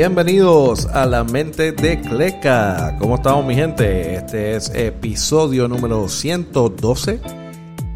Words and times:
Bienvenidos 0.00 0.86
a 0.86 1.04
la 1.04 1.24
mente 1.24 1.72
de 1.72 2.00
Cleca. 2.00 2.96
¿Cómo 2.98 3.16
estamos 3.16 3.44
mi 3.44 3.54
gente? 3.54 4.14
Este 4.14 4.56
es 4.56 4.72
episodio 4.74 5.68
número 5.68 6.08
112 6.08 7.20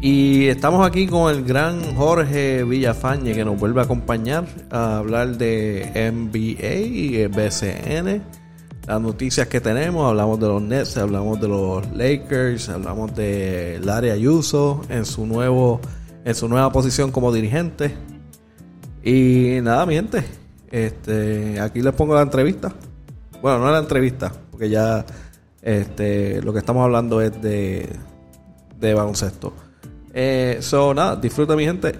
y 0.01 0.45
estamos 0.45 0.85
aquí 0.85 1.07
con 1.07 1.33
el 1.33 1.43
gran 1.43 1.95
Jorge 1.95 2.63
Villafañe 2.63 3.33
que 3.33 3.43
nos 3.43 3.59
vuelve 3.59 3.81
a 3.81 3.85
acompañar 3.85 4.45
a 4.69 4.99
hablar 4.99 5.39
de 5.39 5.89
NBA 5.95 6.75
y 6.75 7.25
BCN. 7.25 8.21
Las 8.85 9.01
noticias 9.01 9.47
que 9.47 9.59
tenemos, 9.59 10.07
hablamos 10.07 10.39
de 10.39 10.47
los 10.47 10.61
Nets, 10.61 10.95
hablamos 10.97 11.41
de 11.41 11.47
los 11.47 11.91
Lakers, 11.91 12.69
hablamos 12.69 13.15
de 13.15 13.79
Larry 13.83 14.11
Ayuso 14.11 14.81
en 14.89 15.05
su 15.05 15.25
nuevo 15.25 15.81
en 16.23 16.35
su 16.35 16.47
nueva 16.47 16.71
posición 16.71 17.09
como 17.09 17.33
dirigente. 17.33 17.95
Y 19.03 19.59
nada, 19.63 19.87
mi 19.87 19.95
gente, 19.95 20.23
este, 20.75 21.57
aquí 21.61 21.81
les 21.81 21.93
pongo 21.93 22.15
la 22.15 22.21
entrevista. 22.21 22.73
Bueno, 23.41 23.59
no 23.59 23.71
la 23.71 23.79
entrevista, 23.79 24.29
porque 24.51 24.69
ya 24.69 25.05
este, 25.61 26.41
lo 26.41 26.51
que 26.51 26.59
estamos 26.59 26.83
hablando 26.83 27.21
es 27.21 27.41
de, 27.41 27.87
de 28.77 28.93
baloncesto. 28.93 29.53
Eh, 30.13 30.57
so, 30.59 30.93
nada, 30.93 31.15
disfruta 31.15 31.55
mi 31.55 31.63
gente. 31.63 31.95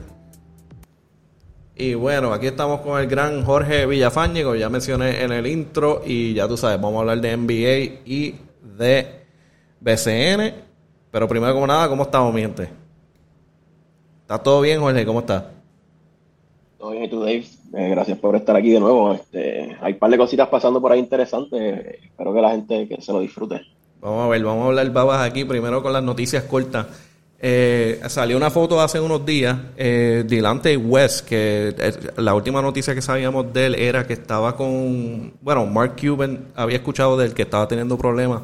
Y 1.78 1.94
bueno, 1.94 2.34
aquí 2.34 2.48
estamos 2.48 2.82
con 2.82 3.00
el 3.00 3.08
gran 3.08 3.46
Jorge 3.46 3.86
Villafañe, 3.86 4.44
como 4.44 4.56
ya 4.56 4.68
mencioné 4.68 5.24
en 5.24 5.32
el 5.32 5.48
intro, 5.48 6.02
y 6.06 6.34
ya 6.34 6.46
tú 6.46 6.58
sabes, 6.58 6.76
vamos 6.82 6.98
a 6.98 7.00
hablar 7.00 7.22
de 7.22 7.38
NBA 7.38 8.02
y 8.06 8.36
de 8.78 9.26
BCN. 9.80 10.54
Pero 11.12 11.30
primero, 11.30 11.54
como 11.54 11.68
nada, 11.68 11.88
¿cómo 11.88 12.04
estamos, 12.04 12.34
mi 12.34 12.42
gente? 12.42 12.70
¿Está 14.24 14.38
todo 14.38 14.60
bien, 14.60 14.82
Jorge? 14.82 15.06
¿Cómo 15.06 15.22
está? 15.22 15.55
¿Y 16.94 17.10
tú, 17.10 17.20
Dave? 17.20 17.46
Eh, 17.74 17.90
gracias 17.90 18.18
por 18.18 18.36
estar 18.36 18.56
aquí 18.56 18.72
de 18.72 18.80
nuevo. 18.80 19.14
Este, 19.14 19.76
hay 19.82 19.94
un 19.94 20.00
par 20.00 20.12
de 20.12 20.18
cositas 20.18 20.48
pasando 20.48 20.82
por 20.82 20.92
ahí 20.92 21.00
interesantes. 21.00 22.00
Espero 22.04 22.34
que 22.34 22.42
la 22.42 22.52
gente 22.52 22.88
que 22.88 23.02
se 23.02 23.12
lo 23.12 23.20
disfrute. 23.20 23.62
Vamos 24.02 24.26
a 24.26 24.28
ver, 24.30 24.44
vamos 24.44 24.64
a 24.64 24.68
hablar 24.68 24.92
babas 24.92 25.28
aquí 25.28 25.46
primero 25.46 25.82
con 25.82 25.92
las 25.92 26.04
noticias 26.04 26.44
cortas. 26.44 26.88
Eh, 27.40 28.00
salió 28.08 28.38
una 28.38 28.50
foto 28.50 28.82
hace 28.82 29.00
unos 29.00 29.26
días 29.26 29.58
eh, 29.78 30.24
Delante 30.26 30.76
West, 30.78 31.28
que 31.28 31.76
eh, 31.78 31.94
la 32.18 32.34
última 32.34 32.62
noticia 32.62 32.96
que 32.96 33.02
sabíamos 33.02 33.52
de 33.54 33.66
él 33.68 33.76
era 33.76 34.08
que 34.08 34.14
estaba 34.14 34.56
con, 34.56 35.34
bueno, 35.42 35.66
Mark 35.66 35.96
Cuban 36.00 36.46
había 36.56 36.78
escuchado 36.78 37.18
de 37.18 37.28
él 37.28 37.34
que 37.34 37.44
estaba 37.44 37.68
teniendo 37.68 37.98
problemas 37.98 38.42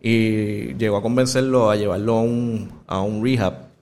y 0.00 0.74
llegó 0.74 0.96
a 0.96 1.02
convencerlo 1.02 1.70
a 1.70 1.76
llevarlo 1.76 2.14
a 2.14 2.20
un, 2.22 2.72
a 2.86 3.02
un 3.02 3.22
rehab. 3.22 3.73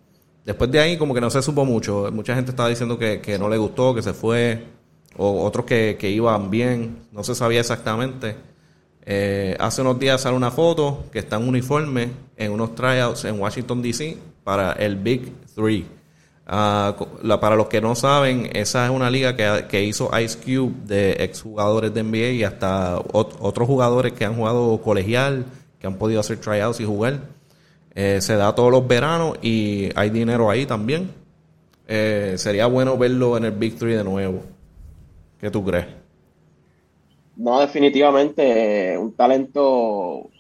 Después 0.45 0.71
de 0.71 0.81
ahí 0.81 0.97
como 0.97 1.15
que 1.15 1.21
no 1.21 1.31
se 1.31 1.43
supo 1.43 1.65
mucho, 1.65 2.11
mucha 2.13 2.35
gente 2.35 2.51
estaba 2.51 2.69
diciendo 2.69 2.99
que, 2.99 3.21
que 3.21 3.39
no 3.39 3.49
le 3.49 3.57
gustó, 3.59 3.95
que 3.95 4.03
se 4.03 4.13
fue, 4.13 4.65
o 5.17 5.45
otros 5.45 5.67
que, 5.67 5.97
que 5.99 6.11
iban 6.11 6.51
bien, 6.51 7.07
no 7.13 7.23
se 7.23 7.35
sabía 7.35 7.61
exactamente. 7.61 8.37
Eh, 9.05 9.57
hace 9.59 9.83
unos 9.83 9.99
días 9.99 10.21
sale 10.21 10.37
una 10.37 10.51
foto 10.51 11.05
que 11.13 11.19
está 11.19 11.37
en 11.37 11.49
uniforme 11.49 12.11
en 12.37 12.53
unos 12.53 12.75
tryouts 12.75 13.25
en 13.25 13.41
Washington 13.41 13.83
DC 13.83 14.17
para 14.45 14.73
el 14.73 14.97
Big 14.97 15.33
Three. 15.55 15.87
Ah, 16.47 16.95
para 17.41 17.57
los 17.57 17.69
que 17.69 17.81
no 17.81 17.95
saben, 17.95 18.51
esa 18.53 18.85
es 18.85 18.91
una 18.91 19.11
liga 19.11 19.37
que, 19.37 19.85
hizo 19.85 20.11
Ice 20.19 20.39
Cube 20.39 20.75
de 20.87 21.13
exjugadores 21.25 21.95
de 21.95 22.03
NBA 22.03 22.31
y 22.33 22.45
hasta 22.45 22.99
otros 22.99 23.67
jugadores 23.67 24.13
que 24.13 24.25
han 24.25 24.35
jugado 24.35 24.81
colegial, 24.83 25.47
que 25.81 25.87
han 25.87 25.97
podido 25.97 26.21
hacer 26.21 26.39
tryouts 26.39 26.81
y 26.81 26.85
jugar. 26.85 27.21
Eh, 27.95 28.21
se 28.21 28.37
da 28.37 28.55
todos 28.55 28.71
los 28.71 28.87
veranos 28.87 29.39
y 29.43 29.91
hay 29.95 30.11
dinero 30.11 30.51
ahí 30.51 30.67
también. 30.67 31.11
Eh, 31.87 32.35
sería 32.39 32.67
bueno 32.67 32.97
verlo 32.97 33.37
en 33.37 33.45
el 33.45 33.53
Big 33.53 33.77
Three 33.77 33.95
de 33.95 34.05
nuevo. 34.05 34.43
¿Qué 35.41 35.51
tú 35.51 35.65
crees? 35.65 35.87
No, 37.37 37.61
definitivamente 37.61 38.97
un 38.97 39.13
talento, 39.13 40.31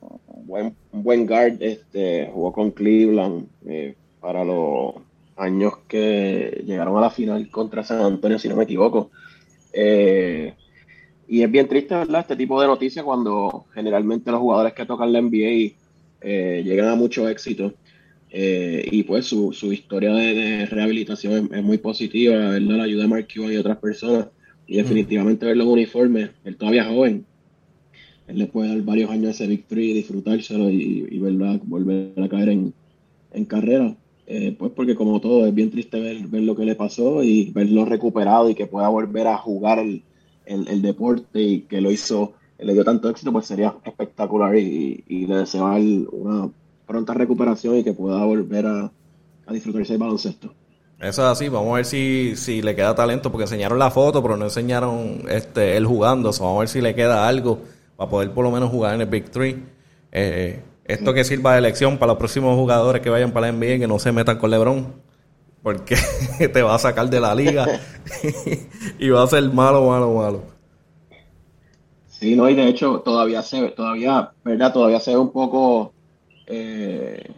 un 0.00 0.46
buen, 0.46 0.76
buen 0.92 1.26
guard, 1.26 1.62
este, 1.62 2.30
jugó 2.32 2.52
con 2.52 2.70
Cleveland 2.72 3.46
eh, 3.66 3.94
para 4.20 4.44
los 4.44 4.94
años 5.36 5.78
que 5.88 6.62
llegaron 6.66 6.96
a 6.98 7.00
la 7.00 7.10
final 7.10 7.50
contra 7.50 7.82
San 7.82 8.02
Antonio, 8.02 8.38
si 8.38 8.48
no 8.48 8.56
me 8.56 8.64
equivoco. 8.64 9.10
Eh, 9.72 10.54
y 11.26 11.42
es 11.42 11.50
bien 11.50 11.68
triste, 11.68 11.94
¿verdad? 11.94 12.20
Este 12.20 12.36
tipo 12.36 12.60
de 12.60 12.66
noticias 12.66 13.04
cuando 13.04 13.66
generalmente 13.72 14.30
los 14.30 14.40
jugadores 14.40 14.74
que 14.74 14.84
tocan 14.84 15.12
la 15.12 15.20
NBA 15.22 15.79
eh, 16.20 16.62
llegan 16.64 16.88
a 16.88 16.94
mucho 16.94 17.28
éxito. 17.28 17.74
y 18.32 19.02
pues 19.04 19.26
su, 19.26 19.52
su 19.52 19.72
historia 19.72 20.12
de, 20.12 20.66
rehabilitación 20.66 21.50
es, 21.52 21.62
muy 21.62 21.78
positiva, 21.78 22.36
¿verdad? 22.36 22.76
La 22.76 22.84
ayuda 22.84 23.02
de 23.02 23.08
Mark 23.08 23.28
Cuban 23.32 23.52
y 23.52 23.56
otras 23.56 23.78
personas. 23.78 24.28
Y 24.66 24.76
definitivamente 24.76 25.46
verlo 25.46 25.64
en 25.64 25.70
uniforme, 25.70 26.30
él 26.44 26.56
todavía 26.56 26.84
joven, 26.84 27.26
él 28.30 28.38
le 28.38 28.46
puede 28.46 28.68
dar 28.68 28.82
varios 28.82 29.10
años 29.10 29.28
a 29.28 29.30
ese 29.30 29.46
Big 29.48 29.66
disfrutárselo 29.68 30.70
y, 30.70 31.08
y 31.10 31.18
volver 31.18 32.12
a 32.16 32.28
caer 32.28 32.50
en, 32.50 33.44
carrera. 33.46 33.96
Eh, 34.26 34.54
pues 34.56 34.70
porque 34.70 34.94
como 34.94 35.20
todo, 35.20 35.46
es 35.46 35.52
bien 35.52 35.70
triste 35.70 35.98
ver, 35.98 36.28
ver, 36.28 36.42
lo 36.42 36.54
que 36.54 36.64
le 36.64 36.76
pasó 36.76 37.24
y 37.24 37.50
verlo 37.50 37.84
recuperado 37.84 38.48
y 38.48 38.54
que 38.54 38.66
pueda 38.66 38.88
volver 38.88 39.26
a 39.26 39.36
jugar 39.36 39.80
el, 39.80 40.02
deporte 40.82 41.42
y 41.42 41.60
que 41.62 41.80
lo 41.80 41.90
hizo, 41.90 42.34
le 42.62 42.72
dio 42.72 42.84
tanto 42.84 43.08
éxito, 43.08 43.32
pues 43.32 43.46
sería 43.46 43.74
espectacular 43.84 44.56
y, 44.56 45.04
le 45.08 45.36
deseo 45.36 45.66
una 46.12 46.48
pronta 46.86 47.14
recuperación 47.14 47.76
y 47.76 47.84
que 47.84 47.92
pueda 47.92 48.24
volver 48.24 48.66
a, 48.66 48.92
a 49.46 49.52
disfrutarse 49.52 49.92
del 49.92 50.00
baloncesto. 50.00 50.54
Eso 51.00 51.22
es 51.22 51.28
así, 51.28 51.48
vamos 51.48 51.72
a 51.72 51.76
ver 51.76 51.86
si, 51.86 52.34
si 52.36 52.60
le 52.60 52.76
queda 52.76 52.94
talento, 52.94 53.32
porque 53.32 53.44
enseñaron 53.44 53.78
la 53.78 53.90
foto, 53.90 54.22
pero 54.22 54.36
no 54.36 54.44
enseñaron 54.44 55.22
este 55.30 55.78
él 55.78 55.86
jugando. 55.86 56.30
vamos 56.30 56.56
a 56.56 56.58
ver 56.60 56.68
si 56.68 56.82
le 56.82 56.94
queda 56.94 57.26
algo 57.26 57.60
para 57.96 58.10
poder 58.10 58.32
por 58.32 58.44
lo 58.44 58.50
menos 58.50 58.70
jugar 58.70 58.94
en 58.94 59.00
el 59.00 59.06
Big 59.06 59.30
Three. 59.30 59.64
Eh, 60.12 60.62
esto 60.84 61.14
que 61.14 61.24
sirva 61.24 61.54
de 61.54 61.62
lección 61.62 61.96
para 61.96 62.12
los 62.12 62.18
próximos 62.18 62.54
jugadores 62.54 63.00
que 63.00 63.08
vayan 63.08 63.32
para 63.32 63.50
la 63.50 63.52
NBA 63.52 63.78
que 63.78 63.86
no 63.86 63.98
se 63.98 64.12
metan 64.12 64.36
con 64.36 64.50
LeBron, 64.50 64.92
porque 65.62 65.96
te 66.52 66.62
va 66.62 66.74
a 66.74 66.78
sacar 66.78 67.08
de 67.08 67.20
la 67.20 67.34
liga 67.34 67.66
y 68.98 69.08
va 69.08 69.22
a 69.22 69.26
ser 69.26 69.44
malo, 69.44 69.86
malo, 69.86 70.12
malo. 70.12 70.42
Sí, 72.20 72.36
no, 72.36 72.50
y 72.50 72.54
de 72.54 72.68
hecho 72.68 73.00
todavía 73.00 73.42
se 73.42 73.62
ve, 73.62 73.68
todavía, 73.70 74.30
¿verdad? 74.44 74.74
Todavía 74.74 75.00
se 75.00 75.12
ve 75.12 75.16
un 75.16 75.32
poco 75.32 75.94
eh, 76.46 77.32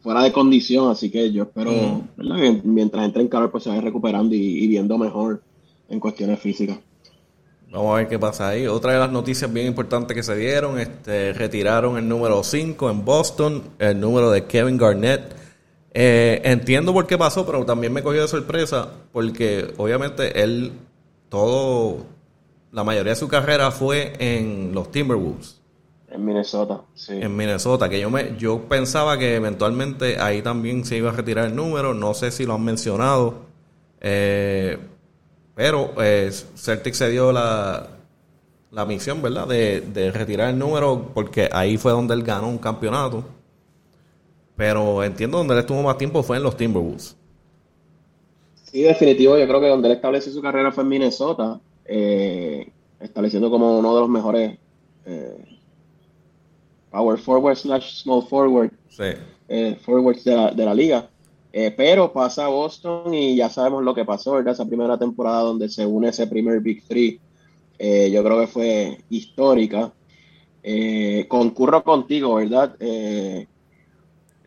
fuera 0.00 0.24
de 0.24 0.32
condición, 0.32 0.90
así 0.90 1.08
que 1.08 1.30
yo 1.30 1.44
espero, 1.44 1.70
que 2.16 2.60
mientras 2.64 3.04
entre 3.04 3.22
en 3.22 3.28
calor, 3.28 3.52
pues 3.52 3.62
se 3.62 3.70
vaya 3.70 3.82
recuperando 3.82 4.34
y, 4.34 4.66
viendo 4.66 4.98
mejor 4.98 5.40
en 5.88 6.00
cuestiones 6.00 6.40
físicas. 6.40 6.78
Vamos 7.70 7.92
a 7.92 7.98
ver 7.98 8.08
qué 8.08 8.18
pasa 8.18 8.48
ahí. 8.48 8.66
Otra 8.66 8.92
de 8.92 8.98
las 8.98 9.12
noticias 9.12 9.52
bien 9.52 9.68
importantes 9.68 10.16
que 10.16 10.24
se 10.24 10.34
dieron, 10.34 10.80
este, 10.80 11.32
retiraron 11.32 11.96
el 11.96 12.08
número 12.08 12.42
5 12.42 12.90
en 12.90 13.04
Boston, 13.04 13.62
el 13.78 14.00
número 14.00 14.32
de 14.32 14.46
Kevin 14.46 14.78
Garnett. 14.78 15.36
Eh, 15.94 16.40
entiendo 16.42 16.92
por 16.92 17.06
qué 17.06 17.16
pasó, 17.16 17.46
pero 17.46 17.64
también 17.64 17.92
me 17.92 18.02
cogió 18.02 18.22
de 18.22 18.28
sorpresa, 18.28 18.90
porque 19.12 19.72
obviamente 19.76 20.42
él, 20.42 20.72
todo, 21.28 22.15
la 22.72 22.84
mayoría 22.84 23.12
de 23.12 23.16
su 23.16 23.28
carrera 23.28 23.70
fue 23.70 24.14
en 24.18 24.72
los 24.74 24.90
Timberwolves. 24.90 25.60
En 26.08 26.24
Minnesota, 26.24 26.82
sí. 26.94 27.14
En 27.20 27.36
Minnesota, 27.36 27.88
que 27.88 28.00
yo 28.00 28.10
me 28.10 28.36
yo 28.38 28.60
pensaba 28.68 29.18
que 29.18 29.34
eventualmente 29.34 30.18
ahí 30.20 30.40
también 30.40 30.84
se 30.84 30.96
iba 30.96 31.10
a 31.10 31.12
retirar 31.12 31.46
el 31.46 31.56
número, 31.56 31.94
no 31.94 32.14
sé 32.14 32.30
si 32.30 32.46
lo 32.46 32.54
han 32.54 32.64
mencionado, 32.64 33.46
eh, 34.00 34.78
pero 35.54 35.92
eh, 36.00 36.30
Celtic 36.54 36.94
se 36.94 37.10
dio 37.10 37.32
la, 37.32 37.88
la 38.70 38.84
misión, 38.84 39.22
¿verdad?, 39.22 39.48
de, 39.48 40.10
retirar 40.12 40.50
el 40.50 40.58
número 40.58 41.10
porque 41.14 41.48
ahí 41.50 41.78
fue 41.78 41.92
donde 41.92 42.14
él 42.14 42.22
ganó 42.22 42.48
un 42.48 42.58
campeonato. 42.58 43.24
Pero 44.54 45.02
entiendo 45.02 45.38
donde 45.38 45.54
él 45.54 45.60
estuvo 45.60 45.82
más 45.82 45.98
tiempo 45.98 46.22
fue 46.22 46.36
en 46.36 46.42
los 46.42 46.56
Timberwolves. 46.56 47.16
Sí, 48.64 48.82
definitivo, 48.82 49.38
yo 49.38 49.46
creo 49.46 49.60
que 49.60 49.68
donde 49.68 49.88
él 49.88 49.94
estableció 49.94 50.30
su 50.30 50.42
carrera 50.42 50.72
fue 50.72 50.82
en 50.82 50.88
Minnesota, 50.90 51.58
eh, 51.88 52.70
estableciendo 53.00 53.50
como 53.50 53.78
uno 53.78 53.94
de 53.94 54.00
los 54.00 54.08
mejores 54.08 54.58
eh, 55.04 55.58
power 56.90 57.18
forward 57.18 57.56
slash 57.56 58.02
small 58.02 58.22
forward, 58.22 58.70
eh, 59.48 59.76
forwards 59.82 60.24
de 60.24 60.36
la, 60.36 60.50
de 60.50 60.64
la 60.64 60.74
liga. 60.74 61.08
Eh, 61.52 61.70
pero 61.74 62.12
pasa 62.12 62.46
a 62.46 62.48
Boston 62.48 63.14
y 63.14 63.36
ya 63.36 63.48
sabemos 63.48 63.82
lo 63.82 63.94
que 63.94 64.04
pasó, 64.04 64.32
¿verdad? 64.32 64.52
Esa 64.52 64.66
primera 64.66 64.98
temporada 64.98 65.40
donde 65.40 65.68
se 65.70 65.86
une 65.86 66.08
ese 66.08 66.26
primer 66.26 66.60
Big 66.60 66.82
Three, 66.86 67.18
yo 67.78 68.24
creo 68.24 68.40
que 68.40 68.46
fue 68.46 68.98
histórica. 69.08 69.92
concurro 71.28 71.82
contigo, 71.82 72.34
¿verdad? 72.34 72.76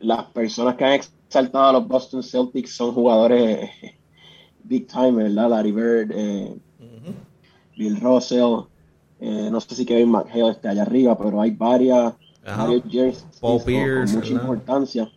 las 0.02 0.24
personas 0.26 0.76
que 0.76 0.86
han 0.86 0.94
exaltado 0.94 1.66
a 1.66 1.74
los 1.74 1.88
Boston 1.88 2.24
Celtics 2.24 2.76
son 2.76 2.94
jugadores 2.94 3.70
big 4.64 4.88
time, 4.88 5.24
¿verdad? 5.24 5.50
Larry 5.50 5.72
Bird, 5.72 6.60
Bill 7.80 8.00
Russell, 8.02 8.66
no 9.20 9.60
sé 9.62 9.76
si 9.76 9.86
Kevin 9.86 10.12
McHale 10.12 10.52
está 10.52 10.72
allá 10.72 10.82
arriba, 10.84 11.18
pero 11.18 11.42
hay 11.42 11.52
varias 11.52 12.14
Paul 13.40 13.62
Pierce. 13.64 14.14
Con 14.14 14.22
mucha 14.22 14.34
importancia. 14.34 15.12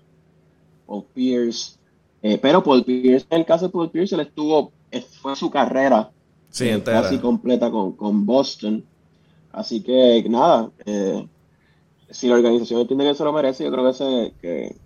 Paul 0.87 1.05
Pierce. 1.12 1.79
Eh, 2.23 2.38
pero 2.38 2.62
Paul 2.62 2.85
Pierce, 2.85 3.26
en 3.31 3.41
el 3.41 3.47
caso 3.47 3.67
de 3.67 3.73
Paul 3.73 3.91
Pierce, 3.91 4.14
él 4.14 4.20
estuvo, 4.20 4.73
fue 5.20 5.35
su 5.37 5.50
carrera 5.50 6.11
Sí, 6.50 6.69
eh, 6.69 6.82
casi 6.85 7.19
completa 7.19 7.70
con, 7.70 7.93
con 7.93 8.26
Boston. 8.26 8.85
Así 9.53 9.82
que 9.82 10.25
nada, 10.29 10.70
eh, 10.85 11.26
si 12.11 12.29
la 12.29 12.35
organización 12.35 12.81
entiende 12.81 13.06
que 13.06 13.14
se 13.14 13.25
lo 13.25 13.32
merece, 13.32 13.64
yo 13.64 13.73
creo 13.73 13.87
que, 13.87 13.94
se, 13.94 14.35
que 14.41 14.76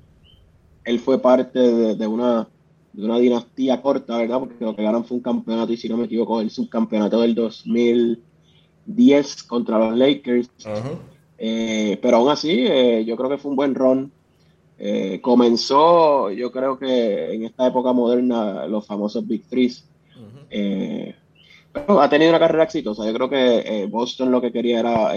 él 0.85 1.01
fue 1.01 1.21
parte 1.21 1.59
de, 1.59 1.95
de 1.97 2.07
una, 2.07 2.49
de 2.97 3.05
una 3.05 3.19
dinastía 3.19 3.83
corta, 3.83 4.17
¿verdad? 4.17 4.41
Porque 4.41 4.65
lo 4.65 4.75
que 4.75 4.83
ganaron 4.83 5.05
fue 5.05 5.19
un 5.19 5.23
campeonato, 5.23 5.71
y 5.71 5.77
si 5.77 5.87
no 5.87 5.99
me 5.99 6.07
equivoco, 6.07 6.41
el 6.41 6.51
subcampeonato 6.51 7.21
del 7.21 7.35
2010 7.35 9.43
contra 9.43 9.79
los 9.79 9.99
Lakers. 9.99 10.49
Eh, 11.37 11.99
pero 12.01 12.17
aún 12.17 12.31
así, 12.31 12.65
eh, 12.67 13.05
yo 13.07 13.15
creo 13.17 13.29
que 13.29 13.37
fue 13.37 13.51
un 13.51 13.57
buen 13.57 13.75
run. 13.75 14.11
Eh, 14.79 15.21
comenzó, 15.21 16.31
yo 16.31 16.51
creo 16.51 16.79
que 16.79 17.35
en 17.35 17.45
esta 17.45 17.67
época 17.67 17.93
moderna, 17.93 18.67
los 18.67 18.87
famosos 18.87 19.27
Big 19.27 19.47
Threes. 19.47 19.87
Ujú. 20.15 20.47
Eh, 20.49 21.15
pero 21.73 22.01
ha 22.01 22.09
tenido 22.09 22.31
una 22.31 22.39
carrera 22.39 22.65
exitosa. 22.65 23.05
Yo 23.05 23.13
creo 23.13 23.29
que 23.29 23.87
Boston 23.91 24.31
lo 24.31 24.41
que 24.41 24.53
quería 24.53 24.81
era 24.81 25.13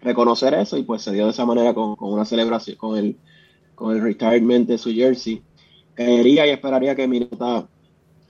reconocer 0.00 0.54
eso 0.54 0.78
y 0.78 0.82
pues 0.82 1.02
se 1.02 1.12
dio 1.12 1.26
de 1.26 1.32
esa 1.32 1.44
manera 1.44 1.74
con, 1.74 1.94
con 1.94 2.10
una 2.10 2.24
celebración, 2.24 2.78
con 2.78 2.96
el, 2.96 3.18
con 3.74 3.94
el 3.94 4.02
retirement 4.02 4.66
de 4.66 4.78
su 4.78 4.90
jersey. 4.90 5.42
Quería 5.96 6.46
y 6.46 6.50
esperaría 6.50 6.94
que 6.94 7.08
Minnesota 7.08 7.66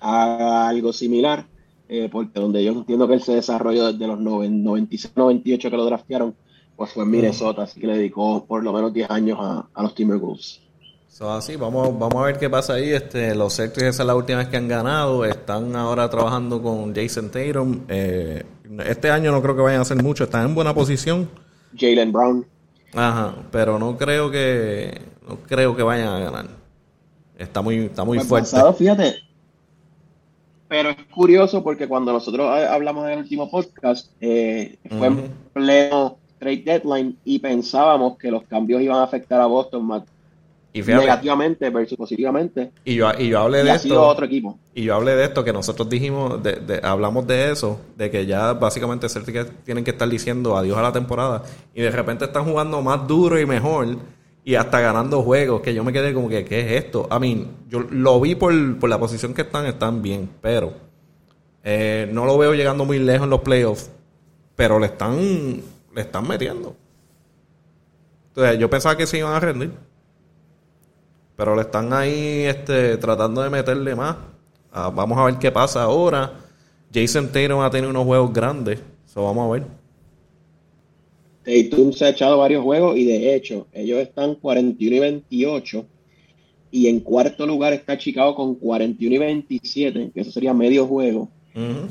haga 0.00 0.68
algo 0.68 0.92
similar, 0.92 1.46
eh, 1.88 2.08
porque 2.10 2.38
donde 2.38 2.64
yo 2.64 2.72
entiendo 2.72 3.08
que 3.08 3.14
él 3.14 3.22
se 3.22 3.34
desarrolló 3.34 3.92
desde 3.92 4.06
los 4.06 4.18
96-98 4.20 5.70
que 5.70 5.76
lo 5.76 5.84
draftearon, 5.84 6.34
pues 6.76 6.92
fue 6.92 7.04
en 7.04 7.10
Minnesota, 7.10 7.62
así 7.62 7.80
que 7.80 7.86
le 7.86 7.96
dedicó 7.96 8.44
por 8.44 8.62
lo 8.62 8.72
menos 8.72 8.92
10 8.92 9.10
años 9.10 9.38
a, 9.40 9.68
a 9.74 9.82
los 9.82 9.94
Timberwolves. 9.94 10.60
So, 11.16 11.32
así, 11.32 11.56
vamos, 11.56 11.98
vamos 11.98 12.22
a 12.22 12.26
ver 12.26 12.38
qué 12.38 12.50
pasa 12.50 12.74
ahí. 12.74 12.90
Este, 12.90 13.34
los 13.34 13.56
Celtics 13.56 13.84
esa 13.84 14.02
es 14.02 14.06
la 14.06 14.14
última 14.14 14.36
vez 14.36 14.48
que 14.48 14.58
han 14.58 14.68
ganado. 14.68 15.24
Están 15.24 15.74
ahora 15.74 16.10
trabajando 16.10 16.60
con 16.60 16.94
Jason 16.94 17.30
Tatum. 17.30 17.80
Eh, 17.88 18.44
este 18.84 19.10
año 19.10 19.32
no 19.32 19.40
creo 19.40 19.56
que 19.56 19.62
vayan 19.62 19.78
a 19.78 19.82
hacer 19.82 20.02
mucho. 20.02 20.24
Están 20.24 20.44
en 20.44 20.54
buena 20.54 20.74
posición. 20.74 21.26
Jalen 21.74 22.12
Brown. 22.12 22.46
Ajá, 22.94 23.34
pero 23.50 23.78
no 23.78 23.96
creo 23.96 24.30
que 24.30 25.00
no 25.26 25.38
creo 25.46 25.74
que 25.74 25.82
vayan 25.82 26.08
a 26.08 26.18
ganar. 26.18 26.46
Está 27.38 27.62
muy 27.62 27.76
está 27.86 28.04
muy 28.04 28.18
Pues 28.18 28.28
fuerte. 28.50 28.72
fíjate. 28.78 29.14
Pero 30.68 30.90
es 30.90 30.96
curioso 31.14 31.62
porque 31.62 31.86
cuando 31.86 32.12
nosotros 32.12 32.58
eh, 32.58 32.66
hablamos 32.66 33.06
del 33.06 33.18
último 33.20 33.48
podcast, 33.50 34.10
eh, 34.20 34.78
fue 34.98 35.06
en 35.06 35.30
pleno 35.52 36.18
trade 36.38 36.62
deadline 36.64 37.16
y 37.24 37.38
pensábamos 37.38 38.18
que 38.18 38.30
los 38.30 38.42
cambios 38.44 38.82
iban 38.82 38.98
a 38.98 39.04
afectar 39.04 39.40
a 39.40 39.46
Boston 39.46 39.84
más 39.86 40.02
Y 40.72 40.82
fíjate, 40.82 41.04
negativamente 41.06 41.70
versus 41.70 41.96
positivamente. 41.96 42.72
y 42.84 42.96
yo 42.96 43.08
y 43.18 43.28
yo 43.28 43.40
hablé 43.40 43.60
Y 43.60 43.64
de 43.64 43.70
ha 43.70 43.78
sido 43.78 43.94
esto 43.94 44.08
otro 44.08 44.26
equipo. 44.26 44.58
y 44.74 44.82
yo 44.82 44.94
hablé 44.96 45.14
de 45.14 45.24
esto 45.24 45.44
que 45.44 45.52
nosotros 45.52 45.88
dijimos 45.88 46.42
de, 46.42 46.54
de- 46.56 46.80
hablamos 46.82 47.26
de 47.28 47.52
eso, 47.52 47.80
de 47.96 48.10
que 48.10 48.26
ya 48.26 48.52
básicamente 48.54 49.08
Celtics 49.08 49.46
tienen 49.64 49.84
que 49.84 49.92
estar 49.92 50.08
diciendo 50.08 50.56
adiós 50.56 50.76
a 50.76 50.82
la 50.82 50.92
temporada 50.92 51.44
y 51.74 51.80
de 51.80 51.90
repente 51.90 52.24
están 52.26 52.44
jugando 52.44 52.82
más 52.82 53.06
duro 53.06 53.38
y 53.40 53.46
mejor 53.46 53.96
y 54.46 54.54
hasta 54.54 54.78
ganando 54.78 55.24
juegos 55.24 55.60
que 55.60 55.74
yo 55.74 55.82
me 55.82 55.92
quedé 55.92 56.14
como 56.14 56.28
que 56.28 56.44
¿qué 56.44 56.60
es 56.60 56.84
esto? 56.84 57.08
I 57.10 57.18
mean, 57.18 57.48
yo 57.68 57.80
lo 57.80 58.20
vi 58.20 58.36
por, 58.36 58.78
por 58.78 58.88
la 58.88 58.96
posición 58.96 59.34
que 59.34 59.42
están, 59.42 59.66
están 59.66 60.02
bien, 60.02 60.30
pero 60.40 60.72
eh, 61.64 62.08
no 62.12 62.24
lo 62.26 62.38
veo 62.38 62.54
llegando 62.54 62.84
muy 62.84 63.00
lejos 63.00 63.24
en 63.24 63.30
los 63.30 63.40
playoffs, 63.40 63.90
pero 64.54 64.78
le 64.78 64.86
están 64.86 65.16
le 65.92 66.00
están 66.00 66.28
metiendo. 66.28 66.76
Entonces, 68.28 68.60
yo 68.60 68.70
pensaba 68.70 68.96
que 68.96 69.04
se 69.06 69.18
iban 69.18 69.32
a 69.32 69.40
rendir. 69.40 69.72
Pero 71.34 71.56
le 71.56 71.62
están 71.62 71.92
ahí 71.92 72.44
este, 72.44 72.98
tratando 72.98 73.42
de 73.42 73.50
meterle 73.50 73.96
más. 73.96 74.16
Ah, 74.72 74.92
vamos 74.94 75.18
a 75.18 75.24
ver 75.24 75.38
qué 75.38 75.50
pasa 75.50 75.82
ahora. 75.82 76.34
Jason 76.94 77.32
Tatum 77.32 77.62
ha 77.62 77.70
tenido 77.70 77.90
unos 77.90 78.04
juegos 78.04 78.32
grandes. 78.32 78.80
So 79.06 79.24
vamos 79.24 79.48
a 79.48 79.52
ver. 79.54 79.85
Tatum 81.46 81.92
se 81.92 82.04
ha 82.04 82.08
echado 82.08 82.38
varios 82.38 82.64
juegos 82.64 82.98
y 82.98 83.04
de 83.04 83.36
hecho 83.36 83.68
ellos 83.72 84.00
están 84.00 84.34
41 84.34 84.96
y 84.96 84.98
28 84.98 85.86
y 86.72 86.88
en 86.88 87.00
cuarto 87.00 87.46
lugar 87.46 87.72
está 87.72 87.96
Chicago 87.96 88.34
con 88.34 88.56
41 88.56 89.14
y 89.14 89.18
27, 89.18 90.10
que 90.12 90.20
eso 90.20 90.32
sería 90.32 90.52
medio 90.52 90.86
juego. 90.86 91.30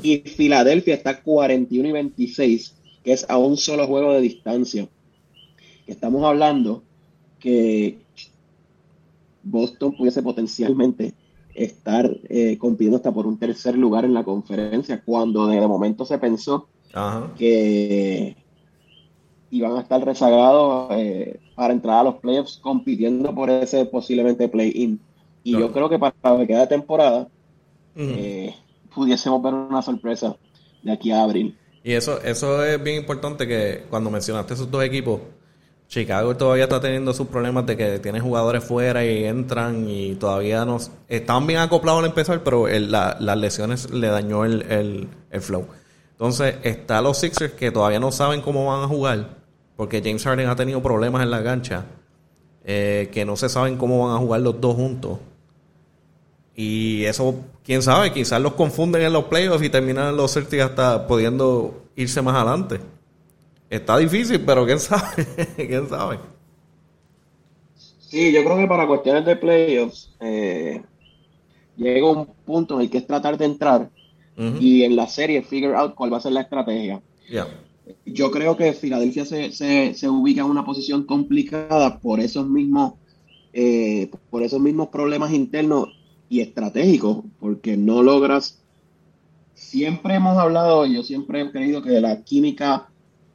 Y 0.02 0.18
Filadelfia 0.18 0.94
está 0.94 1.22
41 1.22 1.88
y 1.88 1.92
26, 1.92 2.76
que 3.02 3.12
es 3.12 3.26
a 3.28 3.36
un 3.36 3.56
solo 3.56 3.86
juego 3.88 4.12
de 4.12 4.20
distancia. 4.20 4.86
Estamos 5.88 6.22
hablando 6.22 6.84
que 7.40 7.98
Boston 9.42 9.96
pudiese 9.96 10.22
potencialmente 10.22 11.14
estar 11.52 12.16
eh, 12.28 12.56
compitiendo 12.58 12.98
hasta 12.98 13.12
por 13.12 13.26
un 13.26 13.38
tercer 13.38 13.76
lugar 13.76 14.04
en 14.04 14.14
la 14.14 14.22
conferencia, 14.22 15.02
cuando 15.04 15.48
de 15.48 15.66
momento 15.66 16.04
se 16.04 16.18
pensó 16.18 16.68
que 17.36 18.36
iban 19.50 19.76
a 19.76 19.80
estar 19.80 20.04
rezagados 20.04 20.88
eh, 20.92 21.38
para 21.54 21.72
entrar 21.72 22.00
a 22.00 22.02
los 22.04 22.16
playoffs 22.16 22.58
compitiendo 22.60 23.34
por 23.34 23.48
ese 23.50 23.84
posiblemente 23.86 24.48
play-in. 24.48 25.00
Y 25.44 25.52
Claro. 25.52 25.66
yo 25.66 25.72
creo 25.72 25.88
que 25.88 25.98
para 25.98 26.14
la 26.22 26.38
que 26.38 26.46
queda 26.48 26.60
de 26.60 26.66
temporada 26.66 27.28
eh, 27.96 28.54
pudiésemos 28.94 29.42
ver 29.42 29.54
una 29.54 29.82
sorpresa 29.82 30.36
de 30.82 30.92
aquí 30.92 31.10
a 31.12 31.22
abril. 31.22 31.56
Y 31.84 31.92
eso, 31.92 32.20
eso 32.22 32.64
es 32.64 32.82
bien 32.82 32.96
importante 32.96 33.46
que 33.46 33.84
cuando 33.88 34.10
mencionaste 34.10 34.54
esos 34.54 34.70
dos 34.70 34.82
equipos, 34.82 35.20
Chicago 35.88 36.36
todavía 36.36 36.64
está 36.64 36.80
teniendo 36.80 37.14
sus 37.14 37.28
problemas 37.28 37.64
de 37.64 37.76
que 37.76 38.00
tiene 38.00 38.18
jugadores 38.18 38.64
fuera 38.64 39.04
y 39.06 39.24
entran 39.24 39.88
y 39.88 40.16
todavía 40.16 40.64
no... 40.64 40.78
Están 41.06 41.46
bien 41.46 41.60
acoplados 41.60 42.00
al 42.00 42.06
empezar, 42.06 42.42
pero 42.42 42.66
el- 42.66 42.90
la- 42.90 43.16
las 43.20 43.36
lesiones 43.38 43.90
le 43.92 44.08
dañó 44.08 44.44
el, 44.44 44.62
el- 44.62 45.08
el 45.30 45.40
flow. 45.40 45.66
Entonces, 46.16 46.56
está 46.62 47.02
los 47.02 47.18
Sixers 47.18 47.52
que 47.52 47.70
todavía 47.70 48.00
no 48.00 48.10
saben 48.10 48.40
cómo 48.40 48.64
van 48.64 48.82
a 48.82 48.88
jugar, 48.88 49.36
porque 49.76 50.00
James 50.02 50.24
Harden 50.24 50.48
ha 50.48 50.56
tenido 50.56 50.82
problemas 50.82 51.22
en 51.22 51.30
la 51.30 51.44
cancha, 51.44 51.84
eh, 52.64 53.10
que 53.12 53.26
no 53.26 53.36
se 53.36 53.50
saben 53.50 53.76
cómo 53.76 54.06
van 54.06 54.16
a 54.16 54.18
jugar 54.18 54.40
los 54.40 54.58
dos 54.58 54.76
juntos. 54.76 55.18
Y 56.54 57.04
eso, 57.04 57.34
quién 57.62 57.82
sabe, 57.82 58.14
quizás 58.14 58.40
los 58.40 58.54
confunden 58.54 59.02
en 59.02 59.12
los 59.12 59.24
playoffs 59.24 59.62
y 59.62 59.68
terminan 59.68 60.16
los 60.16 60.32
Celtics 60.32 60.62
hasta 60.62 61.06
pudiendo 61.06 61.82
irse 61.96 62.22
más 62.22 62.34
adelante. 62.34 62.80
Está 63.68 63.98
difícil, 63.98 64.40
pero 64.40 64.64
quién 64.64 64.80
sabe, 64.80 65.26
quién 65.54 65.86
sabe. 65.86 66.18
Sí, 67.98 68.32
yo 68.32 68.42
creo 68.42 68.56
que 68.56 68.66
para 68.66 68.86
cuestiones 68.86 69.26
de 69.26 69.36
playoffs 69.36 70.14
eh, 70.20 70.82
llega 71.76 72.10
un 72.10 72.24
punto 72.24 72.76
en 72.76 72.82
el 72.82 72.90
que 72.90 72.98
es 72.98 73.06
tratar 73.06 73.36
de 73.36 73.44
entrar 73.44 73.90
Y 74.60 74.82
en 74.82 74.96
la 74.96 75.08
serie 75.08 75.42
figure 75.42 75.74
out 75.74 75.94
cuál 75.94 76.12
va 76.12 76.18
a 76.18 76.20
ser 76.20 76.32
la 76.32 76.42
estrategia. 76.42 77.00
Yo 78.04 78.30
creo 78.30 78.56
que 78.56 78.72
Filadelfia 78.72 79.24
se, 79.24 79.52
se, 79.52 79.94
se 79.94 80.08
ubica 80.08 80.42
en 80.42 80.48
una 80.48 80.64
posición 80.64 81.04
complicada 81.04 81.98
por 82.00 82.20
esos 82.20 82.46
mismos 82.46 82.94
eh, 83.58 84.10
por 84.28 84.42
esos 84.42 84.60
mismos 84.60 84.88
problemas 84.88 85.32
internos 85.32 85.88
y 86.28 86.40
estratégicos, 86.40 87.24
porque 87.40 87.78
no 87.78 88.02
logras. 88.02 88.60
Siempre 89.54 90.16
hemos 90.16 90.36
hablado, 90.36 90.84
yo 90.84 91.02
siempre 91.02 91.40
he 91.40 91.50
creído 91.50 91.80
que 91.80 91.98
la 92.02 92.22
química 92.22 92.90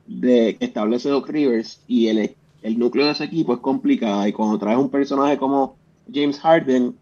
de 0.05 0.57
que 0.59 0.65
establece 0.65 1.09
Doc 1.09 1.27
Rivers 1.27 1.81
y 1.87 2.05
el, 2.09 2.35
el 2.61 2.77
núcleo 2.77 3.07
de 3.07 3.13
ese 3.13 3.23
equipo 3.23 3.55
es 3.55 3.61
complicada. 3.61 4.29
Y 4.29 4.31
cuando 4.31 4.59
traes 4.59 4.77
un 4.77 4.91
personaje 4.91 5.39
como 5.39 5.75
James 6.13 6.39
Harden, 6.39 6.95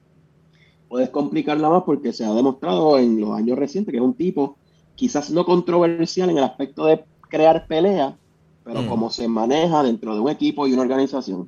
puedes 0.90 1.10
complicarla 1.10 1.70
más 1.70 1.84
porque 1.84 2.12
se 2.12 2.26
ha 2.26 2.34
demostrado 2.34 2.98
en 2.98 3.22
los 3.22 3.32
años 3.38 3.58
recientes 3.58 3.92
que 3.92 3.98
es 3.98 4.04
un 4.04 4.16
tipo 4.16 4.58
quizás 4.96 5.30
no 5.32 5.46
controversial 5.46 6.30
en 6.30 6.40
el 6.40 6.44
aspecto 6.44 6.86
de 6.86 7.06
crear 7.30 7.66
pelea, 7.68 8.18
pero 8.66 8.82
Mm. 8.82 8.88
como 8.88 9.10
se 9.10 9.28
maneja 9.30 9.82
dentro 9.84 10.14
de 10.14 10.20
un 10.20 10.30
equipo 10.30 10.68
y 10.68 10.74
una 10.74 10.82
organización. 10.82 11.48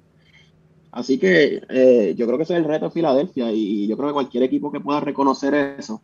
Así 0.91 1.17
que 1.17 1.61
eh, 1.69 2.13
yo 2.17 2.25
creo 2.25 2.37
que 2.37 2.43
ese 2.43 2.53
es 2.53 2.59
el 2.59 2.65
reto 2.65 2.85
de 2.85 2.91
Filadelfia 2.91 3.51
y 3.51 3.87
yo 3.87 3.95
creo 3.97 4.09
que 4.09 4.13
cualquier 4.13 4.43
equipo 4.43 4.71
que 4.71 4.79
pueda 4.79 4.99
reconocer 4.99 5.53
eso 5.79 6.01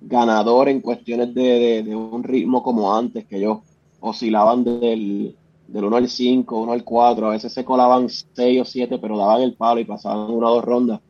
ganador 0.00 0.68
en 0.68 0.80
cuestiones 0.80 1.32
de, 1.32 1.84
un 1.94 2.22
ritmo 2.22 2.62
como 2.62 2.94
antes, 2.94 3.24
que 3.24 3.38
ellos 3.38 3.58
oscilaban 4.00 4.64
del, 4.64 5.36
del 5.72 5.84
1 5.84 5.96
al 5.96 6.08
5, 6.08 6.60
1 6.60 6.72
al 6.72 6.84
4, 6.84 7.26
a 7.26 7.30
veces 7.30 7.52
se 7.52 7.64
colaban 7.64 8.08
6 8.08 8.60
o 8.60 8.64
7, 8.64 8.98
pero 8.98 9.16
daban 9.16 9.42
el 9.42 9.54
palo 9.54 9.80
y 9.80 9.84
pasaban 9.84 10.30
una 10.30 10.48
o 10.48 10.54
dos 10.54 10.64
rondas 10.64 11.00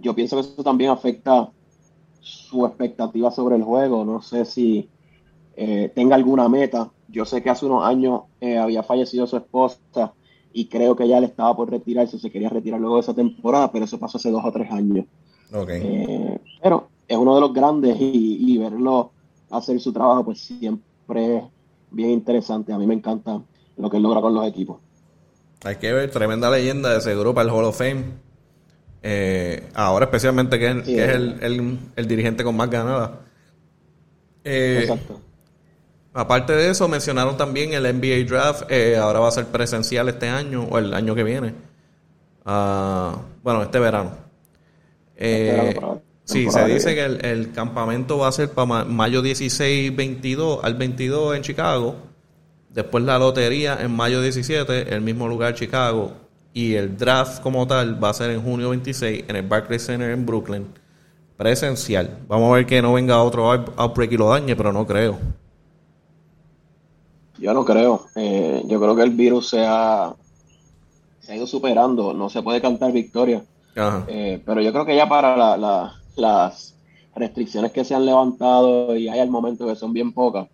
yo 0.00 0.14
pienso 0.14 0.36
que 0.36 0.40
eso 0.42 0.62
también 0.62 0.90
afecta 0.90 1.50
su 2.20 2.66
expectativa 2.66 3.30
sobre 3.30 3.56
el 3.56 3.62
juego. 3.62 4.04
No 4.04 4.22
sé 4.22 4.44
si 4.44 4.88
eh, 5.56 5.90
tenga 5.94 6.14
alguna 6.14 6.48
meta. 6.48 6.90
Yo 7.08 7.24
sé 7.24 7.42
que 7.42 7.50
hace 7.50 7.66
unos 7.66 7.84
años 7.84 8.22
eh, 8.40 8.58
había 8.58 8.82
fallecido 8.82 9.26
su 9.26 9.36
esposa 9.36 10.12
y 10.52 10.66
creo 10.66 10.96
que 10.96 11.08
ya 11.08 11.20
le 11.20 11.26
estaba 11.26 11.56
por 11.56 11.70
retirarse, 11.70 12.18
se 12.18 12.30
quería 12.30 12.48
retirar 12.48 12.80
luego 12.80 12.96
de 12.96 13.02
esa 13.02 13.14
temporada, 13.14 13.70
pero 13.70 13.84
eso 13.84 13.98
pasó 13.98 14.18
hace 14.18 14.30
dos 14.30 14.44
o 14.44 14.52
tres 14.52 14.70
años. 14.70 15.06
Eh, 15.68 16.38
pero 16.62 16.88
es 17.06 17.16
uno 17.16 17.34
de 17.34 17.40
los 17.40 17.52
grandes 17.52 17.98
y, 18.00 18.52
y, 18.52 18.58
verlo 18.58 19.12
hacer 19.50 19.80
su 19.80 19.92
trabajo, 19.92 20.26
pues 20.26 20.40
siempre 20.40 21.38
es 21.38 21.44
bien 21.90 22.10
interesante. 22.10 22.72
A 22.72 22.78
mí 22.78 22.86
me 22.86 22.94
encanta 22.94 23.40
lo 23.76 23.90
que 23.90 23.96
él 23.96 24.02
logra 24.02 24.20
con 24.20 24.34
los 24.34 24.46
equipos. 24.46 24.78
Hay 25.64 25.76
que 25.76 25.92
ver, 25.92 26.10
tremenda 26.10 26.50
leyenda 26.50 26.94
de 26.94 27.00
seguro 27.00 27.34
para 27.34 27.48
el 27.48 27.54
Hall 27.54 27.64
of 27.64 27.76
Fame. 27.76 28.04
Eh, 29.02 29.68
ahora 29.74 30.06
especialmente 30.06 30.58
que, 30.58 30.66
es 30.66 30.86
el, 31.42 32.08
dirigente 32.08 32.44
con 32.44 32.56
más 32.56 32.70
ganadas. 32.70 33.10
Eh, 34.44 34.80
Exacto. 34.82 35.20
Aparte 36.14 36.52
de 36.52 36.70
eso, 36.70 36.88
mencionaron 36.88 37.36
también 37.36 37.72
el 37.72 37.82
NBA 37.82 38.28
Draft. 38.28 38.70
Eh, 38.70 38.96
ahora 38.96 39.20
va 39.20 39.28
a 39.28 39.32
ser 39.32 39.46
presencial 39.46 40.08
este 40.08 40.28
año 40.28 40.64
o 40.64 40.78
el 40.78 40.94
año 40.94 41.14
que 41.14 41.22
viene. 41.22 41.54
Ah, 42.44 43.20
bueno, 43.42 43.62
este 43.62 43.78
verano. 43.78 44.12
Este 45.14 45.80
sí, 46.28 46.50
se 46.50 46.64
dice 46.66 46.94
que 46.94 47.04
el, 47.04 47.52
campamento 47.52 48.18
va 48.18 48.28
a 48.28 48.32
ser 48.32 48.50
para 48.50 48.84
mayo 48.84 49.22
16, 49.22 49.94
22 49.94 50.60
al 50.62 50.74
22 50.74 51.36
en 51.36 51.42
Chicago. 51.42 51.96
Después 52.70 53.02
la 53.04 53.18
lotería 53.18 53.78
en 53.80 53.90
mayo 53.90 54.20
17, 54.20 54.94
el 54.94 55.00
mismo 55.00 55.26
lugar 55.26 55.54
Chicago 55.54 56.12
y 56.52 56.74
el 56.74 56.96
draft 56.96 57.40
como 57.42 57.66
tal 57.66 58.02
va 58.02 58.10
a 58.10 58.14
ser 58.14 58.30
en 58.30 58.42
junio 58.42 58.70
26 58.70 59.24
en 59.28 59.36
el 59.36 59.46
Barclays 59.46 59.86
Center 59.86 60.10
en 60.10 60.26
Brooklyn. 60.26 60.66
Presencial. 61.36 62.18
Vamos 62.26 62.50
a 62.50 62.56
ver 62.56 62.66
que 62.66 62.82
no 62.82 62.92
venga 62.94 63.22
otro 63.22 63.50
outbreak 63.50 64.12
y 64.12 64.16
lo 64.16 64.30
dañe, 64.30 64.56
pero 64.56 64.72
no 64.72 64.86
creo. 64.86 65.18
Yo 67.38 67.54
no 67.54 67.64
creo. 67.64 68.06
Eh, 68.16 68.62
yo 68.66 68.80
creo 68.80 68.96
que 68.96 69.02
el 69.02 69.10
virus 69.10 69.50
se 69.50 69.64
ha, 69.64 70.12
se 71.20 71.32
ha 71.32 71.36
ido 71.36 71.46
superando. 71.46 72.12
No 72.12 72.28
se 72.28 72.42
puede 72.42 72.60
cantar 72.60 72.90
victoria. 72.90 73.44
Eh, 74.08 74.42
pero 74.44 74.60
yo 74.60 74.72
creo 74.72 74.84
que 74.84 74.96
ya 74.96 75.08
para 75.08 75.36
las 76.18 76.76
restricciones 77.14 77.72
que 77.72 77.84
se 77.84 77.94
han 77.94 78.06
levantado 78.06 78.96
y 78.96 79.08
hay 79.08 79.18
al 79.20 79.30
momento 79.30 79.66
que 79.66 79.76
son 79.76 79.92
bien 79.92 80.12
pocas, 80.12 80.48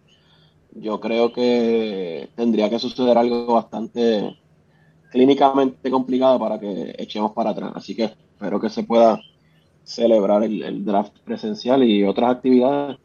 yo 0.72 1.00
creo 1.00 1.32
que 1.32 2.28
tendría 2.36 2.68
que 2.68 2.78
suceder 2.78 3.16
algo 3.16 3.54
bastante 3.54 4.36
clínicamente 5.10 5.90
complicado 5.90 6.38
para 6.38 6.58
que 6.58 6.94
echemos 6.98 7.32
para 7.32 7.50
atrás. 7.50 7.72
Así 7.76 7.94
que 7.94 8.04
espero 8.04 8.60
que 8.60 8.68
se 8.68 8.82
pueda 8.82 9.20
celebrar 9.84 10.42
el, 10.42 10.84
draft 10.84 11.12
presencial 11.24 11.84
y 11.84 12.04
otras 12.04 12.32
actividades. 12.32 12.98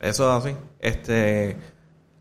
Eso 0.00 0.24
es 0.28 0.44
así. 0.44 0.56
Este, 0.80 1.56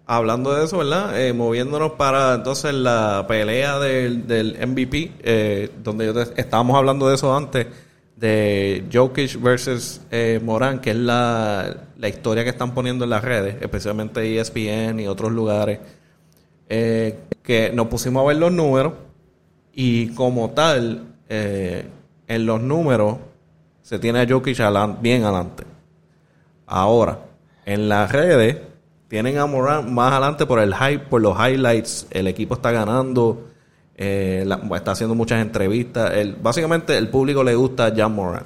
hablando 0.05 0.53
de 0.53 0.63
eso, 0.63 0.77
¿verdad? 0.77 1.19
Eh, 1.19 1.33
moviéndonos 1.33 1.93
para 1.93 2.35
entonces 2.35 2.73
la 2.73 3.25
pelea 3.27 3.79
del, 3.79 4.25
del 4.27 4.65
MVP, 4.65 5.11
eh, 5.19 5.71
donde 5.83 6.05
yo 6.05 6.21
estábamos 6.21 6.77
hablando 6.77 7.09
de 7.09 7.15
eso 7.15 7.35
antes, 7.35 7.67
de 8.15 8.85
Jokic 8.91 9.41
versus 9.41 10.01
eh, 10.11 10.39
Morán, 10.43 10.79
que 10.79 10.91
es 10.91 10.95
la, 10.95 11.75
la 11.97 12.07
historia 12.07 12.43
que 12.43 12.49
están 12.49 12.73
poniendo 12.73 13.03
en 13.03 13.09
las 13.09 13.23
redes, 13.23 13.57
especialmente 13.61 14.39
ESPN 14.39 14.99
y 14.99 15.07
otros 15.07 15.31
lugares 15.31 15.79
eh, 16.67 17.19
que 17.43 17.71
nos 17.71 17.87
pusimos 17.87 18.23
a 18.23 18.27
ver 18.27 18.37
los 18.37 18.51
números 18.51 18.93
y 19.73 20.07
como 20.09 20.51
tal, 20.51 21.15
eh, 21.29 21.85
en 22.27 22.45
los 22.45 22.61
números 22.61 23.17
se 23.81 23.99
tiene 23.99 24.21
a 24.21 24.27
Jokic 24.27 24.57
bien 25.01 25.23
adelante. 25.23 25.63
Ahora, 26.65 27.19
en 27.65 27.87
las 27.87 28.11
redes 28.11 28.57
tienen 29.07 29.37
a 29.37 29.45
Moran 29.45 29.93
más 29.93 30.13
adelante 30.13 30.45
por 30.45 30.59
el 30.59 30.73
hype, 30.73 31.05
por 31.05 31.21
los 31.21 31.37
highlights. 31.37 32.07
El 32.09 32.27
equipo 32.27 32.55
está 32.55 32.71
ganando, 32.71 33.47
eh, 33.97 34.45
está 34.75 34.91
haciendo 34.91 35.15
muchas 35.15 35.41
entrevistas. 35.41 36.13
El, 36.13 36.35
básicamente, 36.35 36.97
el 36.97 37.09
público 37.09 37.43
le 37.43 37.55
gusta 37.55 37.87
a 37.87 37.95
Jan 37.95 38.13
Moran. 38.13 38.45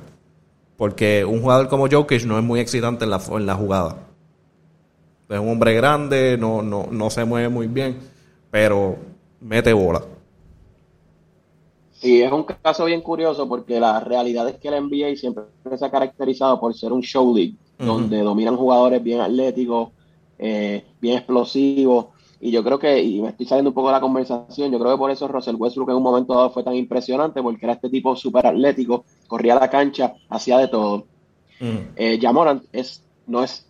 Porque 0.77 1.25
un 1.25 1.41
jugador 1.41 1.67
como 1.67 1.89
Jokic 1.89 2.23
no 2.25 2.37
es 2.37 2.43
muy 2.43 2.59
excitante 2.59 3.03
en 3.03 3.11
la, 3.11 3.21
en 3.31 3.45
la 3.45 3.55
jugada. 3.55 3.97
Es 5.27 5.39
un 5.39 5.49
hombre 5.49 5.73
grande, 5.75 6.37
no, 6.39 6.61
no, 6.61 6.87
no 6.89 7.09
se 7.09 7.25
mueve 7.25 7.49
muy 7.49 7.67
bien, 7.67 7.97
pero 8.49 8.97
mete 9.41 9.73
bola. 9.73 10.01
Sí, 11.91 12.21
es 12.21 12.31
un 12.31 12.45
caso 12.45 12.85
bien 12.85 13.01
curioso 13.01 13.47
porque 13.47 13.79
la 13.79 13.99
realidad 13.99 14.47
es 14.47 14.55
que 14.55 14.69
el 14.69 14.85
NBA 14.85 15.17
siempre 15.17 15.43
se 15.77 15.85
ha 15.85 15.91
caracterizado 15.91 16.59
por 16.59 16.73
ser 16.73 16.93
un 16.93 17.01
show 17.01 17.35
league, 17.35 17.55
donde 17.77 18.19
dominan 18.19 18.55
jugadores 18.55 19.03
bien 19.03 19.19
atléticos, 19.19 19.89
eh, 20.37 20.85
bien 21.01 21.17
explosivos. 21.17 22.05
Y 22.41 22.51
yo 22.51 22.63
creo 22.63 22.79
que, 22.79 23.03
y 23.03 23.21
me 23.21 23.29
estoy 23.29 23.45
saliendo 23.45 23.69
un 23.69 23.73
poco 23.73 23.87
de 23.87 23.93
la 23.93 24.01
conversación, 24.01 24.71
yo 24.71 24.79
creo 24.79 24.93
que 24.93 24.97
por 24.97 25.11
eso 25.11 25.27
Russell 25.27 25.55
Westbrook 25.55 25.89
en 25.89 25.97
un 25.97 26.03
momento 26.03 26.33
dado 26.33 26.51
fue 26.51 26.63
tan 26.63 26.75
impresionante, 26.75 27.41
porque 27.41 27.65
era 27.65 27.73
este 27.73 27.89
tipo 27.89 28.15
súper 28.15 28.47
atlético, 28.47 29.03
corría 29.27 29.55
la 29.55 29.69
cancha, 29.69 30.13
hacía 30.29 30.57
de 30.57 30.69
todo. 30.69 31.05
Eh, 31.97 32.17
Jamoran 32.21 32.61
es, 32.71 33.03
no 33.27 33.43
es 33.43 33.69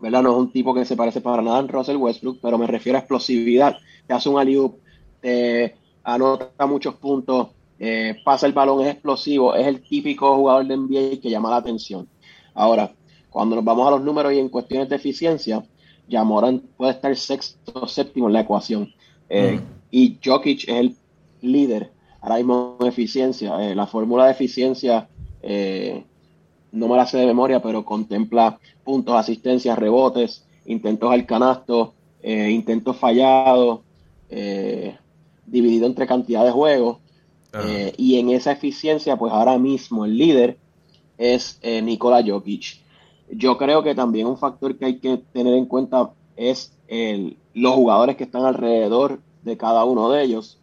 ¿verdad? 0.00 0.22
No 0.22 0.30
es 0.30 0.36
un 0.36 0.52
tipo 0.52 0.74
que 0.74 0.84
se 0.84 0.96
parece 0.96 1.20
para 1.20 1.42
nada 1.42 1.58
a 1.58 1.62
Russell 1.62 1.96
Westbrook, 1.96 2.38
pero 2.40 2.58
me 2.58 2.66
refiero 2.66 2.98
a 2.98 3.00
explosividad. 3.00 3.76
Te 4.06 4.14
hace 4.14 4.28
un 4.28 4.38
alley 4.38 4.70
te 5.20 5.74
anota 6.04 6.66
muchos 6.66 6.94
puntos, 6.96 7.48
eh, 7.78 8.16
pasa 8.24 8.46
el 8.46 8.52
balón, 8.52 8.82
es 8.82 8.92
explosivo, 8.92 9.54
es 9.54 9.66
el 9.66 9.82
típico 9.82 10.36
jugador 10.36 10.66
de 10.66 10.76
NBA 10.76 11.20
que 11.20 11.30
llama 11.30 11.50
la 11.50 11.56
atención. 11.56 12.08
Ahora, 12.54 12.92
cuando 13.30 13.56
nos 13.56 13.64
vamos 13.64 13.88
a 13.88 13.90
los 13.92 14.02
números 14.02 14.32
y 14.32 14.38
en 14.38 14.48
cuestiones 14.48 14.88
de 14.88 14.96
eficiencia, 14.96 15.64
Jamoran 16.08 16.62
puede 16.76 16.92
estar 16.92 17.16
sexto 17.16 17.72
o 17.74 17.86
séptimo 17.86 18.26
en 18.26 18.32
la 18.32 18.40
ecuación. 18.40 18.92
Eh, 19.28 19.60
y 19.90 20.18
Jokic 20.24 20.68
es 20.68 20.74
el 20.74 20.96
líder 21.42 21.92
ahora 22.20 22.36
mismo 22.36 22.76
en 22.80 22.86
eficiencia. 22.86 23.62
Eh, 23.62 23.74
la 23.74 23.86
fórmula 23.86 24.26
de 24.26 24.32
eficiencia 24.32 25.08
no 26.72 26.88
me 26.88 26.96
la 26.96 27.06
sé 27.06 27.18
de 27.18 27.26
memoria, 27.26 27.60
pero 27.62 27.84
contempla 27.84 28.58
puntos, 28.84 29.14
asistencias, 29.16 29.78
rebotes, 29.78 30.44
intentos 30.66 31.10
al 31.10 31.24
canasto, 31.26 31.94
eh, 32.22 32.50
intentos 32.50 32.96
fallados, 32.96 33.80
eh, 34.28 34.96
dividido 35.46 35.86
entre 35.86 36.06
cantidad 36.06 36.44
de 36.44 36.50
juegos. 36.50 36.98
Eh, 37.64 37.94
y 37.96 38.18
en 38.18 38.28
esa 38.30 38.52
eficiencia, 38.52 39.16
pues 39.16 39.32
ahora 39.32 39.56
mismo 39.58 40.04
el 40.04 40.18
líder 40.18 40.58
es 41.16 41.58
Nikola 41.62 42.22
Jokic. 42.22 42.82
Yo 43.30 43.58
creo 43.58 43.82
que 43.82 43.94
también 43.94 44.26
un 44.26 44.38
factor 44.38 44.76
que 44.76 44.84
hay 44.84 44.98
que 44.98 45.18
tener 45.32 45.54
en 45.54 45.66
cuenta 45.66 46.10
es 46.36 46.72
el, 46.88 47.36
los 47.54 47.74
jugadores 47.74 48.16
que 48.16 48.24
están 48.24 48.44
alrededor 48.44 49.20
de 49.42 49.56
cada 49.56 49.84
uno 49.84 50.10
de 50.10 50.22
ellos. 50.22 50.58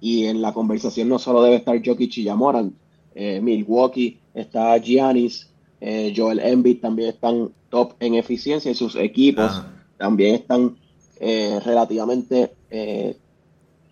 y 0.00 0.26
en 0.26 0.40
la 0.40 0.52
conversación 0.52 1.08
no 1.08 1.18
solo 1.18 1.42
debe 1.42 1.56
estar 1.56 1.80
Jokic 1.84 2.18
y 2.18 2.24
Yamoran, 2.24 2.74
Milwaukee 3.14 4.20
está 4.34 4.76
Giannis, 4.78 5.48
eh, 5.80 6.12
Joel 6.16 6.40
Embiid 6.40 6.80
también 6.80 7.10
están 7.10 7.52
top 7.70 7.94
en 8.00 8.14
eficiencia 8.14 8.70
y 8.70 8.74
sus 8.74 8.96
equipos 8.96 9.62
también 9.98 10.34
están 10.34 10.76
eh, 11.20 11.60
relativamente 11.64 12.52
eh, 12.70 13.16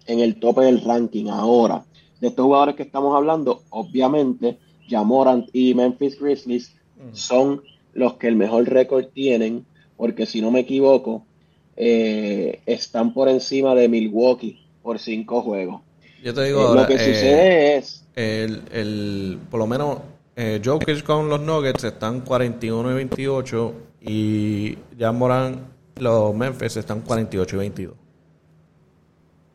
en 0.07 0.21
el 0.21 0.39
tope 0.39 0.63
del 0.63 0.83
ranking 0.83 1.29
ahora. 1.29 1.85
de 2.21 2.29
estos 2.29 2.45
jugadores 2.45 2.75
que 2.77 2.85
estamos 2.85 3.15
hablando, 3.15 3.63
obviamente, 3.71 4.59
Jamorant 4.89 5.49
y 5.53 5.75
Memphis 5.75 6.19
Grizzlies. 6.19 6.75
Son 7.13 7.63
los 7.93 8.15
que 8.15 8.29
el 8.29 8.37
mejor 8.37 8.69
récord 8.69 9.07
tienen, 9.07 9.67
porque 9.97 10.27
si 10.27 10.41
no 10.41 10.51
me 10.51 10.61
equivoco, 10.61 11.25
eh, 11.77 12.61
están 12.67 13.15
por 13.15 13.29
encima 13.29 13.75
de 13.75 13.89
Milwaukee 13.89 14.67
por 14.83 14.99
cinco 14.99 15.43
juegos. 15.43 15.83
Yo 16.23 16.33
te 16.35 16.45
digo, 16.45 16.73
eh, 16.73 16.77
lo 16.77 16.87
que 16.87 16.99
sucede 16.99 17.77
es... 17.77 18.07
El, 18.15 18.63
el, 18.73 19.39
por 19.51 19.59
lo 19.59 19.67
menos 19.67 19.99
eh, 20.37 20.61
Jokic 20.65 21.05
con 21.05 21.29
los 21.29 21.41
Nuggets 21.41 21.85
están 21.85 22.21
41 22.21 22.91
y 22.91 22.95
28 22.95 23.75
y 24.01 24.79
ya 24.97 25.13
Moran 25.13 25.75
los 25.97 26.35
Memphis 26.35 26.77
están 26.77 27.03
48 27.03 27.57
y 27.57 27.59
22. 27.59 27.95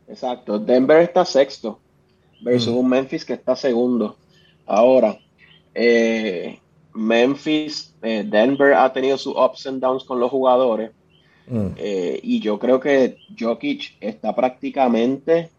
Exacto. 0.08 0.58
Denver 0.58 1.01
está 1.01 1.25
sexto 1.25 1.79
versus 2.41 2.74
un 2.74 2.88
Memphis 2.88 3.25
que 3.25 3.34
está 3.34 3.55
segundo. 3.55 4.17
Ahora, 4.65 5.17
eh, 5.74 6.60
Memphis, 6.93 7.93
eh, 8.01 8.24
Denver 8.27 8.74
ha 8.74 8.91
tenido 8.91 9.17
sus 9.17 9.36
ups 9.36 9.67
and 9.67 9.81
downs 9.81 10.03
con 10.03 10.19
los 10.19 10.31
jugadores. 10.31 10.91
Mm. 11.48 11.69
Eh, 11.77 12.19
y 12.22 12.39
yo 12.39 12.60
creo 12.60 12.79
que 12.79 13.17
Jokic 13.38 13.96
está 14.00 14.36
prácticamente 14.36 15.50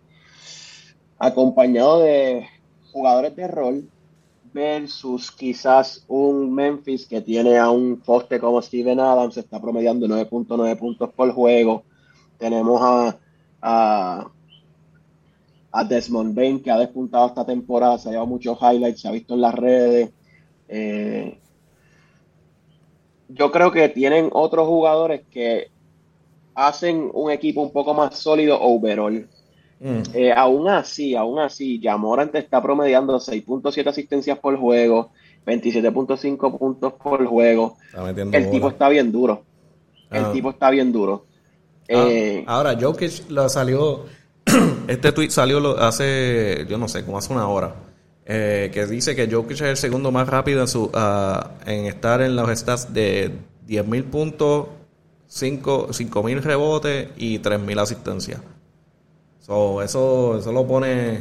acompañado 1.18 2.00
de 2.00 2.46
jugadores 2.92 3.36
de 3.36 3.46
rol 3.48 3.88
versus 4.52 5.30
quizás 5.30 6.04
un 6.08 6.52
Memphis 6.52 7.06
que 7.06 7.20
tiene 7.20 7.58
a 7.58 7.70
un 7.70 8.00
poste 8.00 8.40
como 8.40 8.60
Steven 8.60 8.98
Adams, 8.98 9.36
está 9.36 9.60
promediando 9.60 10.06
9.9 10.06 10.76
puntos 10.78 11.12
por 11.12 11.32
juego. 11.32 11.84
Tenemos 12.38 12.80
a, 12.82 13.16
a, 15.72 15.84
Desmond 15.84 16.34
Bain 16.34 16.60
que 16.60 16.70
ha 16.70 16.78
despuntado 16.78 17.26
esta 17.26 17.44
temporada, 17.44 17.98
se 17.98 18.08
ha 18.08 18.12
llevado 18.12 18.26
muchos 18.26 18.58
highlights, 18.60 19.00
se 19.00 19.08
ha 19.08 19.12
visto 19.12 19.34
en 19.34 19.40
las 19.40 19.54
redes. 19.54 20.10
Eh, 20.72 21.36
yo 23.28 23.50
creo 23.50 23.72
que 23.72 23.88
tienen 23.88 24.30
otros 24.32 24.66
jugadores 24.68 25.22
que 25.30 25.68
hacen 26.54 27.10
un 27.12 27.30
equipo 27.30 27.60
un 27.60 27.72
poco 27.72 27.92
más 27.92 28.16
sólido 28.16 28.60
overall. 28.60 29.28
Mm. 29.80 30.02
Eh, 30.14 30.32
aún 30.32 30.68
así, 30.68 31.16
aún 31.16 31.40
así, 31.40 31.80
Yamorant 31.80 32.34
está 32.36 32.62
promediando 32.62 33.18
6.7 33.18 33.88
asistencias 33.88 34.38
por 34.38 34.56
juego, 34.56 35.10
27.5 35.46 36.58
puntos 36.58 36.92
por 36.94 37.26
juego. 37.26 37.76
El 38.32 38.50
tipo 38.50 38.68
está 38.68 38.88
bien 38.88 39.10
duro. 39.10 39.42
El 40.10 40.24
ah. 40.24 40.32
tipo 40.32 40.50
está 40.50 40.70
bien 40.70 40.92
duro. 40.92 41.24
Ah, 41.88 42.06
eh, 42.08 42.44
ahora, 42.46 42.76
Jokic 42.80 43.30
lo 43.30 43.48
salió, 43.48 44.04
este 44.86 45.10
tweet 45.10 45.30
salió 45.30 45.78
hace, 45.78 46.66
yo 46.68 46.78
no 46.78 46.86
sé, 46.86 47.04
como 47.04 47.18
hace 47.18 47.32
una 47.32 47.48
hora, 47.48 47.74
eh, 48.26 48.70
que 48.72 48.86
dice 48.86 49.16
que 49.16 49.28
Jokic 49.30 49.52
es 49.52 49.60
el 49.62 49.76
segundo 49.76 50.12
más 50.12 50.28
rápido 50.28 50.60
en, 50.60 50.68
su, 50.68 50.90
ah, 50.94 51.52
en 51.66 51.86
estar 51.86 52.22
en 52.22 52.36
los 52.36 52.48
stats 52.58 52.92
de 52.92 53.32
10.000 53.66 54.04
puntos, 54.04 54.68
5.000 55.28 56.40
rebotes 56.40 57.08
y 57.16 57.38
3.000 57.38 57.80
asistencias 57.80 58.40
eso, 59.82 60.38
eso 60.38 60.52
lo 60.52 60.66
pone 60.66 61.20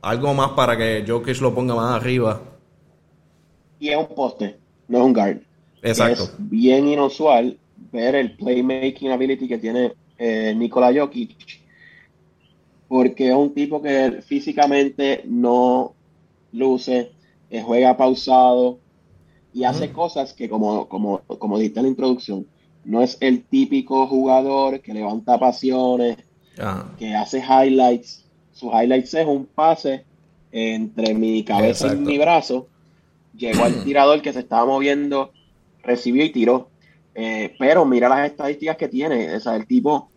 algo 0.00 0.34
más 0.34 0.50
para 0.52 0.76
que 0.76 1.04
Jokic 1.06 1.40
lo 1.40 1.54
ponga 1.54 1.74
más 1.74 1.94
arriba. 1.94 2.40
Y 3.78 3.90
es 3.90 3.96
un 3.96 4.08
poste, 4.08 4.56
no 4.88 4.98
es 4.98 5.04
un 5.04 5.12
guard. 5.12 5.38
Exacto. 5.82 6.24
Es 6.24 6.34
bien 6.38 6.88
inusual 6.88 7.58
ver 7.92 8.14
el 8.16 8.36
playmaking 8.36 9.10
ability 9.10 9.48
que 9.48 9.58
tiene 9.58 9.92
eh, 10.18 10.52
Nikola 10.56 10.92
Jokic, 10.92 11.61
porque 12.92 13.30
es 13.30 13.34
un 13.34 13.54
tipo 13.54 13.80
que 13.80 14.20
físicamente 14.20 15.22
no 15.24 15.94
luce, 16.52 17.12
eh, 17.48 17.62
juega 17.62 17.96
pausado 17.96 18.80
y 19.54 19.64
hace 19.64 19.90
cosas 19.92 20.34
que, 20.34 20.46
como, 20.46 20.86
como, 20.90 21.22
como 21.22 21.56
dijiste 21.56 21.80
en 21.80 21.86
la 21.86 21.88
introducción, 21.88 22.46
no 22.84 23.00
es 23.00 23.16
el 23.20 23.44
típico 23.44 24.06
jugador 24.06 24.82
que 24.82 24.92
levanta 24.92 25.40
pasiones, 25.40 26.18
que 26.98 27.14
hace 27.14 27.38
highlights. 27.38 28.26
Su 28.52 28.70
highlights 28.70 29.14
es 29.14 29.26
un 29.26 29.46
pase 29.46 30.04
entre 30.50 31.14
mi 31.14 31.44
cabeza 31.44 31.94
y 31.94 31.96
mi 31.96 32.18
brazo. 32.18 32.68
Llegó 33.34 33.64
al 33.64 33.84
tirador 33.84 34.20
que 34.20 34.34
se 34.34 34.40
estaba 34.40 34.66
moviendo, 34.66 35.32
recibió 35.82 36.26
y 36.26 36.30
tiró. 36.30 36.68
Eh, 37.14 37.56
pero 37.58 37.86
mira 37.86 38.10
las 38.10 38.30
estadísticas 38.30 38.76
que 38.76 38.88
tiene. 38.88 39.34
O 39.34 39.40
sea, 39.40 39.56
el 39.56 39.66
tipo 39.66 40.10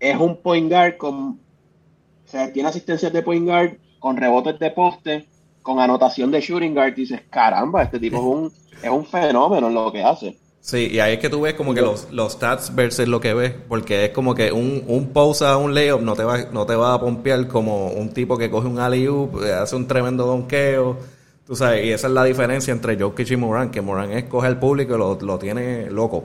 es 0.00 0.16
un 0.16 0.36
point 0.36 0.70
guard 0.70 0.96
con. 0.96 1.14
O 1.14 2.30
sea, 2.30 2.52
tiene 2.52 2.68
asistencias 2.68 3.12
de 3.12 3.22
point 3.22 3.46
guard, 3.46 3.78
con 3.98 4.16
rebotes 4.16 4.58
de 4.58 4.70
poste, 4.70 5.26
con 5.62 5.80
anotación 5.80 6.30
de 6.30 6.40
shooting 6.40 6.74
guard. 6.74 6.92
Y 6.92 7.02
dices, 7.02 7.22
caramba, 7.30 7.82
este 7.82 7.98
tipo 7.98 8.16
es 8.16 8.22
un, 8.22 8.52
es 8.82 8.90
un 8.90 9.06
fenómeno 9.06 9.68
en 9.68 9.74
lo 9.74 9.92
que 9.92 10.02
hace. 10.02 10.36
Sí, 10.60 10.88
y 10.90 10.98
ahí 10.98 11.14
es 11.14 11.18
que 11.18 11.30
tú 11.30 11.40
ves 11.40 11.54
como 11.54 11.72
que 11.72 11.80
los, 11.80 12.12
los 12.12 12.32
stats 12.32 12.74
versus 12.74 13.08
lo 13.08 13.20
que 13.20 13.32
ves, 13.32 13.54
porque 13.68 14.06
es 14.06 14.10
como 14.10 14.34
que 14.34 14.52
un, 14.52 14.84
un 14.86 15.14
pause 15.14 15.42
a 15.42 15.56
un 15.56 15.72
layup 15.72 16.02
no 16.02 16.14
te 16.14 16.24
va, 16.24 16.44
no 16.52 16.66
te 16.66 16.74
va 16.74 16.92
a 16.92 17.00
pompear 17.00 17.46
como 17.48 17.86
un 17.88 18.10
tipo 18.10 18.36
que 18.36 18.50
coge 18.50 18.66
un 18.66 18.78
alley-oop, 18.78 19.42
eh, 19.44 19.54
hace 19.54 19.76
un 19.76 19.86
tremendo 19.86 20.26
donqueo, 20.26 20.98
tú 21.46 21.56
sabes, 21.56 21.86
y 21.86 21.92
esa 21.92 22.08
es 22.08 22.12
la 22.12 22.24
diferencia 22.24 22.72
entre 22.72 23.00
Jokic 23.00 23.30
y 23.30 23.36
Moran, 23.36 23.70
que 23.70 23.80
Moran 23.80 24.10
escoge 24.12 24.46
al 24.46 24.58
público 24.58 24.94
y 24.94 24.98
lo, 24.98 25.18
lo 25.18 25.38
tiene 25.38 25.90
loco. 25.90 26.24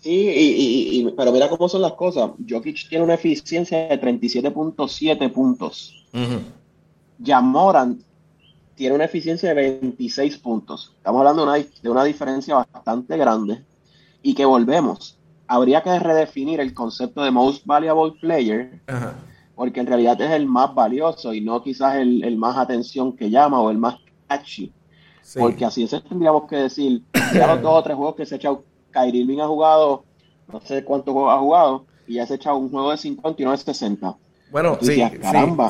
Sí, 0.00 0.10
y, 0.10 1.00
y, 1.00 1.10
pero 1.16 1.32
mira 1.32 1.48
cómo 1.48 1.68
son 1.68 1.82
las 1.82 1.92
cosas. 1.92 2.30
Jokic 2.48 2.88
tiene 2.88 3.04
una 3.04 3.14
eficiencia 3.14 3.88
de 3.88 4.00
37.7 4.00 5.32
puntos. 5.32 6.06
Ya 7.18 7.40
Moran 7.40 8.00
tiene 8.78 8.94
una 8.94 9.06
eficiencia 9.06 9.48
de 9.48 9.54
26 9.56 10.38
puntos. 10.38 10.94
Estamos 10.96 11.18
hablando 11.18 11.42
de 11.44 11.48
una, 11.48 11.68
de 11.82 11.90
una 11.90 12.04
diferencia 12.04 12.54
bastante 12.72 13.16
grande 13.16 13.64
y 14.22 14.34
que 14.34 14.44
volvemos. 14.44 15.18
Habría 15.48 15.82
que 15.82 15.98
redefinir 15.98 16.60
el 16.60 16.72
concepto 16.74 17.24
de 17.24 17.32
most 17.32 17.66
valuable 17.66 18.16
player, 18.20 18.80
porque 19.56 19.80
en 19.80 19.86
realidad 19.86 20.20
es 20.20 20.30
el 20.30 20.46
más 20.46 20.74
valioso 20.74 21.34
y 21.34 21.40
no 21.40 21.60
quizás 21.60 21.96
el, 21.96 22.36
más 22.36 22.56
atención 22.56 23.16
que 23.16 23.30
llama 23.30 23.60
o 23.60 23.70
el 23.70 23.78
más 23.78 23.96
catchy. 24.28 24.72
Porque 25.36 25.64
así 25.64 25.82
es, 25.82 25.90
tendríamos 26.08 26.48
que 26.48 26.56
decir, 26.56 27.02
ya 27.34 27.46
los 27.48 27.60
dos 27.60 27.74
o 27.74 27.82
tres 27.82 27.96
juegos 27.96 28.14
que 28.14 28.26
se 28.26 28.36
ha 28.36 28.38
echado, 28.38 28.64
Kyrie 28.92 29.22
Irving 29.22 29.40
ha 29.40 29.46
jugado, 29.46 30.04
no 30.52 30.60
sé 30.60 30.84
cuántos 30.84 31.12
juegos 31.12 31.32
ha 31.34 31.38
jugado, 31.38 31.86
y 32.06 32.14
ya 32.14 32.26
se 32.26 32.34
ha 32.34 32.36
echado 32.36 32.56
un 32.56 32.70
juego 32.70 32.90
de 32.90 32.96
50 32.96 33.42
y 33.42 33.44
no 33.44 33.50
de 33.52 33.58
60. 33.58 34.16
Bueno, 34.50 34.78
sí, 34.80 35.02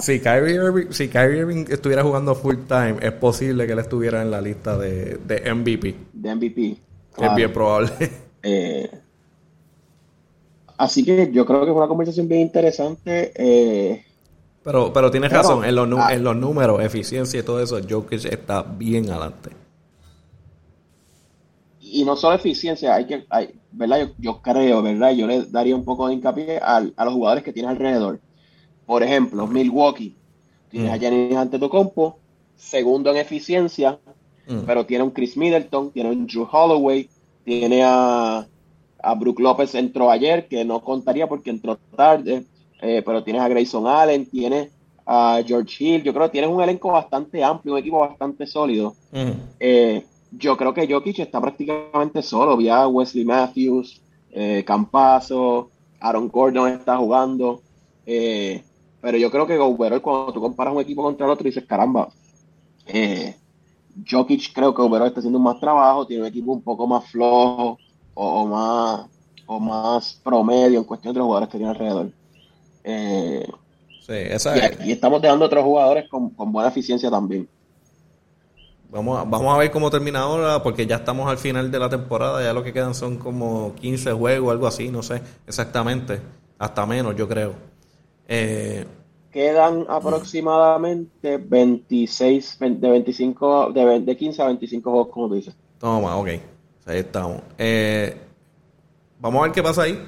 si 0.03 0.21
Kyrie, 0.21 0.55
Irving, 0.55 0.87
si 0.91 1.09
Kyrie 1.09 1.39
Irving 1.41 1.65
estuviera 1.69 2.05
jugando 2.05 2.35
full 2.35 2.57
time, 2.69 2.97
es 3.01 3.13
posible 3.13 3.67
que 3.67 3.73
él 3.73 3.81
estuviera 3.81 4.23
en 4.23 4.31
la 4.31 4.41
lista 4.41 4.79
de, 4.79 5.17
de 5.17 5.53
MVP. 5.53 5.97
De 6.13 6.35
MVP. 6.35 6.77
Es 7.19 7.35
bien 7.35 7.53
probable. 7.53 7.91
Eh, 8.41 8.89
así 10.79 11.05
que 11.05 11.31
yo 11.33 11.45
creo 11.45 11.67
que 11.67 11.73
fue 11.73 11.79
una 11.79 11.89
conversación 11.89 12.29
bien 12.29 12.43
interesante. 12.43 13.33
Eh, 13.35 14.05
pero, 14.63 14.93
pero 14.93 15.11
tienes 15.11 15.33
razón, 15.33 15.65
en 15.65 15.75
los, 15.75 15.89
ah. 15.99 16.15
en 16.15 16.23
los 16.23 16.37
números, 16.37 16.81
eficiencia 16.81 17.41
y 17.41 17.43
todo 17.43 17.61
eso, 17.61 17.81
Jokic 17.87 18.25
está 18.27 18.63
bien 18.63 19.11
adelante. 19.11 19.51
Y 21.91 22.05
no 22.05 22.17
solo 22.17 22.37
eficiencia, 22.37 22.95
hay 22.95 23.07
que, 23.07 23.25
hay, 23.31 23.55
¿verdad? 23.73 24.11
Yo, 24.19 24.41
creo, 24.43 24.83
¿verdad? 24.83 25.13
Yo 25.13 25.27
le 25.27 25.45
daría 25.45 25.75
un 25.75 25.85
poco 25.85 26.09
de 26.09 26.15
hincapié 26.15 26.59
a 26.59 26.81
los 26.81 27.15
jugadores 27.15 27.45
que 27.45 27.53
tiene 27.53 27.69
alrededor. 27.69 28.21
Por 28.87 29.03
ejemplo, 29.03 29.47
Milwaukee. 29.47 30.17
Tiene 30.71 30.89
mm. 30.89 30.93
a 30.93 30.97
Giannis 30.97 31.37
Antetokounmpo, 31.37 32.19
segundo 32.57 33.11
en 33.11 33.19
eficiencia, 33.19 33.99
mm. 34.47 34.61
pero 34.67 34.87
tiene 34.87 35.05
un 35.05 35.11
Chris 35.11 35.37
Middleton, 35.37 35.91
tiene 35.91 36.11
un 36.11 36.27
Drew 36.27 36.49
Holloway, 36.51 37.09
tiene 37.45 37.83
a, 37.85 38.47
a 39.03 39.15
Brook 39.15 39.41
López 39.41 39.75
entró 39.75 40.11
ayer, 40.11 40.49
que 40.49 40.65
no 40.65 40.83
contaría 40.83 41.27
porque 41.27 41.51
entró 41.51 41.79
tarde, 41.97 42.45
eh, 42.81 43.03
pero 43.05 43.23
tienes 43.23 43.43
a 43.43 43.49
Grayson 43.49 43.87
Allen, 43.87 44.27
tiene 44.27 44.71
a 45.07 45.43
George 45.47 45.85
Hill, 45.85 46.03
yo 46.03 46.13
creo 46.13 46.27
que 46.27 46.33
tienes 46.33 46.51
un 46.51 46.63
elenco 46.63 46.93
bastante 46.93 47.43
amplio, 47.43 47.75
un 47.75 47.81
equipo 47.81 48.01
bastante 48.01 48.47
sólido. 48.47 48.95
Mm. 49.13 49.31
Eh, 49.59 50.05
yo 50.31 50.57
creo 50.57 50.75
que 50.75 50.87
Jokic 50.91 51.19
está 51.21 51.41
prácticamente 51.41 52.23
solo, 52.23 52.57
vía 52.57 52.87
Wesley 52.87 53.25
Matthews, 53.25 54.01
eh, 54.31 54.65
Campazo, 54.67 55.71
Aaron 56.01 56.29
Gordon 56.29 56.69
está 56.73 56.97
jugando. 56.97 57.63
Eh, 58.07 58.63
pero 59.01 59.19
yo 59.19 59.31
creo 59.31 59.47
que 59.47 59.59
overall, 59.59 60.03
cuando 60.03 60.33
tú 60.33 60.41
comparas 60.41 60.75
un 60.75 60.81
equipo 60.81 61.03
contra 61.03 61.27
el 61.27 61.33
otro, 61.33 61.45
dices, 61.45 61.65
caramba, 61.67 62.09
eh, 62.87 63.37
Jokic 64.09 64.53
creo 64.53 64.75
que 64.75 64.83
overall 64.83 65.09
está 65.09 65.21
haciendo 65.21 65.39
más 65.39 65.61
trabajo, 65.61 66.07
tiene 66.07 66.23
un 66.23 66.29
equipo 66.29 66.53
un 66.53 66.63
poco 66.63 66.87
más 66.87 67.05
flojo 67.11 67.79
o, 68.15 68.47
más 68.47 69.07
o 69.47 69.61
más 69.61 70.21
promedio 70.23 70.79
en 70.79 70.85
cuestión 70.85 71.15
de 71.15 71.19
los 71.19 71.27
jugadores 71.27 71.51
que 71.51 71.59
tiene 71.59 71.73
alrededor. 71.73 72.11
Eh, 72.85 73.47
sí, 74.01 74.13
esa 74.13 74.57
y, 74.85 74.93
estamos 74.93 75.23
dejando 75.23 75.45
otros 75.45 75.65
jugadores 75.65 76.09
con, 76.09 76.35
buena 76.35 76.69
eficiencia 76.69 77.11
también. 77.11 77.49
Vamos 78.91 79.19
a, 79.19 79.25
vamos 79.25 79.55
a 79.55 79.59
ver 79.59 79.71
cómo 79.71 79.91
termina 79.91 80.21
ahora, 80.21 80.63
porque 80.63 80.87
ya 80.87 80.97
estamos 80.97 81.29
al 81.29 81.37
final 81.39 81.71
de 81.71 81.79
la 81.79 81.91
temporada, 81.91 82.43
ya 82.43 82.53
lo 82.55 82.63
que 82.63 82.73
quedan 82.73 82.95
son 82.95 83.19
como 83.19 83.75
15 83.75 84.13
juegos, 84.13 84.51
algo 84.51 84.67
así, 84.67 84.89
no 84.89 85.03
sé 85.03 85.21
exactamente, 85.47 86.21
hasta 86.59 86.87
menos 86.87 87.15
yo 87.15 87.29
creo. 87.29 87.55
Eh, 88.27 88.87
Quedan 89.31 89.85
aproximadamente 89.89 91.37
26, 91.37 92.59
de 92.61 92.91
25, 92.91 93.73
de, 93.73 94.01
de 94.01 94.17
15 94.17 94.43
a 94.43 94.47
25 94.47 94.91
juegos, 94.91 95.09
como 95.13 95.29
tú 95.29 95.35
dices. 95.35 95.55
Toma, 95.79 96.17
ok. 96.17 96.29
Ahí 96.87 96.99
estamos. 97.01 97.43
Eh, 97.59 98.17
vamos 99.21 99.41
a 99.41 99.43
ver 99.45 99.53
qué 99.53 99.63
pasa 99.63 99.83
ahí. 99.83 100.03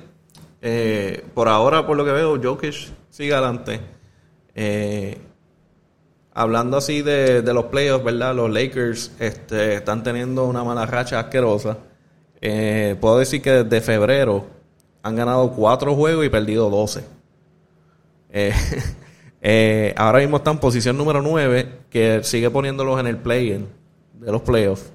Eh, 0.63 1.23
por 1.35 1.49
ahora, 1.49 1.87
por 1.87 1.97
lo 1.97 2.05
que 2.05 2.13
veo, 2.13 2.41
Jokic 2.43 2.75
sigue 3.11 3.35
adelante. 3.35 3.81
Eh, 4.55 5.19
hablando 6.33 6.77
así 6.77 7.03
de, 7.03 7.43
los 7.43 7.67
playoffs, 7.67 8.05
¿verdad? 8.05 8.35
Los 8.35 8.51
Lakers 8.51 9.13
este, 9.19 9.75
están 9.75 10.03
teniendo 10.03 10.47
una 10.47 10.65
mala 10.65 10.87
racha 10.87 11.19
asquerosa. 11.19 11.79
puedo 12.41 13.19
decir 13.19 13.43
que 13.43 13.65
desde 13.65 13.81
febrero 13.81 14.47
han 15.03 15.17
ganado 15.17 15.51
cuatro 15.53 15.95
juegos 15.95 16.27
y 16.27 16.29
perdido 16.29 16.71
12. 16.71 17.05
ahora 19.97 20.19
mismo 20.21 20.37
están 20.37 20.55
en 20.55 20.61
posición 20.61 20.97
número 20.97 21.23
9, 21.23 21.81
que 21.91 22.21
sigue 22.23 22.51
poniéndolos 22.51 23.01
en 23.01 23.07
el 23.07 23.17
play-in 23.17 23.67
de 24.15 24.33
los 24.33 24.43
playoffs. 24.43 24.93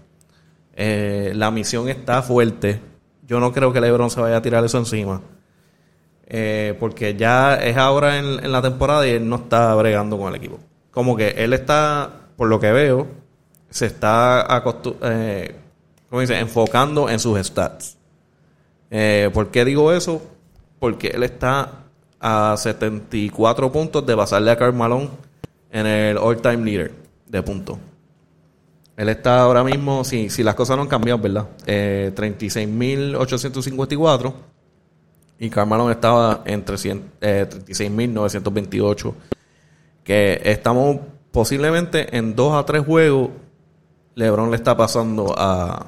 la 0.76 1.52
misión 1.52 1.90
está 1.90 2.22
fuerte. 2.22 2.80
Yo 3.28 3.40
no 3.40 3.52
creo 3.52 3.74
que 3.74 3.82
LeBron 3.82 4.10
se 4.10 4.22
vaya 4.22 4.38
a 4.38 4.42
tirar 4.42 4.64
eso 4.64 4.78
encima. 4.78 5.22
Eh, 6.28 6.76
porque 6.80 7.16
ya 7.16 7.56
es 7.56 7.78
ahora 7.78 8.18
en, 8.18 8.52
la 8.52 8.62
temporada 8.62 9.08
y 9.08 9.12
él 9.12 9.30
no 9.30 9.36
está 9.36 9.74
bregando 9.76 10.18
con 10.18 10.30
el 10.30 10.36
equipo. 10.36 10.60
Como 10.96 11.16
que 11.16 11.30
él 11.38 11.54
está, 11.54 12.10
por 12.38 12.50
lo 12.50 12.60
que 12.60 12.72
veo, 12.72 13.06
se 13.70 13.86
está 13.86 14.64
eh, 15.02 15.56
dice? 16.12 16.40
enfocando 16.40 17.08
en 17.10 17.20
sus 17.20 17.38
stats. 17.46 17.98
Eh, 18.90 19.30
¿Por 19.34 19.52
qué 19.52 19.66
digo 19.66 19.92
eso? 19.92 20.22
Porque 20.80 21.10
él 21.10 21.24
está 21.24 21.84
a 22.20 22.56
74 22.58 23.72
puntos 23.72 24.04
de 24.06 24.16
pasarle 24.16 24.52
a 24.52 24.56
Karl 24.56 24.74
Malone 24.74 25.10
en 25.70 25.86
el 25.86 26.18
all-time 26.18 26.64
leader 26.64 26.94
de 27.28 27.44
puntos. 27.44 27.78
Él 28.96 29.10
está 29.10 29.42
ahora 29.42 29.66
mismo, 29.66 30.06
si, 30.06 30.30
si 30.30 30.44
las 30.44 30.56
cosas 30.56 30.78
no 30.78 30.84
han 30.84 30.88
cambiado, 30.88 31.20
¿verdad? 31.20 31.50
Eh, 31.66 32.14
36.854 32.16 34.34
y 35.40 35.50
Carmelo 35.50 35.92
estaba 35.92 36.44
en 36.46 36.64
36.928. 36.64 39.14
Eh, 40.08 40.40
que 40.44 40.52
estamos 40.52 40.98
posiblemente 41.32 42.16
en 42.18 42.36
dos 42.36 42.54
a 42.54 42.66
tres 42.66 42.86
juegos. 42.86 43.30
LeBron 44.16 44.50
le 44.50 44.56
está 44.56 44.78
pasando 44.78 45.34
a, 45.38 45.88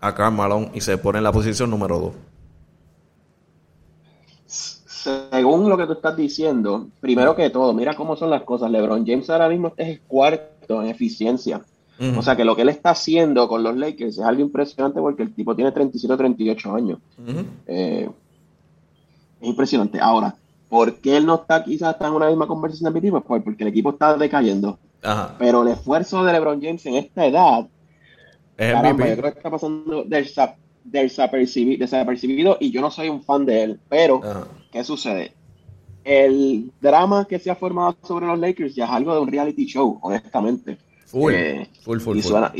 a 0.00 0.14
Carmelo 0.14 0.70
y 0.74 0.80
se 0.80 0.98
pone 0.98 1.18
en 1.18 1.24
la 1.24 1.32
posición 1.32 1.70
número 1.70 1.98
2. 2.00 2.12
Según 4.46 5.68
lo 5.68 5.76
que 5.76 5.86
tú 5.86 5.92
estás 5.92 6.16
diciendo, 6.16 6.88
primero 7.00 7.36
que 7.36 7.50
todo, 7.50 7.74
mira 7.74 7.94
cómo 7.94 8.16
son 8.16 8.30
las 8.30 8.42
cosas. 8.42 8.70
LeBron 8.70 9.06
James 9.06 9.28
ahora 9.28 9.48
mismo 9.48 9.72
es 9.76 10.00
cuarto 10.08 10.82
en 10.82 10.88
eficiencia. 10.88 11.62
O 12.16 12.22
sea 12.22 12.34
que 12.34 12.44
lo 12.44 12.56
que 12.56 12.62
él 12.62 12.70
está 12.70 12.90
haciendo 12.90 13.46
con 13.46 13.62
los 13.62 13.76
Lakers 13.76 14.18
es 14.18 14.24
algo 14.24 14.40
impresionante 14.40 14.98
porque 14.98 15.22
el 15.22 15.32
tipo 15.32 15.54
tiene 15.54 15.70
37 15.70 16.12
o 16.12 16.16
38 16.16 16.74
años. 16.74 16.98
Es 17.66 18.08
impresionante. 19.40 20.00
Ahora, 20.00 20.34
¿por 20.74 20.96
qué 20.96 21.18
él 21.18 21.24
no 21.24 21.36
está 21.36 21.62
quizás 21.62 21.94
en 22.00 22.10
una 22.10 22.26
misma 22.26 22.48
conversación 22.48 22.92
de 22.92 23.00
mi 23.00 23.06
tipo? 23.06 23.20
Pues 23.20 23.44
porque 23.44 23.62
el 23.62 23.68
equipo 23.68 23.90
está 23.90 24.16
decayendo. 24.16 24.76
Pero 25.38 25.62
el 25.62 25.68
esfuerzo 25.68 26.24
de 26.24 26.32
LeBron 26.32 26.60
James 26.60 26.84
en 26.86 26.96
esta 26.96 27.24
edad, 27.26 27.68
caramba, 28.56 29.08
yo 29.08 29.16
creo 29.16 29.32
que 29.32 29.38
está 29.38 29.50
pasando 29.50 30.04
desapercibido, 30.82 32.56
y 32.58 32.72
yo 32.72 32.80
no 32.80 32.90
soy 32.90 33.08
un 33.08 33.22
fan 33.22 33.46
de 33.46 33.62
él. 33.62 33.80
Pero, 33.88 34.20
¿qué 34.72 34.82
sucede? 34.82 35.32
El 36.02 36.72
drama 36.80 37.24
que 37.24 37.38
se 37.38 37.52
ha 37.52 37.54
formado 37.54 37.96
sobre 38.02 38.26
los 38.26 38.40
Lakers 38.40 38.74
ya 38.74 38.86
es 38.86 38.90
algo 38.90 39.14
de 39.14 39.20
un 39.20 39.28
reality 39.28 39.66
show, 39.66 40.00
honestamente. 40.02 40.76
Eh, 41.30 41.68
y, 42.16 42.22
Suena, 42.22 42.52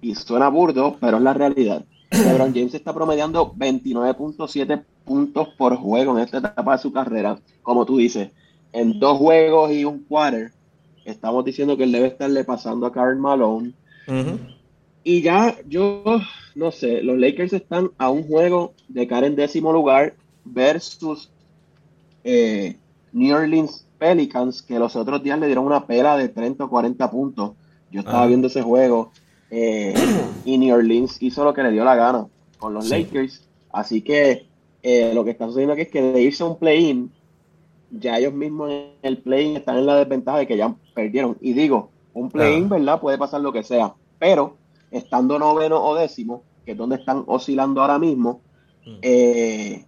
y 0.00 0.14
suena 0.14 0.48
burdo, 0.48 0.96
pero 0.98 1.18
es 1.18 1.22
la 1.22 1.34
realidad. 1.34 1.84
LeBron 2.10 2.54
James 2.54 2.74
está 2.74 2.94
promediando 2.94 3.52
29.7 3.52 4.82
puntos 5.04 5.48
por 5.56 5.76
juego 5.76 6.16
en 6.16 6.24
esta 6.24 6.38
etapa 6.38 6.72
de 6.72 6.82
su 6.82 6.92
carrera. 6.92 7.38
Como 7.62 7.84
tú 7.84 7.98
dices, 7.98 8.30
en 8.72 8.98
dos 8.98 9.18
juegos 9.18 9.72
y 9.72 9.84
un 9.84 10.00
quarter, 10.04 10.52
estamos 11.04 11.44
diciendo 11.44 11.76
que 11.76 11.84
él 11.84 11.92
debe 11.92 12.08
estarle 12.08 12.44
pasando 12.44 12.86
a 12.86 12.92
Karl 12.92 13.18
Malone. 13.18 13.72
Y 15.04 15.22
ya, 15.22 15.56
yo 15.66 16.02
no 16.54 16.70
sé, 16.70 17.02
los 17.02 17.18
Lakers 17.18 17.52
están 17.52 17.90
a 17.98 18.10
un 18.10 18.24
juego 18.24 18.72
de 18.88 19.06
caer 19.06 19.24
en 19.24 19.36
décimo 19.36 19.72
lugar 19.72 20.14
versus 20.44 21.30
eh, 22.24 22.76
New 23.12 23.34
Orleans 23.34 23.86
Pelicans, 23.98 24.62
que 24.62 24.78
los 24.78 24.96
otros 24.96 25.22
días 25.22 25.38
le 25.38 25.46
dieron 25.46 25.66
una 25.66 25.86
pela 25.86 26.16
de 26.16 26.28
30 26.28 26.64
o 26.64 26.70
40 26.70 27.10
puntos. 27.10 27.52
Yo 27.90 28.00
estaba 28.00 28.26
viendo 28.26 28.48
ese 28.48 28.62
juego 28.62 29.12
eh, 29.50 29.94
y 30.44 30.58
New 30.58 30.74
Orleans 30.74 31.16
hizo 31.20 31.44
lo 31.44 31.54
que 31.54 31.62
le 31.62 31.70
dio 31.70 31.84
la 31.84 31.94
gana 31.94 32.26
con 32.58 32.74
los 32.74 32.88
Lakers. 32.88 33.48
Así 33.72 34.02
que 34.02 34.46
eh, 34.82 35.12
lo 35.14 35.24
que 35.24 35.30
está 35.30 35.46
sucediendo 35.46 35.74
aquí 35.74 35.82
es 35.82 35.88
que 35.88 36.02
de 36.02 36.22
irse 36.22 36.42
a 36.42 36.46
un 36.46 36.58
play-in, 36.58 37.10
ya 37.90 38.18
ellos 38.18 38.34
mismos 38.34 38.70
en 38.70 38.90
el 39.02 39.18
play-in 39.18 39.56
están 39.56 39.78
en 39.78 39.86
la 39.86 39.96
desventaja 39.96 40.38
de 40.38 40.46
que 40.46 40.56
ya 40.56 40.74
perdieron. 40.94 41.36
Y 41.40 41.52
digo, 41.52 41.90
un 42.14 42.30
play-in, 42.30 42.68
¿verdad? 42.68 43.00
Puede 43.00 43.18
pasar 43.18 43.40
lo 43.40 43.52
que 43.52 43.62
sea. 43.62 43.94
Pero 44.18 44.56
estando 44.90 45.38
noveno 45.38 45.82
o 45.82 45.94
décimo, 45.94 46.42
que 46.64 46.72
es 46.72 46.78
donde 46.78 46.96
están 46.96 47.24
oscilando 47.26 47.80
ahora 47.80 47.98
mismo, 47.98 48.40
mm. 48.84 48.98
eh, 49.02 49.84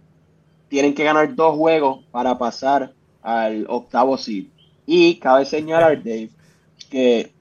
tienen 0.67 0.93
que 0.93 1.03
ganar 1.03 1.35
dos 1.35 1.55
juegos 1.57 2.05
para 2.11 2.37
pasar 2.37 2.93
al 3.21 3.65
octavo 3.69 4.17
seed. 4.17 4.47
Y 4.85 5.15
cabe 5.15 5.45
señalar, 5.45 6.03
Dave, 6.03 6.29
que 6.89 7.31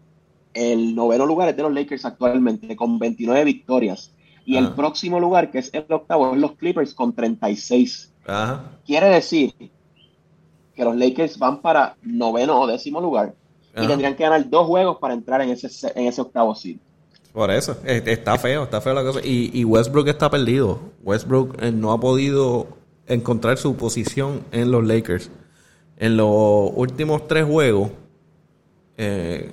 el 0.54 0.94
noveno 0.94 1.26
lugar 1.26 1.48
es 1.48 1.56
de 1.56 1.62
los 1.62 1.72
Lakers 1.72 2.04
actualmente, 2.04 2.76
con 2.76 2.98
29 2.98 3.44
victorias. 3.44 4.12
Y 4.44 4.56
el 4.56 4.72
próximo 4.72 5.20
lugar, 5.20 5.50
que 5.50 5.58
es 5.58 5.70
el 5.72 5.84
octavo, 5.90 6.32
es 6.32 6.40
los 6.40 6.52
Clippers 6.52 6.94
con 6.94 7.14
36. 7.14 8.12
Quiere 8.84 9.08
decir 9.08 9.54
que 10.74 10.84
los 10.84 10.96
Lakers 10.96 11.38
van 11.38 11.60
para 11.60 11.96
noveno 12.02 12.60
o 12.60 12.66
décimo 12.66 13.00
lugar 13.00 13.34
y 13.76 13.86
tendrían 13.86 14.16
que 14.16 14.24
ganar 14.24 14.48
dos 14.48 14.66
juegos 14.66 14.98
para 14.98 15.14
entrar 15.14 15.40
en 15.42 15.50
ese, 15.50 15.68
en 15.94 16.06
ese 16.06 16.20
octavo 16.20 16.54
seed. 16.54 16.78
Por 17.32 17.50
eso, 17.50 17.76
está 17.84 18.38
feo, 18.38 18.64
está 18.64 18.80
feo 18.80 18.92
la 18.92 19.04
cosa. 19.04 19.20
Y, 19.22 19.64
Westbrook 19.64 20.08
está 20.08 20.30
perdido. 20.30 20.80
Westbrook 21.02 21.62
eh, 21.62 21.70
no 21.70 21.92
ha 21.92 22.00
podido 22.00 22.66
encontrar 23.06 23.56
su 23.56 23.76
posición 23.76 24.42
en 24.50 24.70
los 24.72 24.84
Lakers. 24.84 25.30
En 25.96 26.16
los 26.16 26.72
últimos 26.74 27.28
tres 27.28 27.44
juegos, 27.44 27.90
eh, 28.96 29.52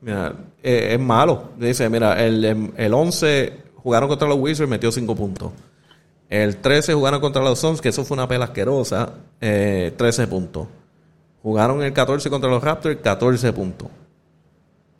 Mira, 0.00 0.34
eh, 0.62 0.90
es 0.92 1.00
malo. 1.00 1.50
Dice, 1.58 1.88
mira, 1.88 2.22
el, 2.24 2.72
el 2.76 2.94
11 2.94 3.52
jugaron 3.76 4.08
contra 4.08 4.28
los 4.28 4.38
Wizards, 4.38 4.68
metió 4.68 4.90
5 4.92 5.14
puntos. 5.14 5.52
El 6.28 6.56
13 6.56 6.94
jugaron 6.94 7.20
contra 7.20 7.42
los 7.42 7.58
Suns, 7.58 7.80
que 7.80 7.90
eso 7.90 8.04
fue 8.04 8.16
una 8.16 8.26
pela 8.26 8.46
asquerosa, 8.46 9.12
13 9.38 9.92
eh, 10.00 10.26
puntos. 10.26 10.66
Jugaron 11.42 11.82
el 11.82 11.92
14 11.92 12.28
contra 12.28 12.50
los 12.50 12.62
Raptors, 12.62 12.96
14 13.00 13.52
puntos. 13.52 13.88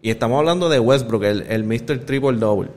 Y 0.01 0.11
estamos 0.11 0.39
hablando 0.39 0.69
de 0.69 0.79
Westbrook, 0.79 1.25
el, 1.25 1.43
el 1.49 1.65
Mr. 1.65 2.05
Triple 2.05 2.39
Double. 2.39 2.71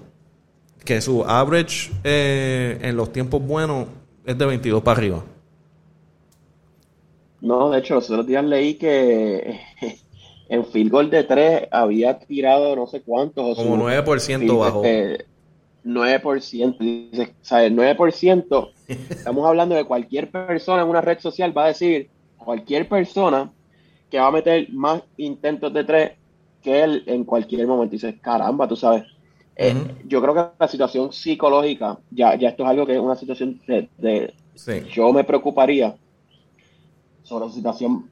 Que 0.83 1.01
su 1.01 1.23
average 1.23 1.91
eh, 2.03 2.79
en 2.81 2.95
los 2.95 3.13
tiempos 3.13 3.45
buenos 3.45 3.87
es 4.25 4.35
de 4.35 4.45
22 4.45 4.81
para 4.81 4.97
arriba. 4.97 5.23
No, 7.41 7.69
de 7.69 7.79
hecho, 7.79 7.95
los 7.95 8.09
otros 8.09 8.25
días 8.25 8.43
leí 8.43 8.73
que 8.73 9.59
en 10.49 10.65
field 10.65 10.91
goal 10.91 11.09
de 11.09 11.23
3 11.23 11.67
había 11.71 12.19
tirado 12.19 12.75
no 12.75 12.87
sé 12.87 13.01
cuántos. 13.01 13.55
Como 13.57 13.77
9% 13.77 14.59
bajo. 14.59 14.83
9%. 15.85 16.77
Dice, 16.77 17.23
o 17.23 17.45
sea, 17.45 17.63
el 17.63 17.75
9%, 17.75 18.71
estamos 18.87 19.47
hablando 19.47 19.75
de 19.75 19.85
cualquier 19.85 20.29
persona 20.29 20.81
en 20.81 20.89
una 20.89 21.01
red 21.01 21.19
social, 21.19 21.55
va 21.57 21.65
a 21.65 21.67
decir 21.67 22.09
cualquier 22.37 22.89
persona 22.89 23.51
que 24.09 24.19
va 24.19 24.27
a 24.27 24.31
meter 24.31 24.67
más 24.71 25.03
intentos 25.17 25.71
de 25.71 25.83
3 25.83 26.11
que 26.63 26.83
él 26.83 27.03
en 27.05 27.23
cualquier 27.23 27.67
momento. 27.67 27.93
Dices, 27.93 28.15
caramba, 28.19 28.67
tú 28.67 28.75
sabes. 28.75 29.03
Eh, 29.55 29.75
yo 30.05 30.21
creo 30.21 30.33
que 30.33 30.45
la 30.57 30.67
situación 30.69 31.11
psicológica, 31.11 31.99
ya, 32.11 32.35
ya 32.35 32.49
esto 32.49 32.63
es 32.63 32.69
algo 32.69 32.85
que 32.85 32.93
es 32.93 32.99
una 32.99 33.17
situación 33.17 33.59
de, 33.67 34.33
yo 34.93 35.11
me 35.11 35.25
preocuparía 35.25 35.95
sobre 37.23 37.47
la 37.47 37.51
situación 37.51 38.09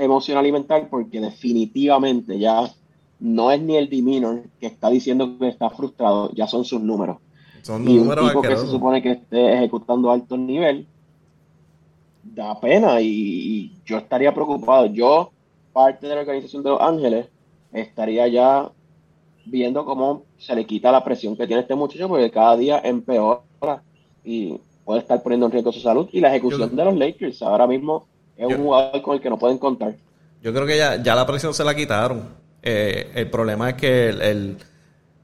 emocional 0.00 0.46
y 0.46 0.52
mental 0.52 0.88
porque 0.90 1.20
definitivamente 1.20 2.38
ya 2.38 2.72
no 3.20 3.50
es 3.50 3.60
ni 3.60 3.76
el 3.76 3.88
demeanor 3.88 4.44
que 4.58 4.66
está 4.66 4.88
diciendo 4.88 5.38
que 5.38 5.48
está 5.48 5.70
frustrado, 5.70 6.30
ya 6.32 6.46
son 6.46 6.64
sus 6.64 6.80
números. 6.80 7.18
Son 7.62 7.86
y 7.86 7.98
un 7.98 8.08
tipo 8.08 8.40
que 8.40 8.56
se 8.56 8.66
supone 8.66 9.02
que 9.02 9.12
esté 9.12 9.54
ejecutando 9.54 10.10
alto 10.10 10.36
nivel 10.36 10.86
da 12.22 12.58
pena 12.58 13.00
y, 13.00 13.72
yo 13.84 13.98
estaría 13.98 14.32
preocupado. 14.32 14.86
Yo, 14.86 15.30
parte 15.72 16.06
de 16.06 16.14
la 16.14 16.20
organización 16.20 16.62
de 16.62 16.70
Los 16.70 16.80
Ángeles, 16.80 17.26
estaría 17.72 18.28
ya 18.28 18.70
viendo 19.44 19.84
cómo 19.84 20.24
se 20.38 20.54
le 20.54 20.64
quita 20.64 20.92
la 20.92 21.04
presión 21.04 21.36
que 21.36 21.46
tiene 21.46 21.62
este 21.62 21.74
muchacho 21.74 22.08
porque 22.08 22.30
cada 22.30 22.56
día 22.56 22.80
empeora 22.82 23.42
y 24.24 24.58
puede 24.84 25.00
estar 25.00 25.22
poniendo 25.22 25.46
en 25.46 25.52
riesgo 25.52 25.72
su 25.72 25.80
salud 25.80 26.08
y 26.12 26.20
la 26.20 26.28
ejecución 26.28 26.74
de 26.74 26.84
los 26.84 26.96
Lakers 26.96 27.42
ahora 27.42 27.66
mismo 27.66 28.06
es 28.40 28.56
un 28.56 28.64
jugador 28.64 29.02
con 29.02 29.14
el 29.14 29.20
que 29.20 29.30
no 29.30 29.38
pueden 29.38 29.58
contar. 29.58 29.94
Yo 30.42 30.52
creo 30.52 30.66
que 30.66 30.76
ya, 30.76 31.02
ya 31.02 31.14
la 31.14 31.26
presión 31.26 31.52
se 31.52 31.64
la 31.64 31.74
quitaron. 31.74 32.24
Eh, 32.62 33.10
el 33.14 33.30
problema 33.30 33.70
es 33.70 33.76
que 33.76 34.08
el, 34.08 34.56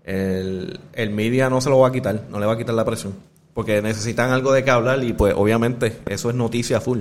el, 0.05 0.81
el, 0.93 1.11
media 1.11 1.49
no 1.49 1.61
se 1.61 1.71
lo 1.71 1.79
va 1.79 1.89
a 1.89 1.93
quitar, 1.93 2.23
no 2.31 2.39
le 2.39 2.47
va 2.47 2.53
a 2.53 2.59
quitar 2.59 2.75
la 2.75 2.85
presión. 2.85 3.15
Porque 3.55 3.81
necesitan 3.81 4.31
algo 4.31 4.53
de 4.53 4.63
que 4.63 4.71
hablar 4.71 5.03
y 5.03 5.15
pues 5.15 5.35
obviamente 5.35 5.99
eso 6.07 6.29
es 6.29 6.37
noticia 6.37 6.81
full. 6.81 7.01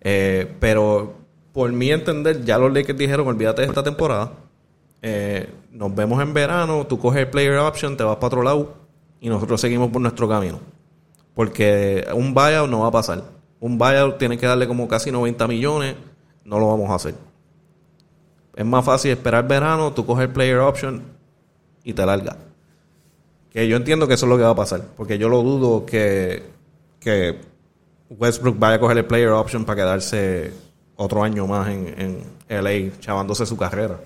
Eh, 0.00 0.50
pero 0.58 1.14
por 1.52 1.70
mi 1.72 1.90
entender, 1.90 2.44
ya 2.44 2.56
los 2.58 2.72
Lakers 2.72 2.98
dijeron, 2.98 3.28
olvídate 3.28 3.62
de 3.62 3.68
esta 3.68 3.82
temporada. 3.82 4.32
Eh, 5.02 5.50
nos 5.70 5.94
vemos 5.94 6.22
en 6.22 6.32
verano, 6.32 6.86
tú 6.86 6.98
coges 6.98 7.20
el 7.20 7.28
player 7.28 7.58
option, 7.58 7.96
te 7.96 8.04
vas 8.04 8.16
para 8.16 8.28
otro 8.28 8.42
lado 8.42 8.74
y 9.20 9.28
nosotros 9.28 9.60
seguimos 9.60 9.90
por 9.90 10.00
nuestro 10.00 10.28
camino. 10.28 10.60
Porque 11.34 12.06
un 12.14 12.32
buyout 12.32 12.70
no 12.70 12.80
va 12.80 12.88
a 12.88 12.92
pasar. 12.92 13.22
Un 13.62 13.78
buyout 13.78 14.18
tiene 14.18 14.36
que 14.36 14.44
darle 14.44 14.66
como 14.66 14.88
casi 14.88 15.12
90 15.12 15.46
millones, 15.46 15.94
no 16.44 16.58
lo 16.58 16.66
vamos 16.66 16.90
a 16.90 16.96
hacer. 16.96 17.14
Es 18.56 18.66
más 18.66 18.84
fácil 18.84 19.12
esperar 19.12 19.46
verano, 19.46 19.92
tú 19.92 20.04
coges 20.04 20.24
el 20.24 20.32
player 20.32 20.58
option 20.58 21.00
y 21.84 21.92
te 21.92 22.04
largas. 22.04 22.36
Que 23.52 23.68
yo 23.68 23.76
entiendo 23.76 24.08
que 24.08 24.14
eso 24.14 24.26
es 24.26 24.30
lo 24.30 24.36
que 24.36 24.42
va 24.42 24.50
a 24.50 24.56
pasar. 24.56 24.82
Porque 24.96 25.16
yo 25.16 25.28
lo 25.28 25.44
dudo 25.44 25.86
que, 25.86 26.42
que 26.98 27.38
Westbrook 28.10 28.58
vaya 28.58 28.74
a 28.74 28.80
coger 28.80 28.98
el 28.98 29.04
player 29.04 29.28
option 29.28 29.64
para 29.64 29.76
quedarse 29.76 30.52
otro 30.96 31.22
año 31.22 31.46
más 31.46 31.68
en, 31.68 31.94
en 32.48 32.64
LA, 32.64 32.98
chavándose 32.98 33.46
su 33.46 33.56
carrera. 33.56 34.00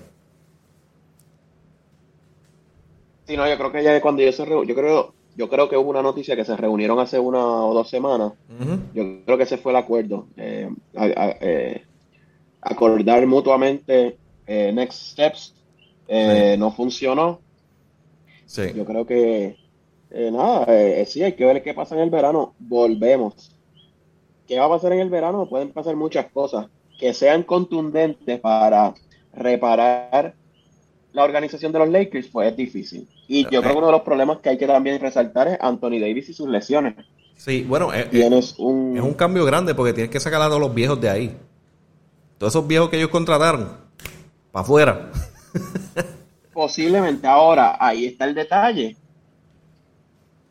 Sí, 3.25 3.35
no, 3.35 3.49
yo 3.49 3.57
creo 3.57 3.71
que 3.71 3.83
ya 3.83 3.99
cuando 4.01 4.21
yo 4.21 4.31
se 4.31 4.45
yo 4.45 4.75
creo, 4.75 5.15
yo 5.37 5.47
creo 5.49 5.69
que 5.69 5.77
hubo 5.77 5.91
una 5.91 6.01
noticia 6.01 6.35
que 6.35 6.43
se 6.43 6.57
reunieron 6.57 6.99
hace 6.99 7.19
una 7.19 7.37
o 7.37 7.73
dos 7.73 7.89
semanas. 7.89 8.33
Yo 8.93 9.23
creo 9.23 9.37
que 9.37 9.43
ese 9.43 9.59
fue 9.59 9.71
el 9.71 9.77
acuerdo. 9.77 10.27
Eh, 10.35 10.67
eh, 10.95 11.85
acordar 12.59 13.25
mutuamente 13.27 14.17
eh, 14.47 14.71
next 14.73 15.11
steps. 15.11 15.53
No 16.57 16.71
funcionó. 16.71 17.39
Sí. 18.47 18.63
Yo 18.75 18.83
creo 18.83 19.05
que 19.05 19.57
nada, 20.09 20.65
sí, 21.05 21.21
hay 21.21 21.33
que 21.33 21.45
ver 21.45 21.61
qué 21.61 21.75
pasa 21.75 21.93
en 21.93 22.01
el 22.01 22.09
verano. 22.09 22.55
Volvemos. 22.57 23.55
¿Qué 24.47 24.57
va 24.57 24.65
a 24.65 24.69
pasar 24.69 24.93
en 24.93 25.01
el 25.01 25.09
verano? 25.11 25.47
Pueden 25.47 25.71
pasar 25.71 25.95
muchas 25.95 26.31
cosas 26.31 26.67
que 26.97 27.13
sean 27.13 27.43
contundentes 27.43 28.39
para 28.39 28.95
reparar 29.33 30.33
la 31.13 31.23
organización 31.23 31.71
de 31.71 31.79
los 31.79 31.89
Lakers, 31.89 32.27
pues 32.27 32.51
es 32.51 32.57
difícil. 32.57 33.07
Y 33.27 33.43
yo 33.43 33.61
creo 33.61 33.73
que 33.73 33.77
uno 33.77 33.87
de 33.87 33.93
los 33.93 34.01
problemas 34.01 34.39
que 34.39 34.49
hay 34.49 34.57
que 34.57 34.67
también 34.67 34.99
resaltar 34.99 35.47
es 35.47 35.57
Anthony 35.59 35.99
Davis 35.99 36.29
y 36.29 36.33
sus 36.33 36.47
lesiones. 36.47 36.95
Sí, 37.35 37.63
bueno, 37.67 37.93
eh, 37.93 38.07
tienes 38.09 38.55
un... 38.57 38.97
es 38.97 39.03
un 39.03 39.13
cambio 39.13 39.45
grande 39.45 39.75
porque 39.75 39.93
tienes 39.93 40.11
que 40.11 40.19
sacar 40.19 40.41
a 40.41 40.47
todos 40.47 40.59
los 40.59 40.73
viejos 40.73 40.99
de 40.99 41.09
ahí. 41.09 41.37
Todos 42.37 42.53
esos 42.53 42.67
viejos 42.67 42.89
que 42.89 42.97
ellos 42.97 43.09
contrataron, 43.09 43.69
para 44.51 44.63
afuera. 44.63 45.11
Posiblemente 46.53 47.27
ahora, 47.27 47.77
ahí 47.79 48.05
está 48.05 48.25
el 48.25 48.35
detalle. 48.35 48.95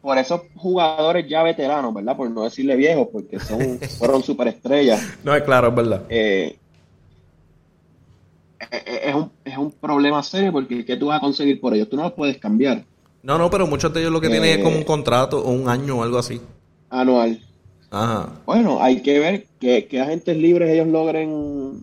Por 0.01 0.19
esos 0.19 0.42
jugadores 0.55 1.29
ya 1.29 1.42
veteranos, 1.42 1.92
¿verdad? 1.92 2.16
Por 2.16 2.31
no 2.31 2.45
decirle 2.45 2.77
viejos, 2.77 3.09
porque 3.12 3.40
son, 3.40 3.81
fueron 3.99 4.23
superestrellas. 4.23 5.05
No, 5.25 5.35
es 5.35 5.42
claro, 5.42 5.69
es 5.69 5.75
verdad. 5.75 6.03
Eh, 6.09 6.16
eh, 6.19 6.47
eh, 6.49 6.59
es 8.70 9.14
un, 9.14 9.31
es 9.44 9.57
un 9.57 9.70
problema 9.72 10.22
serio 10.22 10.52
porque 10.52 10.85
¿qué 10.85 10.96
tú 10.96 11.07
vas 11.07 11.18
a 11.18 11.20
conseguir 11.20 11.61
por 11.61 11.74
ellos? 11.74 11.88
Tú 11.88 11.96
no 11.96 12.05
los 12.05 12.12
puedes 12.12 12.38
cambiar. 12.38 12.85
No, 13.22 13.38
no, 13.38 13.50
pero 13.50 13.66
muchos 13.66 13.92
de 13.92 14.00
ellos 14.00 14.12
lo 14.12 14.20
que 14.20 14.29
tienen 14.29 14.59
es 14.59 14.64
como 14.64 14.76
un 14.76 14.83
eh, 14.83 14.87
contrato 14.87 15.42
o 15.42 15.50
un 15.50 15.68
año 15.68 15.98
o 15.98 16.02
algo 16.02 16.18
así. 16.18 16.40
Anual. 16.90 17.40
Ajá. 17.90 18.29
Bueno, 18.46 18.81
hay 18.81 19.02
que 19.02 19.18
ver 19.18 19.46
qué, 19.59 20.00
agentes 20.00 20.37
libres 20.37 20.70
ellos 20.70 20.87
logren 20.87 21.83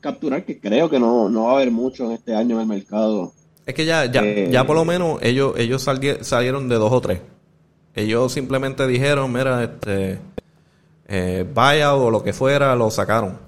capturar, 0.00 0.44
que 0.44 0.58
creo 0.58 0.90
que 0.90 0.98
no, 0.98 1.28
no 1.28 1.44
va 1.44 1.52
a 1.52 1.54
haber 1.56 1.70
mucho 1.70 2.04
en 2.04 2.12
este 2.12 2.34
año 2.34 2.56
en 2.56 2.62
el 2.62 2.68
mercado. 2.68 3.32
Es 3.66 3.74
que 3.74 3.84
ya, 3.84 4.06
ya, 4.06 4.22
ya 4.24 4.66
por 4.66 4.76
lo 4.76 4.84
menos 4.84 5.22
ellos, 5.22 5.54
ellos 5.56 5.82
salieron 5.82 6.68
de 6.68 6.76
dos 6.76 6.92
o 6.92 7.00
tres. 7.00 7.20
Ellos 7.94 8.32
simplemente 8.32 8.86
dijeron, 8.86 9.32
mira, 9.32 9.62
este, 9.64 10.18
vaya 11.52 11.94
o 11.94 12.10
lo 12.10 12.22
que 12.22 12.32
fuera, 12.32 12.74
lo 12.74 12.90
sacaron. 12.90 13.38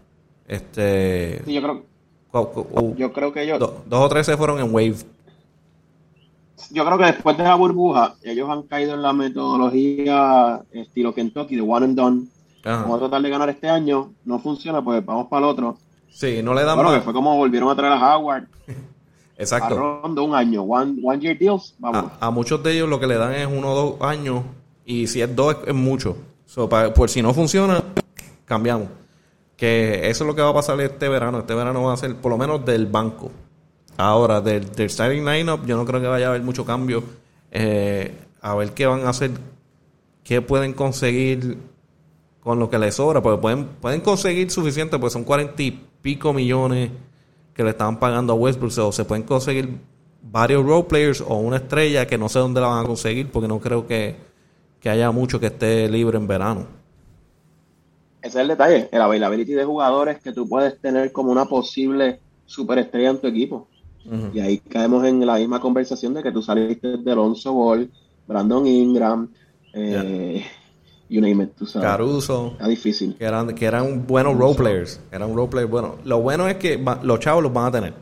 Este, 0.47 1.41
sí, 1.45 1.55
yo 1.55 1.63
creo 1.63 1.94
yo 2.97 3.13
creo 3.13 3.33
que 3.33 3.43
ellos. 3.43 3.59
dos 3.59 3.85
o 3.87 4.09
tres 4.09 4.27
se 4.27 4.37
fueron 4.37 4.59
en 4.59 4.75
Wave. 4.75 4.97
Yo 6.71 6.85
creo 6.85 6.99
que 6.99 7.05
después 7.05 7.37
de 7.37 7.45
la 7.45 7.55
burbuja, 7.55 8.15
ellos 8.23 8.49
han 8.51 8.63
caído 8.63 8.95
en 8.95 9.03
la 9.03 9.13
metodología 9.13 10.63
estilo 10.73 11.15
Kentucky, 11.15 11.57
de 11.57 11.63
one 11.63 11.87
and 11.87 11.97
done. 11.97 12.27
Vamos 12.65 12.97
a 12.97 12.99
tratar 13.01 13.23
de 13.23 13.31
ganar 13.31 13.49
este 13.51 13.69
año. 13.69 14.13
No 14.25 14.39
funciona, 14.39 14.83
pues 14.83 15.05
vamos 15.05 15.29
para 15.29 15.47
el 15.47 15.53
otro. 15.53 15.77
Sí, 16.11 16.41
no 16.43 16.55
le 16.55 16.65
dan 16.65 16.77
bueno, 16.77 16.93
que 16.93 17.01
fue 17.01 17.13
como 17.13 17.37
volvieron 17.37 17.69
a 17.71 17.77
traer 17.77 17.93
a 17.93 18.17
Howard. 18.17 18.47
Exacto. 19.37 20.01
A 20.03 20.07
un 20.07 20.35
año, 20.35 20.63
one, 20.63 21.01
one 21.03 21.21
year 21.21 21.37
deals, 21.37 21.75
vamos. 21.79 22.11
A, 22.19 22.31
muchos 22.31 22.63
de 22.63 22.73
ellos 22.73 22.89
lo 22.89 22.99
que 22.99 23.07
le 23.07 23.17
dan 23.17 23.35
es 23.35 23.47
uno 23.47 23.73
o 23.73 23.75
dos 23.75 24.01
años. 24.01 24.43
Y 24.85 25.07
si 25.07 25.21
es 25.21 25.35
dos, 25.35 25.57
es, 25.67 25.75
mucho. 25.75 26.17
por 26.95 27.11
si 27.11 27.21
no 27.21 27.35
funciona, 27.35 27.83
cambiamos 28.45 28.89
que 29.57 30.09
eso 30.09 30.25
es 30.25 30.29
lo 30.29 30.35
que 30.35 30.43
va 30.43 30.51
a 30.51 30.55
pasar 30.55 30.81
este 30.81 31.09
verano. 31.09 31.41
Este 31.41 31.55
verano 31.55 31.83
va 31.83 31.95
a 31.95 31.97
ser 31.97 32.17
por 32.17 32.31
lo 32.31 32.39
menos 32.39 32.65
del 32.65 32.87
banco. 32.87 33.31
Ahora, 33.97 34.41
del, 34.41 34.73
del 34.73 34.91
starting 34.91 35.25
lineup, 35.25 35.65
yo 35.67 35.77
no 35.77 35.85
creo 35.85 36.01
que 36.01 36.09
vaya 36.09 36.27
a 36.27 36.29
haber 36.31 36.43
mucho 36.43 36.65
cambio. 36.65 37.05
Eh, 37.51 38.13
a 38.41 38.55
ver 38.55 38.73
qué 38.73 38.87
van 38.87 39.07
a 39.07 39.11
hacer, 39.11 39.31
qué 40.25 40.43
pueden 40.43 40.73
conseguir 40.73 41.59
con 42.41 42.59
lo 42.59 42.69
que 42.69 42.79
les 42.79 42.97
sobra. 42.97 43.23
Porque 43.23 43.41
pueden, 43.41 43.67
pueden 43.81 44.01
conseguir 44.01 44.51
suficiente, 44.51 44.99
pues 44.99 45.13
son 45.13 45.25
cuarenta 45.25 45.63
y 45.63 45.71
pico 46.03 46.33
millones 46.33 46.91
que 47.55 47.63
le 47.63 47.71
estaban 47.71 47.99
pagando 48.01 48.33
a 48.33 48.37
Westbrook. 48.37 48.77
O 48.79 48.93
se 48.93 49.05
pueden 49.05 49.23
conseguir 49.23 49.79
varios 50.21 50.65
role 50.65 50.85
players 50.85 51.21
o 51.21 51.37
una 51.37 51.59
estrella 51.59 52.07
que 52.07 52.19
no 52.19 52.29
sé 52.29 52.41
dónde 52.41 52.61
la 52.61 52.67
van 52.67 52.85
a 52.85 52.87
conseguir 52.87 53.31
porque 53.31 53.47
no 53.47 53.61
creo 53.61 53.87
que, 53.87 54.17
que 54.81 54.91
haya 54.91 55.11
mucho 55.13 55.39
que 55.39 55.47
esté 55.47 55.89
libre 55.89 56.19
en 56.19 56.27
verano. 56.27 56.84
Ese 58.25 58.39
es 58.39 58.43
el 58.43 58.49
detalle, 58.49 58.89
el 58.91 59.03
availability 59.03 59.53
de 59.53 59.67
jugadores 59.67 60.19
que 60.19 60.33
tú 60.33 60.49
puedes 60.49 60.81
tener 60.81 61.13
como 61.13 61.31
una 61.31 61.45
posible 61.45 62.21
superestrella 62.47 63.11
en 63.11 63.19
tu 63.19 63.27
equipo. 63.27 63.69
Y 64.33 64.41
ahí 64.41 64.59
caemos 64.59 65.05
en 65.05 65.25
la 65.27 65.37
misma 65.37 65.61
conversación 65.61 66.15
de 66.15 66.23
que 66.23 66.33
tú 66.33 66.43
saliste 66.43 66.97
de 66.97 67.13
Alonso 67.13 67.53
Ball, 67.53 67.91
Brandon 68.27 68.67
Ingram, 68.67 69.29
eh, 69.75 70.43
you 71.11 71.21
name 71.21 71.49
tú 71.49 71.67
sabes. 71.67 71.87
Caruso. 71.87 72.53
Está 72.53 72.67
difícil. 72.67 73.15
Que 73.17 73.25
eran, 73.27 73.55
que 73.55 73.67
eran 73.67 74.07
buenos 74.07 74.39
role 74.39 74.55
players. 74.55 75.01
Eran 75.13 75.35
role 75.35 75.49
players 75.49 75.71
bueno. 75.71 75.97
Lo 76.05 76.23
bueno 76.23 76.49
es 76.49 76.57
que 76.57 76.83
los 77.03 77.21
chavos 77.21 77.43
los 77.43 77.53
van 77.53 77.67
a 77.67 77.73
tener. 77.73 77.95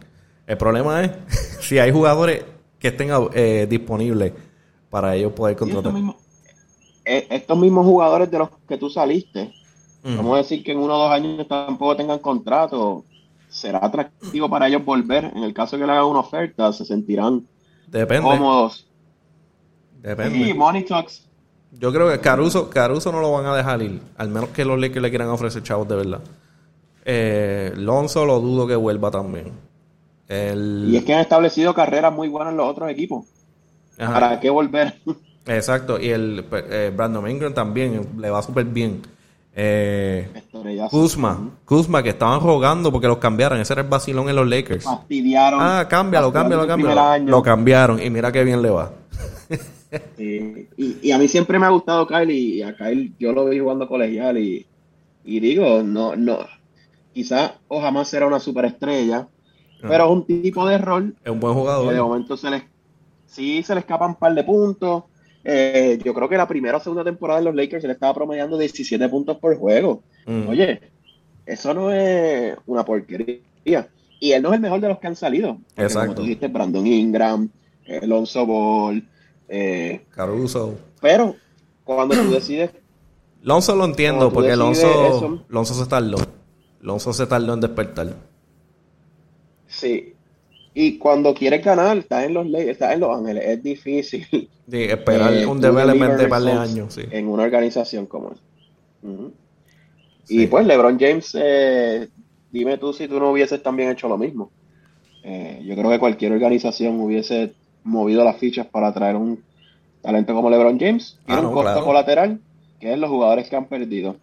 El 0.47 0.57
problema 0.57 1.03
es 1.03 1.11
si 1.61 1.81
hay 1.81 1.91
jugadores 1.91 2.45
que 2.79 2.89
estén 2.89 3.11
eh, 3.35 3.67
disponibles 3.69 4.33
para 4.89 5.17
ellos 5.17 5.33
poder 5.33 5.57
contratar. 5.57 5.93
Eh, 7.05 7.27
estos 7.31 7.59
mismos 7.59 7.87
jugadores 7.87 8.31
de 8.31 8.39
los 8.39 8.51
que 8.69 8.79
tú 8.79 8.89
saliste, 8.89 9.53
Vamos 10.03 10.35
a 10.35 10.39
decir 10.39 10.65
que 10.65 10.73
en 10.73 10.79
uno 10.79 10.95
o 10.95 10.99
dos 10.99 11.13
años 11.13 11.47
tampoco 11.47 11.97
tengan 11.97 12.19
contrato. 12.19 13.05
Será 13.49 13.79
atractivo 13.85 14.49
para 14.49 14.67
ellos 14.67 14.85
volver. 14.85 15.31
En 15.35 15.43
el 15.43 15.55
caso 15.55 15.79
que 15.79 15.87
le 15.87 15.93
hagan 15.93 16.07
una 16.07 16.21
oferta, 16.21 16.73
se 16.73 16.85
sentirán 16.85 17.47
cómodos. 18.23 18.87
Depende. 20.01 20.45
Sí, 20.45 20.55
Money 20.55 20.85
Talks. 20.85 21.29
Yo 21.79 21.93
creo 21.93 22.11
que 22.11 22.19
Caruso, 22.21 22.69
Caruso 22.69 23.13
no 23.13 23.21
lo 23.21 23.33
van 23.33 23.47
a 23.47 23.57
dejar 23.57 23.81
ir. 23.83 24.01
Al 24.17 24.29
menos 24.29 24.51
que 24.51 24.65
los 24.65 24.79
Lakers 24.79 25.03
le 25.03 25.11
quieran 25.11 25.29
ofrecer 25.29 25.63
chavos 25.63 25.89
de 25.89 25.97
verdad. 25.97 26.21
Eh, 27.05 27.73
Lonzo 27.77 28.25
lo 28.25 28.41
dudo 28.41 28.67
que 28.67 28.77
vuelva 28.77 29.11
también. 29.11 29.53
Y 30.29 30.97
es 30.97 31.05
que 31.05 31.13
han 31.13 31.21
establecido 31.21 31.75
carreras 31.75 32.13
muy 32.13 32.29
buenas 32.29 32.53
en 32.53 32.57
los 32.57 32.69
otros 32.69 32.91
equipos. 32.91 33.27
¿Para 33.99 34.41
qué 34.41 34.49
volver? 34.51 34.95
Exacto. 35.47 36.01
Y 36.01 36.09
el 36.09 36.47
eh, 36.53 36.93
Brandon 36.95 37.29
Ingram 37.29 37.53
también 37.53 38.09
le 38.19 38.31
va 38.31 38.43
súper 38.43 38.65
bien. 38.67 39.03
Eh, 39.55 40.29
Kuzma, 40.91 41.51
Kuzma 41.67 42.03
que 42.03 42.11
estaban 42.11 42.41
rogando 42.41 42.91
porque 42.91 43.07
los 43.07 43.19
cambiaran. 43.19 43.61
Ese 43.61 43.75
era 43.75 43.83
el 43.83 43.89
vacilón 43.89 44.29
en 44.29 44.37
los 44.37 44.49
Lakers. 44.49 44.87
Ah, 44.87 45.87
cámbialo, 45.89 46.33
cámbialo, 46.33 46.67
cámbialo. 46.67 47.31
Lo 47.31 47.43
cambiaron 47.43 48.03
y 48.03 48.09
mira 48.09 48.33
qué 48.33 48.45
bien 48.45 48.63
le 48.63 48.71
va. 48.71 48.93
y, 50.19 51.11
a 51.11 51.19
mí 51.19 51.29
siempre 51.29 51.59
me 51.59 51.67
ha 51.67 51.71
gustado 51.71 52.07
Kyle 52.07 52.31
y 52.31 52.63
a 52.63 52.75
Kyle 52.75 53.13
yo 53.19 53.33
lo 53.33 53.47
vi 53.47 53.59
jugando 53.59 53.87
colegial 53.87 54.39
y, 54.39 54.67
digo, 55.25 55.83
no, 55.83 56.17
no, 56.17 56.39
quizás 57.13 57.53
o 57.69 57.81
jamás 57.81 58.09
será 58.09 58.27
una 58.27 58.41
superestrella, 58.41 59.29
pero 59.83 60.05
es 60.05 60.11
un 60.11 60.25
tipo 60.25 60.67
de 60.67 60.79
rol. 60.79 61.15
Es 61.23 61.31
un 61.31 61.41
buen 61.41 61.55
jugador. 61.55 61.93
de 61.93 62.01
momento 62.01 62.39
se 62.39 62.51
les, 62.51 62.63
sí 63.27 63.63
se 63.63 63.75
le 63.75 63.81
escapan 63.81 64.11
un 64.11 64.17
par 64.17 64.35
de 64.35 64.45
puntos 64.45 65.05
eh, 65.45 65.99
yo 66.05 66.15
creo 66.15 66.29
que 66.29 66.37
la 66.37 66.49
primera 66.49 66.77
o 66.77 66.81
segunda 66.81 67.05
temporada 67.05 67.41
de 67.41 67.47
los 67.47 67.55
Lakers 67.55 67.85
le 67.85 67.93
estaba 67.93 68.15
promediando 68.15 68.59
17 68.59 69.09
puntos 69.09 69.39
por 69.39 69.57
juego. 69.57 70.03
Mm. 70.27 70.49
Oye, 70.49 70.81
eso 71.47 71.75
no 71.75 71.93
es 71.93 72.57
una 72.67 72.85
porquería. 72.85 73.89
Y 74.21 74.33
él 74.33 74.43
no 74.43 74.51
es 74.51 74.55
el 74.55 74.61
mejor 74.61 74.81
de 74.81 74.89
los 74.89 74.99
que 74.99 75.07
han 75.09 75.17
salido. 75.17 75.59
Exacto. 75.77 76.01
Como 76.01 76.15
tú 76.15 76.23
dijiste, 76.23 76.49
Brandon 76.49 76.87
Ingram, 76.87 77.51
Alonso 78.03 78.47
Ball, 78.47 79.09
eh, 79.49 80.03
Caruso. 80.11 80.79
Pero 81.01 81.35
cuando 81.85 82.15
tú 82.15 82.31
decides 82.31 82.71
Lonzo 83.43 83.75
lo 83.75 83.85
entiendo, 83.85 84.33
porque 84.33 84.55
Lonzo, 84.55 85.45
Lonzo 85.49 85.75
se 85.75 85.87
tardó. 85.87 86.17
Lonzo 86.81 87.13
se 87.13 87.27
tardó 87.27 87.55
en 87.55 87.61
despertar. 87.61 88.15
Sí. 89.67 90.15
Y 90.75 90.99
cuando 90.99 91.35
quieres 91.35 91.65
ganar, 91.65 91.99
estás 91.99 92.25
en 92.25 92.35
los 92.35 92.47
está 92.55 92.93
en 92.95 93.01
Los 93.01 93.19
Ángeles. 93.19 93.45
Es 93.47 93.63
difícil. 93.63 94.49
Sí, 94.73 94.85
esperar 94.85 95.35
eh, 95.35 95.45
un 95.45 95.61
development 95.61 96.15
de 96.15 96.29
par 96.29 96.41
de 96.41 96.53
años. 96.53 96.95
Sí. 96.95 97.03
En 97.11 97.29
una 97.29 97.43
organización 97.43 98.07
como 98.07 98.33
esa. 98.33 98.41
Y 100.31 100.47
pues 100.47 100.67
LeBron 100.67 100.99
James, 100.99 101.37
eh, 101.39 102.09
dime 102.51 102.79
tú 102.79 102.95
si 102.95 103.07
tú 103.07 103.21
no 103.21 103.33
hubieses 103.33 103.63
también 103.63 103.91
hecho 103.91 104.09
lo 104.09 104.17
mismo. 104.17 104.51
Eh, 105.25 105.61
yo 105.63 105.77
creo 105.77 105.91
que 105.91 105.99
cualquier 105.99 106.33
organización 106.33 106.99
hubiese 107.03 107.53
movido 107.85 108.25
las 108.25 108.39
fichas 108.39 108.67
para 108.67 108.95
traer 108.95 109.17
un 109.17 109.45
talento 110.01 110.33
como 110.33 110.49
LeBron 110.49 110.81
James. 110.81 111.19
Tiene 111.27 111.43
ah, 111.43 111.49
un 111.49 111.53
costo 111.53 111.85
colateral, 111.85 112.41
que 112.81 112.95
es 112.95 112.99
los 112.99 113.11
jugadores 113.11 113.51
que 113.51 113.57
han 113.57 113.67
perdido. 113.67 114.17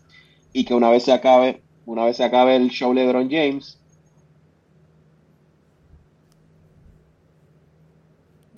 Y 0.51 0.65
que 0.65 0.73
una 0.73 0.89
vez 0.89 1.03
se 1.03 1.13
acabe, 1.13 1.61
una 1.85 2.05
vez 2.05 2.17
se 2.17 2.23
acabe 2.23 2.55
el 2.55 2.71
show 2.71 2.91
LeBron 2.91 3.29
James. 3.29 3.77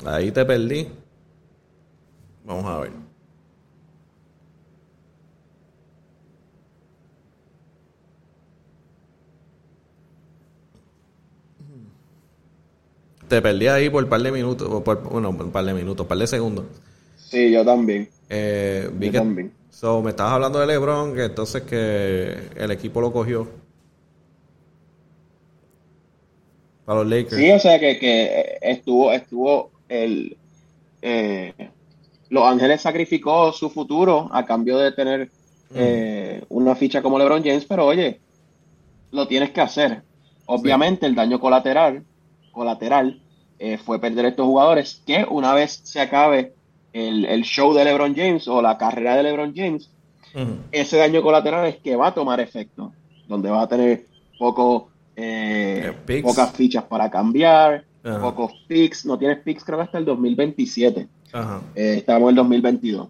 Ahí 0.05 0.31
te 0.31 0.45
perdí. 0.45 0.87
Vamos 2.45 2.65
a 2.65 2.79
ver. 2.79 3.11
te 13.31 13.41
perdí 13.41 13.67
ahí 13.67 13.89
por 13.89 14.03
un 14.03 14.09
par 14.09 14.21
de 14.21 14.29
minutos, 14.29 14.83
por, 14.83 15.03
bueno, 15.03 15.29
un 15.29 15.51
par 15.51 15.63
de 15.63 15.73
minutos, 15.73 16.03
un 16.03 16.07
par 16.09 16.17
de 16.17 16.27
segundos. 16.27 16.65
Sí, 17.15 17.49
yo 17.49 17.63
también. 17.63 18.09
Eh, 18.29 18.89
yo 18.99 19.11
también. 19.13 19.53
So, 19.69 20.01
me 20.01 20.09
estabas 20.09 20.33
hablando 20.33 20.59
de 20.59 20.67
LeBron, 20.67 21.15
que 21.15 21.23
entonces 21.23 21.61
que 21.61 22.35
el 22.57 22.71
equipo 22.71 22.99
lo 22.99 23.13
cogió. 23.13 23.47
Para 26.83 26.99
los 26.99 27.09
Lakers. 27.09 27.37
Sí, 27.37 27.51
o 27.51 27.59
sea 27.59 27.79
que, 27.79 28.59
estuvo, 28.61 29.13
estuvo 29.13 29.71
el 29.87 30.35
eh, 31.01 31.53
Los 32.31 32.45
Ángeles 32.45 32.81
sacrificó 32.81 33.51
su 33.51 33.69
futuro 33.69 34.29
a 34.31 34.45
cambio 34.45 34.77
de 34.77 34.93
tener 34.93 35.25
mm. 35.69 35.75
eh, 35.75 36.43
una 36.47 36.75
ficha 36.75 37.01
como 37.01 37.19
LeBron 37.19 37.43
James, 37.43 37.65
pero 37.65 37.85
oye, 37.85 38.21
lo 39.11 39.27
tienes 39.27 39.51
que 39.51 39.59
hacer. 39.59 40.01
Obviamente 40.45 41.05
el 41.05 41.13
daño 41.13 41.41
colateral 41.41 42.05
colateral 42.53 43.19
eh, 43.59 43.77
fue 43.77 43.99
perder 43.99 44.25
estos 44.27 44.45
jugadores 44.45 45.01
que 45.05 45.25
una 45.29 45.53
vez 45.53 45.81
se 45.83 45.99
acabe 45.99 46.53
el, 46.93 47.43
show 47.43 47.73
de 47.73 47.83
LeBron 47.83 48.15
James 48.15 48.47
o 48.47 48.61
la 48.61 48.77
carrera 48.77 49.17
de 49.17 49.23
LeBron 49.23 49.53
James, 49.53 49.89
ese 50.71 50.97
daño 50.97 51.21
colateral 51.21 51.67
es 51.67 51.77
que 51.77 51.97
va 51.97 52.07
a 52.07 52.13
tomar 52.13 52.39
efecto, 52.39 52.93
donde 53.27 53.49
va 53.49 53.63
a 53.63 53.67
tener 53.67 54.05
poco, 54.39 54.89
eh, 55.17 55.91
pocas 56.23 56.53
fichas 56.53 56.85
para 56.85 57.09
cambiar, 57.09 57.83
pocos 58.01 58.53
picks, 58.67 59.05
no 59.05 59.17
tienes 59.17 59.39
picks 59.39 59.65
creo 59.65 59.79
que 59.79 59.83
hasta 59.83 59.97
el 59.97 60.05
2027, 60.05 61.07
estamos 61.75 62.23
en 62.23 62.29
el 62.29 62.35
2022. 62.35 63.07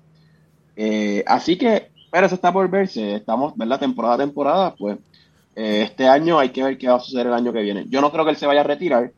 así 1.25 1.57
que, 1.57 1.91
pero 2.11 2.25
eso 2.25 2.35
está 2.35 2.51
por 2.51 2.69
verse, 2.69 3.15
estamos, 3.15 3.55
¿verdad? 3.55 3.79
Temporada 3.79 4.15
a 4.15 4.17
temporada, 4.17 4.75
pues 4.75 4.97
este 5.55 6.07
año 6.07 6.39
hay 6.39 6.49
que 6.49 6.63
ver 6.63 6.77
qué 6.77 6.87
va 6.87 6.95
a 6.95 6.99
suceder 6.99 7.27
el 7.27 7.33
año 7.33 7.53
que 7.53 7.61
viene. 7.61 7.85
Yo 7.89 8.01
no 8.01 8.11
creo 8.11 8.23
que 8.23 8.31
él 8.31 8.37
se 8.37 8.47
vaya 8.47 8.61
a 8.61 8.65
retirar, 8.65 9.11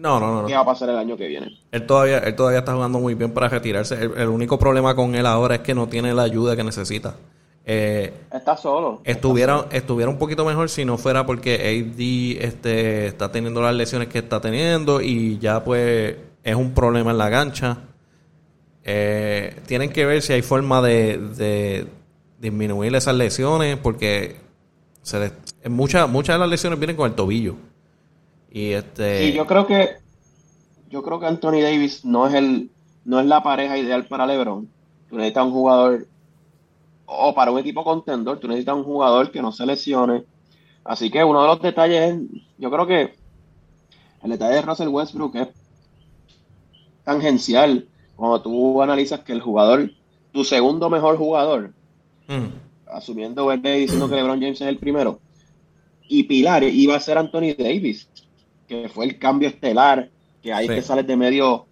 no, 0.00 0.18
no, 0.18 0.40
no. 0.40 0.48
¿Qué 0.48 0.54
va 0.54 0.60
a 0.60 0.64
pasar 0.64 0.88
el 0.88 0.96
año 0.96 1.14
que 1.16 1.28
viene? 1.28 1.58
Él 1.70 1.84
todavía, 1.84 2.18
él 2.20 2.34
todavía 2.34 2.60
está 2.60 2.72
jugando 2.72 2.98
muy 2.98 3.14
bien 3.14 3.32
para 3.32 3.50
retirarse. 3.50 4.02
El, 4.02 4.28
único 4.28 4.58
problema 4.58 4.96
con 4.96 5.14
él 5.14 5.26
ahora 5.26 5.56
es 5.56 5.60
que 5.60 5.74
no 5.74 5.88
tiene 5.88 6.14
la 6.14 6.22
ayuda 6.22 6.56
que 6.56 6.64
necesita. 6.64 7.16
Eh, 7.66 8.10
está 8.32 8.56
solo. 8.56 9.02
Estuviera, 9.04 9.66
estuviera 9.70 10.10
un 10.10 10.18
poquito 10.18 10.46
mejor 10.46 10.70
si 10.70 10.86
no 10.86 10.96
fuera 10.96 11.26
porque 11.26 11.54
AD 11.54 12.42
este, 12.46 13.08
está 13.08 13.30
teniendo 13.30 13.60
las 13.60 13.74
lesiones 13.74 14.08
que 14.08 14.20
está 14.20 14.40
teniendo 14.40 15.02
y 15.02 15.38
ya 15.38 15.62
pues 15.62 16.16
es 16.42 16.54
un 16.54 16.72
problema 16.72 17.10
en 17.10 17.18
la 17.18 17.28
gancha. 17.28 17.76
Eh, 18.92 19.56
tienen 19.66 19.92
que 19.92 20.04
ver 20.04 20.20
si 20.20 20.32
hay 20.32 20.42
forma 20.42 20.82
de, 20.82 21.16
de 21.16 21.86
disminuir 22.40 22.92
esas 22.96 23.14
lesiones 23.14 23.76
porque 23.76 24.36
se 25.02 25.32
muchas, 25.68 26.10
muchas 26.10 26.34
de 26.34 26.40
las 26.40 26.48
lesiones 26.48 26.80
vienen 26.80 26.96
con 26.96 27.08
el 27.08 27.14
tobillo. 27.14 27.54
Y 28.50 28.72
este. 28.72 29.32
yo 29.32 29.46
creo 29.46 29.66
que. 29.68 29.98
Yo 30.88 31.04
creo 31.04 31.20
que 31.20 31.26
Anthony 31.26 31.60
Davis 31.62 32.04
no 32.04 32.26
es 32.26 32.34
el. 32.34 32.70
No 33.04 33.20
es 33.20 33.26
la 33.26 33.44
pareja 33.44 33.78
ideal 33.78 34.06
para 34.06 34.26
LeBron. 34.26 34.68
Tú 35.08 35.16
necesitas 35.16 35.44
un 35.44 35.52
jugador. 35.52 36.08
O 37.06 37.32
para 37.32 37.52
un 37.52 37.60
equipo 37.60 37.84
contendor, 37.84 38.40
tú 38.40 38.48
necesitas 38.48 38.74
un 38.74 38.84
jugador 38.84 39.30
que 39.30 39.40
no 39.40 39.52
se 39.52 39.66
lesione. 39.66 40.24
Así 40.82 41.10
que 41.10 41.22
uno 41.22 41.42
de 41.42 41.46
los 41.46 41.62
detalles 41.62 42.12
es. 42.12 42.20
Yo 42.58 42.72
creo 42.72 42.88
que. 42.88 43.14
El 44.24 44.30
detalle 44.30 44.56
de 44.56 44.62
Russell 44.62 44.88
Westbrook 44.88 45.36
es 45.36 45.48
tangencial. 47.04 47.86
Cuando 48.20 48.42
tú 48.42 48.82
analizas 48.82 49.20
que 49.20 49.32
el 49.32 49.40
jugador. 49.40 49.90
Tu 50.32 50.44
segundo 50.44 50.88
mejor 50.88 51.16
jugador. 51.16 51.72
Mm. 52.28 52.46
Asumiendo 52.86 53.52
y 53.52 53.58
diciendo 53.58 54.08
que 54.08 54.14
LeBron 54.14 54.40
James 54.40 54.60
es 54.60 54.68
el 54.68 54.78
primero. 54.78 55.18
Y 56.08 56.24
Pilar 56.24 56.62
iba 56.62 56.94
a 56.94 57.00
ser 57.00 57.18
Anthony 57.18 57.54
Davis 57.58 58.08
que 58.70 58.88
fue 58.88 59.04
el 59.04 59.18
cambio 59.18 59.48
estelar, 59.48 60.10
que 60.40 60.52
hay 60.52 60.68
que 60.68 60.80
sales 60.80 61.04
de 61.04 61.16
medio, 61.16 61.66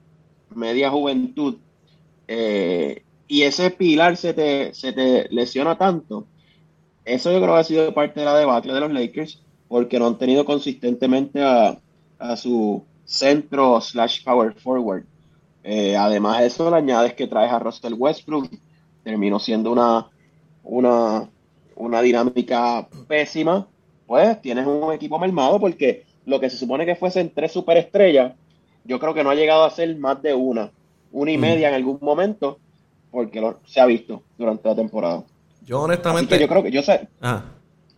media 0.53 0.91
juventud, 0.91 1.59
eh, 2.27 3.05
y 3.29 3.43
ese 3.43 3.71
pilar 3.71 4.17
se 4.17 4.35
te, 4.35 4.75
se 4.75 4.93
te 4.93 5.29
lesiona 5.31 5.79
tanto. 5.79 6.27
Eso 7.05 7.31
yo 7.31 7.41
creo 7.41 7.55
que 7.55 7.61
ha 7.61 7.65
sido 7.65 7.95
parte 7.95 8.19
de 8.19 8.27
la 8.27 8.37
debacle 8.37 8.73
de 8.73 8.81
los 8.81 8.93
Lakers, 8.93 9.41
porque 9.69 10.01
no 10.01 10.09
han 10.09 10.19
tenido 10.19 10.45
consistentemente 10.45 11.41
a, 11.41 11.79
su 12.37 12.83
centro 13.05 13.81
slash 13.81 14.25
power 14.25 14.53
forward. 14.55 15.05
Eh, 15.71 15.95
además 15.99 16.41
de 16.41 16.47
eso, 16.47 16.71
le 16.71 16.79
añades 16.79 17.13
que 17.13 17.27
traes 17.27 17.53
a 17.53 17.59
Russell 17.59 17.93
Westbrook, 17.93 18.49
terminó 19.05 19.39
siendo 19.39 19.71
una, 19.71 20.07
una, 20.65 21.29
una 21.77 22.01
dinámica 22.01 22.89
pésima, 23.07 23.67
pues 24.07 24.41
tienes 24.41 24.67
un 24.67 24.91
equipo 24.95 25.19
mermado 25.19 25.61
porque 25.61 26.07
lo 26.25 26.41
que 26.41 26.49
se 26.49 26.57
supone 26.57 26.87
que 26.87 26.97
fuesen 26.97 27.31
tres 27.35 27.53
superestrellas, 27.53 28.33
yo 28.85 28.99
creo 28.99 29.13
que 29.13 29.23
no 29.23 29.29
ha 29.29 29.35
llegado 29.35 29.65
a 29.65 29.71
ser 29.71 29.95
más 29.99 30.23
de 30.23 30.33
una, 30.33 30.71
una 31.13 31.33
y 31.33 31.37
media 31.37 31.69
en 31.69 31.75
algún 31.75 31.99
momento, 32.01 32.59
porque 33.11 33.39
lo, 33.39 33.61
se 33.67 33.79
ha 33.79 33.85
visto 33.85 34.23
durante 34.39 34.67
la 34.71 34.75
temporada. 34.75 35.25
Yo 35.67 35.83
honestamente... 35.83 36.41
yo 36.41 36.49
creo 36.49 36.63
que, 36.63 36.71
yo 36.71 36.81
sé... 36.81 37.09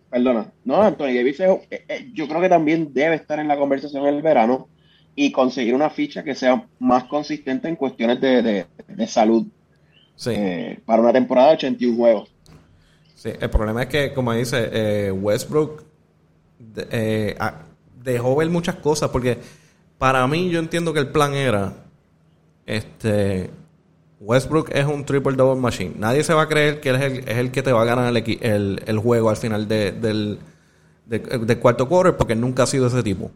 Perdona. 0.09 0.51
No, 0.65 0.81
Anthony 0.81 1.13
Davis, 1.15 1.39
eh, 1.39 1.61
eh, 1.69 2.11
yo 2.13 2.27
creo 2.27 2.41
que 2.41 2.49
también 2.49 2.93
debe 2.93 3.15
estar 3.15 3.39
en 3.39 3.47
la 3.47 3.57
conversación 3.57 4.05
en 4.07 4.15
el 4.15 4.21
verano 4.21 4.67
y 5.15 5.31
conseguir 5.31 5.73
una 5.75 5.89
ficha 5.89 6.23
que 6.23 6.35
sea 6.35 6.65
más 6.79 7.05
consistente 7.05 7.67
en 7.67 7.75
cuestiones 7.75 8.19
de, 8.21 8.65
salud. 9.07 9.45
Sí. 10.15 10.31
Eh, 10.31 10.79
para 10.85 11.01
una 11.01 11.13
temporada 11.13 11.49
de 11.49 11.53
81 11.55 11.97
juegos. 11.97 12.29
Sí, 13.15 13.29
el 13.39 13.49
problema 13.49 13.83
es 13.83 13.89
que, 13.89 14.13
como 14.13 14.33
dice 14.33 15.11
Westbrook, 15.11 15.83
eh, 16.75 17.35
dejó 18.03 18.35
ver 18.35 18.49
muchas 18.49 18.75
cosas 18.75 19.09
porque 19.09 19.37
para 19.97 20.25
mí 20.27 20.49
yo 20.49 20.59
entiendo 20.59 20.93
que 20.93 20.99
el 20.99 21.09
plan 21.09 21.33
era 21.33 21.73
este 22.65 23.49
Westbrook 24.19 24.69
es 24.73 24.85
un 24.85 25.03
triple 25.03 25.35
double 25.35 25.59
machine. 25.59 25.95
Nadie 25.97 26.23
se 26.23 26.33
va 26.33 26.43
a 26.43 26.47
creer 26.47 26.79
que 26.79 26.89
él 26.89 26.95
es 26.95 27.37
el, 27.37 27.51
que 27.51 27.63
te 27.63 27.71
va 27.71 27.81
a 27.81 27.85
ganar 27.85 28.15
el, 28.15 28.81
el, 28.85 28.99
juego 28.99 29.29
al 29.29 29.37
final 29.37 29.67
del, 29.67 30.39
cuarto 31.59 31.89
quarter 31.89 32.17
porque 32.17 32.35
nunca 32.35 32.63
ha 32.63 32.67
sido 32.67 32.87
ese 32.87 33.01
tipo. 33.01 33.31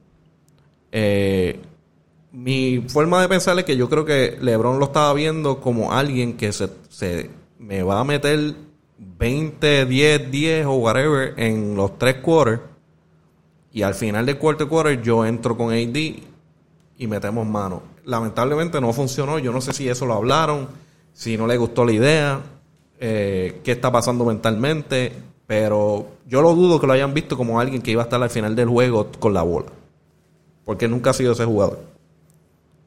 Eh, 0.97 1.59
mi 2.31 2.85
forma 2.87 3.21
de 3.21 3.27
pensar 3.27 3.59
es 3.59 3.65
que 3.65 3.75
yo 3.75 3.89
creo 3.89 4.05
que 4.05 4.37
LeBron 4.39 4.79
lo 4.79 4.85
estaba 4.85 5.13
viendo 5.13 5.59
como 5.59 5.91
alguien 5.91 6.37
que 6.37 6.53
se, 6.53 6.69
se 6.87 7.29
me 7.59 7.83
va 7.83 7.99
a 7.99 8.05
meter 8.05 8.55
20, 8.97 9.87
10, 9.87 10.31
10 10.31 10.65
o 10.67 10.75
whatever 10.75 11.33
en 11.35 11.75
los 11.75 11.99
tres 11.99 12.15
quarters 12.21 12.61
y 13.73 13.81
al 13.81 13.93
final 13.93 14.25
del 14.25 14.37
cuarto 14.37 14.69
quarter 14.69 15.01
yo 15.01 15.25
entro 15.25 15.57
con 15.57 15.73
AD 15.73 15.97
y 16.97 17.07
metemos 17.07 17.45
mano. 17.45 17.83
Lamentablemente 18.05 18.79
no 18.79 18.93
funcionó. 18.93 19.37
Yo 19.37 19.51
no 19.51 19.59
sé 19.59 19.73
si 19.73 19.89
eso 19.89 20.05
lo 20.05 20.13
hablaron, 20.13 20.69
si 21.11 21.35
no 21.35 21.45
le 21.45 21.57
gustó 21.57 21.83
la 21.83 21.91
idea, 21.91 22.41
eh, 23.01 23.59
qué 23.65 23.73
está 23.73 23.91
pasando 23.91 24.23
mentalmente. 24.23 25.11
Pero 25.45 26.07
yo 26.25 26.41
lo 26.41 26.55
dudo 26.55 26.79
que 26.79 26.87
lo 26.87 26.93
hayan 26.93 27.13
visto 27.13 27.35
como 27.35 27.59
alguien 27.59 27.81
que 27.81 27.91
iba 27.91 28.01
a 28.01 28.05
estar 28.05 28.23
al 28.23 28.29
final 28.29 28.55
del 28.55 28.69
juego 28.69 29.11
con 29.19 29.33
la 29.33 29.43
bola. 29.43 29.73
Porque 30.65 30.87
nunca 30.87 31.11
ha 31.11 31.13
sido 31.13 31.31
ese 31.31 31.45
jugador. 31.45 31.79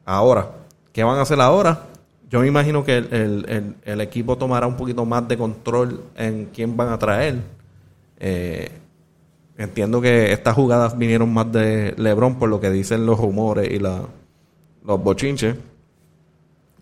Ahora, 0.05 0.51
¿qué 0.93 1.03
van 1.03 1.17
a 1.17 1.21
hacer 1.21 1.39
ahora? 1.41 1.87
Yo 2.29 2.41
me 2.41 2.47
imagino 2.47 2.83
que 2.83 2.97
el, 2.97 4.01
equipo 4.01 4.37
tomará 4.37 4.67
un 4.67 4.77
poquito 4.77 5.05
más 5.05 5.27
de 5.27 5.37
control 5.37 6.03
en 6.15 6.49
quién 6.53 6.77
van 6.77 6.89
a 6.89 6.99
traer. 6.99 7.39
Eh, 8.19 8.69
Entiendo 9.59 9.99
que 9.99 10.31
estas 10.31 10.55
jugadas 10.55 10.97
vinieron 10.97 11.33
más 11.33 11.51
de 11.51 11.93
LeBron 11.97 12.39
por 12.39 12.47
lo 12.47 12.61
que 12.61 12.69
dicen 12.69 13.05
los 13.05 13.19
rumores 13.19 13.69
y 13.69 13.77
la, 13.77 14.03
los 14.85 15.03
bochinches. 15.03 15.57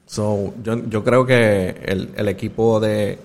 So, 0.05 0.53
yo, 0.63 1.03
creo 1.03 1.25
que 1.25 1.69
el, 2.15 2.27
equipo 2.27 2.79
de, 2.79 3.17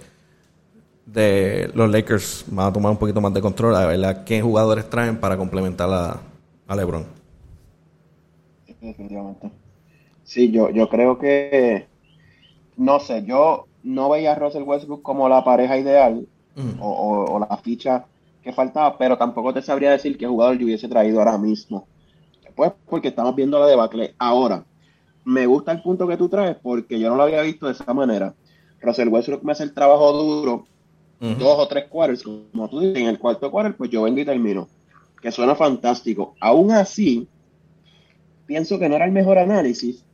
los 1.74 1.90
Lakers 1.90 2.46
van 2.46 2.68
a 2.68 2.72
tomar 2.72 2.92
un 2.92 2.96
poquito 2.96 3.20
más 3.20 3.34
de 3.34 3.42
control, 3.42 3.76
a 3.76 3.84
ver 3.84 4.24
qué 4.24 4.40
jugadores 4.40 4.88
traen 4.88 5.18
para 5.18 5.36
complementar 5.36 5.90
a, 5.92 6.16
a 6.66 6.74
LeBron. 6.74 7.04
Definitivamente. 8.82 9.50
Sí, 10.24 10.50
yo, 10.50 10.70
yo 10.70 10.88
creo 10.88 11.18
que, 11.18 11.86
no 12.76 12.98
sé, 12.98 13.24
yo 13.24 13.66
no 13.84 14.10
veía 14.10 14.32
a 14.32 14.34
Russell 14.34 14.64
Westbrook 14.64 15.02
como 15.02 15.28
la 15.28 15.44
pareja 15.44 15.78
ideal 15.78 16.26
o, 16.80 17.38
la 17.48 17.56
ficha 17.58 18.06
que 18.42 18.52
faltaba, 18.52 18.98
pero 18.98 19.16
tampoco 19.16 19.54
te 19.54 19.62
sabría 19.62 19.92
decir 19.92 20.18
qué 20.18 20.26
jugador 20.26 20.58
yo 20.58 20.66
hubiese 20.66 20.88
traído 20.88 21.20
ahora 21.20 21.38
mismo. 21.38 21.86
Pues 22.56 22.72
porque 22.86 23.08
estamos 23.08 23.36
viendo 23.36 23.58
la 23.58 23.66
debacle. 23.66 24.14
Ahora, 24.18 24.64
me 25.24 25.46
gusta 25.46 25.70
el 25.72 25.80
punto 25.80 26.08
que 26.08 26.16
tú 26.16 26.28
traes 26.28 26.56
porque 26.60 26.98
yo 26.98 27.08
no 27.08 27.16
lo 27.16 27.22
había 27.22 27.42
visto 27.42 27.66
de 27.66 27.72
esa 27.72 27.94
manera. 27.94 28.34
Russell 28.80 29.08
Westbrook 29.08 29.44
me 29.44 29.52
hace 29.52 29.62
el 29.62 29.74
trabajo 29.74 30.12
duro, 30.12 30.66
dos 31.20 31.58
o 31.58 31.68
tres 31.68 31.86
quarters, 31.88 32.24
como 32.24 32.68
tú 32.68 32.80
dices, 32.80 32.98
en 32.98 33.06
el 33.06 33.20
cuarto 33.20 33.48
quarter, 33.48 33.76
pues 33.76 33.90
yo 33.90 34.02
vengo 34.02 34.18
y 34.18 34.24
termino. 34.24 34.68
Que 35.20 35.30
suena 35.30 35.54
fantástico. 35.54 36.34
Aún 36.40 36.72
así, 36.72 37.28
pienso 38.52 38.78
que 38.78 38.86
no 38.86 38.96
era 38.96 39.06
el 39.06 39.12
mejor 39.12 39.38
análisis 39.38 40.04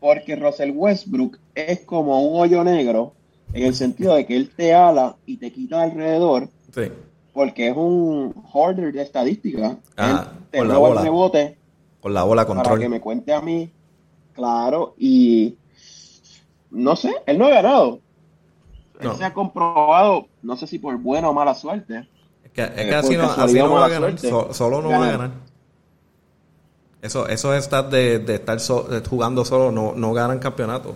porque 0.00 0.34
Russell 0.34 0.72
Westbrook 0.74 1.38
es 1.54 1.80
como 1.82 2.20
un 2.26 2.40
hoyo 2.40 2.64
negro 2.64 3.14
en 3.52 3.62
el 3.62 3.74
sentido 3.76 4.16
de 4.16 4.26
que 4.26 4.34
él 4.34 4.50
te 4.50 4.74
ala 4.74 5.14
y 5.26 5.36
te 5.36 5.52
quita 5.52 5.80
alrededor. 5.80 6.48
Sí. 6.74 6.90
Porque 7.32 7.68
es 7.68 7.76
un 7.76 8.34
hoarder 8.52 8.92
de 8.92 9.00
estadística. 9.00 9.78
Ah, 9.96 10.32
te 10.50 10.58
con 10.58 10.66
la 10.66 10.76
bola. 10.76 11.00
el 11.00 11.06
rebote. 11.06 11.56
Con 12.00 12.14
la 12.14 12.24
bola 12.24 12.44
control. 12.44 12.64
Para 12.64 12.80
que 12.80 12.88
me 12.88 13.00
cuente 13.00 13.32
a 13.32 13.40
mí. 13.40 13.70
Claro, 14.32 14.96
y 14.98 15.56
no 16.72 16.96
sé, 16.96 17.14
él 17.26 17.38
no 17.38 17.46
ha 17.46 17.50
ganado. 17.50 18.00
Él 18.98 19.12
se 19.16 19.24
ha 19.24 19.32
comprobado, 19.32 20.26
no 20.42 20.56
sé 20.56 20.66
si 20.66 20.80
por 20.80 20.98
buena 20.98 21.30
o 21.30 21.32
mala 21.32 21.54
suerte. 21.54 22.08
Es 22.42 22.50
que, 22.50 22.62
eh, 22.62 22.94
así, 22.94 23.16
no, 23.16 23.28
va 23.70 23.84
a 23.84 23.88
ganar, 23.88 24.18
solo 24.18 24.82
no 24.82 24.88
va 24.88 24.96
a 24.96 25.10
ganar. 25.12 25.53
Eso, 27.04 27.28
esos 27.28 27.62
stats 27.62 27.90
de, 27.90 28.18
de 28.18 28.36
estar 28.36 28.58
jugando 29.06 29.44
solo 29.44 29.70
no, 29.70 29.92
no 29.94 30.14
ganan 30.14 30.38
campeonato. 30.38 30.94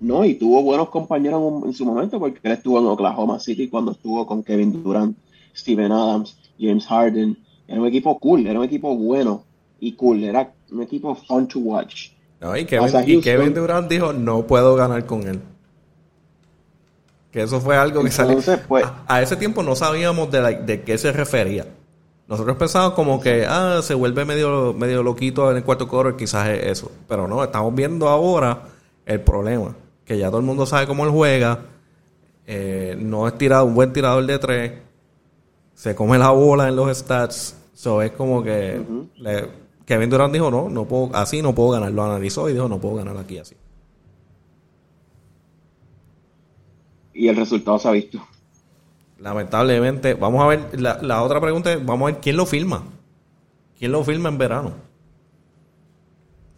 No, 0.00 0.24
y 0.24 0.34
tuvo 0.34 0.64
buenos 0.64 0.88
compañeros 0.88 1.62
en, 1.64 1.72
su 1.72 1.84
momento, 1.84 2.18
porque 2.18 2.40
él 2.42 2.52
estuvo 2.54 2.80
en 2.80 2.86
Oklahoma 2.86 3.38
City 3.38 3.68
cuando 3.68 3.92
estuvo 3.92 4.26
con 4.26 4.42
Kevin 4.42 4.82
Durant, 4.82 5.16
Steven 5.54 5.92
Adams, 5.92 6.36
James 6.58 6.84
Harden. 6.86 7.38
Era 7.68 7.80
un 7.80 7.86
equipo 7.86 8.18
cool, 8.18 8.44
era 8.48 8.58
un 8.58 8.64
equipo 8.64 8.96
bueno 8.96 9.44
y 9.78 9.92
cool, 9.92 10.24
era 10.24 10.52
un 10.72 10.82
equipo 10.82 11.14
fun 11.14 11.46
to 11.46 11.60
watch. 11.60 12.08
y, 13.06 13.20
Kevin, 13.20 13.54
Durant 13.54 13.88
dijo, 13.88 14.12
no 14.12 14.44
puedo 14.44 14.74
ganar 14.74 15.06
con 15.06 15.28
él. 15.28 15.40
Que 17.30 17.42
eso 17.42 17.60
fue 17.60 17.76
algo 17.76 18.02
que 18.02 18.10
salió. 18.10 18.40
Pues, 18.66 18.86
a, 19.06 19.22
ese 19.22 19.36
tiempo 19.36 19.62
no 19.62 19.76
sabíamos 19.76 20.32
de, 20.32 20.62
de 20.66 20.82
qué 20.82 20.98
se 20.98 21.12
refería. 21.12 21.64
Nosotros 22.26 22.56
pensábamos 22.56 22.94
como 22.94 23.20
que, 23.20 23.44
ah, 23.46 23.80
se 23.82 23.94
vuelve 23.94 24.24
medio, 24.24 24.72
medio 24.72 25.02
loquito 25.02 25.50
en 25.50 25.58
el 25.58 25.64
cuarto 25.64 25.86
coro, 25.86 26.16
quizás 26.16 26.48
es 26.48 26.66
eso. 26.66 26.90
Pero 27.06 27.28
no, 27.28 27.44
estamos 27.44 27.74
viendo 27.74 28.08
ahora 28.08 28.68
el 29.04 29.20
problema. 29.20 29.76
Que 30.04 30.18
ya 30.18 30.28
todo 30.28 30.38
el 30.38 30.46
mundo 30.46 30.64
sabe 30.64 30.86
cómo 30.86 31.04
él 31.04 31.10
juega. 31.10 31.66
Eh, 32.46 32.96
no 32.98 33.28
es 33.28 33.36
tirado, 33.36 33.66
un 33.66 33.74
buen 33.74 33.92
tirador 33.92 34.24
de 34.24 34.38
tres. 34.38 34.72
Se 35.74 35.94
come 35.94 36.18
la 36.18 36.30
bola 36.30 36.68
en 36.68 36.76
los 36.76 36.96
stats. 36.96 37.56
So 37.74 38.00
es 38.00 38.12
como 38.12 38.42
que 38.42 38.80
Kevin 39.84 40.08
Durant 40.08 40.32
dijo, 40.32 40.50
no, 40.50 40.68
no 40.70 40.86
puedo, 40.86 41.10
así 41.14 41.42
no 41.42 41.54
puedo 41.54 41.70
ganar. 41.70 41.92
Lo 41.92 42.04
analizó 42.04 42.48
y 42.48 42.54
dijo, 42.54 42.68
no 42.68 42.78
puedo 42.78 42.96
ganar 42.96 43.16
aquí 43.18 43.38
así. 43.38 43.56
Y 47.12 47.28
el 47.28 47.36
resultado 47.36 47.78
se 47.78 47.88
ha 47.88 47.92
visto. 47.92 48.18
Lamentablemente, 49.24 50.12
vamos 50.12 50.44
a 50.44 50.48
ver, 50.48 50.78
la, 50.78 51.22
otra 51.22 51.40
pregunta 51.40 51.72
es, 51.72 51.82
vamos 51.82 52.02
a 52.02 52.12
ver 52.12 52.20
quién 52.20 52.36
lo 52.36 52.44
filma. 52.44 52.84
¿Quién 53.78 53.90
lo 53.90 54.04
filma 54.04 54.28
en 54.28 54.36
verano? 54.36 54.74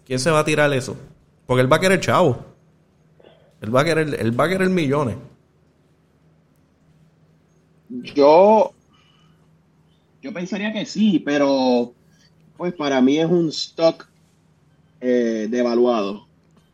¿Quién 0.05 0.19
se 0.19 0.33
va 0.33 0.41
a 0.41 0.45
tirar 0.45 0.73
eso? 0.73 0.97
Porque 1.47 1.61
él 1.61 1.73
va 1.73 1.77
a 1.77 1.81
querer 1.81 2.01
chavo. 2.01 2.45
Él 3.61 3.73
va 3.73 3.83
a 3.83 3.85
querer, 3.85 4.17
él 4.19 4.39
va 4.39 4.47
a 4.47 4.49
querer 4.49 4.69
millones. 4.69 5.15
Yo, 7.89 8.73
yo 10.21 10.33
pensaría 10.33 10.73
que 10.73 10.87
sí, 10.87 11.23
pero 11.25 11.93
pues 12.57 12.75
para 12.75 13.01
mí 13.01 13.21
es 13.21 13.27
un 13.27 13.47
stock 13.51 14.09
eh, 15.01 15.47
devaluado. 15.49 16.27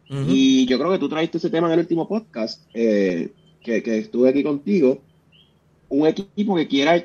Y 0.08 0.64
yo 0.66 0.78
creo 0.78 0.90
que 0.90 0.98
tú 0.98 1.08
traiste 1.08 1.36
ese 1.36 1.50
tema 1.50 1.66
en 1.66 1.74
el 1.74 1.80
último 1.80 2.08
podcast 2.08 2.62
eh, 2.72 3.30
que, 3.62 3.82
que, 3.82 3.98
estuve 3.98 4.30
aquí 4.30 4.42
contigo 4.42 5.00
un 5.92 6.06
equipo 6.06 6.56
que 6.56 6.66
quiera 6.66 7.04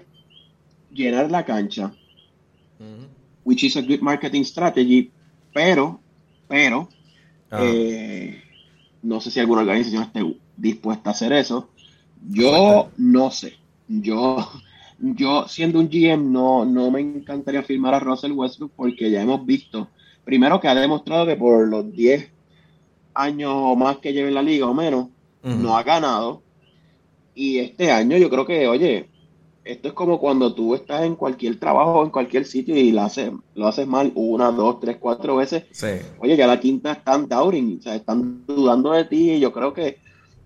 llenar 0.91 1.29
la 1.29 1.43
cancha, 1.43 1.93
which 3.43 3.63
is 3.63 3.75
a 3.75 3.81
good 3.81 3.99
marketing 3.99 4.43
strategy, 4.43 5.11
pero, 5.53 5.99
pero, 6.47 6.88
eh, 7.51 8.41
no 9.03 9.19
sé 9.19 9.29
si 9.29 9.39
alguna 9.39 9.61
organización 9.61 10.03
esté 10.03 10.21
dispuesta 10.55 11.09
a 11.09 11.13
hacer 11.13 11.33
eso. 11.33 11.69
Yo 12.29 12.89
no 12.97 13.29
sé. 13.29 13.57
Yo, 13.89 14.38
yo 14.99 15.47
siendo 15.47 15.79
un 15.79 15.89
GM 15.89 16.31
no, 16.31 16.63
no 16.63 16.89
me 16.89 17.01
encantaría 17.01 17.63
firmar 17.63 17.93
a 17.93 17.99
Russell 17.99 18.31
Westbrook 18.31 18.71
porque 18.75 19.11
ya 19.11 19.21
hemos 19.21 19.45
visto, 19.45 19.89
primero 20.23 20.59
que 20.61 20.69
ha 20.69 20.75
demostrado 20.75 21.25
que 21.25 21.35
por 21.35 21.67
los 21.67 21.91
10 21.91 22.31
años 23.13 23.51
o 23.53 23.75
más 23.75 23.97
que 23.97 24.13
lleve 24.13 24.29
en 24.29 24.35
la 24.35 24.43
liga 24.43 24.65
o 24.65 24.73
menos, 24.73 25.09
no 25.43 25.77
ha 25.77 25.83
ganado. 25.83 26.41
Y 27.38 27.59
este 27.59 27.91
año 27.91 28.17
yo 28.17 28.31
creo 28.31 28.47
que, 28.47 28.67
oye, 28.67 29.09
esto 29.63 29.89
es 29.89 29.93
como 29.93 30.19
cuando 30.19 30.55
tú 30.55 30.73
estás 30.73 31.03
en 31.03 31.15
cualquier 31.15 31.59
trabajo, 31.59 32.03
en 32.03 32.09
cualquier 32.09 32.45
sitio 32.45 32.75
y 32.75 32.91
lo 32.91 33.01
haces, 33.01 33.31
lo 33.53 33.67
haces 33.67 33.85
mal 33.85 34.11
una, 34.15 34.49
dos, 34.49 34.79
tres, 34.79 34.97
cuatro 34.99 35.35
veces. 35.35 35.65
Oye, 36.17 36.35
ya 36.35 36.47
la 36.47 36.59
quinta 36.59 36.93
están 36.93 37.29
doubting, 37.29 37.77
o 37.77 37.83
sea, 37.83 37.93
están 37.93 38.43
dudando 38.47 38.91
de 38.91 39.05
ti 39.05 39.33
y 39.33 39.39
yo 39.39 39.53
creo 39.53 39.71
que 39.71 39.99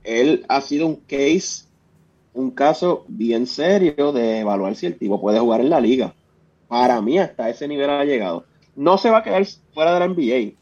él 0.03 0.45
ha 0.49 0.59
sido 0.59 0.85
un 0.85 0.97
case, 0.97 1.63
un 2.33 2.51
caso 2.51 3.05
bien 3.07 3.47
serio 3.47 4.11
de 4.11 4.39
evaluar 4.39 4.75
si 4.75 4.87
el 4.87 4.97
tipo 4.97 5.21
puede 5.21 5.39
jugar 5.39 5.61
en 5.61 5.69
la 5.69 5.79
liga. 5.79 6.13
Para 6.67 7.01
mí 7.01 7.17
hasta 7.19 7.49
ese 7.49 7.69
nivel 7.69 7.89
ha 7.89 8.03
llegado. 8.03 8.43
No 8.75 8.97
se 8.97 9.09
va 9.09 9.19
a 9.19 9.23
quedar 9.23 9.45
fuera 9.73 9.93
de 9.93 9.99
la 10.01 10.07
NBA, 10.09 10.57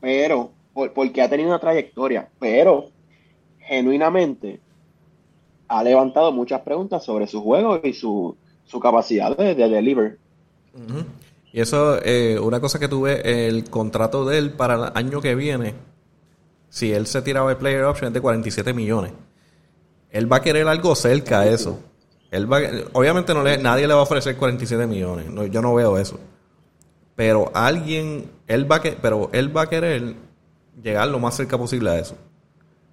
pero 0.00 0.52
porque 0.94 1.20
ha 1.20 1.28
tenido 1.28 1.50
una 1.50 1.58
trayectoria, 1.58 2.30
pero 2.38 2.86
genuinamente 3.58 4.60
ha 5.68 5.82
levantado 5.82 6.32
muchas 6.32 6.60
preguntas 6.60 7.04
sobre 7.04 7.26
su 7.26 7.42
juego 7.42 7.80
y 7.82 7.92
su, 7.92 8.36
capacidad 8.80 9.36
de, 9.36 9.54
deliver. 9.54 10.18
Y 11.52 11.60
eso, 11.60 11.98
eh, 12.02 12.38
una 12.38 12.60
cosa 12.60 12.78
que 12.78 12.88
tuve, 12.88 13.48
el 13.48 13.68
contrato 13.70 14.24
de 14.24 14.38
él 14.38 14.52
para 14.52 14.74
el 14.74 14.92
año 14.94 15.20
que 15.20 15.34
viene, 15.34 15.74
si 16.68 16.92
él 16.92 17.06
se 17.06 17.22
tiraba 17.22 17.50
el 17.50 17.56
player 17.56 17.84
option 17.84 18.08
es 18.08 18.14
de 18.14 18.20
47 18.20 18.74
millones. 18.74 19.12
Él 20.10 20.30
va 20.30 20.36
a 20.36 20.42
querer 20.42 20.68
algo 20.68 20.94
cerca 20.94 21.40
a 21.40 21.46
eso. 21.46 21.78
Él 22.30 22.50
va, 22.52 22.60
obviamente 22.92 23.32
no 23.32 23.42
le, 23.42 23.58
nadie 23.58 23.86
le 23.86 23.94
va 23.94 24.00
a 24.00 24.02
ofrecer 24.02 24.36
47 24.36 24.86
millones. 24.86 25.26
yo 25.50 25.62
no 25.62 25.74
veo 25.74 25.96
eso. 25.98 26.18
Pero 27.14 27.50
alguien, 27.54 28.30
él 28.46 28.70
va 28.70 28.76
a 28.76 28.82
que, 28.82 28.92
pero 28.92 29.30
él 29.32 29.56
va 29.56 29.62
a 29.62 29.68
querer 29.68 30.14
llegar 30.82 31.08
lo 31.08 31.18
más 31.18 31.34
cerca 31.36 31.56
posible 31.56 31.90
a 31.90 31.98
eso. 31.98 32.16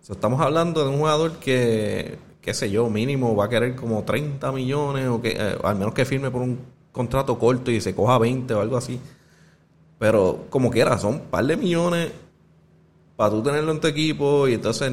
estamos 0.07 0.39
hablando 0.39 0.84
de 0.84 0.89
un 0.89 0.99
jugador 0.99 1.34
que 1.34 2.17
qué 2.43 2.53
sé 2.53 2.69
yo, 2.69 2.89
mínimo 2.89 3.35
va 3.35 3.45
a 3.45 3.49
querer 3.49 3.73
como 3.73 4.03
30 4.03 4.51
millones 4.51 5.07
o 5.07 5.21
que 5.21 5.29
eh, 5.29 5.57
al 5.63 5.77
menos 5.77 5.93
que 5.93 6.03
firme 6.03 6.29
por 6.29 6.41
un 6.41 6.59
contrato 6.91 7.39
corto 7.39 7.71
y 7.71 7.79
se 7.79 7.95
coja 7.95 8.17
20 8.17 8.53
o 8.53 8.59
algo 8.59 8.75
así. 8.75 8.99
Pero 9.97 10.45
como 10.49 10.69
quiera, 10.69 10.97
son 10.99 11.15
un 11.15 11.19
par 11.21 11.45
de 11.45 11.55
millones 11.55 12.11
para 13.15 13.31
tú 13.31 13.41
tenerlo 13.41 13.71
en 13.71 13.79
tu 13.79 13.87
equipo 13.87 14.47
y 14.49 14.55
entonces 14.55 14.91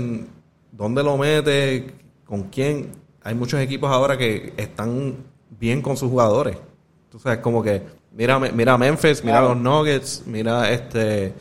dónde 0.70 1.02
lo 1.02 1.16
metes, 1.16 1.92
con 2.24 2.44
quién. 2.44 2.92
Hay 3.22 3.34
muchos 3.34 3.60
equipos 3.60 3.90
ahora 3.90 4.16
que 4.16 4.52
están 4.56 5.16
bien 5.58 5.82
con 5.82 5.96
sus 5.96 6.08
jugadores. 6.08 6.56
Entonces, 7.04 7.38
como 7.38 7.62
que 7.64 7.82
mira, 8.12 8.38
mira 8.38 8.78
Memphis, 8.78 9.24
mira 9.24 9.42
los 9.42 9.56
Nuggets, 9.56 10.22
mira 10.24 10.70
este 10.70 11.34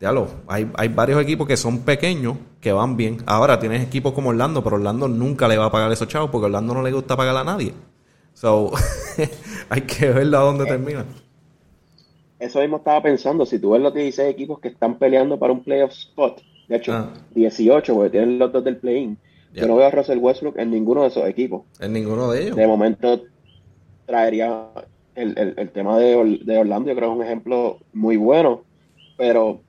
lo 0.00 0.28
hay, 0.46 0.70
hay 0.76 0.88
varios 0.88 1.20
equipos 1.20 1.46
que 1.46 1.56
son 1.56 1.80
pequeños, 1.80 2.36
que 2.60 2.72
van 2.72 2.96
bien. 2.96 3.18
Ahora 3.26 3.58
tienes 3.58 3.82
equipos 3.82 4.12
como 4.12 4.30
Orlando, 4.30 4.62
pero 4.62 4.76
Orlando 4.76 5.08
nunca 5.08 5.48
le 5.48 5.56
va 5.56 5.66
a 5.66 5.72
pagar 5.72 5.90
esos 5.90 6.08
chavos 6.08 6.30
porque 6.30 6.46
Orlando 6.46 6.74
no 6.74 6.82
le 6.82 6.92
gusta 6.92 7.16
pagar 7.16 7.36
a 7.36 7.44
nadie. 7.44 7.72
So, 8.34 8.70
hay 9.68 9.80
que 9.82 10.10
verlo 10.10 10.38
a 10.38 10.42
dónde 10.42 10.64
eh, 10.64 10.68
termina. 10.68 11.04
Eso 12.38 12.60
mismo 12.60 12.76
estaba 12.76 13.02
pensando. 13.02 13.44
Si 13.44 13.58
tú 13.58 13.72
ves 13.72 13.82
los 13.82 13.92
16 13.92 14.30
equipos 14.30 14.60
que 14.60 14.68
están 14.68 14.98
peleando 14.98 15.38
para 15.38 15.52
un 15.52 15.64
playoff 15.64 15.90
spot, 15.90 16.40
de 16.68 16.76
hecho, 16.76 17.10
18, 17.34 17.90
ah. 17.90 17.94
porque 17.94 18.10
tienen 18.10 18.38
los 18.38 18.52
dos 18.52 18.62
del 18.62 18.76
play-in. 18.76 19.18
Yo 19.54 19.66
no 19.66 19.76
veo 19.76 19.86
a 19.86 19.90
Russell 19.90 20.18
Westbrook 20.18 20.58
en 20.58 20.70
ninguno 20.70 21.02
de 21.02 21.08
esos 21.08 21.26
equipos. 21.26 21.62
En 21.80 21.92
ninguno 21.92 22.30
de 22.30 22.42
ellos. 22.42 22.56
De 22.56 22.66
momento, 22.66 23.22
traería 24.06 24.68
el, 25.16 25.36
el, 25.36 25.54
el 25.56 25.70
tema 25.70 25.98
de, 25.98 26.38
de 26.44 26.58
Orlando, 26.58 26.90
yo 26.90 26.96
creo 26.96 27.08
que 27.08 27.14
es 27.14 27.20
un 27.20 27.24
ejemplo 27.24 27.78
muy 27.92 28.16
bueno, 28.16 28.62
pero 29.16 29.62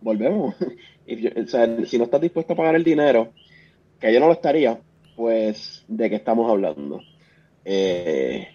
volvemos. 0.00 0.54
si 1.86 1.98
no 1.98 2.04
estás 2.04 2.20
dispuesto 2.20 2.52
a 2.52 2.56
pagar 2.56 2.76
el 2.76 2.84
dinero, 2.84 3.32
que 4.00 4.12
yo 4.12 4.20
no 4.20 4.26
lo 4.26 4.32
estaría, 4.32 4.78
pues, 5.16 5.84
¿de 5.88 6.10
qué 6.10 6.16
estamos 6.16 6.50
hablando? 6.50 7.00
Eh, 7.64 8.48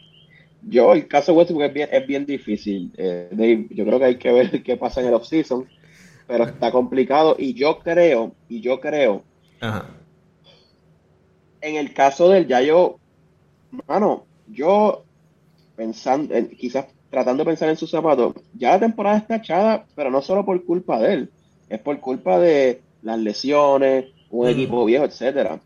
yo, 0.62 0.94
el 0.94 1.08
caso 1.08 1.32
de 1.32 1.40
Westbrook 1.40 1.64
es 1.64 1.74
bien, 1.74 1.90
es 1.92 2.08
bien 2.08 2.26
difícil. 2.26 2.92
Eh, 2.98 3.68
yo 3.70 3.86
creo 3.86 4.00
que 4.00 4.06
hay 4.06 4.18
que 4.18 4.32
ver 4.32 4.64
qué 4.64 4.78
pasa 4.78 5.02
en 5.02 5.08
el 5.08 5.14
offseason, 5.14 5.68
pero 6.28 6.46
está 6.46 6.72
complicado. 6.72 7.36
Y 7.38 7.54
yo 7.54 7.80
creo, 7.80 8.34
y 8.48 8.62
yo 8.62 8.80
creo, 8.80 9.24
en 11.62 11.76
el 11.76 11.94
caso 11.94 12.30
del 12.30 12.48
ya 12.48 12.62
yo, 12.62 13.00
mano, 13.88 14.26
yo 14.48 15.06
pensando, 15.76 16.36
quizás 16.58 16.88
tratando 17.14 17.44
de 17.44 17.52
pensar 17.52 17.70
en 17.70 17.78
sus 17.78 17.92
zapatos, 17.92 18.34
ya 18.56 18.72
la 18.72 18.80
temporada 18.80 19.18
está 19.18 19.36
echada, 19.36 19.86
pero 19.96 20.10
no 20.10 20.24
solo 20.24 20.44
por 20.44 20.66
culpa 20.66 21.00
de 21.00 21.14
él, 21.14 21.30
es 21.70 21.80
por 21.80 22.00
culpa 22.00 22.40
de 22.40 22.82
las 23.04 23.20
lesiones, 23.20 24.06
un 24.32 24.48
equipo 24.48 24.84
viejo, 24.84 25.06
etcétera. 25.06 25.60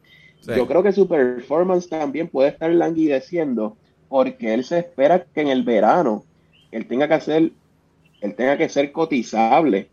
Yo 0.45 0.67
creo 0.67 0.83
que 0.83 0.91
su 0.91 1.07
performance 1.07 1.87
también 1.87 2.27
puede 2.27 2.49
estar 2.49 2.69
languideciendo 2.69 3.77
porque 4.09 4.53
él 4.53 4.65
se 4.65 4.79
espera 4.79 5.23
que 5.23 5.41
en 5.41 5.47
el 5.47 5.63
verano 5.63 6.25
él 6.71 6.85
tenga 6.85 7.07
que 7.07 7.13
hacer, 7.13 7.51
él 8.19 8.35
tenga 8.35 8.57
que 8.57 8.67
ser 8.67 8.91
cotizable. 8.91 9.87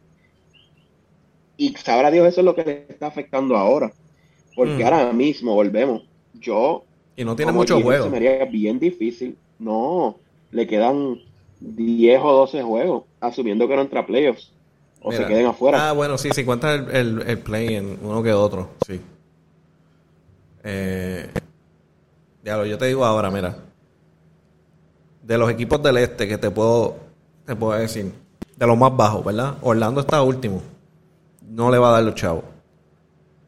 Y 1.57 1.75
sabrá 1.75 2.11
Dios 2.11 2.27
eso 2.27 2.41
es 2.41 2.45
lo 2.45 2.57
que 2.57 2.65
le 2.65 2.87
está 2.89 3.07
afectando 3.07 3.57
ahora. 3.57 3.93
Porque 4.57 4.83
mm. 4.83 4.87
ahora 4.87 5.13
mismo 5.13 5.55
volvemos. 5.55 6.03
Yo. 6.35 6.85
Y 7.17 7.25
no 7.25 7.37
tiene 7.37 7.53
mucho 7.53 7.81
juego. 7.81 8.05
Se 8.05 8.11
me 8.11 8.45
bien 8.47 8.81
difícil. 8.81 9.37
No, 9.61 10.17
le 10.51 10.67
quedan 10.67 11.21
10 11.65 12.21
o 12.23 12.33
12 12.33 12.63
juegos, 12.63 13.05
asumiendo 13.21 13.67
que 13.67 13.77
no 13.77 13.83
entra 13.83 14.07
playoffs. 14.07 14.53
O 15.01 15.13
se 15.13 15.27
queden 15.27 15.47
afuera. 15.47 15.91
Ah, 15.91 15.93
bueno, 15.93 16.17
sí, 16.17 16.31
si 16.35 16.45
cuenta 16.45 16.75
el, 16.75 17.23
el, 17.27 17.39
play 17.39 17.75
en 17.75 17.99
uno 18.03 18.23
que 18.23 18.33
otro, 18.33 18.71
sí. 18.87 19.01
Eh, 20.63 21.29
lo 22.43 22.65
yo 22.65 22.79
te 22.79 22.87
digo 22.87 23.05
ahora, 23.05 23.31
mira. 23.31 23.57
De 25.23 25.37
los 25.37 25.51
equipos 25.51 25.83
del 25.83 25.99
este 25.99 26.27
que 26.27 26.39
te 26.39 26.51
puedo, 26.51 26.97
te 27.45 27.55
puedo 27.55 27.79
decir, 27.79 28.13
de 28.57 28.67
los 28.67 28.79
más 28.79 28.97
bajos, 28.97 29.25
¿verdad? 29.25 29.57
Orlando 29.61 30.01
está 30.01 30.23
último. 30.23 30.63
No 31.51 31.71
le 31.71 31.77
va 31.77 31.91
a 31.91 31.93
dar 31.93 32.03
los 32.03 32.15
chavos. 32.15 32.45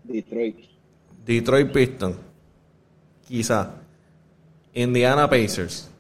Detroit. 0.04 0.58
Detroit 1.24 1.72
Pistons. 1.72 2.16
Quizá. 3.26 3.70
Indiana 4.74 5.28
Pacers. 5.28 5.90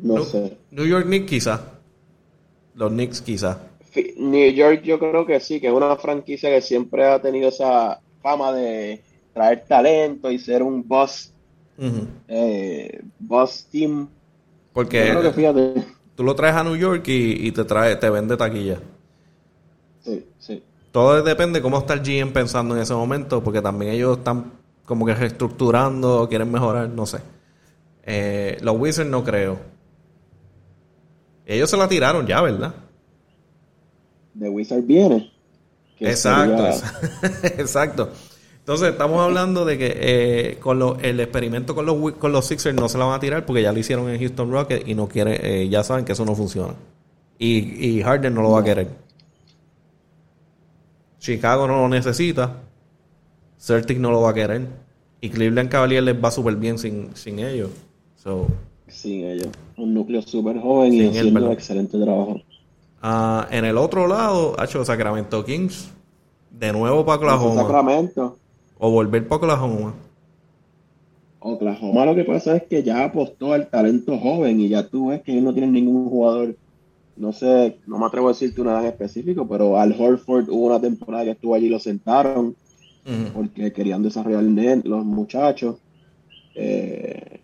No 0.00 0.24
sé. 0.24 0.56
New 0.70 0.86
York 0.86 1.06
Knicks 1.06 1.28
quizá. 1.28 1.60
Los 2.74 2.90
Knicks 2.90 3.20
quizá. 3.20 3.58
New 4.16 4.50
York 4.52 4.82
yo 4.82 4.98
creo 4.98 5.26
que 5.26 5.40
sí, 5.40 5.60
que 5.60 5.68
es 5.68 5.72
una 5.72 5.96
franquicia 5.96 6.50
que 6.50 6.60
siempre 6.60 7.04
ha 7.04 7.20
tenido 7.20 7.48
esa 7.48 8.00
fama 8.22 8.52
de 8.52 9.02
traer 9.32 9.64
talento 9.66 10.30
y 10.30 10.38
ser 10.38 10.62
un 10.62 10.86
boss, 10.86 11.32
eh, 12.28 13.02
boss 13.18 13.66
team. 13.70 14.08
Porque 14.72 15.12
tú 16.14 16.22
lo 16.22 16.34
traes 16.34 16.54
a 16.54 16.62
New 16.62 16.76
York 16.76 17.04
y, 17.08 17.50
te 17.52 17.64
trae, 17.64 17.96
te 17.96 18.10
vende 18.10 18.36
taquilla. 18.36 18.78
Sí, 20.04 20.26
sí. 20.38 20.62
Todo 20.92 21.22
depende 21.22 21.60
cómo 21.60 21.78
está 21.78 21.94
el 21.94 22.00
GM 22.00 22.32
pensando 22.32 22.76
en 22.76 22.82
ese 22.82 22.94
momento, 22.94 23.42
porque 23.42 23.60
también 23.60 23.92
ellos 23.92 24.18
están 24.18 24.52
como 24.84 25.04
que 25.04 25.14
reestructurando, 25.14 26.28
quieren 26.28 26.50
mejorar, 26.50 26.88
no 26.88 27.06
sé. 27.06 27.18
Eh, 28.04 28.56
los 28.62 28.76
Wizards 28.78 29.10
no 29.10 29.22
creo. 29.22 29.58
Ellos 31.48 31.70
se 31.70 31.78
la 31.78 31.88
tiraron 31.88 32.26
ya, 32.26 32.42
¿verdad? 32.42 32.74
The 34.38 34.50
Wizard 34.50 34.82
viene. 34.82 35.32
Exacto, 35.98 36.68
exacto. 37.42 38.10
Entonces 38.58 38.90
estamos 38.90 39.18
hablando 39.20 39.64
de 39.64 39.78
que 39.78 39.96
eh, 39.96 40.58
con 40.60 41.02
el 41.02 41.18
experimento 41.20 41.74
con 41.74 41.86
los, 41.86 42.12
con 42.12 42.32
los 42.32 42.44
Sixers 42.44 42.76
no 42.76 42.86
se 42.90 42.98
la 42.98 43.06
van 43.06 43.14
a 43.14 43.20
tirar 43.20 43.46
porque 43.46 43.62
ya 43.62 43.72
lo 43.72 43.78
hicieron 43.78 44.10
en 44.10 44.20
Houston 44.20 44.52
Rockets 44.52 44.86
y 44.86 44.94
no 44.94 45.08
quiere, 45.08 45.62
eh, 45.62 45.68
ya 45.70 45.82
saben 45.82 46.04
que 46.04 46.12
eso 46.12 46.26
no 46.26 46.34
funciona. 46.34 46.74
Y, 47.38 47.96
y 47.96 48.02
Harden 48.02 48.34
no 48.34 48.42
lo 48.42 48.50
va 48.50 48.60
a 48.60 48.64
querer. 48.64 48.88
Chicago 51.18 51.66
no 51.66 51.80
lo 51.80 51.88
necesita. 51.88 52.56
Celtic 53.58 53.98
no 53.98 54.10
lo 54.10 54.20
va 54.20 54.30
a 54.30 54.34
querer. 54.34 54.66
Y 55.22 55.30
Cleveland 55.30 55.70
Cavaliers 55.70 56.04
les 56.04 56.22
va 56.22 56.30
súper 56.30 56.56
bien 56.56 56.78
sin, 56.78 57.16
sin 57.16 57.38
ellos. 57.38 57.70
Sin 58.88 59.24
ellos. 59.24 59.48
Un 59.76 59.94
núcleo 59.94 60.22
súper 60.22 60.60
joven 60.60 60.92
y 60.94 61.06
haciendo 61.06 61.46
un 61.46 61.52
excelente 61.52 61.98
trabajo. 61.98 62.40
Ah, 63.02 63.46
en 63.50 63.64
el 63.64 63.78
otro 63.78 64.06
lado, 64.06 64.54
ha 64.58 64.64
hecho 64.64 64.84
Sacramento 64.84 65.44
Kings. 65.44 65.90
De 66.50 66.72
nuevo 66.72 67.04
para 67.04 67.18
Oklahoma. 67.18 67.62
Sacramento. 67.62 68.36
O 68.78 68.90
volver 68.90 69.26
para 69.28 69.36
Oklahoma. 69.36 69.94
Oklahoma 71.40 72.04
lo 72.04 72.14
que 72.16 72.24
pasa 72.24 72.56
es 72.56 72.64
que 72.64 72.82
ya 72.82 73.04
apostó 73.04 73.52
al 73.52 73.68
talento 73.68 74.18
joven 74.18 74.60
y 74.60 74.68
ya 74.68 74.88
tú 74.88 75.08
ves 75.08 75.22
que 75.22 75.32
ellos 75.32 75.44
no 75.44 75.52
tienen 75.52 75.72
ningún 75.72 76.08
jugador. 76.08 76.56
No 77.16 77.32
sé, 77.32 77.78
no 77.86 77.98
me 77.98 78.06
atrevo 78.06 78.28
a 78.28 78.32
decirte 78.32 78.62
nada 78.62 78.80
en 78.80 78.86
específico, 78.86 79.46
pero 79.48 79.78
Al 79.78 79.94
Horford 79.98 80.48
hubo 80.50 80.66
una 80.66 80.80
temporada 80.80 81.24
que 81.24 81.30
estuvo 81.32 81.54
allí 81.54 81.66
y 81.66 81.70
lo 81.70 81.78
sentaron 81.78 82.56
porque 83.32 83.72
querían 83.72 84.02
desarrollar 84.02 84.42
los 84.84 85.04
muchachos. 85.04 85.76
Eh, 86.54 87.40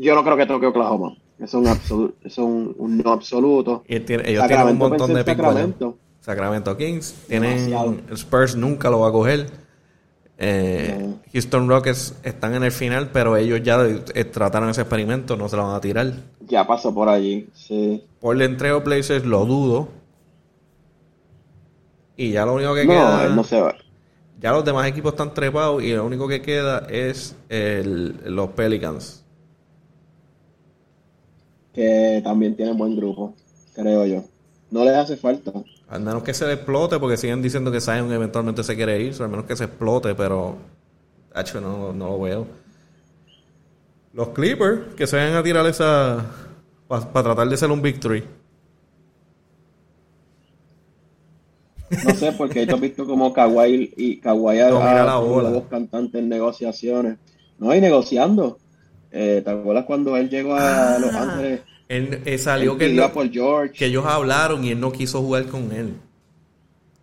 yo 0.00 0.14
no 0.14 0.24
creo 0.24 0.36
que 0.36 0.46
toque 0.46 0.66
Oklahoma. 0.66 1.16
Es 1.38 1.54
un, 1.54 1.66
absoluto, 1.66 2.14
es 2.22 2.38
un, 2.38 3.02
no 3.04 3.10
absoluto. 3.10 3.82
ellos 3.88 4.06
tienen 4.46 4.66
un 4.68 4.78
montón 4.78 5.12
de 5.12 5.24
Sacramento. 5.24 5.98
Sacramento 6.20 6.76
Kings. 6.76 7.14
Tienen, 7.26 8.04
Spurs 8.12 8.54
nunca 8.54 8.90
lo 8.90 9.00
va 9.00 9.08
a 9.08 9.12
coger. 9.12 9.46
Eh, 10.38 11.14
Houston 11.32 11.68
Rockets 11.68 12.14
están 12.22 12.54
en 12.54 12.62
el 12.62 12.72
final, 12.72 13.10
pero 13.12 13.36
ellos 13.36 13.60
ya 13.62 13.84
eh, 13.84 14.24
trataron 14.24 14.70
ese 14.70 14.82
experimento, 14.82 15.36
no 15.36 15.48
se 15.48 15.56
lo 15.56 15.66
van 15.66 15.76
a 15.76 15.80
tirar. 15.80 16.12
Ya 16.46 16.66
pasó 16.66 16.94
por 16.94 17.08
allí, 17.08 17.48
sí. 17.54 18.04
Por 18.20 18.36
el 18.36 18.42
entrego 18.42 18.84
Places 18.84 19.24
lo 19.24 19.44
dudo. 19.44 19.88
Y 22.16 22.30
ya 22.30 22.46
lo 22.46 22.54
único 22.54 22.74
que 22.74 22.86
queda. 22.86 23.28
no 23.30 23.42
se 23.42 23.60
va. 23.60 23.74
Ya 24.40 24.52
los 24.52 24.64
demás 24.64 24.86
equipos 24.86 25.12
están 25.12 25.34
trepados 25.34 25.82
y 25.82 25.92
lo 25.92 26.04
único 26.04 26.28
que 26.28 26.42
queda 26.42 26.86
es 26.88 27.36
el, 27.48 28.16
los 28.24 28.50
Pelicans 28.50 29.21
que 31.72 32.20
también 32.22 32.56
tiene 32.56 32.72
buen 32.72 32.96
grupo, 32.96 33.34
creo 33.74 34.06
yo. 34.06 34.24
No 34.70 34.84
les 34.84 34.94
hace 34.94 35.16
falta. 35.16 35.52
Al 35.88 36.00
menos 36.00 36.22
que 36.22 36.32
se 36.32 36.50
explote, 36.50 36.98
porque 36.98 37.16
siguen 37.16 37.42
diciendo 37.42 37.70
que 37.70 37.80
Zion 37.80 38.10
eventualmente 38.12 38.64
se 38.64 38.74
quiere 38.74 39.00
ir, 39.00 39.14
al 39.20 39.28
menos 39.28 39.44
que 39.44 39.56
se 39.56 39.64
explote, 39.64 40.14
pero 40.14 40.56
hecho 41.34 41.60
no, 41.60 41.92
no 41.92 42.08
lo 42.08 42.20
veo. 42.20 42.46
Los 44.12 44.28
Clippers, 44.28 44.94
que 44.94 45.06
se 45.06 45.16
vayan 45.16 45.36
a 45.36 45.42
tirar 45.42 45.66
esa. 45.66 46.24
para 46.88 47.22
tratar 47.22 47.48
de 47.48 47.56
ser 47.56 47.70
un 47.70 47.80
victory. 47.80 48.24
No 52.04 52.14
sé, 52.14 52.32
porque 52.32 52.66
tú 52.66 52.74
has 52.74 52.80
visto 52.80 53.06
como 53.06 53.32
Kawhi 53.32 53.92
y 53.96 54.16
Kawhi 54.18 54.60
ha, 54.60 54.68
dos 54.70 55.64
cantantes 55.68 56.20
en 56.20 56.28
negociaciones. 56.28 57.18
No, 57.58 57.70
hay 57.70 57.80
negociando. 57.80 58.58
Eh, 59.12 59.42
¿Te 59.44 59.50
acuerdas 59.50 59.84
cuando 59.84 60.16
él 60.16 60.30
llegó 60.30 60.54
a 60.54 60.98
Los 60.98 61.12
ah, 61.12 61.22
Ángeles? 61.22 61.60
Él, 61.88 62.22
eh, 62.24 62.38
salió 62.38 62.78
que, 62.78 62.86
que 63.74 63.86
ellos 63.86 64.06
hablaron 64.06 64.64
y 64.64 64.70
él 64.70 64.80
no 64.80 64.90
quiso 64.90 65.20
jugar 65.20 65.46
con 65.46 65.70
él. 65.72 65.94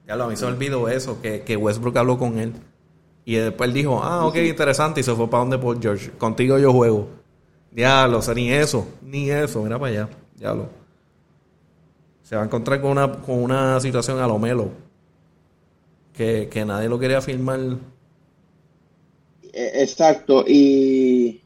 Ya 0.08 0.16
lo, 0.16 0.24
a 0.24 0.28
mí 0.28 0.36
se 0.36 0.46
me 0.46 0.54
olvidó 0.54 0.90
eso, 0.90 1.22
que, 1.22 1.42
que 1.44 1.56
Westbrook 1.56 1.96
habló 1.98 2.18
con 2.18 2.40
él. 2.40 2.54
Y 3.26 3.36
después 3.36 3.68
él 3.68 3.76
dijo, 3.76 4.02
ah, 4.04 4.26
ok, 4.26 4.38
interesante, 4.38 5.02
y 5.02 5.04
se 5.04 5.14
fue 5.14 5.30
para 5.30 5.42
donde 5.42 5.60
Paul 5.60 5.80
George. 5.80 6.10
Contigo 6.18 6.58
yo 6.58 6.74
juego. 6.74 7.08
Diablo, 7.72 8.20
o 8.20 8.34
ni 8.34 8.52
eso, 8.52 8.88
ni 9.04 9.30
eso, 9.30 9.62
mira 9.62 9.78
para 9.78 9.92
allá, 9.92 10.10
diablo. 10.36 10.70
Se 12.24 12.36
va 12.36 12.42
a 12.42 12.46
encontrar 12.46 12.82
con 12.82 12.90
una, 12.90 13.12
con 13.12 13.38
una 13.38 13.80
situación 13.80 14.20
a 14.20 14.28
lo 14.28 14.40
melo. 14.40 14.72
Que, 16.14 16.50
que 16.52 16.66
nadie 16.66 16.90
lo 16.90 16.98
quería 16.98 17.22
firmar. 17.22 17.60
E, 19.54 19.84
exacto, 19.84 20.44
y 20.48 21.42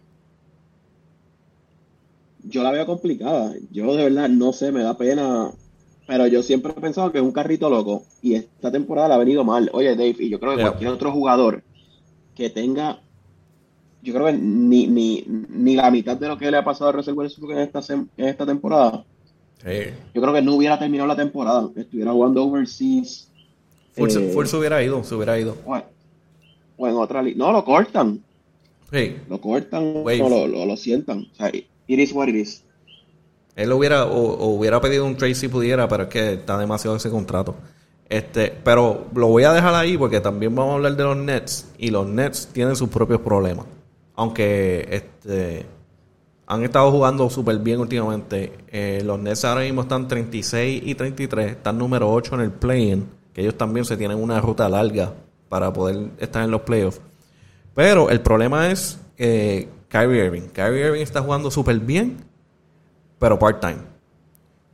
yo 2.43 2.63
la 2.63 2.71
veo 2.71 2.85
complicada. 2.85 3.53
Yo 3.71 3.95
de 3.95 4.03
verdad 4.03 4.29
no 4.29 4.53
sé, 4.53 4.71
me 4.71 4.83
da 4.83 4.97
pena. 4.97 5.51
Pero 6.05 6.27
yo 6.27 6.43
siempre 6.43 6.73
he 6.75 6.81
pensado 6.81 7.11
que 7.11 7.19
es 7.19 7.23
un 7.23 7.31
carrito 7.31 7.69
loco. 7.69 8.03
Y 8.21 8.35
esta 8.35 8.71
temporada 8.71 9.09
le 9.09 9.13
ha 9.13 9.17
venido 9.17 9.43
mal. 9.43 9.69
Oye, 9.73 9.95
Dave, 9.95 10.15
y 10.19 10.29
yo 10.29 10.39
creo 10.39 10.55
que 10.55 10.61
cualquier 10.61 10.91
otro 10.91 11.11
jugador 11.11 11.63
que 12.35 12.49
tenga. 12.49 12.99
Yo 14.01 14.13
creo 14.13 14.25
que 14.25 14.33
ni, 14.33 14.87
ni, 14.87 15.23
ni 15.27 15.75
la 15.75 15.89
mitad 15.89 16.17
de 16.17 16.27
lo 16.27 16.37
que 16.37 16.51
le 16.51 16.57
ha 16.57 16.63
pasado 16.63 16.89
a 16.89 16.93
Russell 16.93 17.13
Westbrook 17.13 17.51
en 17.51 17.59
esta, 17.59 17.79
en 17.93 18.09
esta 18.17 18.45
temporada. 18.45 19.05
Yo 20.13 20.21
creo 20.21 20.33
que 20.33 20.41
no 20.41 20.55
hubiera 20.55 20.77
terminado 20.77 21.07
la 21.07 21.15
temporada. 21.15 21.69
Estuviera 21.75 22.11
jugando 22.11 22.43
overseas. 22.43 23.29
Full, 23.93 24.09
eh, 24.09 24.57
hubiera 24.57 24.83
ido, 24.83 25.03
se 25.03 25.15
hubiera 25.15 25.39
ido. 25.39 25.55
O, 25.65 26.87
en 26.87 26.95
otra 26.95 27.21
liga. 27.21 27.37
No, 27.37 27.53
lo 27.53 27.63
cortan. 27.63 28.21
Lo 29.29 29.39
cortan 29.39 29.93
o 29.95 30.03
lo, 30.03 30.47
lo, 30.47 30.65
lo, 30.65 30.77
sientan. 30.77 31.27
O 31.31 31.35
sea, 31.35 31.49
It 31.87 31.99
is 31.99 32.13
what 32.13 32.27
it 32.27 32.35
is. 32.35 32.63
Él 33.55 33.71
hubiera, 33.71 34.05
o, 34.05 34.45
hubiera 34.47 34.81
pedido 34.81 35.05
un 35.05 35.15
trade 35.15 35.35
si 35.35 35.47
pudiera, 35.47 35.87
pero 35.87 36.03
es 36.03 36.09
que 36.09 36.33
está 36.33 36.57
demasiado 36.57 36.95
ese 36.95 37.09
contrato. 37.09 37.55
Este, 38.09 38.53
pero 38.63 39.07
lo 39.15 39.27
voy 39.27 39.43
a 39.43 39.53
dejar 39.53 39.73
ahí 39.75 39.97
porque 39.97 40.19
también 40.19 40.53
vamos 40.55 40.73
a 40.73 40.75
hablar 40.75 40.95
de 40.95 41.03
los 41.03 41.17
Nets 41.17 41.67
y 41.77 41.89
los 41.89 42.07
Nets 42.07 42.49
tienen 42.51 42.75
sus 42.75 42.89
propios 42.89 43.21
problemas. 43.21 43.65
Aunque 44.15 44.87
este 44.89 45.65
han 46.45 46.63
estado 46.63 46.91
jugando 46.91 47.29
súper 47.29 47.57
bien 47.59 47.79
últimamente. 47.79 48.53
Eh, 48.67 49.01
los 49.03 49.19
Nets 49.19 49.45
ahora 49.45 49.61
mismo 49.61 49.81
están 49.81 50.07
36 50.07 50.83
y 50.85 50.95
33, 50.95 51.51
están 51.51 51.77
número 51.77 52.11
8 52.11 52.35
en 52.35 52.41
el 52.41 52.51
play-in, 52.51 53.07
que 53.33 53.41
ellos 53.41 53.57
también 53.57 53.85
se 53.85 53.97
tienen 53.97 54.21
una 54.21 54.39
ruta 54.41 54.67
larga 54.69 55.13
para 55.49 55.71
poder 55.71 56.09
estar 56.19 56.43
en 56.43 56.51
los 56.51 56.61
playoffs. 56.61 57.01
Pero 57.73 58.09
el 58.09 58.21
problema 58.21 58.69
es 58.69 58.99
eh, 59.17 59.69
Kyrie 59.93 60.25
Irving. 60.25 60.47
Kyrie 60.51 60.87
Irving 60.87 61.01
está 61.01 61.21
jugando 61.21 61.51
súper 61.51 61.79
bien, 61.79 62.17
pero 63.19 63.37
part-time. 63.37 63.77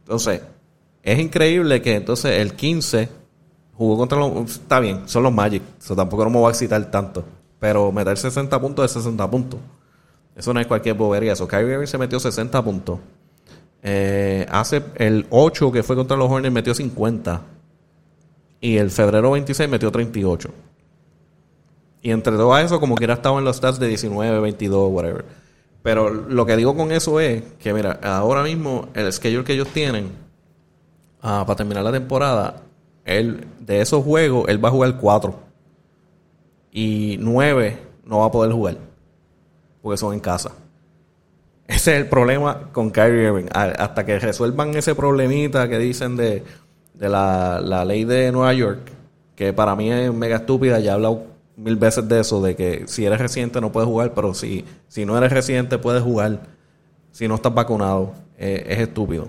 Entonces, 0.04 0.42
es 1.04 1.20
increíble 1.20 1.82
que 1.82 1.96
entonces 1.96 2.40
el 2.40 2.54
15 2.54 3.10
jugó 3.74 3.98
contra 3.98 4.18
los... 4.18 4.50
Está 4.50 4.80
bien, 4.80 5.10
son 5.10 5.24
los 5.24 5.34
Magic. 5.34 5.62
Eso 5.78 5.94
tampoco 5.94 6.24
no 6.24 6.30
me 6.30 6.40
va 6.40 6.48
a 6.48 6.52
excitar 6.52 6.90
tanto. 6.90 7.26
Pero 7.60 7.92
meter 7.92 8.18
60 8.18 8.62
puntos 8.62 8.86
es 8.86 8.92
60 8.92 9.30
puntos. 9.30 9.60
Eso 10.38 10.54
no 10.54 10.62
es 10.62 10.68
cualquier 10.68 10.96
bobería. 10.96 11.34
Eso, 11.34 11.46
Kyrie 11.46 11.74
Irving 11.74 11.88
se 11.88 11.98
metió 11.98 12.18
60 12.18 12.64
puntos. 12.64 13.00
Eh, 13.84 14.48
hace 14.50 14.82
el 14.96 15.28
8 15.32 15.70
que 15.74 15.84
fue 15.84 15.98
contra 15.98 16.16
los 16.16 16.32
Hornets 16.32 16.54
metió 16.54 16.74
50. 16.74 17.42
Y 18.62 18.78
el 18.78 18.90
febrero 18.90 19.32
26 19.32 19.70
metió 19.70 19.92
38. 19.92 20.50
Y 22.02 22.12
entre 22.12 22.34
todo 22.34 22.58
eso, 22.58 22.80
como 22.80 22.96
que 22.96 23.04
era 23.04 23.16
estado 23.16 23.40
en 23.40 23.46
los 23.46 23.58
stats 23.58 23.80
de 23.80 23.88
19, 23.88 24.40
22, 24.40 24.92
whatever. 24.92 25.26
Pero 25.84 26.10
lo 26.10 26.46
que 26.46 26.56
digo 26.56 26.76
con 26.76 26.92
eso 26.92 27.20
es 27.20 27.44
que, 27.60 27.74
mira, 27.74 28.00
ahora 28.04 28.44
mismo 28.44 28.88
el 28.94 29.12
schedule 29.12 29.44
que 29.44 29.54
ellos 29.54 29.70
tienen 29.70 30.12
ah, 31.22 31.44
para 31.46 31.58
terminar 31.58 31.84
la 31.84 31.92
temporada, 31.92 32.62
él, 33.06 33.48
de 33.60 33.82
esos 33.82 34.04
juegos, 34.04 34.48
él 34.50 34.64
va 34.64 34.70
a 34.70 34.72
jugar 34.72 34.98
4. 34.98 35.36
Y 36.72 37.18
9 37.20 37.78
no 38.06 38.20
va 38.20 38.26
a 38.26 38.32
poder 38.32 38.52
jugar. 38.52 38.78
Porque 39.82 39.98
son 39.98 40.14
en 40.14 40.20
casa. 40.20 40.52
Ese 41.68 41.92
es 41.96 42.02
el 42.02 42.08
problema 42.08 42.70
con 42.72 42.92
Kyrie 42.92 43.28
Irving. 43.28 43.46
Hasta 43.54 44.06
que 44.06 44.20
resuelvan 44.20 44.76
ese 44.76 44.96
problemita 44.96 45.70
que 45.70 45.78
dicen 45.78 46.16
de, 46.16 46.44
de 46.94 47.10
la, 47.10 47.62
la 47.62 47.86
ley 47.86 48.06
de 48.06 48.32
Nueva 48.32 48.54
York, 48.54 48.92
que 49.36 49.54
para 49.54 49.76
mí 49.76 49.92
es 49.92 50.14
mega 50.14 50.38
estúpida, 50.38 50.80
ya 50.80 50.92
he 50.92 50.94
hablado 50.96 51.26
mil 51.60 51.76
veces 51.76 52.08
de 52.08 52.22
eso, 52.22 52.42
de 52.42 52.56
que 52.56 52.84
si 52.88 53.06
eres 53.06 53.20
residente 53.20 53.60
no 53.60 53.72
puedes 53.72 53.88
jugar, 53.88 54.14
pero 54.14 54.34
si, 54.34 54.66
si 54.88 55.06
no 55.06 55.18
eres 55.18 55.32
residente 55.32 55.78
puedes 55.78 56.02
jugar 56.02 56.42
si 57.12 57.28
no 57.28 57.36
estás 57.36 57.54
vacunado. 57.54 58.14
Eh, 58.38 58.66
es 58.70 58.80
estúpido. 58.80 59.28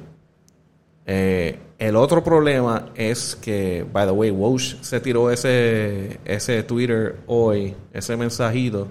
Eh, 1.05 1.59
el 1.78 1.97
otro 1.97 2.22
problema 2.22 2.91
es 2.95 3.35
que, 3.35 3.85
by 3.93 4.07
the 4.07 4.12
way, 4.12 4.31
Walsh 4.31 4.76
se 4.83 5.01
tiró 5.01 5.31
ese, 5.33 6.20
ese 6.24 6.62
Twitter 6.62 7.16
hoy, 7.26 7.74
ese 7.93 8.16
mensajito, 8.16 8.87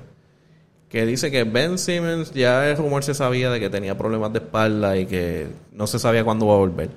que 0.89 1.05
dice 1.05 1.31
que 1.31 1.45
Ben 1.45 1.77
Simmons 1.77 2.33
ya 2.33 2.67
el 2.69 2.75
rumor 2.75 3.03
se 3.03 3.13
sabía 3.13 3.49
de 3.49 3.61
que 3.61 3.69
tenía 3.69 3.97
problemas 3.97 4.33
de 4.33 4.39
espalda 4.39 4.97
y 4.97 5.05
que 5.05 5.47
no 5.71 5.87
se 5.87 5.99
sabía 5.99 6.25
cuándo 6.25 6.47
va 6.47 6.55
a 6.55 6.57
volver. 6.57 6.89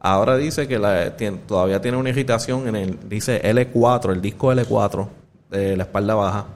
Ahora 0.00 0.36
dice 0.36 0.66
que 0.66 0.78
la, 0.80 1.14
todavía 1.46 1.80
tiene 1.80 1.96
una 1.96 2.08
irritación 2.08 2.66
en 2.66 2.74
el, 2.74 3.08
dice 3.08 3.40
L4, 3.42 4.12
el 4.12 4.20
disco 4.20 4.52
L4 4.52 5.08
de 5.54 5.76
la 5.76 5.84
espalda 5.84 6.14
baja. 6.14 6.46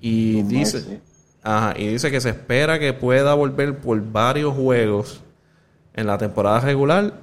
Y 0.00 0.42
dice, 0.42 1.00
y 1.76 1.86
dice 1.86 2.10
que 2.10 2.20
se 2.20 2.30
espera 2.30 2.78
que 2.78 2.92
pueda 2.92 3.34
volver 3.34 3.78
por 3.78 4.00
varios 4.02 4.54
juegos 4.54 5.22
en 5.94 6.06
la 6.06 6.18
temporada 6.18 6.60
regular 6.60 7.14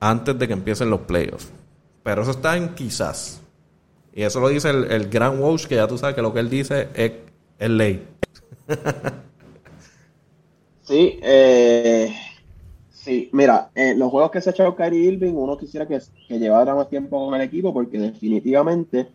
antes 0.00 0.38
de 0.38 0.46
que 0.46 0.54
empiecen 0.54 0.90
los 0.90 1.00
playoffs. 1.00 1.50
Pero 2.02 2.22
eso 2.22 2.32
está 2.32 2.56
en 2.56 2.74
quizás. 2.74 3.40
Y 4.12 4.22
eso 4.22 4.40
lo 4.40 4.48
dice 4.48 4.70
el, 4.70 5.08
gran 5.08 5.40
Walsh, 5.40 5.66
que 5.66 5.76
ya 5.76 5.86
tú 5.86 5.98
sabes 5.98 6.14
que 6.14 6.22
lo 6.22 6.32
que 6.32 6.40
él 6.40 6.50
dice 6.50 6.88
es, 6.94 7.12
ley. 7.58 8.06
sí, 10.82 11.18
eh, 11.22 12.14
sí, 12.90 13.28
mira, 13.32 13.70
eh, 13.74 13.94
los 13.96 14.10
juegos 14.10 14.30
que 14.30 14.40
se 14.40 14.50
ha 14.50 14.52
echado 14.52 14.76
Kyrie 14.76 15.12
Irving, 15.12 15.32
uno 15.34 15.56
quisiera 15.56 15.86
que, 15.86 15.98
que 16.28 16.38
llevara 16.38 16.74
más 16.74 16.88
tiempo 16.88 17.24
con 17.24 17.34
el 17.34 17.42
equipo 17.42 17.72
porque 17.72 17.98
definitivamente 17.98 19.08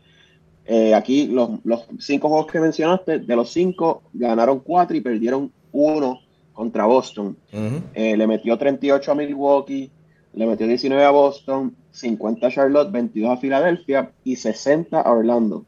eh, 0.71 0.93
aquí 0.93 1.25
los, 1.25 1.49
cinco 1.97 2.29
juegos 2.29 2.51
que 2.51 2.59
mencionaste, 2.59 3.17
de 3.17 3.35
los 3.35 3.49
cinco 3.49 4.03
ganaron 4.13 4.59
cuatro 4.59 4.95
y 4.95 5.01
perdieron 5.01 5.51
uno 5.71 6.19
contra 6.53 6.85
Boston. 6.85 7.35
Eh, 7.95 8.15
le 8.15 8.27
metió 8.27 8.55
38 8.55 9.11
a 9.11 9.15
Milwaukee, 9.15 9.89
le 10.33 10.45
metió 10.45 10.67
19 10.67 11.03
a 11.03 11.09
Boston, 11.09 11.75
50 11.89 12.45
a 12.45 12.51
Charlotte, 12.51 12.91
22 12.91 13.31
a 13.31 13.37
Filadelfia 13.37 14.11
y 14.23 14.35
60 14.35 15.01
a 15.01 15.11
Orlando. 15.11 15.65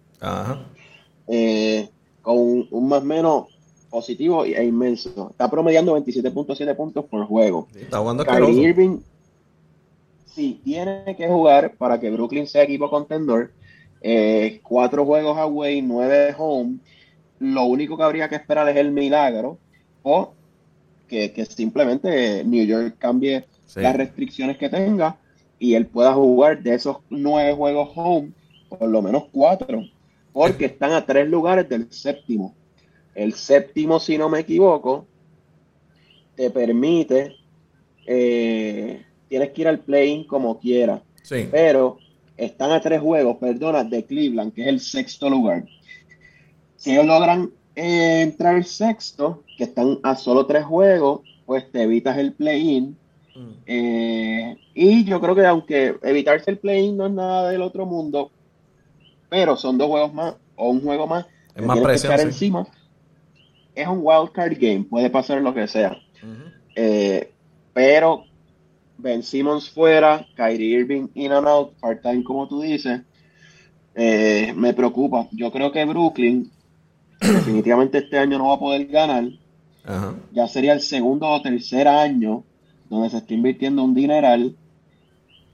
Eh, 1.28 1.90
con 2.22 2.68
un, 2.70 2.88
más 2.88 3.02
o 3.02 3.06
menos 3.06 3.46
positivo 3.90 4.46
e 4.46 4.64
inmenso. 4.64 5.30
Está 5.32 5.50
promediando 5.50 5.98
27.7 5.98 6.76
puntos 6.76 7.06
por 7.06 7.26
juego. 7.26 7.68
Está 7.74 7.98
jugando 7.98 8.24
Kyrie 8.24 8.70
Irving 8.70 9.00
sí 10.34 10.62
tiene 10.64 11.16
que 11.18 11.28
jugar 11.28 11.76
para 11.76 12.00
que 12.00 12.10
Brooklyn 12.10 12.48
sea 12.48 12.64
equipo 12.64 12.90
contendor 12.90 13.52
eh, 14.02 14.60
cuatro 14.64 15.06
juegos 15.06 15.38
away, 15.38 15.82
nueve 15.82 16.34
home. 16.38 16.78
Lo 17.40 17.64
único 17.64 17.98
que 17.98 18.04
habría 18.04 18.30
que 18.30 18.36
esperar 18.36 18.68
es 18.70 18.78
el 18.78 18.92
milagro 18.92 19.58
o 20.04 20.34
que, 21.08 21.46
simplemente 21.46 22.44
New 22.44 22.66
York 22.66 22.96
cambie 22.98 23.46
las 23.76 23.96
restricciones 23.96 24.58
que 24.58 24.70
tenga 24.70 25.18
y 25.60 25.76
él 25.76 25.86
pueda 25.86 26.14
jugar 26.14 26.64
de 26.64 26.74
esos 26.74 26.98
nueve 27.10 27.54
juegos 27.54 27.90
home, 27.96 28.32
por 28.70 28.88
lo 28.88 29.02
menos 29.02 29.26
cuatro, 29.32 29.84
porque 30.34 30.66
están 30.66 30.94
a 30.94 31.06
tres 31.06 31.30
lugares 31.30 31.68
del 31.70 31.92
séptimo. 31.92 32.56
El 33.14 33.34
séptimo, 33.34 34.00
si 34.00 34.18
no 34.18 34.30
me 34.30 34.40
equivoco, 34.40 35.06
te 36.36 36.50
permite, 36.50 37.36
eh, 38.08 39.04
tienes 39.28 39.50
que 39.52 39.62
ir 39.62 39.68
al 39.68 39.80
play 39.80 40.26
como 40.26 40.60
quieras, 40.60 41.02
pero 41.52 41.98
están 42.46 42.72
a 42.72 42.82
tres 42.82 43.00
juegos, 43.02 43.38
perdona, 43.38 43.84
de 43.84 44.04
Cleveland, 44.04 44.54
que 44.54 44.64
es 44.64 44.68
el 44.68 44.80
sexto 44.80 45.30
lugar. 45.30 45.66
Si 46.76 46.92
ellos 46.92 47.06
logran 47.06 47.52
eh, 47.76 48.22
entrar 48.22 48.56
el 48.56 48.66
sexto, 48.66 49.44
que 49.58 49.66
están 49.66 50.00
a 50.02 50.16
solo 50.16 50.48
tres 50.48 50.66
juegos, 50.66 51.22
pues 51.46 51.72
te 51.72 51.84
evitas 51.84 52.18
el 52.18 52.34
play-in. 52.34 52.98
Mm. 53.36 53.52
Eh, 53.68 54.58
y 54.74 55.04
yo 55.06 55.22
creo 55.22 55.36
que 55.36 55.46
aunque 55.46 55.96
evitarse 56.02 56.50
el 56.50 56.58
play-in 56.58 56.98
no 56.98 57.06
es 57.06 57.12
nada 57.12 57.50
del 57.50 57.62
otro 57.62 57.86
mundo, 57.86 58.32
pero 59.30 59.56
son 59.56 59.78
dos 59.78 59.88
juegos 59.88 60.14
más 60.14 60.36
o 60.56 60.70
un 60.70 60.82
juego 60.82 61.06
más. 61.06 61.28
Es 61.56 61.64
más 61.64 61.80
presión. 61.80 62.20
encima. 62.20 62.68
Es 63.76 63.88
un 63.88 64.00
wild 64.02 64.32
card 64.32 64.58
game, 64.60 64.84
puede 64.90 65.10
pasar 65.10 65.42
lo 65.42 65.54
que 65.54 65.68
sea. 65.68 65.96
Eh, 66.76 67.32
pero 67.74 68.26
Ben 69.02 69.24
Simmons 69.24 69.70
fuera, 69.70 70.26
Kyrie 70.36 70.76
Irving 70.76 71.10
in 71.16 71.32
and 71.32 71.48
out, 71.48 71.74
part-time 71.80 72.24
como 72.24 72.48
tú 72.48 72.62
dices, 72.62 73.02
eh, 73.96 74.54
me 74.56 74.74
preocupa. 74.74 75.28
Yo 75.32 75.52
creo 75.52 75.72
que 75.72 75.86
Brooklyn 75.86 76.50
definitivamente 77.20 78.00
este 78.00 78.18
año 78.18 78.38
no 78.38 78.48
va 78.50 78.56
a 78.56 78.60
poder 78.60 78.88
ganar. 78.88 79.26
Ya 80.32 80.48
sería 80.48 80.74
el 80.74 80.82
segundo 80.82 81.28
o 81.28 81.42
tercer 81.42 81.88
año 81.88 82.44
donde 82.90 83.10
se 83.10 83.18
está 83.18 83.34
invirtiendo 83.34 83.84
un 83.84 83.94
dineral. 83.94 84.56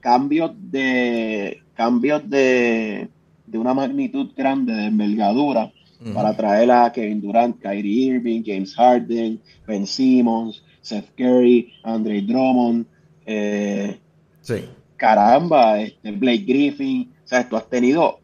Cambios 0.00 0.52
de 0.56 1.62
cambios 1.74 2.28
de, 2.28 3.08
de 3.46 3.58
una 3.58 3.74
magnitud 3.74 4.32
grande 4.36 4.74
de 4.74 4.86
envergadura 4.86 5.72
para 6.14 6.36
traer 6.36 6.70
a 6.70 6.92
Kevin 6.92 7.20
Durant, 7.20 7.60
Kyrie 7.60 8.14
Irving, 8.14 8.42
James 8.44 8.74
Harden, 8.76 9.40
Ben 9.66 9.86
Simmons, 9.86 10.62
Seth 10.80 11.10
Curry, 11.16 11.72
Andre 11.82 12.22
Drummond, 12.22 12.86
eh, 13.30 14.00
sí. 14.40 14.64
Caramba, 14.96 15.80
este, 15.80 16.10
Blake 16.12 16.44
Griffin. 16.46 17.12
O 17.24 17.28
sea, 17.28 17.46
tú 17.46 17.56
has 17.56 17.68
tenido 17.68 18.20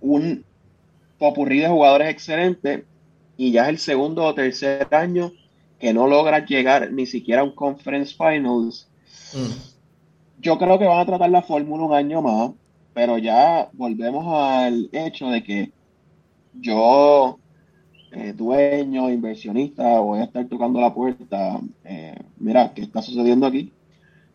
un 0.00 0.44
popurrí 1.18 1.58
de 1.58 1.68
jugadores 1.68 2.08
excelentes 2.08 2.84
y 3.36 3.50
ya 3.50 3.64
es 3.64 3.68
el 3.70 3.78
segundo 3.78 4.24
o 4.24 4.34
tercer 4.34 4.86
año 4.92 5.32
que 5.80 5.92
no 5.92 6.06
logras 6.06 6.48
llegar 6.48 6.92
ni 6.92 7.04
siquiera 7.04 7.40
a 7.40 7.44
un 7.44 7.54
Conference 7.54 8.14
Finals. 8.14 8.88
Mm. 9.34 10.40
Yo 10.40 10.56
creo 10.58 10.78
que 10.78 10.86
van 10.86 11.00
a 11.00 11.06
tratar 11.06 11.30
la 11.30 11.42
fórmula 11.42 11.84
un 11.84 11.94
año 11.94 12.22
más, 12.22 12.52
pero 12.94 13.18
ya 13.18 13.68
volvemos 13.72 14.24
al 14.28 14.88
hecho 14.92 15.26
de 15.30 15.42
que 15.42 15.72
yo 16.54 17.40
eh, 18.12 18.34
dueño, 18.34 19.10
inversionista, 19.10 19.98
voy 20.00 20.20
a 20.20 20.24
estar 20.24 20.46
tocando 20.46 20.80
la 20.80 20.92
puerta. 20.92 21.58
Eh, 21.84 22.14
mira, 22.38 22.72
¿qué 22.74 22.82
está 22.82 23.00
sucediendo 23.00 23.46
aquí? 23.46 23.72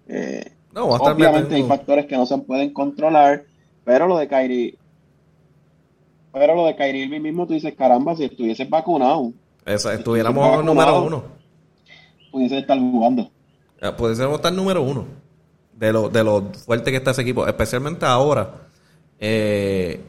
Eh, 0.08 0.52
no, 0.74 0.86
obviamente 0.88 1.56
hay 1.56 1.64
factores 1.64 2.08
que 2.08 2.18
no 2.18 2.26
se 2.26 2.38
pueden 2.40 2.74
controlar, 2.74 3.44
pero 3.84 4.08
lo 4.08 4.18
de 4.18 4.28
Kyrie, 4.28 4.78
pero 6.34 6.56
lo 6.56 6.66
de 6.66 6.76
Kyrie 6.76 7.20
mismo 7.20 7.46
tú 7.46 7.54
dices, 7.54 7.76
caramba, 7.76 8.16
si 8.16 8.24
estuviese 8.24 8.66
vacunado. 8.66 9.32
Esa, 9.64 9.94
estuviéramos 9.94 10.66
número 10.66 11.04
uno. 11.04 11.24
Pudiese 12.32 12.58
estar 12.60 12.80
jugando. 12.80 13.30
pudiésemos 13.96 14.36
estar 14.38 14.54
número 14.54 14.82
uno. 14.82 15.06
de 15.74 15.94
lo, 15.94 16.10
de 16.10 16.24
lo 16.24 16.52
fuerte 16.66 16.90
que 16.90 16.98
está 16.98 17.12
ese 17.12 17.22
equipo, 17.22 17.46
especialmente 17.48 18.06
ahora. 18.06 18.68
Eh, 19.20 20.02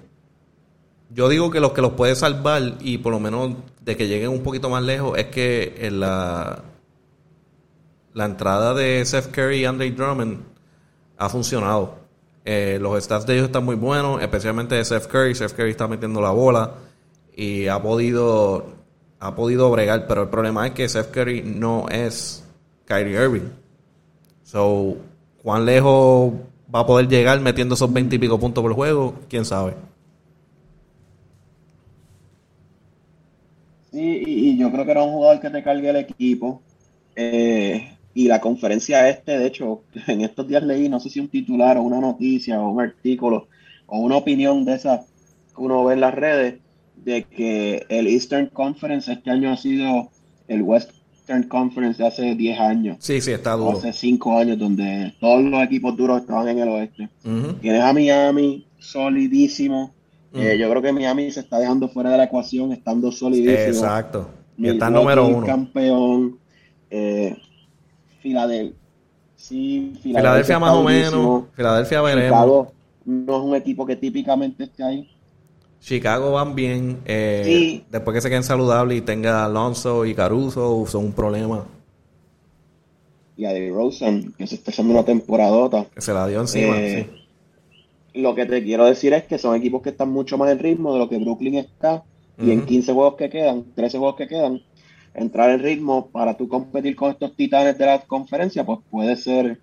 yo 1.11 1.29
digo 1.29 1.51
que 1.51 1.61
lo 1.61 1.73
que 1.73 1.81
los 1.81 1.93
puede 1.93 2.15
salvar 2.15 2.75
y 2.81 2.99
por 2.99 3.13
lo 3.13 3.21
menos 3.21 3.53
de 3.81 3.97
que 3.97 4.09
lleguen 4.09 4.31
un 4.31 4.43
poquito 4.43 4.69
más 4.69 4.83
lejos 4.83 5.17
es 5.17 5.27
que 5.27 5.89
la, 5.91 6.63
la 8.13 8.25
entrada 8.25 8.75
de 8.75 9.05
Seth 9.05 9.31
Curry 9.31 9.61
y 9.61 9.65
Andre 9.65 9.91
Drummond 9.91 10.41
ha 11.17 11.29
funcionado. 11.29 11.97
Eh, 12.45 12.79
los 12.81 13.03
stats 13.03 13.27
de 13.27 13.35
ellos 13.35 13.47
están 13.47 13.65
muy 13.65 13.77
buenos, 13.77 14.23
especialmente 14.23 14.75
de 14.75 14.85
Seth 14.85 15.07
Curry. 15.07 15.35
Seth 15.35 15.53
Curry 15.53 15.71
está 15.71 15.87
metiendo 15.89 16.21
la 16.21 16.31
bola 16.31 16.75
y 17.35 17.67
ha 17.69 17.81
podido 17.81 18.79
ha 19.21 19.35
podido 19.35 19.71
bregar, 19.71 20.07
pero 20.07 20.23
el 20.23 20.29
problema 20.29 20.67
es 20.67 20.73
que 20.75 20.89
Seth 20.89 21.11
Curry 21.11 21.43
no 21.43 21.89
es 21.89 22.45
Kyrie 22.85 23.23
Irving. 23.23 23.49
So, 24.45 24.97
¿cuán 25.43 25.65
lejos 25.65 26.33
va 26.73 26.81
a 26.81 26.87
poder 26.87 27.09
llegar 27.09 27.41
metiendo 27.41 27.75
esos 27.75 27.93
20 27.93 28.17
y 28.17 28.19
pico 28.19 28.39
puntos 28.39 28.63
por 28.63 28.73
juego? 28.75 29.15
¿Quién 29.29 29.45
sabe? 29.45 29.75
Sí, 33.93 34.23
y, 34.27 34.59
yo 34.59 34.71
creo 34.71 34.85
que 34.85 34.91
era 34.91 35.03
un 35.03 35.13
jugador 35.13 35.41
que 35.41 35.51
te 35.51 35.63
cargue 35.63 35.91
el 35.91 35.97
equipo. 35.97 36.63
Eh, 37.17 37.97
y 38.15 38.27
la 38.27 38.41
conferencia 38.41 39.09
este, 39.09 39.39
de 39.39 39.47
hecho, 39.47 39.83
en 40.07 40.23
estos 40.23 40.47
días 40.49 40.63
leí, 40.63 40.89
no 40.89 41.01
sé 41.01 41.11
si 41.11 41.21
un 41.21 41.29
titular 41.29 41.77
o 41.77 41.83
una 41.83 42.01
noticia 42.01 42.61
o 42.61 42.71
un 42.71 42.81
artículo 42.81 43.49
o 43.87 44.01
una 44.01 44.17
opinión 44.17 44.65
de 44.65 44.75
esas 44.75 45.07
que 45.55 45.63
uno 45.63 45.85
ve 45.85 45.95
en 45.95 46.01
las 46.01 46.15
redes, 46.15 46.61
de 46.97 47.25
que 47.25 47.87
el 47.89 48.07
Eastern 48.07 48.49
Conference 48.49 49.11
este 49.11 49.31
año 49.31 49.51
ha 49.51 49.57
sido 49.57 50.11
el 50.49 50.63
Western 50.63 51.45
Conference 51.49 52.03
de 52.03 52.09
hace 52.09 52.35
10 52.35 52.61
años. 52.61 52.97
Sí, 53.01 53.21
sí, 53.21 53.33
está 53.33 53.53
duro. 53.53 53.79
Hace 53.79 53.93
5 53.93 54.39
años, 54.39 54.59
donde 54.59 55.15
todos 55.21 55.43
los 55.43 55.63
equipos 55.63 55.97
duros 55.97 56.21
estaban 56.21 56.49
en 56.49 56.59
el 56.59 56.69
oeste. 56.69 57.09
Tienes 57.61 57.83
a 57.83 57.93
Miami 57.93 58.67
solidísimo. 58.79 59.95
Eh, 60.35 60.59
yo 60.59 60.69
creo 60.69 60.83
que 60.83 60.93
Miami 60.93 61.31
se 61.31 61.41
está 61.41 61.59
dejando 61.59 61.89
fuera 61.89 62.11
de 62.11 62.19
la 62.19 62.25
ecuación, 62.25 62.73
estando 62.73 63.11
solidísimo. 63.11 63.57
Exacto. 63.57 64.29
Y 64.57 64.69
está 64.69 64.91
número 64.91 65.27
uno. 65.27 65.47
campeón. 65.47 66.39
Eh, 66.91 67.37
Filadelfia. 68.21 68.77
Sí, 69.37 69.95
Filadelfia, 70.03 70.59
más 70.59 70.75
o 70.75 70.83
menos. 70.83 71.45
Filadelfia 71.55 72.03
veremos. 72.03 72.69
no 73.05 73.37
es 73.37 73.43
un 73.43 73.55
equipo 73.55 73.87
que 73.87 73.97
típicamente 73.97 74.65
esté 74.65 74.83
ahí. 74.83 75.09
Chicago 75.81 76.33
van 76.33 76.55
bien. 76.55 76.99
Eh, 77.07 77.83
después 77.91 78.15
que 78.15 78.21
se 78.21 78.29
queden 78.29 78.43
saludables 78.43 78.99
y 78.99 79.01
tenga 79.01 79.45
Alonso 79.45 80.05
y 80.05 80.15
Caruso, 80.15 80.85
son 80.87 81.07
un 81.07 81.13
problema. 81.13 81.65
Y 83.37 83.45
a 83.45 83.53
Rosen, 83.73 84.35
que 84.37 84.49
se 84.49 84.57
está 84.57 84.73
haciendo 84.73 84.95
una 84.95 85.05
temporadota. 85.05 85.87
Que 85.95 86.01
se 86.01 86.13
la 86.13 86.27
dio 86.27 86.41
encima, 86.41 86.77
eh, 86.77 87.09
Lo 88.15 88.35
que 88.35 88.47
te 88.47 88.63
quiero 88.63 88.87
decir 88.87 89.13
es 89.13 89.25
que 89.25 89.39
son 89.39 89.55
equipos 89.55 89.83
que 89.83 89.91
están 89.91 90.11
mucho 90.11 90.39
más 90.39 90.51
en 90.51 90.59
ritmo 90.59 90.93
de 90.93 90.99
lo 90.99 91.09
que 91.09 91.19
Brooklyn 91.19 91.57
está. 91.57 92.05
Y 92.41 92.53
en 92.53 92.67
15 92.67 92.93
juegos 92.93 93.17
que 93.17 93.29
quedan, 93.29 93.65
13 93.75 93.99
juegos 93.99 94.17
que 94.17 94.29
quedan, 94.29 94.63
entrar 95.13 95.51
en 95.51 95.61
ritmo 95.61 96.09
para 96.09 96.37
tú 96.37 96.49
competir 96.49 96.95
con 96.95 97.11
estos 97.11 97.35
titanes 97.35 97.77
de 97.77 97.87
la 97.87 98.01
conferencia, 98.03 98.65
pues 98.65 98.79
puede 98.89 99.17
ser 99.17 99.61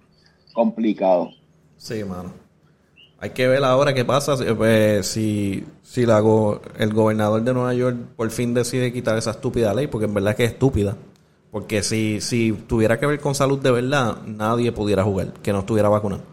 complicado. 0.53 1.29
Sí, 1.77 2.03
mano. 2.03 2.33
Hay 3.17 3.29
que 3.29 3.47
ver 3.47 3.63
ahora 3.63 3.93
qué 3.93 4.03
pasa 4.03 4.35
pues, 4.55 5.07
si, 5.07 5.63
si 5.83 6.05
la 6.05 6.17
el 6.77 6.93
gobernador 6.93 7.41
de 7.43 7.53
Nueva 7.53 7.73
York 7.73 7.97
por 8.15 8.29
fin 8.29 8.53
decide 8.53 8.91
quitar 8.91 9.17
esa 9.17 9.31
estúpida 9.31 9.73
ley, 9.73 9.87
porque 9.87 10.05
en 10.05 10.13
verdad 10.13 10.31
es 10.31 10.37
que 10.37 10.43
es 10.43 10.51
estúpida. 10.51 10.97
Porque 11.49 11.81
si, 11.83 12.19
si 12.19 12.51
tuviera 12.51 12.99
que 12.99 13.05
ver 13.05 13.21
con 13.21 13.33
salud 13.33 13.59
de 13.59 13.71
verdad, 13.71 14.17
nadie 14.25 14.73
pudiera 14.73 15.03
jugar, 15.03 15.31
que 15.41 15.53
no 15.53 15.59
estuviera 15.59 15.87
vacunado. 15.87 16.23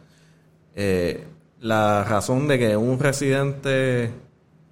Eh, 0.75 1.25
la 1.63 2.03
razón 2.03 2.49
de 2.49 2.59
que 2.59 2.77
un 2.77 2.99
residente 2.99 4.11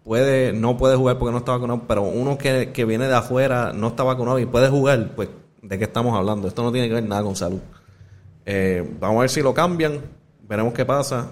puede 0.03 0.53
no 0.53 0.77
puede 0.77 0.97
jugar 0.97 1.19
porque 1.19 1.33
no 1.33 1.39
está 1.39 1.53
vacunado, 1.53 1.85
pero 1.87 2.03
uno 2.03 2.37
que, 2.37 2.73
que 2.73 2.85
viene 2.85 3.07
de 3.07 3.15
afuera 3.15 3.73
no 3.73 3.89
está 3.89 4.03
vacunado 4.03 4.41
y 4.41 4.47
puede 4.47 4.69
jugar, 4.69 5.13
pues, 5.15 5.29
¿de 5.63 5.79
qué 5.79 5.85
estamos 5.85 6.19
hablando? 6.19 6.49
Esto 6.49 6.65
no 6.65 6.73
tiene 6.73 6.89
que 6.89 6.95
ver 6.95 7.05
nada 7.05 7.23
con 7.23 7.37
salud. 7.37 7.61
Eh, 8.45 8.85
vamos 8.99 9.19
a 9.19 9.21
ver 9.21 9.31
si 9.31 9.41
lo 9.41 9.55
cambian, 9.55 10.01
veremos 10.49 10.75
qué 10.75 10.85
pasa 10.85 11.29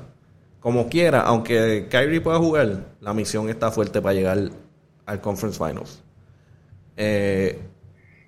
como 0.61 0.89
quiera, 0.89 1.23
aunque 1.23 1.89
Kyrie 1.91 2.21
pueda 2.21 2.39
jugar, 2.39 2.85
la 3.01 3.13
misión 3.13 3.49
está 3.49 3.71
fuerte 3.71 4.01
para 4.01 4.15
llegar 4.15 4.51
al 5.07 5.21
Conference 5.21 5.59
Finals. 5.59 6.03
Eh, 6.97 7.59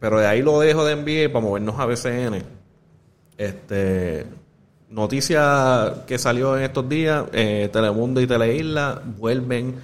pero 0.01 0.19
de 0.19 0.27
ahí 0.27 0.43
lo 0.43 0.59
dejo 0.61 0.85
de 0.85 0.97
NBA 0.97 1.33
para 1.33 1.45
movernos 1.45 1.79
a 1.79 1.87
BCN. 1.87 2.43
Este, 3.37 4.27
noticia 4.91 6.05
que 6.07 6.19
salió 6.19 6.57
en 6.57 6.65
estos 6.65 6.89
días, 6.89 7.25
eh, 7.33 7.71
Telemundo 7.73 8.21
y 8.21 8.27
Teleisla 8.27 9.01
vuelven 9.19 9.77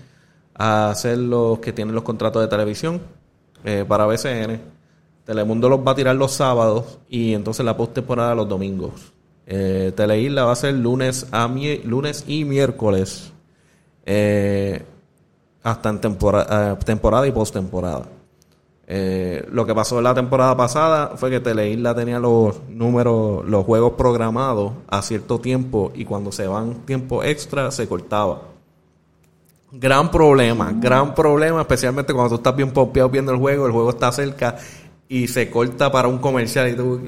a 0.54 0.92
ser 0.94 1.18
los 1.18 1.58
que 1.60 1.72
tienen 1.72 1.94
los 1.94 2.04
contratos 2.04 2.42
de 2.42 2.48
televisión 2.48 3.00
eh, 3.64 3.84
para 3.86 4.06
BCN. 4.06 4.60
Telemundo 5.24 5.68
los 5.68 5.80
va 5.80 5.92
a 5.92 5.94
tirar 5.94 6.16
los 6.16 6.32
sábados 6.32 6.98
y 7.08 7.34
entonces 7.34 7.64
la 7.64 7.76
post 7.76 7.94
temporada 7.94 8.34
los 8.34 8.48
domingos. 8.48 9.12
Eh, 9.46 9.92
Teleisla 9.94 10.44
va 10.44 10.52
a 10.52 10.56
ser 10.56 10.74
lunes, 10.74 11.26
a 11.30 11.48
lunes 11.84 12.24
y 12.26 12.44
miércoles. 12.44 13.32
Eh, 14.04 14.82
hasta 15.62 15.88
en 15.88 16.00
temporada, 16.00 16.78
temporada 16.78 17.26
y 17.26 17.32
postemporada. 17.32 18.06
Eh, 18.88 19.44
lo 19.50 19.66
que 19.66 19.74
pasó 19.74 19.98
en 19.98 20.04
la 20.04 20.14
temporada 20.14 20.56
pasada 20.56 21.16
fue 21.16 21.28
que 21.28 21.40
Teleisla 21.40 21.94
tenía 21.94 22.20
los 22.20 22.62
números, 22.68 23.44
los 23.44 23.64
juegos 23.64 23.94
programados 23.94 24.74
a 24.86 25.02
cierto 25.02 25.40
tiempo 25.40 25.90
y 25.94 26.04
cuando 26.04 26.30
se 26.30 26.46
van 26.46 26.86
tiempo 26.86 27.24
extra 27.24 27.70
se 27.72 27.88
cortaba. 27.88 28.42
Gran 29.72 30.10
problema, 30.12 30.72
gran 30.72 31.14
problema, 31.14 31.62
especialmente 31.62 32.12
cuando 32.12 32.30
tú 32.30 32.34
estás 32.36 32.54
bien 32.54 32.70
pompeado 32.70 33.08
viendo 33.10 33.32
el 33.32 33.38
juego, 33.38 33.66
el 33.66 33.72
juego 33.72 33.90
está 33.90 34.12
cerca 34.12 34.56
y 35.08 35.26
se 35.26 35.50
corta 35.50 35.90
para 35.90 36.06
un 36.06 36.18
comercial 36.18 36.68
y 36.68 36.74
tú... 36.74 37.00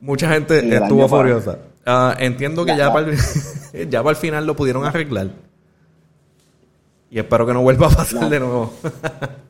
Mucha 0.00 0.30
gente 0.30 0.76
estuvo 0.76 1.06
furiosa. 1.08 1.58
Ah, 1.86 2.16
entiendo 2.18 2.64
que 2.64 2.76
ya, 2.76 2.92
para, 2.92 3.06
el, 3.10 3.18
ya 3.90 4.02
para 4.02 4.10
el 4.10 4.16
final 4.16 4.46
lo 4.46 4.56
pudieron 4.56 4.84
arreglar. 4.84 5.28
Y 7.10 7.18
espero 7.18 7.46
que 7.46 7.52
no 7.52 7.62
vuelva 7.62 7.86
a 7.88 7.90
pasar 7.90 8.28
de 8.28 8.40
nuevo. 8.40 8.72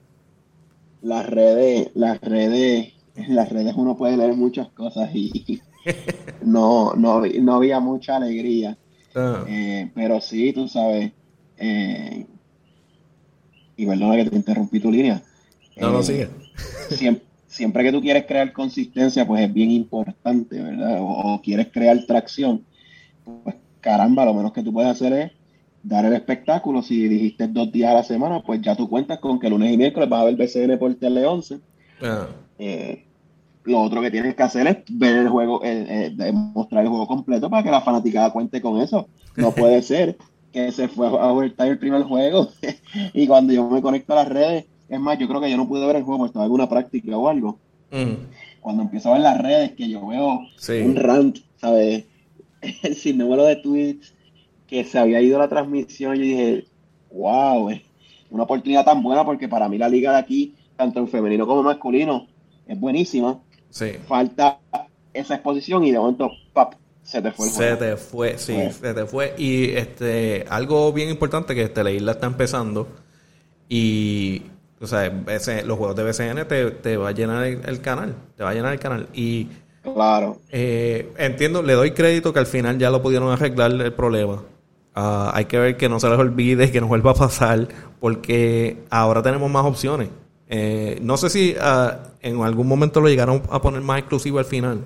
las 1.02 1.26
redes, 1.28 1.90
las 1.94 2.20
redes, 2.20 2.92
en 3.14 3.34
las 3.34 3.48
redes 3.48 3.74
uno 3.76 3.96
puede 3.96 4.16
leer 4.16 4.34
muchas 4.34 4.68
cosas 4.68 5.10
y 5.14 5.60
no, 6.44 6.94
no, 6.94 7.22
no 7.26 7.54
había 7.54 7.80
mucha 7.80 8.16
alegría. 8.16 8.76
Ah. 9.14 9.44
Eh, 9.48 9.90
pero 9.94 10.20
sí, 10.20 10.52
tú 10.52 10.68
sabes, 10.68 11.12
eh, 11.58 12.26
y 13.76 13.86
perdona 13.86 14.16
que 14.16 14.30
te 14.30 14.36
interrumpí 14.36 14.80
tu 14.80 14.90
línea. 14.90 15.22
No, 15.76 15.90
no, 15.90 16.00
eh, 16.00 16.04
sigue. 16.04 16.28
Siempre, 16.90 17.24
siempre 17.46 17.82
que 17.82 17.92
tú 17.92 18.00
quieres 18.00 18.26
crear 18.26 18.52
consistencia, 18.52 19.26
pues 19.26 19.42
es 19.42 19.52
bien 19.52 19.70
importante, 19.70 20.60
¿verdad? 20.60 20.98
O, 21.00 21.40
quieres 21.42 21.68
crear 21.72 21.98
tracción, 22.06 22.64
pues 23.44 23.56
caramba, 23.80 24.24
lo 24.24 24.34
menos 24.34 24.52
que 24.52 24.62
tú 24.62 24.72
puedes 24.72 24.90
hacer 24.90 25.12
es 25.12 25.32
dar 25.82 26.04
el 26.04 26.12
espectáculo. 26.12 26.82
Si 26.82 27.08
dijiste 27.08 27.48
dos 27.48 27.70
días 27.72 27.90
a 27.90 27.94
la 27.94 28.02
semana, 28.02 28.42
pues 28.42 28.60
ya 28.60 28.76
tú 28.76 28.88
cuentas 28.88 29.18
con 29.18 29.38
que 29.38 29.50
lunes 29.50 29.72
y 29.72 29.76
miércoles 29.76 30.08
vas 30.08 30.22
a 30.22 30.24
ver 30.24 30.36
BCN 30.36 30.78
por 30.78 30.94
Tele 30.94 31.26
11. 31.26 31.58
Ah. 32.02 32.28
Eh, 32.58 33.04
lo 33.64 33.80
otro 33.80 34.00
que 34.00 34.10
tienes 34.10 34.34
que 34.34 34.42
hacer 34.42 34.66
es 34.66 34.78
ver 34.90 35.16
el 35.16 35.28
juego, 35.28 35.60
eh, 35.64 36.12
demostrar 36.14 36.82
el 36.82 36.88
juego 36.88 37.06
completo 37.06 37.50
para 37.50 37.62
que 37.62 37.70
la 37.70 37.80
fanaticada 37.80 38.32
cuente 38.32 38.60
con 38.60 38.80
eso. 38.80 39.08
No 39.36 39.50
puede 39.54 39.82
ser 39.82 40.16
que 40.52 40.72
se 40.72 40.88
fue 40.88 41.06
a 41.06 41.10
overtime 41.10 41.68
el 41.68 41.78
primer 41.78 42.02
juego 42.02 42.48
y 43.14 43.26
cuando 43.26 43.52
yo 43.52 43.68
me 43.70 43.80
conecto 43.80 44.14
a 44.14 44.16
las 44.16 44.28
redes 44.28 44.64
es 44.90 44.98
más, 44.98 45.18
yo 45.18 45.28
creo 45.28 45.40
que 45.40 45.50
yo 45.50 45.56
no 45.56 45.68
pude 45.68 45.86
ver 45.86 45.96
el 45.96 46.02
juego 46.02 46.18
porque 46.18 46.30
estaba 46.30 46.44
en 46.44 46.48
alguna 46.48 46.68
práctica 46.68 47.16
o 47.16 47.28
algo. 47.28 47.58
Cuando 48.60 48.82
empiezo 48.82 49.08
a 49.08 49.12
ver 49.12 49.22
las 49.22 49.40
redes, 49.40 49.72
que 49.72 49.88
yo 49.88 50.04
veo 50.06 50.40
un 50.84 50.96
rant, 50.96 51.38
¿sabes? 51.56 52.04
El 52.82 52.94
sinnúmero 52.94 53.44
de 53.44 53.56
tweets 53.56 54.12
que 54.70 54.84
se 54.84 54.98
había 54.98 55.20
ido 55.20 55.38
la 55.38 55.48
transmisión, 55.48 56.14
yo 56.14 56.22
dije, 56.22 56.64
wow, 57.12 57.70
es 57.70 57.82
una 58.30 58.44
oportunidad 58.44 58.84
tan 58.84 59.02
buena 59.02 59.24
porque 59.24 59.48
para 59.48 59.68
mí 59.68 59.76
la 59.76 59.88
liga 59.88 60.12
de 60.12 60.18
aquí, 60.18 60.54
tanto 60.76 61.00
en 61.00 61.08
femenino 61.08 61.44
como 61.44 61.64
masculino, 61.64 62.28
es 62.68 62.78
buenísima. 62.78 63.40
Sí. 63.68 63.94
Falta 64.06 64.60
esa 65.12 65.34
exposición 65.34 65.82
y 65.84 65.90
de 65.90 65.98
momento, 65.98 66.30
pap, 66.52 66.74
se 67.02 67.20
te 67.20 67.32
fue 67.32 67.46
el 67.48 67.52
Se 67.52 67.76
te 67.76 67.96
fue, 67.96 68.38
sí, 68.38 68.54
pues. 68.54 68.76
se 68.76 68.94
te 68.94 69.04
fue. 69.06 69.34
Y 69.36 69.70
este 69.70 70.46
algo 70.48 70.92
bien 70.92 71.10
importante 71.10 71.54
que 71.56 71.64
este, 71.64 71.82
la 71.82 71.90
isla 71.90 72.12
está 72.12 72.28
empezando 72.28 72.86
y 73.68 74.42
o 74.80 74.86
sea, 74.86 75.12
los 75.64 75.76
juegos 75.76 75.96
de 75.96 76.04
BCN 76.04 76.48
te, 76.80 76.96
va 76.96 77.08
a 77.08 77.12
llenar 77.12 77.44
el, 77.44 77.80
canal. 77.80 78.14
Te 78.36 78.44
va 78.44 78.50
a 78.50 78.54
llenar 78.54 78.72
el 78.72 78.78
canal. 78.78 79.08
Y. 79.12 79.48
Claro. 79.82 80.38
Eh, 80.50 81.12
entiendo, 81.18 81.62
le 81.62 81.74
doy 81.74 81.90
crédito 81.90 82.32
que 82.32 82.38
al 82.38 82.46
final 82.46 82.78
ya 82.78 82.90
lo 82.90 83.02
pudieron 83.02 83.30
arreglar 83.30 83.72
el 83.72 83.92
problema. 83.92 84.42
Ah, 84.94 85.30
hay 85.34 85.44
que 85.44 85.58
ver 85.58 85.76
que 85.76 85.88
no 85.88 86.00
se 86.00 86.08
les 86.08 86.18
olvide, 86.18 86.70
que 86.70 86.80
no 86.80 86.88
vuelva 86.88 87.12
a 87.12 87.14
pasar, 87.14 87.68
porque 88.00 88.82
ahora 88.90 89.22
tenemos 89.22 89.50
más 89.50 89.64
opciones. 89.64 90.08
Eh, 90.48 90.98
no 91.02 91.16
sé 91.16 91.30
si 91.30 91.54
ah, 91.60 91.98
en 92.20 92.42
algún 92.42 92.66
momento 92.66 93.00
lo 93.00 93.08
llegaron 93.08 93.42
a 93.50 93.62
poner 93.62 93.82
más 93.82 94.00
exclusivo 94.00 94.38
al 94.40 94.44
final, 94.44 94.80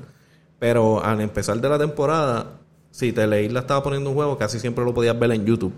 Pero 0.59 1.03
al 1.03 1.21
empezar 1.21 1.61
de 1.61 1.69
la 1.69 1.79
temporada, 1.79 2.61
si 2.91 3.13
Teleisla 3.13 3.61
estaba 3.61 3.83
poniendo 3.83 4.11
un 4.11 4.17
juego, 4.17 4.37
casi 4.39 4.61
siempre 4.61 4.85
lo 4.85 4.95
podías 4.95 5.19
ver 5.19 5.33
en 5.33 5.45
YouTube 5.45 5.73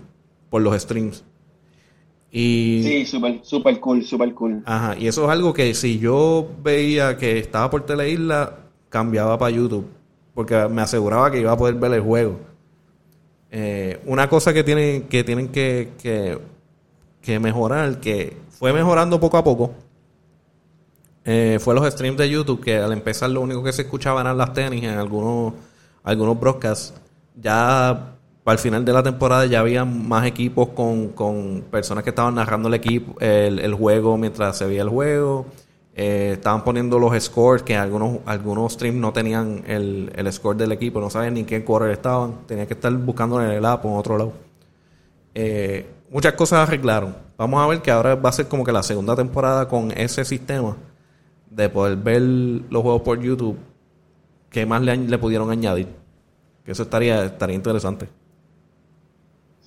por 0.49 0.61
los 0.61 0.79
streams. 0.81 1.23
Y, 2.31 2.83
Sí, 2.83 3.05
súper 3.05 3.39
super 3.43 3.79
cool, 3.79 4.03
super 4.03 4.33
cool. 4.33 4.61
Ajá, 4.65 4.97
y 4.97 5.07
eso 5.07 5.23
es 5.23 5.29
algo 5.29 5.53
que 5.53 5.73
si 5.73 5.99
yo 5.99 6.49
veía 6.61 7.17
que 7.17 7.39
estaba 7.39 7.69
por 7.69 7.85
Teleisla, 7.85 8.57
cambiaba 8.89 9.37
para 9.37 9.51
YouTube. 9.51 9.87
Porque 10.33 10.67
me 10.67 10.81
aseguraba 10.81 11.31
que 11.31 11.39
iba 11.39 11.51
a 11.51 11.57
poder 11.57 11.75
ver 11.75 11.93
el 11.93 12.01
juego. 12.01 12.39
Eh, 13.59 13.99
una 14.05 14.29
cosa 14.29 14.53
que 14.53 14.63
tienen 14.63 15.07
que, 15.07 15.23
tienen 15.23 15.47
que, 15.47 15.93
que, 15.99 16.37
que 17.21 17.39
mejorar, 17.39 17.99
que 17.99 18.37
fue 18.51 18.71
mejorando 18.71 19.19
poco 19.19 19.35
a 19.35 19.43
poco, 19.43 19.71
eh, 21.25 21.57
fue 21.59 21.73
los 21.73 21.91
streams 21.91 22.19
de 22.19 22.29
YouTube, 22.29 22.61
que 22.63 22.77
al 22.77 22.93
empezar 22.93 23.31
lo 23.31 23.41
único 23.41 23.63
que 23.63 23.73
se 23.73 23.81
escuchaba 23.81 24.21
eran 24.21 24.37
las 24.37 24.53
tenis 24.53 24.83
en 24.83 24.99
algunos, 24.99 25.55
algunos 26.03 26.39
broadcasts. 26.39 26.93
Ya 27.35 28.13
para 28.43 28.53
el 28.53 28.59
final 28.59 28.85
de 28.85 28.93
la 28.93 29.01
temporada 29.01 29.47
ya 29.47 29.61
había 29.61 29.85
más 29.85 30.27
equipos 30.27 30.69
con, 30.69 31.07
con 31.09 31.63
personas 31.71 32.03
que 32.03 32.11
estaban 32.11 32.35
narrando 32.35 32.67
el 32.67 32.75
equipo, 32.75 33.19
el, 33.19 33.57
el 33.57 33.73
juego 33.73 34.19
mientras 34.19 34.55
se 34.55 34.67
veía 34.67 34.83
el 34.83 34.89
juego. 34.89 35.47
Eh, 35.99 36.33
estaban 36.33 36.63
poniendo 36.63 36.99
los 36.99 37.19
scores, 37.23 37.63
que 37.63 37.75
algunos, 37.75 38.19
algunos 38.27 38.73
streams 38.73 38.99
no 38.99 39.11
tenían 39.11 39.63
el, 39.65 40.11
el 40.15 40.31
score 40.31 40.55
del 40.55 40.71
equipo, 40.71 41.01
no 41.01 41.09
sabían 41.09 41.33
ni 41.33 41.43
qué 41.43 41.63
quarter 41.63 41.89
estaban. 41.89 42.45
Tenían 42.45 42.67
que 42.67 42.75
estar 42.75 42.93
buscando 42.93 43.41
en 43.41 43.49
el 43.49 43.65
app 43.65 43.83
o 43.83 43.89
en 43.89 43.95
otro 43.95 44.15
lado. 44.15 44.33
Eh, 45.33 45.87
muchas 46.11 46.33
cosas 46.33 46.67
arreglaron. 46.67 47.15
Vamos 47.35 47.63
a 47.63 47.67
ver 47.67 47.81
que 47.81 47.89
ahora 47.89 48.13
va 48.13 48.29
a 48.29 48.31
ser 48.31 48.47
como 48.47 48.63
que 48.63 48.71
la 48.71 48.83
segunda 48.83 49.15
temporada 49.15 49.67
con 49.67 49.91
ese 49.91 50.23
sistema 50.23 50.77
de 51.49 51.67
poder 51.67 51.97
ver 51.97 52.21
los 52.21 52.83
juegos 52.83 53.01
por 53.01 53.19
YouTube. 53.19 53.57
¿Qué 54.51 54.67
más 54.67 54.83
le, 54.83 54.95
le 54.97 55.17
pudieron 55.17 55.49
añadir? 55.49 55.87
Que 56.63 56.73
eso 56.73 56.83
estaría, 56.83 57.25
estaría 57.25 57.55
interesante. 57.55 58.07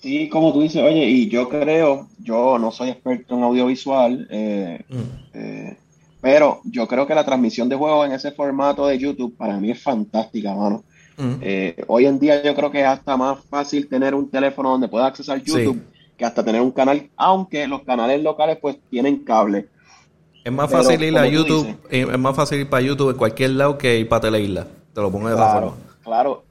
Sí, 0.01 0.29
como 0.29 0.53
tú 0.53 0.63
dices, 0.63 0.83
oye, 0.83 1.05
y 1.07 1.29
yo 1.29 1.49
creo, 1.49 2.09
yo 2.19 2.57
no 2.59 2.71
soy 2.71 2.91
experto 2.91 3.37
en 3.37 3.43
audiovisual, 3.43 4.29
eh, 4.31 4.83
eh, 5.35 5.77
pero 6.21 6.61
yo 6.65 6.87
creo 6.89 7.07
que 7.07 7.15
la 7.15 7.25
transmisión 7.25 7.69
de 7.69 7.77
juegos 7.77 8.07
en 8.07 8.13
ese 8.13 8.33
formato 8.33 8.87
de 8.87 8.99
YouTube 8.99 9.37
para 9.37 9.59
mí 9.59 9.71
es 9.71 9.83
fantástica, 9.83 10.55
mano. 10.55 10.85
Eh, 11.39 11.77
hoy 11.89 12.07
en 12.07 12.19
día 12.19 12.43
yo 12.43 12.55
creo 12.55 12.71
que 12.71 12.81
es 12.81 12.87
hasta 12.87 13.17
más 13.17 13.45
fácil 13.49 13.89
tener 13.89 14.15
un 14.15 14.31
teléfono 14.31 14.71
donde 14.71 14.89
pueda 14.89 15.07
accesar 15.07 15.43
YouTube 15.43 15.87
que 16.17 16.25
hasta 16.25 16.45
tener 16.45 16.61
un 16.63 16.73
canal, 16.73 17.11
aunque 17.17 17.67
los 17.67 17.83
canales 17.85 18.23
locales 18.23 18.59
pues 18.61 18.79
tienen 18.91 19.25
cable. 19.25 19.71
Es 20.45 20.53
más 20.53 20.69
Pero, 20.69 20.79
fácil 20.85 21.03
ir 21.03 21.17
a 21.19 21.27
YouTube, 21.27 21.67
dices. 21.67 21.79
eh, 21.91 22.07
es 22.11 22.19
más 22.19 22.37
fácil 22.37 22.61
ir 22.61 22.69
para 22.71 22.83
YouTube 22.83 23.11
en 23.11 23.17
cualquier 23.17 23.51
lado 23.51 23.79
que 23.79 23.99
ir 24.01 24.09
para 24.09 24.23
Teleisla. 24.23 24.67
Te 24.93 25.01
lo 25.01 25.11
pongo 25.11 25.29
de 25.29 25.35
esa 25.35 25.49
Claro, 25.49 25.51
forma. 25.51 25.77
claro. 26.03 26.49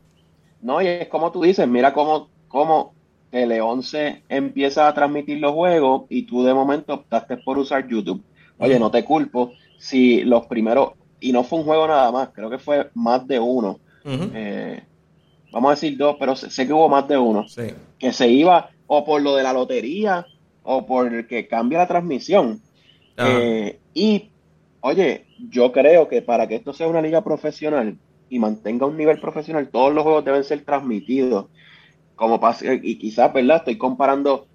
No, 0.61 0.81
y 0.81 0.87
es 0.87 1.07
como 1.09 1.31
tú 1.31 1.43
dices, 1.43 1.67
mira 1.67 1.93
cómo, 1.93 2.33
cómo 2.47 2.97
Tele 3.29 3.61
11 3.61 4.25
empieza 4.29 4.87
a 4.87 4.93
transmitir 4.93 5.39
los 5.39 5.53
juegos 5.53 6.05
y 6.09 6.25
tú 6.25 6.43
de 6.43 6.53
momento 6.53 6.93
optaste 6.95 7.37
por 7.37 7.57
usar 7.59 7.87
YouTube. 7.87 8.25
Oye, 8.59 8.79
no 8.79 8.91
te 8.91 9.03
culpo 9.03 9.53
si 9.77 10.21
los 10.23 10.45
primeros, 10.47 10.91
y 11.19 11.31
no 11.31 11.43
fue 11.43 11.59
un 11.59 11.65
juego 11.65 11.87
nada 11.87 12.11
más, 12.11 12.29
creo 12.33 12.49
que 12.49 12.59
fue 12.59 12.89
más 12.93 13.25
de 13.27 13.39
uno. 13.39 13.79
Eh, 14.05 14.81
vamos 15.51 15.69
a 15.69 15.75
decir 15.75 15.97
dos, 15.97 16.15
pero 16.19 16.35
sé, 16.35 16.65
que 16.67 16.73
hubo 16.73 16.89
más 16.89 17.07
de 17.07 17.17
uno. 17.17 17.47
Sí. 17.47 17.63
Que 17.97 18.11
se 18.13 18.27
iba 18.27 18.69
o 18.87 19.05
por 19.05 19.21
lo 19.21 19.35
de 19.35 19.43
la 19.43 19.53
lotería 19.53 20.25
o 20.63 20.85
por 20.85 21.27
que 21.27 21.47
cambia 21.47 21.79
la 21.79 21.87
transmisión. 21.87 22.61
Eh, 23.17 23.79
y, 23.93 24.31
oye, 24.81 25.25
yo 25.49 25.71
creo 25.71 26.07
que 26.07 26.21
para 26.21 26.47
que 26.47 26.55
esto 26.55 26.73
sea 26.73 26.87
una 26.87 27.01
liga 27.01 27.23
profesional 27.23 27.97
y 28.29 28.39
mantenga 28.39 28.85
un 28.85 28.97
nivel 28.97 29.19
profesional, 29.19 29.69
todos 29.71 29.93
los 29.93 30.03
juegos 30.03 30.25
deben 30.25 30.43
ser 30.43 30.63
transmitidos. 30.63 31.47
Como 32.15 32.39
pas- 32.39 32.79
y 32.83 32.97
quizás, 32.97 33.31
¿verdad? 33.33 33.57
Estoy 33.57 33.77
comparando 33.77 34.47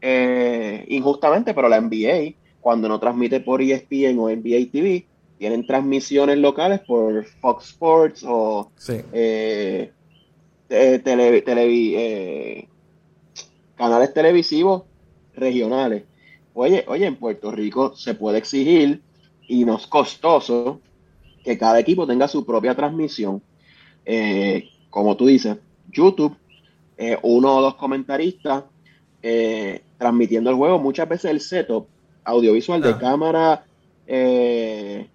eh, 0.00 0.84
injustamente, 0.88 1.54
pero 1.54 1.68
la 1.68 1.76
NBA, 1.78 2.43
cuando 2.64 2.88
no 2.88 2.98
transmite 2.98 3.40
por 3.40 3.60
ESPN 3.60 4.18
o 4.18 4.30
NBA 4.30 4.70
TV, 4.72 5.06
tienen 5.36 5.66
transmisiones 5.66 6.38
locales 6.38 6.80
por 6.80 7.22
Fox 7.42 7.66
Sports 7.72 8.24
o 8.26 8.72
Sí. 8.78 8.94
eh, 9.12 9.92
te- 10.66 10.98
tele- 11.00 11.44
televi- 11.44 11.92
eh, 11.94 12.66
canales 13.76 14.14
televisivos 14.14 14.84
regionales. 15.34 16.04
Oye, 16.54 16.86
oye, 16.88 17.04
en 17.04 17.16
Puerto 17.16 17.50
Rico 17.50 17.94
se 17.96 18.14
puede 18.14 18.38
exigir 18.38 19.02
y 19.46 19.66
no 19.66 19.76
es 19.76 19.86
costoso 19.86 20.80
que 21.44 21.58
cada 21.58 21.78
equipo 21.78 22.06
tenga 22.06 22.28
su 22.28 22.46
propia 22.46 22.74
transmisión. 22.74 23.42
Eh, 24.06 24.70
como 24.88 25.18
tú 25.18 25.26
dices, 25.26 25.58
YouTube, 25.92 26.34
eh, 26.96 27.18
uno 27.24 27.56
o 27.58 27.60
dos 27.60 27.74
comentaristas 27.74 28.64
transmitiendo 29.98 30.48
el 30.48 30.56
juego. 30.56 30.78
Muchas 30.78 31.06
veces 31.08 31.30
el 31.30 31.40
setup 31.40 31.88
audiovisual 32.24 32.80
de 32.82 32.90
Ah. 32.90 32.98
cámara, 32.98 33.64
eh, 34.06 35.06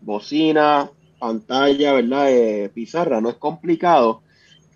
bocina, 0.00 0.90
pantalla, 1.18 1.92
¿verdad? 1.94 2.30
Eh, 2.30 2.70
pizarra, 2.74 3.20
no 3.20 3.28
es 3.30 3.36
complicado 3.36 4.22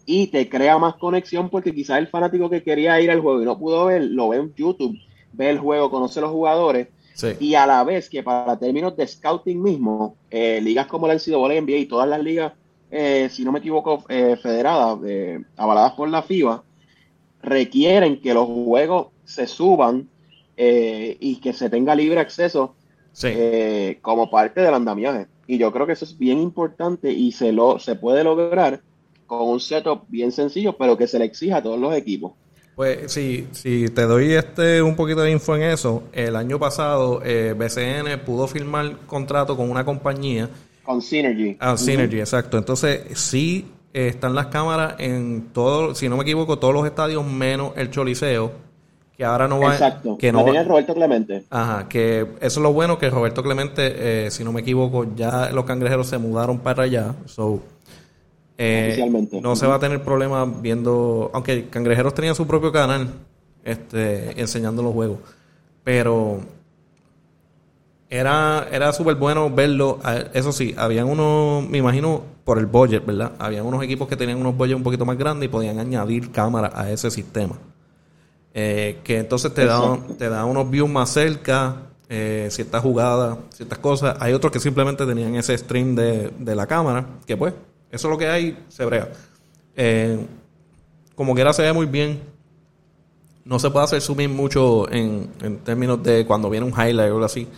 y 0.07 0.29
te 0.29 0.49
crea 0.49 0.79
más 0.79 0.95
conexión 0.97 1.51
porque 1.51 1.75
quizás 1.75 1.99
el 1.99 2.09
fanático 2.09 2.49
que 2.51 2.63
quería 2.63 3.01
ir 3.01 3.11
al 3.11 3.21
juego 3.21 3.43
y 3.43 3.45
no 3.45 3.59
pudo 3.59 3.87
ver, 3.87 4.03
lo 4.03 4.29
ve 4.31 4.39
en 4.39 4.55
YouTube, 4.55 4.97
ve 5.33 5.51
el 5.51 5.59
juego, 5.59 5.91
conoce 5.91 6.21
los 6.21 6.31
jugadores 6.31 6.89
Sí. 7.15 7.29
y 7.39 7.55
a 7.55 7.67
la 7.67 7.85
vez 7.85 8.09
que 8.09 8.23
para 8.23 8.59
términos 8.59 8.97
de 8.97 9.07
scouting 9.07 9.63
mismo, 9.63 10.17
eh, 10.31 10.61
ligas 10.63 10.87
como 10.87 11.07
la 11.07 11.15
NCAA, 11.15 11.55
NBA 11.61 11.77
y 11.77 11.87
todas 11.87 12.09
las 12.09 12.21
ligas, 12.23 12.55
eh, 12.91 13.29
si 13.31 13.45
no 13.45 13.53
me 13.53 13.59
equivoco, 13.61 14.05
eh, 14.09 14.37
federadas, 14.43 14.99
avaladas 15.57 15.93
por 15.93 16.09
la 16.09 16.23
FIBA, 16.23 16.65
requieren 17.43 18.21
que 18.21 18.35
los 18.35 18.47
juegos 18.47 19.09
se 19.25 19.47
suban 19.47 20.09
eh, 20.63 21.17
y 21.21 21.37
que 21.41 21.55
se 21.55 21.71
tenga 21.71 21.95
libre 21.95 22.21
acceso 22.21 22.75
Sí. 23.13 23.29
eh, 23.31 23.99
como 24.03 24.31
parte 24.31 24.61
del 24.61 24.75
andamiaje. 24.75 25.27
Y 25.47 25.57
yo 25.59 25.73
creo 25.73 25.87
que 25.87 25.95
eso 25.95 26.05
es 26.05 26.17
bien 26.19 26.39
importante 26.39 27.11
y 27.11 27.33
se, 27.33 27.51
lo, 27.51 27.79
se 27.79 27.97
puede 27.97 28.23
lograr 28.23 28.83
con 29.27 29.49
un 29.49 29.59
setup 29.59 30.03
bien 30.09 30.31
sencillo, 30.33 30.77
pero 30.77 30.97
que 30.97 31.07
se 31.07 31.19
le 31.19 31.25
exija 31.25 31.57
a 31.57 31.63
todos 31.63 31.79
los 31.81 31.95
equipos. 31.95 32.33
Pues 32.77 33.11
sí, 33.13 33.49
si 33.53 33.89
te 33.89 34.03
doy 34.03 34.33
este 34.35 34.81
un 34.83 34.95
poquito 34.97 35.23
de 35.23 35.31
info 35.33 35.57
en 35.57 35.63
eso, 35.63 36.05
el 36.13 36.37
año 36.37 36.59
pasado 36.59 37.21
eh, 37.25 37.55
BCN 37.59 38.21
pudo 38.25 38.47
firmar 38.47 38.97
contrato 39.07 39.57
con 39.57 39.71
una 39.71 39.85
compañía, 39.85 40.49
Con 40.85 41.03
Synergy. 41.03 41.57
ah, 41.59 41.77
Synergy, 41.77 42.21
exacto. 42.21 42.59
Entonces 42.59 43.01
sí 43.19 43.67
eh, 43.93 44.07
están 44.09 44.35
las 44.37 44.47
cámaras 44.47 44.95
en 44.99 45.49
todo, 45.53 45.95
si 45.97 46.09
no 46.09 46.17
me 46.17 46.23
equivoco, 46.23 46.59
todos 46.61 46.73
los 46.75 46.87
estadios 46.87 47.27
menos 47.27 47.73
el 47.77 47.91
Choliseo, 47.91 48.53
que 49.21 49.27
ahora 49.27 49.47
no 49.47 49.61
va, 49.61 49.75
Exacto. 49.75 50.17
que 50.17 50.33
no 50.33 50.43
tenía 50.47 50.65
Roberto 50.65 50.95
Clemente. 50.95 51.45
Ajá, 51.51 51.91
que 51.91 52.21
eso 52.21 52.37
es 52.41 52.57
lo 52.57 52.73
bueno 52.73 52.99
que 52.99 53.11
Roberto 53.11 53.43
Clemente, 53.43 54.25
eh, 54.27 54.31
si 54.31 54.45
no 54.45 54.51
me 54.51 54.63
equivoco, 54.63 55.15
ya 55.15 55.51
los 55.51 55.67
cangrejeros 55.67 56.07
se 56.07 56.17
mudaron 56.17 56.61
para 56.61 56.85
allá. 56.85 57.15
So, 57.27 57.61
eh, 58.57 58.99
no 59.43 59.57
se 59.57 59.67
va 59.67 59.75
a 59.75 59.79
tener 59.79 60.03
problema 60.03 60.47
viendo, 60.47 61.31
aunque 61.35 61.69
cangrejeros 61.69 62.15
tenían 62.15 62.35
su 62.35 62.47
propio 62.47 62.73
canal, 62.73 63.11
este, 63.63 64.41
enseñando 64.41 64.83
los 64.83 64.95
juegos, 64.95 65.19
pero 65.85 66.41
era, 68.09 68.69
era 68.73 68.91
súper 68.95 69.17
bueno 69.17 69.51
verlo. 69.51 69.99
Eso 70.33 70.51
sí, 70.51 70.75
habían 70.79 71.07
unos, 71.07 71.69
me 71.69 71.77
imagino, 71.77 72.23
por 72.43 72.57
el 72.59 72.65
budget, 72.65 73.05
¿verdad? 73.05 73.33
Habían 73.39 73.67
unos 73.67 73.83
equipos 73.83 74.09
que 74.09 74.17
tenían 74.17 74.39
unos 74.39 74.57
budgets 74.57 74.77
un 74.77 74.83
poquito 74.83 75.05
más 75.05 75.19
grandes 75.19 75.47
y 75.47 75.53
podían 75.53 75.79
añadir 75.79 76.33
cámaras 76.33 76.73
a 76.75 76.91
ese 76.91 77.11
sistema. 77.11 77.59
Eh, 78.53 78.99
que 79.05 79.19
entonces 79.19 79.55
te 79.55 79.65
da, 79.65 79.99
te 80.19 80.29
da 80.29 80.45
unos 80.45 80.69
views 80.71 80.91
más 80.91 81.11
cerca, 81.11 81.77
eh, 82.09 82.49
ciertas 82.51 82.83
jugadas, 82.83 83.39
ciertas 83.51 83.79
cosas. 83.79 84.17
Hay 84.21 84.33
otros 84.33 84.53
que 84.53 84.59
simplemente 84.61 85.07
tenían 85.07 85.35
ese 85.37 85.57
stream 85.57 85.95
de, 85.95 86.31
de 86.39 86.55
la 86.57 86.67
cámara, 86.67 87.07
que 87.27 87.37
pues, 87.37 87.55
eso 87.91 88.09
es 88.09 88.13
lo 88.13 88.19
que 88.19 88.27
hay, 88.29 88.59
se 88.69 88.85
brega. 88.85 89.09
Eh, 89.77 90.19
como 91.15 91.35
quiera 91.35 91.53
se 91.53 91.63
ve 91.63 91.73
muy 91.73 91.87
bien. 91.87 92.21
No 93.45 93.59
se 93.59 93.71
puede 93.71 93.85
hacer 93.85 94.01
zoom 94.01 94.29
mucho 94.35 94.91
en, 94.93 95.31
en 95.43 95.59
términos 95.59 96.03
de 96.03 96.27
cuando 96.27 96.51
viene 96.51 96.67
un 96.67 96.73
highlight 96.73 97.11
o 97.11 97.15
algo 97.15 97.25
así. 97.25 97.49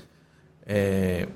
Eh, 0.67 1.27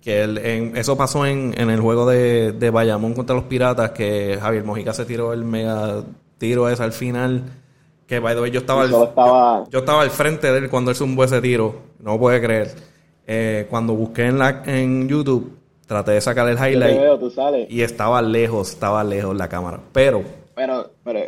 que 0.00 0.22
el- 0.22 0.38
en- 0.38 0.76
eso 0.76 0.96
pasó 0.96 1.24
en, 1.26 1.54
en 1.56 1.70
el 1.70 1.80
juego 1.80 2.06
de, 2.08 2.52
de 2.52 2.70
Bayamón 2.70 3.14
contra 3.14 3.34
los 3.34 3.44
Piratas, 3.46 3.92
que 3.92 4.38
Javier 4.40 4.64
Mojica 4.64 4.92
se 4.92 5.04
tiró 5.06 5.32
el 5.32 5.44
mega 5.44 6.04
tiro 6.38 6.68
ese 6.68 6.82
al 6.82 6.92
final. 6.92 7.42
Que 8.06 8.18
by 8.20 8.34
the 8.34 8.40
way, 8.42 8.50
yo 8.50 8.60
estaba, 8.60 8.84
Y 8.86 8.94
al, 8.94 9.02
estaba- 9.02 9.64
yo, 9.64 9.70
yo 9.70 9.78
estaba 9.78 10.02
al 10.02 10.10
frente 10.10 10.50
de 10.52 10.58
él 10.58 10.70
cuando 10.70 10.90
él 10.90 10.96
zumbó 10.96 11.24
ese 11.24 11.40
tiro. 11.40 11.74
No 12.00 12.18
puede 12.18 12.40
creer. 12.42 12.74
Eh, 13.26 13.66
cuando 13.70 13.94
busqué 13.94 14.26
en, 14.26 14.38
la, 14.38 14.62
en 14.66 15.08
YouTube, 15.08 15.56
traté 15.86 16.12
de 16.12 16.20
sacar 16.20 16.46
el 16.48 16.58
Yo 16.58 16.66
highlight 16.66 17.00
veo, 17.00 17.18
tú 17.18 17.30
sales. 17.30 17.66
y 17.70 17.80
estaba 17.82 18.20
lejos, 18.20 18.70
estaba 18.70 19.02
lejos 19.02 19.34
la 19.34 19.48
cámara. 19.48 19.80
Pero 19.92 20.22
Pero, 20.54 20.90
pero, 21.02 21.20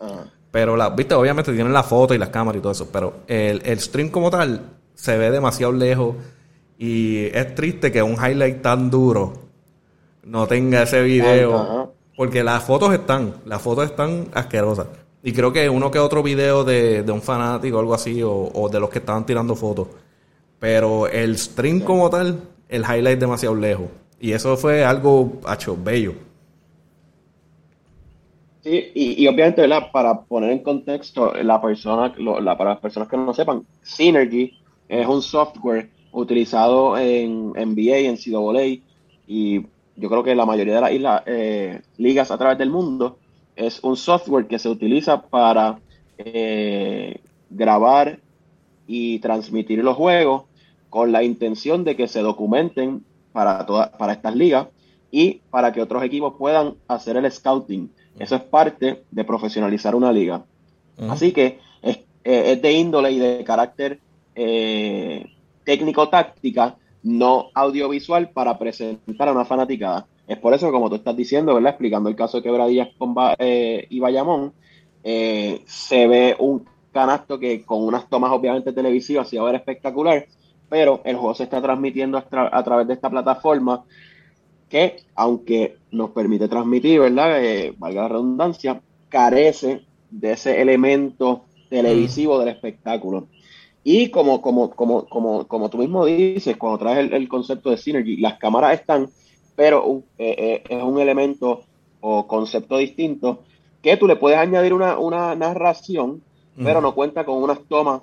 ah, 0.00 0.24
pero, 0.50 0.76
la, 0.76 0.90
viste, 0.90 1.14
obviamente 1.14 1.52
tienen 1.52 1.72
la 1.72 1.84
foto 1.84 2.14
y 2.14 2.18
las 2.18 2.30
cámaras 2.30 2.58
y 2.58 2.62
todo 2.62 2.72
eso, 2.72 2.88
pero 2.92 3.18
el, 3.28 3.62
el 3.64 3.78
stream 3.78 4.08
como 4.08 4.30
tal 4.30 4.62
se 4.94 5.16
ve 5.16 5.30
demasiado 5.30 5.72
lejos 5.72 6.16
y 6.78 7.26
es 7.26 7.54
triste 7.54 7.92
que 7.92 8.02
un 8.02 8.14
highlight 8.14 8.60
tan 8.60 8.90
duro 8.90 9.34
no 10.24 10.46
tenga 10.48 10.82
ese 10.82 11.02
video. 11.02 11.92
Porque 12.16 12.42
las 12.42 12.64
fotos 12.64 12.92
están, 12.92 13.34
las 13.44 13.62
fotos 13.62 13.84
están 13.84 14.26
asquerosas. 14.34 14.86
Y 15.22 15.32
creo 15.32 15.52
que 15.52 15.68
uno 15.68 15.90
que 15.90 15.98
otro 15.98 16.22
video 16.22 16.64
de, 16.64 17.04
un 17.08 17.22
fanático 17.22 17.76
o 17.76 17.80
algo 17.80 17.94
así, 17.94 18.20
o, 18.22 18.68
de 18.70 18.80
los 18.80 18.88
que 18.88 18.98
estaban 18.98 19.26
tirando 19.26 19.56
fotos. 19.56 19.88
Pero 20.58 21.06
el 21.08 21.36
stream 21.38 21.80
como 21.80 22.08
tal, 22.10 22.40
el 22.68 22.82
highlight 22.82 23.18
demasiado 23.18 23.54
lejos. 23.54 23.86
Y 24.20 24.32
eso 24.32 24.56
fue 24.56 24.84
algo, 24.84 25.40
hecho, 25.52 25.76
bello. 25.76 26.14
Sí, 28.62 28.90
y, 28.94 29.26
obviamente, 29.26 29.66
Para 29.92 30.20
poner 30.20 30.50
en 30.50 30.60
contexto, 30.60 31.32
la 31.42 31.60
persona, 31.60 32.14
para 32.56 32.70
las 32.70 32.80
personas 32.80 33.08
que 33.08 33.16
no 33.16 33.32
sepan, 33.32 33.64
Synergy 33.82 34.52
es 34.88 35.06
un 35.06 35.22
software 35.22 35.90
utilizado 36.12 36.98
en 36.98 37.50
NBA, 37.50 37.98
en 37.98 38.16
CAA, 38.16 38.82
y 39.26 39.66
yo 39.96 40.08
creo 40.08 40.22
que 40.22 40.34
la 40.34 40.46
mayoría 40.46 40.76
de 40.76 40.80
las 40.80 40.92
islas, 40.92 41.22
eh, 41.26 41.80
ligas 41.96 42.30
a 42.30 42.38
través 42.38 42.58
del 42.58 42.70
mundo, 42.70 43.18
es 43.58 43.80
un 43.82 43.96
software 43.96 44.46
que 44.46 44.58
se 44.58 44.68
utiliza 44.68 45.20
para 45.20 45.80
eh, 46.16 47.20
grabar 47.50 48.20
y 48.86 49.18
transmitir 49.18 49.82
los 49.82 49.96
juegos 49.96 50.44
con 50.88 51.10
la 51.12 51.22
intención 51.24 51.84
de 51.84 51.96
que 51.96 52.06
se 52.06 52.20
documenten 52.20 53.04
para, 53.32 53.66
para 53.66 54.12
estas 54.12 54.36
ligas 54.36 54.68
y 55.10 55.40
para 55.50 55.72
que 55.72 55.82
otros 55.82 56.02
equipos 56.04 56.34
puedan 56.38 56.74
hacer 56.86 57.16
el 57.16 57.30
scouting. 57.30 57.90
Eso 58.18 58.36
es 58.36 58.42
parte 58.42 59.02
de 59.10 59.24
profesionalizar 59.24 59.94
una 59.94 60.12
liga. 60.12 60.44
Así 61.08 61.32
que 61.32 61.58
es, 61.82 61.98
eh, 62.24 62.52
es, 62.52 62.62
de 62.62 62.72
índole 62.72 63.10
y 63.12 63.18
de 63.18 63.44
carácter 63.44 64.00
eh, 64.34 65.26
técnico-táctica, 65.64 66.76
no 67.02 67.50
audiovisual 67.54 68.30
para 68.30 68.58
presentar 68.58 69.28
a 69.28 69.32
una 69.32 69.44
fanaticada. 69.44 70.06
Es 70.28 70.38
por 70.38 70.54
eso 70.54 70.66
que, 70.66 70.72
como 70.72 70.88
tú 70.88 70.96
estás 70.96 71.16
diciendo, 71.16 71.54
¿verdad? 71.54 71.70
Explicando 71.70 72.08
el 72.08 72.16
caso 72.16 72.36
de 72.36 72.42
Quebradillas 72.44 72.90
con, 72.98 73.14
eh, 73.38 73.86
y 73.88 73.98
Bayamón, 73.98 74.52
eh, 75.02 75.62
se 75.66 76.06
ve 76.06 76.36
un 76.38 76.64
canasto 76.92 77.38
que 77.38 77.62
con 77.64 77.82
unas 77.82 78.08
tomas 78.08 78.32
obviamente 78.32 78.72
televisivas 78.72 79.28
se 79.28 79.38
va 79.38 79.44
a 79.44 79.52
ver 79.52 79.60
espectacular, 79.60 80.26
pero 80.68 81.00
el 81.04 81.16
juego 81.16 81.34
se 81.34 81.44
está 81.44 81.62
transmitiendo 81.62 82.18
a, 82.18 82.62
través 82.62 82.86
de 82.86 82.94
esta 82.94 83.08
plataforma 83.08 83.84
que, 84.68 84.96
aunque 85.14 85.76
nos 85.90 86.10
permite 86.10 86.46
transmitir, 86.46 87.00
¿verdad? 87.00 87.42
Eh, 87.42 87.74
valga 87.78 88.02
la 88.02 88.08
redundancia, 88.08 88.82
carece 89.08 89.82
de 90.10 90.32
ese 90.32 90.60
elemento 90.60 91.44
televisivo 91.70 92.38
del 92.38 92.48
espectáculo. 92.48 93.28
Y 93.84 94.10
como, 94.10 94.42
como, 94.42 94.70
como, 94.70 95.06
como, 95.06 95.46
como 95.46 95.70
tú 95.70 95.78
mismo 95.78 96.04
dices, 96.04 96.56
cuando 96.56 96.78
traes 96.78 97.10
el, 97.10 97.28
concepto 97.28 97.70
de 97.70 97.78
Synergy, 97.78 98.18
las 98.18 98.38
cámaras 98.38 98.78
están, 98.78 99.08
pero 99.58 100.04
eh, 100.18 100.36
eh, 100.38 100.62
es 100.68 100.82
un 100.84 101.00
elemento 101.00 101.64
o 102.00 102.28
concepto 102.28 102.76
distinto 102.76 103.40
que 103.82 103.96
tú 103.96 104.06
le 104.06 104.14
puedes 104.14 104.38
añadir 104.38 104.72
una, 104.72 105.00
una 105.00 105.34
narración, 105.34 106.22
pero 106.62 106.80
no 106.80 106.94
cuenta 106.94 107.24
con 107.24 107.42
unas 107.42 107.58
tomas 107.64 108.02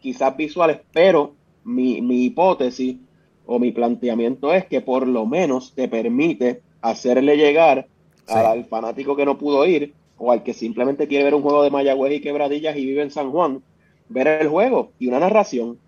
quizás 0.00 0.36
visuales, 0.36 0.78
pero 0.92 1.32
mi, 1.64 1.98
hipótesis 2.24 2.98
o 3.46 3.58
mi 3.58 3.72
planteamiento 3.72 4.54
es 4.54 4.66
que 4.66 4.80
por 4.80 5.08
lo 5.08 5.26
menos 5.26 5.72
te 5.72 5.88
permite 5.88 6.62
hacerle 6.82 7.36
llegar 7.36 7.88
al 8.28 8.64
fanático 8.66 9.16
que 9.16 9.26
no 9.26 9.38
pudo 9.38 9.66
ir 9.66 9.94
o 10.18 10.30
al 10.30 10.44
que 10.44 10.54
simplemente 10.54 11.08
quiere 11.08 11.24
ver 11.24 11.34
un 11.34 11.42
juego 11.42 11.64
de 11.64 11.70
Mayagüez 11.70 12.12
y 12.12 12.20
Quebradillas 12.20 12.76
y 12.76 12.86
vive 12.86 13.02
en 13.02 13.10
San 13.10 13.32
Juan, 13.32 13.60
ver 14.08 14.28
el 14.28 14.46
juego 14.46 14.92
y 15.00 15.08
una 15.08 15.18
narración 15.18 15.78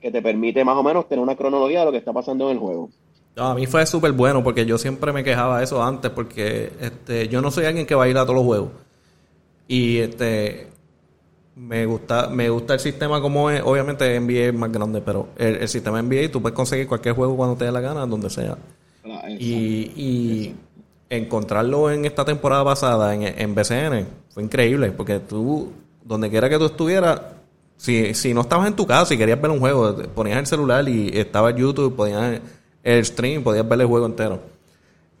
que 0.00 0.12
te 0.12 0.22
permite 0.22 0.64
más 0.64 0.76
o 0.76 0.84
menos 0.84 1.08
tener 1.08 1.24
una 1.24 1.34
cronología 1.34 1.80
de 1.80 1.86
lo 1.86 1.90
que 1.90 1.98
está 1.98 2.12
pasando 2.12 2.46
en 2.46 2.52
el 2.52 2.58
juego. 2.60 2.90
A 3.36 3.54
mí 3.54 3.66
fue 3.66 3.86
súper 3.86 4.12
bueno 4.12 4.42
porque 4.42 4.66
yo 4.66 4.78
siempre 4.78 5.12
me 5.12 5.24
quejaba 5.24 5.58
de 5.58 5.64
eso 5.64 5.82
antes 5.82 6.10
porque 6.10 6.72
este, 6.80 7.28
yo 7.28 7.40
no 7.40 7.50
soy 7.50 7.66
alguien 7.66 7.86
que 7.86 7.94
va 7.94 8.04
a 8.04 8.08
ir 8.08 8.18
a 8.18 8.22
todos 8.22 8.36
los 8.36 8.44
juegos. 8.44 8.70
Y 9.68 9.98
este 9.98 10.68
me 11.60 11.84
gusta, 11.84 12.28
me 12.28 12.48
gusta 12.48 12.74
el 12.74 12.80
sistema 12.80 13.20
como 13.20 13.50
es. 13.50 13.62
Obviamente 13.64 14.18
NBA 14.18 14.48
es 14.48 14.54
más 14.54 14.72
grande, 14.72 15.00
pero 15.00 15.28
el, 15.36 15.68
sistema 15.68 16.02
NBA 16.02 16.30
tú 16.30 16.40
puedes 16.40 16.56
conseguir 16.56 16.86
cualquier 16.86 17.14
juego 17.14 17.36
cuando 17.36 17.56
te 17.56 17.66
dé 17.66 17.72
la 17.72 17.80
gana, 17.80 18.06
donde 18.06 18.30
sea. 18.30 18.56
Ah, 19.04 19.28
y, 19.28 20.54
encontrarlo 21.08 21.90
en 21.90 22.04
esta 22.04 22.24
temporada 22.24 22.64
pasada 22.64 23.12
en, 23.12 23.22
en 23.22 23.52
BCN 23.52 24.06
fue 24.28 24.44
increíble, 24.44 24.92
porque 24.92 25.18
tú, 25.18 25.72
donde 26.04 26.30
quiera 26.30 26.48
que 26.48 26.56
tú 26.56 26.66
estuvieras, 26.66 27.20
si, 27.76 28.14
si 28.14 28.32
no 28.32 28.42
estabas 28.42 28.68
en 28.68 28.76
tu 28.76 28.86
casa 28.86 29.12
y 29.12 29.18
querías 29.18 29.40
ver 29.40 29.50
un 29.50 29.58
juego, 29.58 29.96
ponías 30.14 30.38
el 30.38 30.46
celular 30.46 30.88
y 30.88 31.10
estaba 31.18 31.50
YouTube, 31.50 31.96
podías 31.96 32.40
el 32.82 33.04
stream, 33.04 33.42
podías 33.42 33.68
ver 33.68 33.80
el 33.80 33.86
juego 33.86 34.06
entero. 34.06 34.40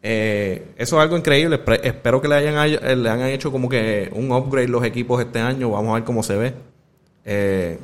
Eh, 0.02 0.72
eso 0.76 0.96
es 0.96 1.02
algo 1.02 1.16
increíble. 1.16 1.60
Espero 1.82 2.20
que 2.20 2.28
le 2.28 2.36
hayan, 2.36 3.02
le 3.02 3.10
hayan 3.10 3.28
hecho 3.28 3.52
como 3.52 3.68
que 3.68 4.10
un 4.14 4.32
upgrade 4.32 4.68
los 4.68 4.84
equipos 4.84 5.20
este 5.20 5.40
año. 5.40 5.70
Vamos 5.70 5.90
a 5.90 5.94
ver 5.94 6.04
cómo 6.04 6.22
se 6.22 6.36
ve. 6.36 6.54
Eh, 7.24 7.78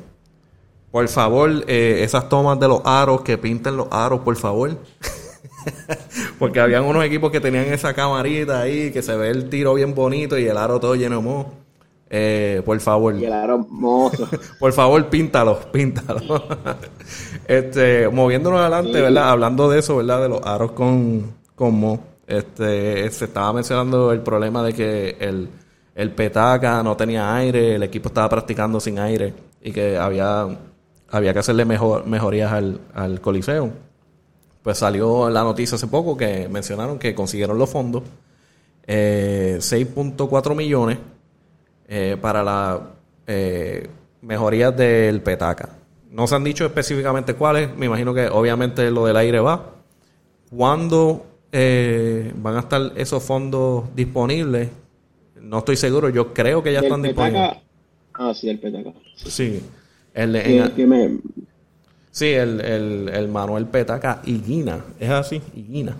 por 0.91 1.07
favor, 1.09 1.63
eh, 1.67 1.99
esas 2.01 2.27
tomas 2.27 2.59
de 2.59 2.67
los 2.67 2.81
aros, 2.83 3.21
que 3.21 3.37
pinten 3.37 3.77
los 3.77 3.87
aros, 3.91 4.21
por 4.21 4.35
favor. 4.35 4.77
Porque 6.39 6.59
habían 6.59 6.85
unos 6.85 7.03
equipos 7.03 7.31
que 7.31 7.39
tenían 7.39 7.65
esa 7.65 7.93
camarita 7.93 8.61
ahí, 8.61 8.91
que 8.91 9.01
se 9.01 9.15
ve 9.15 9.29
el 9.29 9.49
tiro 9.49 9.73
bien 9.73 9.93
bonito 9.93 10.37
y 10.37 10.47
el 10.47 10.57
aro 10.57 10.79
todo 10.79 10.95
lleno 10.95 11.17
de 11.17 11.21
moho. 11.21 11.66
Por 12.65 12.79
favor. 12.79 13.15
Y 13.15 13.25
el 13.25 13.33
por 14.59 14.73
favor, 14.73 15.09
píntalos, 15.09 15.65
píntalos. 15.65 16.23
este, 17.47 18.07
moviéndonos 18.09 18.59
adelante, 18.61 19.01
¿verdad? 19.01 19.29
Hablando 19.29 19.69
de 19.69 19.79
eso, 19.79 19.97
¿verdad? 19.97 20.21
De 20.21 20.29
los 20.29 20.41
aros 20.43 20.71
con, 20.71 21.33
como 21.55 21.99
este, 22.27 23.09
se 23.09 23.25
estaba 23.25 23.53
mencionando 23.53 24.11
el 24.11 24.21
problema 24.21 24.63
de 24.63 24.73
que 24.73 25.17
el, 25.19 25.49
el 25.95 26.11
petaca 26.11 26.83
no 26.83 26.95
tenía 26.95 27.33
aire, 27.35 27.75
el 27.75 27.83
equipo 27.83 28.09
estaba 28.09 28.29
practicando 28.29 28.79
sin 28.79 28.99
aire 28.99 29.33
y 29.61 29.71
que 29.71 29.97
había, 29.97 30.47
había 31.09 31.33
que 31.33 31.39
hacerle 31.39 31.65
mejor, 31.65 32.05
mejorías 32.05 32.51
al, 32.51 32.79
al 32.93 33.21
coliseo. 33.21 33.71
Pues 34.61 34.77
salió 34.77 35.29
la 35.29 35.43
noticia 35.43 35.75
hace 35.75 35.87
poco 35.87 36.17
que 36.17 36.49
mencionaron 36.49 36.99
que 36.99 37.15
consiguieron 37.15 37.57
los 37.57 37.69
fondos, 37.69 38.03
eh, 38.85 39.57
6.4 39.59 40.55
millones 40.55 40.97
eh, 41.87 42.17
para 42.19 42.43
la 42.43 42.81
eh, 43.25 43.87
mejorías 44.21 44.75
del 44.75 45.21
petaca. 45.21 45.69
No 46.11 46.27
se 46.27 46.35
han 46.35 46.43
dicho 46.43 46.65
específicamente 46.65 47.33
cuáles, 47.33 47.75
me 47.75 47.85
imagino 47.85 48.13
que 48.13 48.27
obviamente 48.27 48.89
lo 48.91 49.05
del 49.05 49.17
aire 49.17 49.39
va. 49.39 49.73
¿Cuándo 50.49 51.25
eh, 51.51 52.31
van 52.35 52.57
a 52.57 52.59
estar 52.59 52.93
esos 52.97 53.23
fondos 53.23 53.85
disponibles. 53.95 54.69
No 55.41 55.59
estoy 55.59 55.77
seguro, 55.77 56.09
yo 56.09 56.33
creo 56.33 56.61
que 56.61 56.73
ya 56.73 56.79
están 56.81 57.01
disponibles. 57.01 57.51
Ah, 58.13 58.33
sí, 58.33 58.49
el 58.49 58.59
Petaca. 58.59 58.93
Sí. 59.15 59.61
El, 60.13 60.33
sí, 62.11 62.31
el, 62.33 63.27
Manuel 63.31 63.67
Petaca 63.67 64.21
Guina 64.25 64.83
Es 64.99 65.09
así, 65.09 65.41
Higuina. 65.55 65.95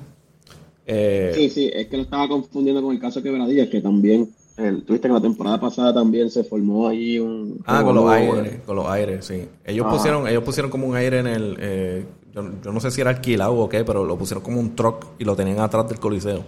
Eh, 0.87 1.31
sí, 1.35 1.49
sí, 1.49 1.71
es 1.71 1.87
que 1.87 1.97
lo 1.97 2.03
estaba 2.03 2.27
confundiendo 2.27 2.81
con 2.81 2.93
el 2.95 2.99
caso 2.99 3.19
de 3.19 3.29
Quebradillas, 3.29 3.69
que 3.69 3.81
también, 3.81 4.29
el, 4.57 4.83
tuviste 4.83 5.07
que 5.07 5.13
la 5.13 5.21
temporada 5.21 5.59
pasada 5.59 5.93
también 5.93 6.29
se 6.31 6.43
formó 6.43 6.87
ahí 6.87 7.19
un... 7.19 7.61
Ah, 7.65 7.83
con 7.83 7.95
los 7.95 8.09
aires, 8.09 8.59
con 8.65 8.75
los 8.75 8.87
aires, 8.87 9.25
sí. 9.25 9.47
Ellos 9.63 9.85
pusieron 9.87 10.27
ellos 10.27 10.43
pusieron 10.43 10.71
como 10.71 10.87
un 10.87 10.95
aire 10.95 11.19
en 11.19 11.27
el... 11.27 11.57
Eh, 11.59 12.05
yo, 12.33 12.71
no 12.71 12.79
sé 12.79 12.91
si 12.91 13.01
era 13.01 13.11
alquilado 13.11 13.55
o 13.55 13.69
qué, 13.69 13.83
pero 13.83 14.03
lo 14.03 14.17
pusieron 14.17 14.43
como 14.43 14.59
un 14.59 14.75
truck 14.75 15.05
y 15.19 15.25
lo 15.25 15.35
tenían 15.35 15.59
atrás 15.59 15.87
del 15.87 15.99
coliseo. 15.99 16.43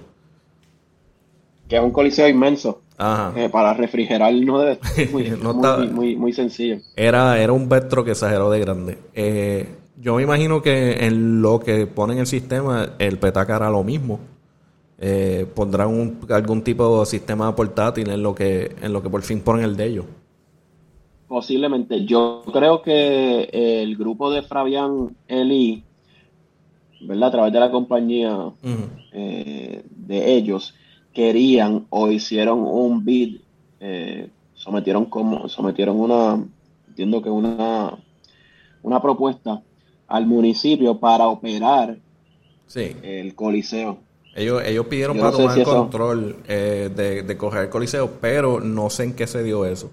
Que 1.67 1.77
es 1.77 1.81
un 1.83 1.91
coliseo 1.91 2.27
inmenso. 2.27 2.81
Eh, 3.35 3.47
para 3.49 3.73
refrigerar 3.73 4.33
no 4.33 4.59
debe 4.59 4.79
muy, 5.11 5.31
muy, 5.91 6.15
muy, 6.15 6.33
sencillo. 6.33 6.79
Era, 6.97 7.39
era 7.39 7.53
un 7.53 7.69
Vectro 7.69 8.03
que 8.03 8.11
exageró 8.11 8.51
de 8.51 8.59
grande. 8.59 8.97
Eh, 9.13 9.69
yo 10.01 10.15
me 10.15 10.23
imagino 10.23 10.61
que 10.61 11.05
en 11.05 11.41
lo 11.41 11.59
que 11.59 11.87
ponen 11.87 12.17
el 12.17 12.27
sistema, 12.27 12.89
el 12.99 13.17
Petaca 13.17 13.55
hará 13.55 13.69
lo 13.69 13.83
mismo. 13.83 14.19
Eh, 15.01 15.47
pondrán 15.55 16.19
algún 16.29 16.61
tipo 16.61 16.99
de 16.99 17.05
sistema 17.05 17.55
portátil 17.55 18.09
en 18.09 18.21
lo 18.21 18.35
que 18.35 18.75
en 18.81 18.91
lo 18.91 19.01
que 19.01 19.09
por 19.09 19.21
fin 19.21 19.39
ponen 19.39 19.63
el 19.63 19.77
de 19.77 19.85
ellos. 19.85 20.05
Posiblemente. 21.29 22.03
Yo 22.05 22.43
creo 22.51 22.81
que 22.81 23.49
el 23.53 23.95
grupo 23.95 24.29
de 24.29 24.41
Fabián 24.41 25.15
Eli, 25.27 25.83
¿verdad? 27.01 27.29
A 27.29 27.31
través 27.31 27.53
de 27.53 27.59
la 27.59 27.71
compañía 27.71 28.51
eh, 29.13 29.83
de 29.89 30.33
ellos, 30.33 30.73
querían 31.13 31.85
o 31.91 32.09
hicieron 32.09 32.59
un 32.59 33.05
bid, 33.05 33.41
eh, 33.79 34.29
sometieron 34.55 35.05
como, 35.05 35.47
sometieron 35.47 35.99
una, 35.99 36.43
entiendo 36.89 37.21
que 37.21 37.29
una, 37.29 37.97
una 38.81 39.01
propuesta 39.01 39.61
al 40.07 40.25
municipio 40.25 40.99
para 40.99 41.27
operar 41.27 41.99
el 42.75 43.35
coliseo. 43.35 44.08
Ellos, 44.35 44.61
ellos 44.65 44.85
pidieron 44.87 45.17
para 45.17 45.31
tomar 45.31 45.57
el 45.57 45.65
control 45.65 46.37
eh, 46.47 46.89
de, 46.95 47.23
de 47.23 47.37
coger 47.37 47.63
el 47.63 47.69
coliseo, 47.69 48.11
pero 48.21 48.59
no 48.59 48.89
sé 48.89 49.03
en 49.03 49.13
qué 49.13 49.27
se 49.27 49.43
dio 49.43 49.65
eso. 49.65 49.91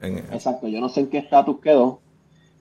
Exacto, 0.00 0.68
yo 0.68 0.80
no 0.80 0.88
sé 0.88 1.00
en 1.00 1.08
qué 1.08 1.18
estatus 1.18 1.60
quedó. 1.60 2.00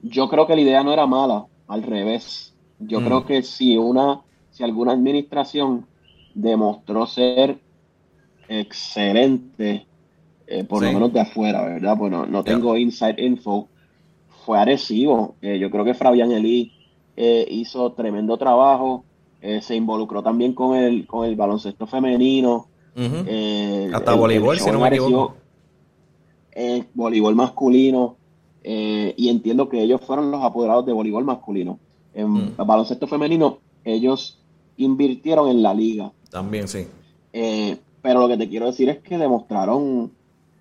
Yo 0.02 0.30
creo 0.30 0.48
que 0.48 0.56
la 0.56 0.62
idea 0.62 0.84
no 0.84 0.94
era 0.94 1.06
mala, 1.06 1.46
al 1.68 1.84
revés. 1.84 2.54
Yo 2.80 3.00
creo 3.04 3.22
mm. 3.22 3.26
que 3.26 3.44
si 3.44 3.78
una, 3.78 4.22
si 4.52 4.64
alguna 4.64 4.94
administración 4.94 5.86
demostró 6.34 7.06
ser 7.08 7.58
excelente, 8.48 9.86
eh, 10.46 10.64
por 10.64 10.84
lo 10.84 10.92
menos 10.92 11.12
de 11.14 11.20
afuera, 11.20 11.64
¿verdad? 11.64 11.98
Bueno, 11.98 12.26
no 12.26 12.44
tengo 12.44 12.78
inside 12.78 13.24
info. 13.24 13.68
Fue 14.46 14.58
agresivo. 14.58 15.36
Eh, 15.42 15.60
yo 15.60 15.70
creo 15.70 15.84
que 15.84 15.94
Fabián 15.94 16.32
Elí 16.32 16.72
eh, 17.18 17.46
hizo 17.50 17.92
tremendo 17.94 18.38
trabajo. 18.38 19.04
Se 19.42 19.76
involucró 19.76 20.24
también 20.24 20.54
con 20.54 20.76
el, 20.76 21.06
con 21.08 21.26
el 21.26 21.36
baloncesto 21.36 21.88
femenino. 21.88 22.68
Hasta 23.94 24.16
voleibol, 24.16 24.60
si 24.60 24.72
no 24.72 24.80
me 24.80 24.88
equivoco. 24.88 25.36
voleibol 26.94 27.36
masculino. 27.36 28.18
y 28.64 29.30
entiendo 29.30 29.70
que 29.70 29.82
ellos 29.82 30.02
fueron 30.02 30.32
los 30.32 30.44
apoderados 30.44 30.86
de 30.86 30.94
voleibol 30.94 31.24
masculino. 31.24 31.80
En 32.14 32.30
mm. 32.30 32.56
baloncesto 32.58 33.08
femenino, 33.08 33.60
ellos 33.84 34.40
invirtieron 34.78 35.50
en 35.50 35.62
la 35.62 35.74
liga. 35.74 36.12
También, 36.30 36.68
sí. 36.68 36.88
pero 37.32 38.20
lo 38.22 38.28
que 38.28 38.38
te 38.38 38.50
quiero 38.50 38.66
decir 38.66 38.90
es 38.90 39.00
que 39.00 39.18
demostraron 39.18 40.12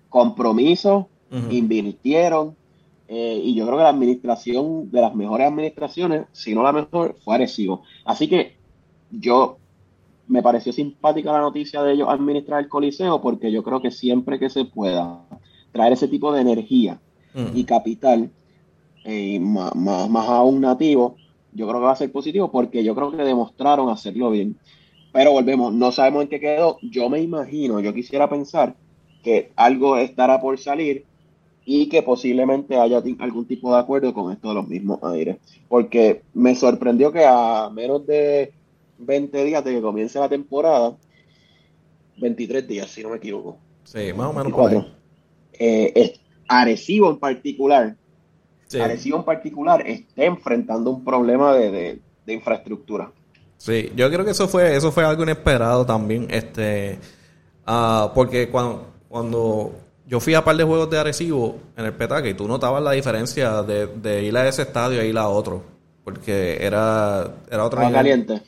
compromiso, 0.09 1.09
invirtieron, 1.49 2.55
eh, 3.07 3.39
y 3.41 3.55
yo 3.55 3.65
creo 3.65 3.77
que 3.77 3.83
la 3.83 3.89
administración 3.89 4.91
de 4.91 5.01
las 5.01 5.15
mejores 5.15 5.47
administraciones, 5.47 6.25
si 6.33 6.53
no 6.53 6.63
la 6.63 6.73
mejor, 6.73 7.15
fue 7.23 7.35
Arecibo. 7.35 7.83
Así 8.03 8.27
que 8.27 8.56
yo 9.11 9.57
me 10.27 10.43
pareció 10.43 10.73
simpática 10.73 11.31
la 11.31 11.41
noticia 11.41 11.81
de 11.83 11.93
ellos 11.93 12.09
administrar 12.09 12.61
el 12.61 12.69
Coliseo, 12.69 13.21
porque 13.21 13.51
yo 13.51 13.63
creo 13.63 13.81
que 13.81 13.91
siempre 13.91 14.39
que 14.39 14.49
se 14.49 14.65
pueda 14.65 15.25
traer 15.71 15.93
ese 15.93 16.07
tipo 16.07 16.33
de 16.33 16.41
energía 16.41 16.99
y 17.53 17.65
capital, 17.65 18.31
eh, 19.05 19.39
más, 19.39 19.75
más, 19.75 20.09
más 20.09 20.27
aún 20.27 20.59
nativo, 20.59 21.17
yo 21.53 21.67
creo 21.67 21.79
que 21.79 21.85
va 21.85 21.91
a 21.91 21.95
ser 21.95 22.11
positivo, 22.11 22.51
porque 22.51 22.83
yo 22.83 22.95
creo 22.95 23.11
que 23.11 23.23
demostraron 23.23 23.89
hacerlo 23.89 24.31
bien. 24.31 24.57
Pero 25.13 25.31
volvemos, 25.31 25.73
no 25.73 25.91
sabemos 25.91 26.23
en 26.23 26.29
qué 26.29 26.39
quedó. 26.39 26.77
Yo 26.81 27.09
me 27.09 27.21
imagino, 27.21 27.79
yo 27.79 27.93
quisiera 27.93 28.29
pensar 28.29 28.75
que 29.23 29.51
algo 29.55 29.97
estará 29.97 30.41
por 30.41 30.57
salir 30.57 31.05
y 31.65 31.89
que 31.89 32.01
posiblemente 32.01 32.77
haya 32.77 33.03
algún 33.19 33.45
tipo 33.45 33.73
de 33.73 33.79
acuerdo 33.79 34.13
con 34.13 34.31
esto 34.31 34.49
de 34.49 34.53
los 34.55 34.67
mismos 34.67 34.99
aires. 35.03 35.37
Porque 35.67 36.21
me 36.33 36.55
sorprendió 36.55 37.11
que 37.11 37.25
a 37.25 37.69
menos 37.73 38.05
de 38.07 38.53
20 38.97 39.43
días 39.43 39.63
de 39.63 39.71
que 39.73 39.81
comience 39.81 40.19
la 40.19 40.29
temporada, 40.29 40.95
23 42.17 42.67
días, 42.67 42.89
si 42.89 43.03
no 43.03 43.09
me 43.09 43.17
equivoco. 43.17 43.57
Sí, 43.83 44.11
más 44.15 44.27
o 44.27 44.33
menos. 44.33 44.85
Eh, 45.53 46.19
Arecibo 46.47 47.09
en 47.09 47.17
particular, 47.17 47.95
Arecibo 48.79 49.17
en 49.17 49.23
particular 49.23 49.87
esté 49.87 50.25
enfrentando 50.25 50.91
un 50.91 51.03
problema 51.03 51.53
de, 51.55 52.01
de, 52.25 52.33
infraestructura. 52.33 53.11
Sí, 53.57 53.91
yo 53.95 54.09
creo 54.09 54.23
que 54.23 54.31
eso 54.31 54.47
fue, 54.47 54.75
eso 54.75 54.91
fue 54.91 55.03
algo 55.03 55.23
inesperado 55.23 55.85
también, 55.85 56.27
este, 56.29 56.99
uh, 57.65 58.13
porque 58.13 58.49
cuando 58.49 58.97
cuando 59.07 59.73
yo 60.05 60.19
fui 60.19 60.33
a 60.33 60.43
par 60.43 60.55
de 60.55 60.63
juegos 60.63 60.89
de 60.89 60.99
Arecibo 60.99 61.57
en 61.75 61.85
el 61.85 61.93
Petaque 61.93 62.29
y 62.29 62.33
tú 62.33 62.47
notabas 62.47 62.81
la 62.83 62.91
diferencia 62.91 63.63
de, 63.63 64.23
ir 64.23 64.37
a 64.37 64.47
ese 64.47 64.63
estadio 64.63 65.01
a 65.01 65.03
ir 65.03 65.17
a 65.17 65.27
otro. 65.27 65.63
Porque 66.03 66.57
era, 66.61 67.35
era 67.51 67.65
otro 67.65 67.79
nivel. 67.79 67.93
caliente? 67.93 68.41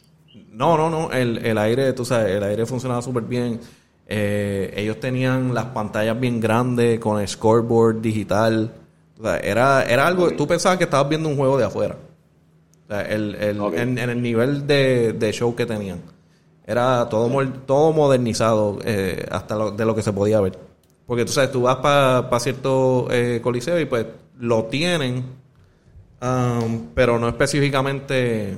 No, 0.52 0.78
no, 0.78 0.90
no. 0.90 1.12
El, 1.12 1.58
aire, 1.58 1.94
tú 1.94 2.06
sabes, 2.06 2.36
el 2.36 2.44
aire 2.44 2.66
funcionaba 2.66 3.02
súper 3.02 3.24
bien. 3.24 3.60
Eh, 4.08 4.74
ellos 4.76 5.00
tenían 5.00 5.54
las 5.54 5.66
pantallas 5.66 6.20
bien 6.20 6.40
grandes 6.40 7.00
con 7.00 7.20
el 7.22 7.28
scoreboard 7.28 8.02
digital. 8.02 8.72
O 9.20 9.24
sea, 9.24 9.38
era, 9.38 9.84
era 9.84 10.08
algo. 10.08 10.32
Tú 10.32 10.48
pensabas 10.48 10.78
que 10.78 10.86
estabas 10.86 11.10
viendo 11.10 11.30
un 11.30 11.38
juego 11.38 11.58
de 11.58 11.66
afuera. 11.66 11.96
O 12.86 12.88
sea, 12.88 13.02
el, 13.02 13.36
en, 13.40 13.98
el 13.98 14.22
nivel 14.22 14.66
de, 14.66 15.14
de 15.14 15.32
show 15.32 15.56
que 15.56 15.66
tenían. 15.66 16.02
Era 16.66 17.10
todo, 17.10 17.48
todo 17.66 17.94
modernizado 17.94 18.78
eh, 18.84 19.26
hasta 19.32 19.72
de 19.72 19.86
lo 19.86 19.96
que 19.96 20.04
se 20.04 20.14
podía 20.14 20.40
ver. 20.40 20.58
Porque 21.08 21.26
tú 21.26 21.32
sabes, 21.32 21.52
tú 21.52 21.64
vas 21.64 21.78
para 21.78 22.40
cierto 22.40 23.08
eh, 23.10 23.40
coliseo 23.42 23.80
y 23.80 23.86
pues 23.86 24.06
lo 24.38 24.66
tienen, 24.66 25.24
um, 26.22 26.90
pero 26.94 27.18
no 27.18 27.28
específicamente 27.28 28.56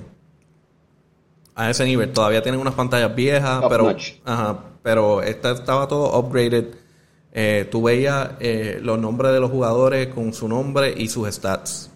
a 1.56 1.70
ese 1.70 1.86
nivel. 1.86 2.12
Todavía 2.12 2.41
tienen 2.41 2.62
unas 2.62 2.74
pantallas 2.74 3.14
viejas, 3.16 3.64
pero, 3.70 3.95
pero 4.82 5.22
esta, 5.22 5.52
estaba 5.52 5.88
todo 5.88 6.18
upgraded. 6.20 6.66
Eh, 7.34 7.68
tú 7.72 7.84
veías 7.84 8.32
los 8.82 8.99
nombres 8.99 9.32
de 9.32 9.39
los 9.39 9.52
jugadores 9.52 10.08
con 10.08 10.34
su 10.34 10.47
nombre 10.47 10.93
y 10.95 11.08
sus 11.08 11.28
stats 11.34 11.91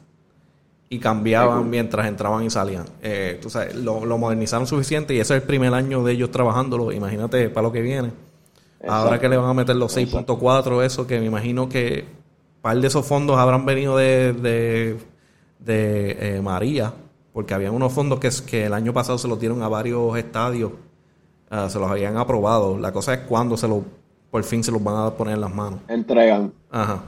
y 0.90 1.00
cambiaban 1.00 1.70
mientras 1.70 2.08
entraban 2.08 2.44
y 2.44 2.50
salían. 2.50 2.86
Eh, 3.02 3.40
tú 3.42 3.50
sabes, 3.50 3.76
lo, 3.76 4.00
modernizaron 4.18 4.68
suficiente 4.68 5.14
y 5.14 5.20
ese 5.20 5.36
es 5.36 5.42
el 5.42 5.48
primer 5.48 5.74
año 5.74 6.04
de 6.04 6.14
ellos 6.14 6.32
trabajándolo. 6.32 6.92
Imagínate 6.92 7.50
para 7.50 7.68
lo 7.68 7.74
que 7.74 7.82
viene. 7.82 8.12
Ahora 8.88 9.20
que 9.20 9.28
le 9.28 9.38
van 9.38 9.50
a 9.50 9.54
meter 9.54 9.76
los 9.76 9.98
6.4, 9.98 10.84
eso 10.84 11.08
que 11.08 11.20
me 11.20 11.26
imagino 11.26 11.68
que 11.68 12.06
par 12.62 12.80
de 12.80 12.88
esos 12.88 13.06
fondos 13.06 13.38
habrán 13.38 13.66
venido 13.66 13.98
de, 13.98 14.34
de, 14.34 14.98
de 15.60 16.38
eh, 16.38 16.42
María, 16.42 16.94
porque 17.36 17.54
habían 17.54 17.76
unos 17.76 17.92
fondos 17.92 18.18
que, 18.22 18.30
que 18.48 18.68
el 18.68 18.74
año 18.74 18.94
pasado 18.94 19.18
se 19.18 19.28
los 19.28 19.38
dieron 19.38 19.62
a 19.62 19.68
varios 19.68 20.18
estadios, 20.18 20.72
ah, 21.50 21.68
se 21.70 21.78
los 21.78 21.92
habían 21.92 22.16
aprobado. 22.16 22.80
La 22.80 22.94
cosa 22.94 23.14
es 23.14 23.20
cuando 23.28 23.58
se 23.58 23.68
lo, 23.68 23.84
por 24.32 24.42
fin 24.46 24.64
se 24.64 24.72
los 24.72 24.82
van 24.82 25.06
a 25.06 25.12
poner 25.12 25.34
en 25.34 25.42
las 25.42 25.54
manos. 25.54 25.82
Entregan. 25.90 26.54
Ajá. 26.72 27.04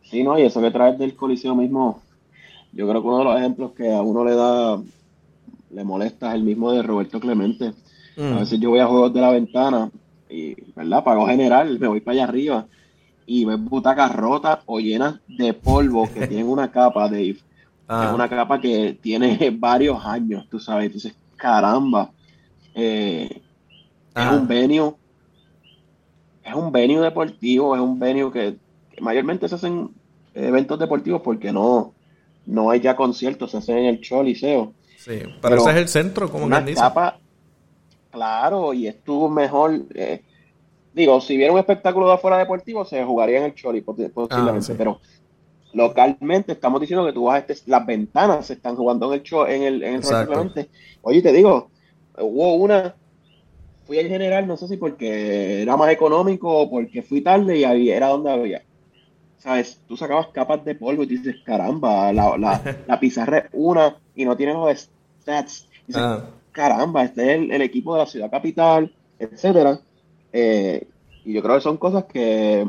Sí, 0.00 0.22
no, 0.22 0.38
y 0.38 0.44
eso 0.44 0.62
que 0.62 0.70
traes 0.70 0.98
del 0.98 1.14
Coliseo 1.14 1.54
mismo, 1.54 2.00
yo 2.72 2.88
creo 2.88 3.02
que 3.02 3.06
uno 3.06 3.18
de 3.18 3.24
los 3.24 3.36
ejemplos 3.36 3.72
que 3.72 3.92
a 3.92 4.00
uno 4.00 4.24
le 4.24 4.34
da, 4.34 4.80
le 5.70 5.84
molesta 5.84 6.30
es 6.30 6.36
el 6.36 6.44
mismo 6.44 6.72
de 6.72 6.82
Roberto 6.82 7.20
Clemente. 7.20 7.74
A 8.16 8.20
mm. 8.22 8.38
veces 8.38 8.58
yo 8.60 8.70
voy 8.70 8.78
a 8.78 8.86
juegos 8.86 9.12
de 9.12 9.20
la 9.20 9.30
ventana 9.30 9.90
y, 10.30 10.56
¿verdad? 10.72 11.04
Pago 11.04 11.26
general, 11.26 11.78
me 11.78 11.88
voy 11.88 12.00
para 12.00 12.14
allá 12.14 12.24
arriba 12.24 12.66
y 13.26 13.44
ves 13.44 13.62
butacas 13.62 14.16
rotas 14.16 14.60
o 14.64 14.80
llenas 14.80 15.16
de 15.28 15.52
polvo 15.52 16.08
que 16.10 16.26
tienen 16.28 16.48
una 16.48 16.70
capa, 16.70 17.10
de 17.10 17.36
ah. 17.88 18.06
Es 18.08 18.14
una 18.14 18.28
capa 18.28 18.60
que 18.60 18.98
tiene 19.00 19.50
varios 19.58 20.04
años, 20.04 20.46
tú 20.50 20.58
sabes. 20.58 20.86
Entonces, 20.86 21.14
caramba. 21.36 22.10
Eh, 22.74 23.42
es 24.14 24.26
un 24.26 24.46
venio. 24.46 24.96
Es 26.42 26.54
un 26.54 26.70
venio 26.70 27.00
deportivo, 27.00 27.74
es 27.74 27.80
un 27.80 27.98
venio 27.98 28.30
que, 28.30 28.56
que 28.92 29.00
mayormente 29.00 29.48
se 29.48 29.54
hacen 29.54 29.90
eventos 30.34 30.78
deportivos 30.78 31.22
porque 31.22 31.52
no, 31.52 31.94
no 32.46 32.70
hay 32.70 32.80
ya 32.80 32.96
conciertos, 32.96 33.50
se 33.50 33.58
hacen 33.58 33.78
en 33.78 33.84
el 33.86 34.00
Choliseo. 34.00 34.74
Sí, 34.98 35.22
pero, 35.40 35.56
ese 35.56 35.70
es 35.70 35.76
el 35.76 35.88
centro, 35.88 36.30
como 36.30 36.44
una 36.44 36.60
dice. 36.60 36.82
claro, 38.10 38.72
y 38.72 38.86
estuvo 38.86 39.28
mejor. 39.28 39.82
Eh, 39.94 40.22
digo, 40.92 41.20
si 41.20 41.36
viera 41.36 41.52
un 41.52 41.58
espectáculo 41.58 42.06
de 42.06 42.14
afuera 42.14 42.38
deportivo, 42.38 42.84
se 42.84 43.04
jugaría 43.04 43.38
en 43.38 43.44
el 43.44 43.54
Choli, 43.54 43.82
posiblemente, 43.82 44.72
ah, 44.72 44.76
pero 44.78 45.00
localmente 45.74 46.52
estamos 46.52 46.80
diciendo 46.80 47.04
que 47.04 47.12
tú 47.12 47.24
vas 47.24 47.36
a 47.36 47.38
este, 47.52 47.70
las 47.70 47.84
ventanas 47.84 48.46
se 48.46 48.54
están 48.54 48.76
jugando 48.76 49.06
en 49.08 49.20
el 49.20 49.22
show, 49.22 49.44
en 49.46 49.62
el, 49.62 49.82
en 49.82 49.94
el 49.96 50.68
Oye, 51.02 51.20
te 51.20 51.32
digo, 51.32 51.70
hubo 52.18 52.54
una, 52.54 52.94
fui 53.86 53.98
en 53.98 54.08
general, 54.08 54.46
no 54.46 54.56
sé 54.56 54.68
si 54.68 54.76
porque 54.76 55.62
era 55.62 55.76
más 55.76 55.90
económico 55.90 56.50
o 56.50 56.70
porque 56.70 57.02
fui 57.02 57.20
tarde 57.20 57.58
y 57.58 57.64
había, 57.64 57.96
era 57.96 58.08
donde 58.08 58.30
había 58.30 58.62
¿sabes? 59.44 59.78
Tú 59.86 59.96
sacabas 59.96 60.28
capas 60.28 60.64
de 60.64 60.74
polvo 60.74 61.02
y 61.02 61.06
dices, 61.06 61.36
caramba, 61.44 62.12
la, 62.12 62.36
la, 62.86 62.98
pizarra 62.98 63.38
es 63.38 63.44
una 63.52 63.96
y 64.14 64.24
no 64.24 64.36
tiene 64.36 64.54
los 64.54 64.88
stats. 65.20 65.68
dices, 65.86 66.02
ah. 66.02 66.24
caramba, 66.50 67.04
este 67.04 67.34
es 67.34 67.50
el, 67.50 67.62
equipo 67.62 67.92
de 67.94 68.00
la 68.00 68.06
ciudad 68.06 68.30
capital, 68.30 68.90
etcétera. 69.18 69.80
Eh, 70.32 70.88
y 71.26 71.34
yo 71.34 71.42
creo 71.42 71.56
que 71.56 71.60
son 71.60 71.76
cosas 71.76 72.04
que, 72.04 72.66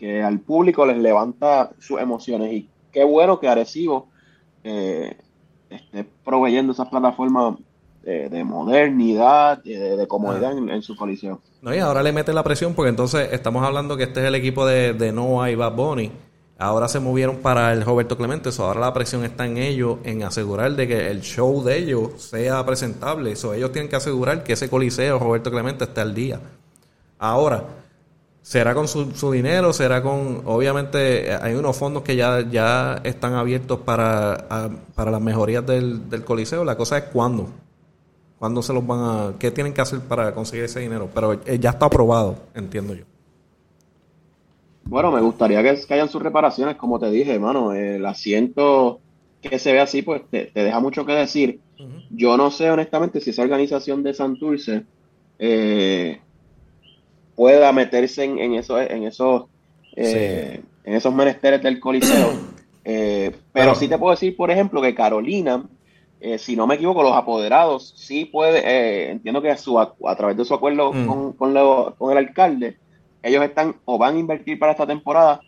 al 0.00 0.40
público 0.40 0.84
les 0.86 0.98
levanta 0.98 1.70
sus 1.78 2.00
emociones. 2.00 2.52
Y 2.52 2.68
qué 2.92 3.04
bueno 3.04 3.40
que 3.40 3.48
Arecibo 3.48 4.08
eh, 4.62 5.16
esté 5.70 6.06
proveyendo 6.24 6.72
esas 6.72 6.88
plataformas 6.88 7.56
de, 8.04 8.44
modernidad, 8.44 9.62
de, 9.62 9.96
de 9.96 10.06
comodidad 10.06 10.52
ah. 10.52 10.74
en, 10.74 10.82
su 10.82 10.96
colisión. 10.96 11.40
No, 11.62 11.74
y 11.74 11.78
ahora 11.78 12.02
le 12.02 12.12
mete 12.12 12.32
la 12.32 12.42
presión 12.42 12.74
porque 12.74 12.90
entonces 12.90 13.30
estamos 13.32 13.64
hablando 13.64 13.96
que 13.96 14.04
este 14.04 14.20
es 14.20 14.26
el 14.26 14.34
equipo 14.34 14.66
de, 14.66 14.92
de 14.92 15.12
Noah 15.12 15.50
y 15.50 15.54
Bad 15.54 15.74
Bunny. 15.74 16.12
Ahora 16.56 16.86
se 16.86 17.00
movieron 17.00 17.38
para 17.38 17.72
el 17.72 17.84
Roberto 17.84 18.16
Clemente, 18.16 18.50
eso 18.50 18.64
ahora 18.64 18.78
la 18.80 18.92
presión 18.92 19.24
está 19.24 19.44
en 19.44 19.56
ellos, 19.56 19.98
en 20.04 20.22
asegurar 20.22 20.72
de 20.76 20.86
que 20.86 21.10
el 21.10 21.20
show 21.20 21.64
de 21.64 21.78
ellos 21.78 22.22
sea 22.22 22.64
presentable. 22.64 23.32
Eso 23.32 23.54
ellos 23.54 23.72
tienen 23.72 23.88
que 23.88 23.96
asegurar 23.96 24.44
que 24.44 24.52
ese 24.52 24.70
coliseo 24.70 25.18
Roberto 25.18 25.50
Clemente 25.50 25.84
esté 25.84 26.00
al 26.00 26.14
día. 26.14 26.40
Ahora, 27.18 27.64
será 28.44 28.74
con 28.74 28.86
su, 28.86 29.32
dinero, 29.32 29.72
será 29.72 30.02
con, 30.02 30.42
obviamente 30.44 31.34
hay 31.34 31.54
unos 31.54 31.74
fondos 31.78 32.02
que 32.02 32.14
ya, 32.14 32.46
ya 32.48 33.00
están 33.02 33.32
abiertos 33.32 33.80
para, 33.80 34.70
para 34.94 35.10
las 35.10 35.20
mejorías 35.22 35.64
del, 35.66 36.10
del 36.10 36.24
coliseo. 36.24 36.62
La 36.62 36.76
cosa 36.76 36.98
es 36.98 37.04
cuándo. 37.04 37.48
¿Cuándo 38.38 38.60
se 38.60 38.74
los 38.74 38.86
van 38.86 39.00
a.? 39.00 39.38
¿Qué 39.38 39.50
tienen 39.50 39.72
que 39.72 39.80
hacer 39.80 40.00
para 40.00 40.34
conseguir 40.34 40.66
ese 40.66 40.80
dinero? 40.80 41.08
Pero 41.14 41.32
eh, 41.46 41.58
ya 41.58 41.70
está 41.70 41.86
aprobado, 41.86 42.36
entiendo 42.54 42.94
yo. 42.94 43.04
Bueno, 44.84 45.10
me 45.10 45.22
gustaría 45.22 45.62
que, 45.62 45.94
hayan 45.94 46.10
sus 46.10 46.22
reparaciones, 46.22 46.76
como 46.76 46.98
te 46.98 47.10
dije, 47.10 47.32
hermano. 47.32 47.72
El 47.72 48.04
asiento 48.04 49.00
que 49.40 49.58
se 49.58 49.72
ve 49.72 49.80
así, 49.80 50.02
pues 50.02 50.20
te, 50.28 50.50
deja 50.52 50.80
mucho 50.80 51.06
que 51.06 51.14
decir. 51.14 51.60
Yo 52.10 52.36
no 52.36 52.50
sé 52.50 52.70
honestamente 52.70 53.22
si 53.22 53.30
esa 53.30 53.40
organización 53.40 54.02
de 54.02 54.12
Santurce 54.12 54.84
eh, 55.38 56.20
pueda 57.34 57.72
meterse 57.72 58.24
en, 58.24 58.38
en, 58.38 58.54
eso, 58.54 58.80
en 58.80 59.04
esos 59.04 59.46
eh, 59.96 60.60
en 60.84 60.94
esos 60.94 61.14
menesteres 61.14 61.62
del 61.62 61.80
Coliseo. 61.80 62.54
Eh, 62.86 63.34
pero 63.50 63.74
sí 63.74 63.88
te 63.88 63.96
puedo 63.96 64.10
decir, 64.10 64.36
por 64.36 64.50
ejemplo, 64.50 64.82
que 64.82 64.94
Carolina, 64.94 65.64
eh, 66.20 66.36
si 66.36 66.54
no 66.54 66.66
me 66.66 66.74
equivoco, 66.74 67.02
los 67.02 67.14
apoderados 67.14 67.94
sí 67.96 68.26
puede, 68.26 69.10
entiendo 69.10 69.40
que 69.40 69.50
a, 69.50 69.56
su, 69.56 69.80
a, 69.80 69.94
través 70.18 70.36
de 70.36 70.44
su 70.44 70.52
acuerdo 70.52 70.92
mm. 70.92 71.32
con, 71.32 71.32
con, 71.32 72.12
el 72.12 72.18
alcalde, 72.18 72.76
ellos 73.22 73.42
están 73.42 73.76
o 73.86 73.96
van 73.96 74.16
a 74.16 74.18
invertir 74.18 74.58
para 74.58 74.72
esta 74.72 74.86
temporada 74.86 75.40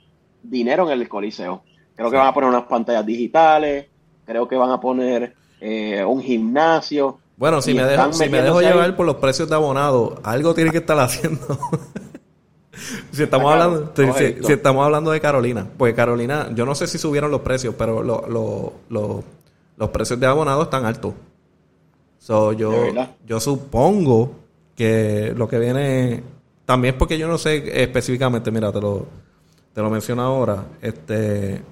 dinero 0.42 0.90
en 0.90 0.98
el 0.98 1.06
Coliseo. 1.10 1.62
Creo 1.94 2.10
que 2.10 2.16
van 2.16 2.28
a 2.28 2.32
poner 2.32 2.48
unas 2.48 2.64
pantallas 2.64 3.04
digitales, 3.04 3.88
creo 4.24 4.48
que 4.48 4.56
van 4.56 4.70
a 4.70 4.80
poner 4.80 5.34
un 5.60 6.22
gimnasio. 6.22 7.18
Bueno, 7.36 7.60
si 7.60 7.74
me 7.74 7.84
dejo, 7.84 8.12
si 8.12 8.28
me 8.28 8.40
dejo 8.40 8.60
llevar 8.60 8.96
por 8.96 9.04
los 9.04 9.16
precios 9.16 9.48
de 9.48 9.54
abonado, 9.54 10.20
algo 10.22 10.54
tiene 10.54 10.70
que 10.70 10.78
estar 10.78 10.98
haciendo. 10.98 11.46
si 13.12 13.22
estamos 13.22 13.52
hablando 13.52 13.92
si, 13.94 14.52
estamos 14.52 14.84
hablando 14.84 15.10
de 15.10 15.20
Carolina 15.20 15.66
pues 15.78 15.94
Carolina 15.94 16.50
yo 16.54 16.66
no 16.66 16.74
sé 16.74 16.86
si 16.86 16.98
subieron 16.98 17.30
los 17.30 17.40
precios 17.40 17.74
pero 17.76 18.02
los 18.02 19.90
precios 19.90 20.20
de 20.20 20.26
abonado 20.26 20.62
están 20.62 20.84
altos. 20.84 21.14
So, 22.18 22.52
yo 22.52 22.72
yo 23.26 23.40
supongo 23.40 24.32
que 24.74 25.32
lo 25.36 25.48
que 25.48 25.58
viene 25.58 26.22
también 26.64 26.94
es 26.94 26.98
porque 26.98 27.18
yo 27.18 27.28
no 27.28 27.38
sé 27.38 27.82
específicamente 27.82 28.50
mira 28.50 28.72
te 28.72 28.80
lo 28.80 29.06
te 29.72 29.80
lo 29.80 29.90
menciono 29.90 30.22
ahora 30.22 30.64
este 30.82 31.62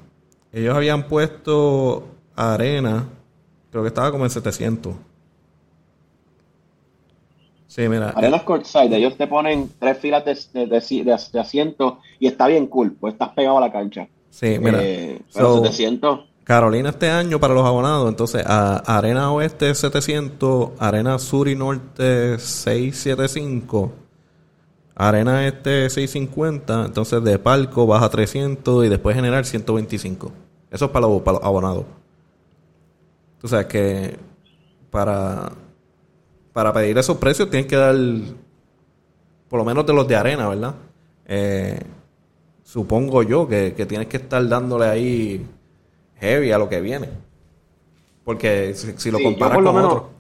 ellos 0.52 0.76
habían 0.76 1.08
puesto 1.08 2.06
arena 2.36 3.08
creo 3.70 3.82
que 3.82 3.88
estaba 3.88 4.10
como 4.10 4.24
en 4.24 4.30
700 4.30 4.94
Sí, 7.74 7.88
mira. 7.88 8.10
Arenas 8.10 8.44
courtside, 8.44 8.96
ellos 8.96 9.16
te 9.16 9.26
ponen 9.26 9.68
tres 9.80 9.98
filas 9.98 10.24
de, 10.24 10.66
de, 10.68 11.40
asientos 11.40 11.94
y 12.20 12.28
está 12.28 12.46
bien 12.46 12.68
cool, 12.68 12.92
pues 12.92 13.14
estás 13.14 13.30
pegado 13.30 13.58
a 13.58 13.60
la 13.62 13.72
cancha. 13.72 14.06
Sí, 14.30 14.60
mira. 14.60 14.78
Eh, 14.80 15.20
pero 15.34 15.56
700. 15.56 16.20
Carolina 16.44 16.90
este 16.90 17.10
año 17.10 17.40
para 17.40 17.52
los 17.52 17.66
abonados, 17.66 18.08
entonces 18.08 18.44
a 18.46 18.76
Arena 18.76 19.32
Oeste 19.32 19.74
700, 19.74 20.70
Arena 20.78 21.18
Sur 21.18 21.48
y 21.48 21.56
Norte 21.56 22.38
675, 22.38 23.90
Arena 24.94 25.44
Este 25.48 25.90
650, 25.90 26.84
entonces 26.84 27.24
de 27.24 27.40
palco 27.40 27.88
baja 27.88 28.08
300 28.08 28.84
y 28.84 28.88
después 28.88 29.16
general 29.16 29.44
125. 29.44 30.30
Eso 30.70 30.84
es 30.84 30.90
para 30.92 31.08
los, 31.08 31.22
para 31.22 31.38
los 31.38 31.44
abonados. 31.44 31.86
O 33.42 33.48
sea 33.48 33.66
que 33.66 34.16
para 34.92 35.50
para 36.54 36.72
pedir 36.72 36.96
esos 36.96 37.18
precios 37.18 37.50
tienes 37.50 37.66
que 37.66 37.76
dar, 37.76 37.96
por 39.48 39.58
lo 39.58 39.64
menos 39.64 39.84
de 39.84 39.92
los 39.92 40.06
de 40.06 40.16
arena, 40.16 40.48
¿verdad? 40.48 40.76
Eh, 41.26 41.80
supongo 42.62 43.24
yo 43.24 43.46
que, 43.48 43.72
tienes 43.72 44.06
que 44.06 44.18
estar 44.18 44.46
dándole 44.48 44.86
ahí 44.86 45.44
heavy 46.20 46.52
a 46.52 46.58
lo 46.58 46.68
que 46.68 46.80
viene. 46.80 47.08
Porque 48.24 48.72
si, 48.72 49.10
lo 49.10 49.18
comparas 49.20 49.58
con 49.58 49.66
otro. 49.76 50.10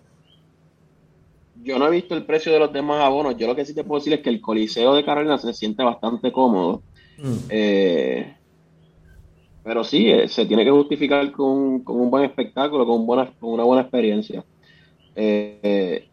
Yo 1.62 1.78
no 1.78 1.86
he 1.86 1.90
visto 1.90 2.14
el 2.14 2.26
precio 2.26 2.52
de 2.52 2.58
los 2.58 2.72
demás 2.72 3.00
abonos. 3.02 3.36
Yo 3.38 3.46
lo 3.46 3.54
que 3.54 3.64
sí 3.64 3.72
te 3.72 3.84
puedo 3.84 4.00
decir 4.00 4.12
es 4.12 4.20
que 4.20 4.28
el 4.28 4.40
Coliseo 4.40 4.92
de 4.94 5.04
Carolina 5.04 5.38
se 5.38 5.54
siente 5.54 5.84
bastante 5.84 6.32
cómodo. 6.32 6.82
Mm. 7.16 7.36
Eh, 7.48 8.34
pero 9.62 9.84
sí, 9.84 10.10
eh, 10.10 10.28
se 10.28 10.46
tiene 10.46 10.64
que 10.64 10.70
justificar 10.72 11.30
con, 11.30 11.82
un 11.86 12.10
buen 12.10 12.24
espectáculo, 12.24 12.84
con, 12.84 13.06
buena, 13.06 13.32
con 13.38 13.52
una 13.52 13.62
buena 13.62 13.82
experiencia. 13.82 14.44
Eh, 15.14 16.08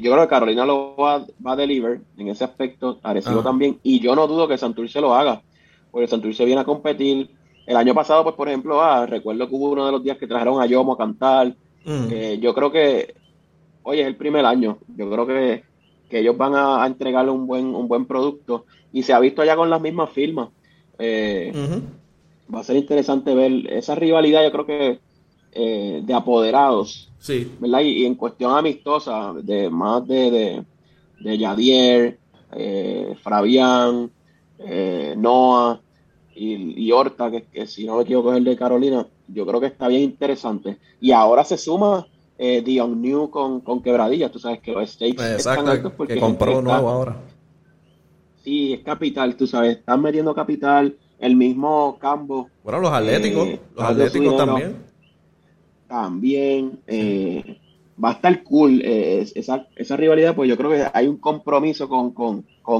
yo 0.00 0.12
creo 0.12 0.24
que 0.24 0.30
Carolina 0.30 0.64
lo 0.64 0.96
va, 0.96 1.26
a 1.44 1.56
deliver 1.56 2.00
en 2.16 2.28
ese 2.28 2.44
aspecto, 2.44 2.98
Arecibo 3.02 3.42
también, 3.42 3.78
y 3.82 4.00
yo 4.00 4.14
no 4.14 4.26
dudo 4.26 4.48
que 4.48 4.58
Santurce 4.58 5.00
lo 5.00 5.14
haga, 5.14 5.42
porque 5.90 6.08
Santurce 6.08 6.44
viene 6.44 6.60
a 6.60 6.64
competir. 6.64 7.30
El 7.66 7.76
año 7.76 7.94
pasado, 7.94 8.24
pues 8.24 8.34
por 8.34 8.48
ejemplo, 8.48 8.80
ah, 8.80 9.06
recuerdo 9.06 9.48
que 9.48 9.54
hubo 9.54 9.70
uno 9.70 9.86
de 9.86 9.92
los 9.92 10.02
días 10.02 10.18
que 10.18 10.26
trajeron 10.26 10.60
a 10.60 10.66
Yomo 10.66 10.94
a 10.94 10.98
cantar. 10.98 11.54
Mm. 11.84 12.06
Eh, 12.10 12.38
yo 12.40 12.54
creo 12.54 12.72
que, 12.72 13.14
oye, 13.82 14.00
es 14.00 14.06
el 14.06 14.16
primer 14.16 14.44
año, 14.44 14.78
yo 14.96 15.10
creo 15.10 15.26
que, 15.26 15.64
ellos 16.10 16.36
van 16.36 16.54
a, 16.56 16.84
entregarle 16.86 17.30
un 17.30 17.46
buen, 17.46 17.66
un 17.66 17.86
buen 17.86 18.04
producto, 18.06 18.64
y 18.92 19.04
se 19.04 19.12
ha 19.12 19.20
visto 19.20 19.44
ya 19.44 19.54
con 19.54 19.70
las 19.70 19.80
mismas 19.80 20.10
firmas. 20.10 20.48
Eh, 20.98 21.52
va 22.52 22.60
a 22.60 22.64
ser 22.64 22.76
interesante 22.76 23.34
ver 23.34 23.72
esa 23.72 23.94
rivalidad, 23.94 24.42
yo 24.42 24.50
creo 24.50 24.66
que 24.66 24.98
eh, 25.52 26.02
de 26.04 26.14
apoderados 26.14 27.10
Sí. 27.20 27.52
¿Verdad? 27.60 27.80
Y, 27.80 28.06
en 28.06 28.14
cuestión 28.14 28.56
amistosa, 28.56 29.34
de 29.34 29.70
más 29.70 30.06
de, 30.08 30.30
de, 30.30 30.64
de 31.20 31.38
Yadier, 31.38 32.18
eh, 32.52 33.14
Fabián, 33.22 34.10
eh, 34.58 35.14
Noah 35.16 35.80
y, 36.34 36.90
Horta, 36.90 37.30
que, 37.30 37.66
si 37.66 37.84
no 37.84 37.96
me 37.96 38.04
equivoco 38.04 38.32
es 38.32 38.38
el 38.38 38.44
de 38.44 38.56
Carolina, 38.56 39.06
yo 39.28 39.46
creo 39.46 39.60
que 39.60 39.66
está 39.66 39.86
bien 39.88 40.02
interesante. 40.02 40.78
Y 40.98 41.12
ahora 41.12 41.44
se 41.44 41.58
suma 41.58 42.06
eh, 42.38 42.62
Dion 42.62 43.02
New 43.02 43.28
con, 43.28 43.60
con 43.60 43.82
Quebradillas, 43.82 44.32
tú 44.32 44.38
sabes 44.38 44.60
que 44.60 44.72
los 44.72 44.90
stakes 44.90 45.22
están 45.36 45.68
altos 45.68 45.92
porque 45.94 46.18
compró 46.18 46.62
nuevo 46.62 46.88
ahora. 46.88 47.20
Sí, 48.42 48.72
es 48.72 48.80
capital, 48.80 49.36
tú 49.36 49.46
sabes, 49.46 49.76
están 49.76 50.00
metiendo 50.00 50.34
capital, 50.34 50.96
el 51.18 51.36
mismo 51.36 51.98
Cambo. 52.00 52.48
Bueno, 52.64 52.80
los 52.80 52.90
atléticos, 52.90 53.46
eh, 53.46 53.60
los 53.76 53.84
atléticos 53.84 54.36
también 54.38 54.89
también. 55.90 56.78
Eh, 56.86 57.58
va 58.02 58.10
a 58.10 58.12
estar 58.12 58.42
cool 58.44 58.80
eh, 58.82 59.28
esa, 59.34 59.66
esa, 59.76 59.96
rivalidad, 59.96 60.34
pues 60.34 60.48
yo 60.48 60.56
creo 60.56 60.70
que 60.70 60.86
hay 60.94 61.06
un 61.06 61.18
compromiso 61.18 61.86
con, 61.86 62.12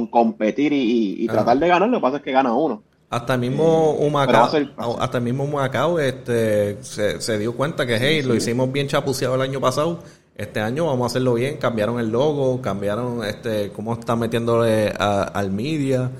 competir 0.08 0.72
y, 0.72 1.26
tratar 1.26 1.58
de 1.58 1.68
ganar, 1.68 1.90
lo 1.90 1.98
que 1.98 2.02
pasa 2.02 2.16
es 2.18 2.22
que 2.22 2.32
gana 2.32 2.54
uno. 2.54 2.82
Hasta 3.10 3.34
el 3.34 3.40
mismo 3.40 3.96
eh, 3.98 4.06
Humacao, 4.06 5.00
hasta 5.00 5.18
el 5.18 5.24
mismo 5.24 5.44
Humacao 5.44 5.98
este, 5.98 6.82
se, 6.82 7.38
dio 7.38 7.54
cuenta 7.54 7.84
que, 7.84 7.98
hey, 8.00 8.22
lo 8.22 8.34
hicimos 8.34 8.72
bien 8.72 8.86
chapuceado 8.86 9.34
el 9.34 9.42
año 9.42 9.60
pasado, 9.60 9.98
este 10.36 10.60
año 10.60 10.86
vamos 10.86 11.02
a 11.02 11.06
hacerlo 11.08 11.34
bien, 11.34 11.58
cambiaron 11.58 11.98
el 11.98 12.08
logo, 12.08 12.62
cambiaron 12.62 13.22
este 13.24 13.72
cómo 13.72 13.94
están 13.94 14.20
metiéndole 14.20 14.88
al 14.96 15.50
media, 15.50 16.12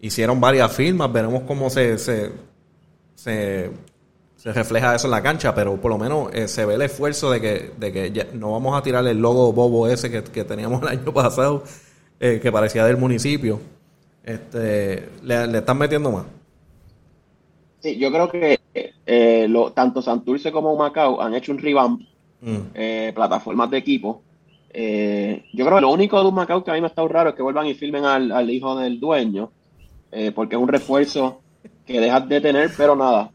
hicieron 0.00 0.40
varias 0.40 0.70
firmas, 0.72 1.10
veremos 1.10 1.44
cómo 1.46 1.70
se, 1.70 1.96
se, 1.96 2.32
se 3.14 3.70
se 4.36 4.52
refleja 4.52 4.94
eso 4.94 5.06
en 5.06 5.12
la 5.12 5.22
cancha, 5.22 5.54
pero 5.54 5.76
por 5.80 5.90
lo 5.90 5.98
menos 5.98 6.32
eh, 6.34 6.46
se 6.46 6.64
ve 6.66 6.74
el 6.74 6.82
esfuerzo 6.82 7.30
de 7.30 7.40
que, 7.40 7.70
de 7.78 7.92
que 7.92 8.12
ya 8.12 8.26
no 8.34 8.52
vamos 8.52 8.78
a 8.78 8.82
tirar 8.82 9.06
el 9.06 9.18
logo 9.18 9.52
bobo 9.52 9.88
ese 9.88 10.10
que, 10.10 10.44
teníamos 10.44 10.82
el 10.82 10.88
año 10.88 11.12
pasado, 11.14 11.64
eh, 12.20 12.38
que 12.40 12.52
parecía 12.52 12.84
del 12.84 12.98
municipio. 12.98 13.58
Este, 14.22 15.08
le, 15.22 15.58
están 15.58 15.78
metiendo 15.78 16.10
más. 16.10 16.24
Sí, 17.80 17.96
yo 17.96 18.10
creo 18.10 18.30
que 18.30 18.60
eh, 19.06 19.46
lo, 19.48 19.72
tanto 19.72 20.02
Santurce 20.02 20.52
como 20.52 20.76
Macao 20.76 21.20
han 21.20 21.34
hecho 21.34 21.52
un 21.52 21.58
revamp, 21.58 22.02
mm. 22.40 23.14
plataformas 23.14 23.70
de 23.70 23.78
equipo. 23.78 24.22
yo 24.72 25.64
creo 25.64 25.76
que 25.76 25.80
lo 25.80 25.90
único 25.90 26.20
de 26.20 26.28
un 26.28 26.34
Macao 26.34 26.62
que 26.62 26.70
a 26.70 26.74
mí 26.74 26.80
me 26.80 26.86
ha 26.86 26.90
estado 26.90 27.08
raro 27.08 27.30
es 27.30 27.36
que 27.36 27.42
vuelvan 27.42 27.66
y 27.66 27.74
filmen 27.74 28.04
al, 28.04 28.32
al 28.32 28.50
hijo 28.50 28.76
del 28.76 29.00
dueño, 29.00 29.50
porque 30.34 30.56
es 30.56 30.60
un 30.60 30.68
refuerzo 30.68 31.40
que 31.86 32.00
dejas 32.00 32.28
de 32.28 32.40
tener, 32.40 32.70
pero 32.76 32.96
nada, 32.96 33.30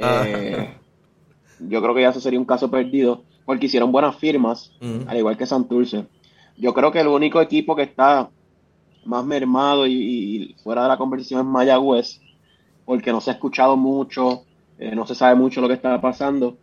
eh, 0.00 0.74
yo 1.60 1.82
creo 1.82 1.94
que 1.94 2.02
ya 2.02 2.10
eso 2.10 2.20
sería 2.20 2.38
un 2.38 2.46
caso 2.46 2.70
perdido, 2.70 3.22
porque 3.44 3.66
hicieron 3.66 3.92
buenas 3.92 4.16
firmas, 4.16 4.72
al 5.06 5.16
igual 5.16 5.36
que 5.36 5.46
Santurce. 5.46 6.06
Yo 6.56 6.74
creo 6.74 6.92
que 6.92 7.00
el 7.00 7.08
único 7.08 7.40
equipo 7.40 7.74
que 7.76 7.82
está 7.82 8.30
más 9.04 9.24
mermado 9.24 9.86
y, 9.86 10.54
fuera 10.62 10.82
de 10.82 10.88
la 10.88 10.98
conversación 10.98 11.40
es 11.40 11.46
Mayagüez, 11.46 12.20
porque 12.84 13.12
no 13.12 13.20
se 13.20 13.30
ha 13.30 13.34
escuchado 13.34 13.76
mucho, 13.76 14.44
eh, 14.78 14.94
no 14.94 15.06
se 15.06 15.14
sabe 15.14 15.34
mucho 15.34 15.60
lo 15.60 15.68
que 15.68 15.74
está 15.74 16.00
pasando. 16.00 16.56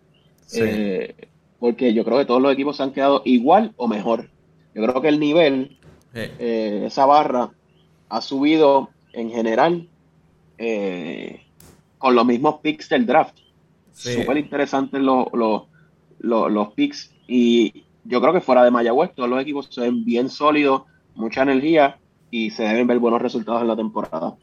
Eh, 0.53 1.15
porque 1.59 1.93
yo 1.93 2.05
creo 2.05 2.19
que 2.19 2.25
todos 2.25 2.41
los 2.41 2.53
equipos 2.53 2.77
se 2.77 2.83
han 2.83 2.91
quedado 2.91 3.21
igual 3.25 3.73
o 3.77 3.87
mejor. 3.87 4.29
Yo 4.73 4.83
creo 4.83 5.01
que 5.01 5.09
el 5.09 5.19
nivel, 5.19 5.77
esa 6.13 7.05
barra, 7.05 7.51
ha 8.09 8.21
subido 8.21 8.89
en 9.13 9.31
general 9.31 9.87
con 11.97 12.15
los 12.15 12.25
mismos 12.25 12.59
picks 12.61 12.89
del 12.89 13.05
draft. 13.05 13.37
Súper 13.91 14.37
interesantes 14.37 15.01
los, 15.01 15.27
los, 15.33 15.63
los, 16.19 16.73
picks. 16.73 17.11
Y 17.27 17.83
yo 18.03 18.21
creo 18.21 18.33
que 18.33 18.41
fuera 18.41 18.63
de 18.63 18.71
Mayagüez, 18.71 19.13
todos 19.15 19.29
los 19.29 19.41
equipos 19.41 19.67
se 19.71 19.81
ven 19.81 20.05
bien 20.05 20.29
sólidos, 20.29 20.83
mucha 21.15 21.41
energía 21.41 21.97
y 22.29 22.51
se 22.51 22.63
deben 22.63 22.87
ver 22.87 22.99
buenos 22.99 23.21
resultados 23.21 23.61
en 23.61 23.67
la 23.67 23.75
temporada. 23.75 24.35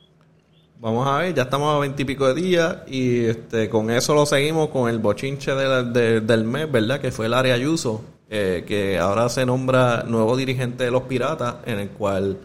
Vamos 0.81 1.06
a 1.06 1.18
ver, 1.18 1.35
ya 1.35 1.44
estamos 1.44 1.74
a 1.74 1.78
veintipico 1.78 2.26
de 2.26 2.43
días 2.43 2.78
y 2.89 3.24
este, 3.26 3.70
con 3.70 3.90
eso 3.90 4.14
lo 4.14 4.26
seguimos 4.26 4.68
con 4.68 4.90
el 4.90 4.98
bochinche 4.98 5.52
del 5.55 6.44
mes, 6.44 6.70
¿verdad? 6.70 7.01
Que 7.01 7.10
fue 7.10 7.26
el 7.26 7.35
área 7.35 7.55
Ayuso, 7.55 8.05
eh, 8.28 8.64
que 8.66 8.98
ahora 8.98 9.28
se 9.28 9.47
nombra 9.47 10.02
nuevo 10.02 10.36
dirigente 10.36 10.85
de 10.85 10.90
los 10.90 11.05
Piratas, 11.05 11.56
en 11.64 11.78
el 11.78 11.89
cual 11.90 12.39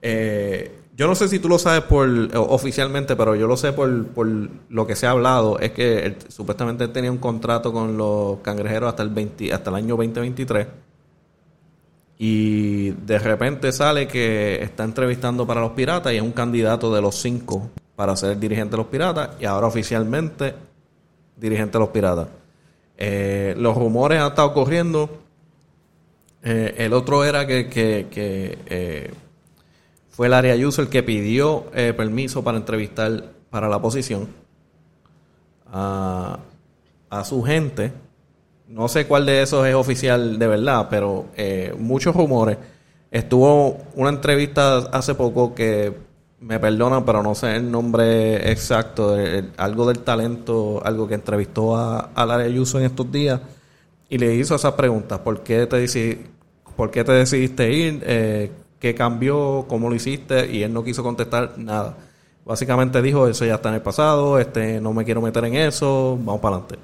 eh, 0.00 0.72
yo 0.96 1.06
no 1.06 1.14
sé 1.14 1.28
si 1.28 1.38
tú 1.38 1.48
lo 1.48 1.58
sabes 1.58 1.82
por 1.82 2.08
oficialmente, 2.34 3.16
pero 3.16 3.36
yo 3.36 3.46
lo 3.46 3.56
sé 3.56 3.72
por, 3.72 3.88
lo 3.88 4.86
que 4.86 4.96
se 4.96 5.06
ha 5.06 5.10
hablado, 5.10 5.58
es 5.58 5.72
que 5.72 6.16
supuestamente 6.28 6.88
tenía 6.88 7.12
un 7.12 7.18
contrato 7.18 7.72
con 7.72 7.96
los 7.96 8.38
cangrejeros 8.38 8.88
hasta 8.88 9.02
el 9.02 9.10
20, 9.10 9.52
hasta 9.52 9.70
el 9.70 9.76
año 9.76 9.96
2023 9.96 10.66
y 12.18 12.90
de 12.90 13.18
repente 13.18 13.72
sale 13.72 14.08
que 14.08 14.62
está 14.62 14.84
entrevistando 14.84 15.46
para 15.46 15.60
los 15.60 15.72
piratas 15.72 16.12
y 16.12 16.16
es 16.16 16.22
un 16.22 16.32
candidato 16.32 16.94
de 16.94 17.02
los 17.02 17.16
cinco 17.16 17.70
para 17.94 18.16
ser 18.16 18.38
dirigente 18.38 18.72
de 18.72 18.76
los 18.78 18.86
piratas 18.86 19.30
y 19.38 19.44
ahora 19.44 19.66
oficialmente 19.66 20.54
dirigente 21.36 21.72
de 21.72 21.78
los 21.78 21.90
piratas. 21.90 22.28
Eh, 22.96 23.54
los 23.58 23.76
rumores 23.76 24.20
han 24.20 24.28
estado 24.28 24.54
corriendo. 24.54 25.18
Eh, 26.42 26.74
el 26.78 26.92
otro 26.94 27.24
era 27.24 27.46
que, 27.46 27.68
que, 27.68 28.58
eh, 28.66 29.10
fue 30.16 30.28
el 30.28 30.34
área 30.34 30.56
user 30.66 30.86
el 30.86 30.90
que 30.90 31.02
pidió 31.02 31.66
permiso 31.96 32.42
para 32.42 32.56
entrevistar 32.56 33.24
para 33.50 33.68
la 33.68 33.80
posición 33.80 34.28
a, 35.66 36.38
a 37.10 37.24
su 37.24 37.42
gente 37.42 37.92
no 38.68 38.88
sé 38.88 39.06
cuál 39.06 39.26
de 39.26 39.42
esos 39.42 39.66
es 39.66 39.74
oficial 39.74 40.38
de 40.38 40.46
verdad, 40.46 40.88
pero 40.90 41.26
eh, 41.36 41.74
muchos 41.78 42.14
rumores. 42.14 42.58
Estuvo 43.10 43.78
una 43.94 44.10
entrevista 44.10 44.78
hace 44.92 45.14
poco 45.14 45.54
que 45.54 45.94
me 46.40 46.58
perdonan, 46.58 47.04
pero 47.04 47.22
no 47.22 47.34
sé 47.34 47.56
el 47.56 47.70
nombre 47.70 48.50
exacto, 48.50 49.16
algo 49.56 49.86
del 49.86 50.00
talento, 50.00 50.82
algo 50.84 51.06
que 51.06 51.14
entrevistó 51.14 51.76
a, 51.76 52.10
a 52.14 52.26
Larry 52.26 52.46
Ayuso 52.46 52.78
en 52.78 52.86
estos 52.86 53.10
días 53.10 53.40
y 54.08 54.18
le 54.18 54.34
hizo 54.34 54.56
esas 54.56 54.72
preguntas. 54.72 55.20
¿Por 55.20 55.42
qué 55.42 55.66
te, 55.66 55.76
decidiste, 55.76 56.26
por 56.76 56.90
qué 56.90 57.04
te 57.04 57.12
decidiste 57.12 57.72
ir? 57.72 58.02
Eh, 58.04 58.50
¿Qué 58.78 58.94
cambió? 58.94 59.64
¿Cómo 59.68 59.88
lo 59.88 59.94
hiciste? 59.94 60.50
Y 60.52 60.62
él 60.62 60.72
no 60.72 60.84
quiso 60.84 61.02
contestar 61.02 61.58
nada. 61.58 61.96
Básicamente 62.44 63.02
dijo, 63.02 63.26
eso 63.26 63.44
ya 63.44 63.56
está 63.56 63.70
en 63.70 63.76
el 63.76 63.82
pasado, 63.82 64.38
este, 64.38 64.80
no 64.80 64.92
me 64.92 65.04
quiero 65.04 65.20
meter 65.20 65.44
en 65.46 65.56
eso, 65.56 66.16
vamos 66.22 66.40
para 66.40 66.56
adelante. 66.56 66.76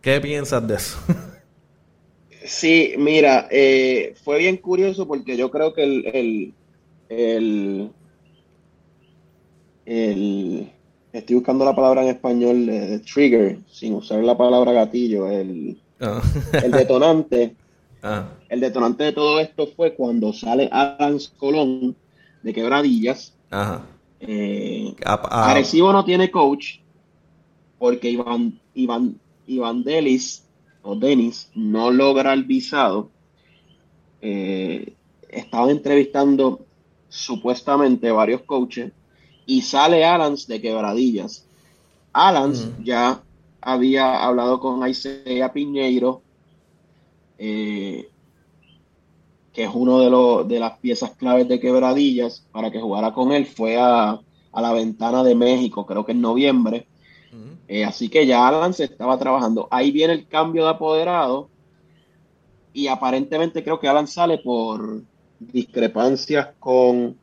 ¿Qué 0.00 0.20
piensas 0.20 0.66
de 0.66 0.74
eso? 0.74 0.98
sí, 2.44 2.94
mira, 2.96 3.46
eh, 3.50 4.14
fue 4.24 4.38
bien 4.38 4.56
curioso 4.56 5.06
porque 5.06 5.36
yo 5.36 5.50
creo 5.50 5.74
que 5.74 5.82
el, 5.84 6.54
el, 7.10 7.90
el, 9.84 10.72
estoy 11.12 11.36
buscando 11.36 11.64
la 11.64 11.74
palabra 11.74 12.02
en 12.02 12.08
español 12.08 12.64
de, 12.64 13.00
trigger, 13.00 13.58
sin 13.70 13.94
usar 13.94 14.24
la 14.24 14.36
palabra 14.36 14.72
gatillo, 14.72 15.28
el, 15.28 15.78
ah. 16.00 16.22
el 16.62 16.70
detonante. 16.70 17.54
Ah. 18.06 18.28
El 18.54 18.60
detonante 18.60 19.02
de 19.02 19.12
todo 19.12 19.40
esto 19.40 19.66
fue 19.66 19.94
cuando 19.94 20.32
sale 20.32 20.68
Alan 20.70 21.18
Colón 21.38 21.96
de 22.40 22.54
Quebradillas. 22.54 23.34
Ajá. 23.50 23.84
Eh, 24.20 24.94
no 25.80 26.04
tiene 26.04 26.30
coach 26.30 26.78
porque 27.80 28.10
Iván, 28.10 28.60
Iván 28.74 29.18
Iván 29.48 29.82
Delis 29.82 30.44
o 30.82 30.94
Denis 30.94 31.50
no 31.56 31.90
logra 31.90 32.32
el 32.32 32.44
visado, 32.44 33.10
eh, 34.22 34.94
estaban 35.28 35.70
entrevistando 35.70 36.64
supuestamente 37.08 38.12
varios 38.12 38.42
coaches 38.42 38.92
y 39.46 39.62
sale 39.62 40.04
Alans 40.04 40.46
de 40.46 40.60
quebradillas. 40.60 41.44
Alans 42.12 42.70
ya 42.84 43.20
había 43.60 44.22
hablado 44.24 44.60
con 44.60 44.88
Isaiah 44.88 45.52
Piñeiro, 45.52 46.22
eh, 47.36 48.10
que 49.54 49.64
es 49.64 49.70
uno 49.72 50.00
de, 50.00 50.54
de 50.54 50.60
las 50.60 50.78
piezas 50.78 51.12
claves 51.12 51.48
de 51.48 51.60
quebradillas, 51.60 52.46
para 52.52 52.70
que 52.70 52.80
jugara 52.80 53.12
con 53.14 53.32
él. 53.32 53.46
Fue 53.46 53.78
a, 53.78 54.20
a 54.52 54.60
la 54.60 54.72
ventana 54.72 55.22
de 55.22 55.34
México, 55.34 55.86
creo 55.86 56.04
que 56.04 56.12
en 56.12 56.20
noviembre. 56.20 56.86
Eh, 57.66 57.84
así 57.84 58.08
que 58.10 58.26
ya 58.26 58.46
Alan 58.46 58.74
se 58.74 58.84
estaba 58.84 59.18
trabajando. 59.18 59.68
Ahí 59.70 59.90
viene 59.90 60.12
el 60.12 60.28
cambio 60.28 60.64
de 60.64 60.70
apoderado 60.70 61.48
y 62.72 62.88
aparentemente 62.88 63.64
creo 63.64 63.80
que 63.80 63.88
Alan 63.88 64.06
sale 64.06 64.38
por 64.38 65.02
discrepancias 65.38 66.48
con 66.58 67.16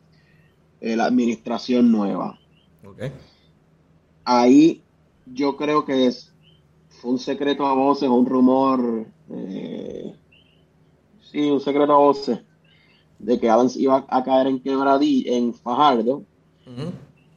eh, 0.81 0.95
la 0.95 1.05
administración 1.05 1.91
nueva. 1.91 2.39
Ahí 4.25 4.81
yo 5.25 5.55
creo 5.57 5.85
que 5.85 6.07
es, 6.07 6.33
fue 6.89 7.11
un 7.11 7.19
secreto 7.19 7.67
a 7.67 7.73
voces, 7.73 8.09
un 8.09 8.25
rumor, 8.25 9.05
eh, 9.29 10.15
sí, 11.31 11.49
un 11.49 11.61
secreto 11.61 11.93
a 11.93 11.97
voces, 11.97 12.39
de 13.19 13.39
que 13.39 13.49
Alan 13.49 13.69
iba 13.75 14.05
a 14.07 14.23
caer 14.23 14.47
en 14.47 14.59
quebradí, 14.59 15.25
en 15.27 15.53
Fajardo 15.53 16.23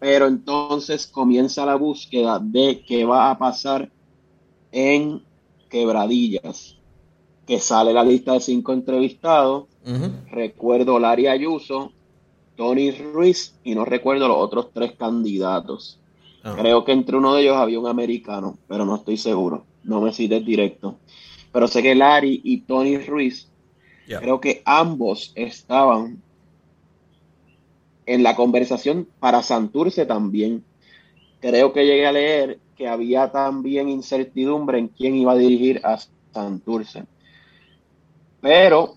pero 0.04 0.26
entonces 0.26 1.06
comienza 1.06 1.64
la 1.64 1.76
búsqueda 1.76 2.38
de 2.38 2.84
qué 2.86 3.06
va 3.06 3.30
a 3.30 3.38
pasar 3.38 3.90
en 4.70 5.22
Quebradillas, 5.70 6.76
que 7.46 7.58
sale 7.58 7.94
la 7.94 8.04
lista 8.04 8.34
de 8.34 8.40
cinco 8.40 8.74
entrevistados. 8.74 9.64
Recuerdo 10.30 10.98
Larry 10.98 11.26
Ayuso, 11.26 11.92
Tony 12.54 12.90
Ruiz 12.90 13.58
y 13.64 13.74
no 13.74 13.86
recuerdo 13.86 14.28
los 14.28 14.36
otros 14.36 14.72
tres 14.74 14.92
candidatos. 14.92 15.98
Ah. 16.42 16.54
Creo 16.58 16.84
que 16.84 16.92
entre 16.92 17.16
uno 17.16 17.34
de 17.34 17.40
ellos 17.40 17.56
había 17.56 17.80
un 17.80 17.86
americano, 17.86 18.58
pero 18.68 18.84
no 18.84 18.96
estoy 18.96 19.16
seguro. 19.16 19.64
No 19.84 20.02
me 20.02 20.12
cites 20.12 20.44
directo. 20.44 20.96
Pero 21.50 21.66
sé 21.66 21.82
que 21.82 21.94
Larry 21.94 22.42
y 22.44 22.60
Tony 22.60 22.98
Ruiz, 22.98 23.48
creo 24.06 24.40
que 24.40 24.62
ambos 24.64 25.32
estaban 25.34 26.22
en 28.06 28.22
la 28.22 28.36
conversación 28.36 29.08
para 29.18 29.42
Santurce 29.42 30.06
también. 30.06 30.64
Creo 31.40 31.72
que 31.72 31.86
llegué 31.86 32.06
a 32.06 32.12
leer 32.12 32.58
que 32.76 32.88
había 32.88 33.30
también 33.30 33.88
incertidumbre 33.88 34.78
en 34.78 34.88
quién 34.88 35.14
iba 35.14 35.32
a 35.32 35.36
dirigir 35.36 35.80
a 35.84 35.98
Santurce. 36.32 37.04
Pero 38.40 38.96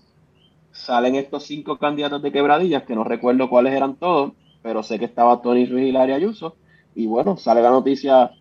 salen 0.72 1.14
estos 1.14 1.44
cinco 1.44 1.78
candidatos 1.78 2.22
de 2.22 2.32
quebradillas, 2.32 2.82
que 2.84 2.94
no 2.94 3.04
recuerdo 3.04 3.48
cuáles 3.48 3.74
eran 3.74 3.96
todos, 3.96 4.32
pero 4.62 4.82
sé 4.82 4.98
que 4.98 5.06
estaba 5.06 5.40
Tony 5.40 5.66
Ruiz 5.66 5.88
y 5.88 5.92
Larry 5.92 6.12
Ayuso. 6.12 6.56
Y 6.94 7.06
bueno, 7.06 7.36
sale 7.36 7.62
la 7.62 7.70
noticia. 7.70 8.32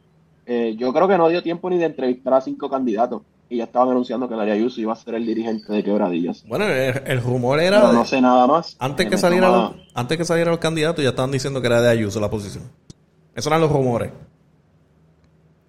Eh, 0.45 0.75
yo 0.77 0.93
creo 0.93 1.07
que 1.07 1.17
no 1.17 1.29
dio 1.29 1.43
tiempo 1.43 1.69
ni 1.69 1.77
de 1.77 1.85
entrevistar 1.85 2.33
a 2.33 2.41
cinco 2.41 2.69
candidatos 2.69 3.21
y 3.49 3.57
ya 3.57 3.65
estaban 3.65 3.89
anunciando 3.89 4.27
que 4.27 4.35
Ayuso 4.35 4.81
iba 4.81 4.93
a 4.93 4.95
ser 4.95 5.15
el 5.15 5.25
dirigente 5.25 5.71
de 5.71 5.83
Quebradillas. 5.83 6.43
Bueno, 6.47 6.65
el, 6.65 7.21
rumor 7.21 7.59
era... 7.59 7.91
no 7.91 8.05
sé 8.05 8.21
nada 8.21 8.45
más. 8.47 8.75
Antes 8.79 9.07
que, 9.07 9.17
saliera 9.17 9.49
los, 9.49 9.71
antes 9.93 10.17
que 10.17 10.25
salieran 10.25 10.51
los 10.51 10.59
candidatos 10.59 11.03
ya 11.03 11.09
estaban 11.09 11.31
diciendo 11.31 11.61
que 11.61 11.67
era 11.67 11.81
de 11.81 11.89
Ayuso 11.89 12.19
la 12.19 12.29
posición. 12.29 12.65
Esos 13.33 13.47
eran 13.47 13.61
los 13.61 13.71
rumores. 13.71 14.11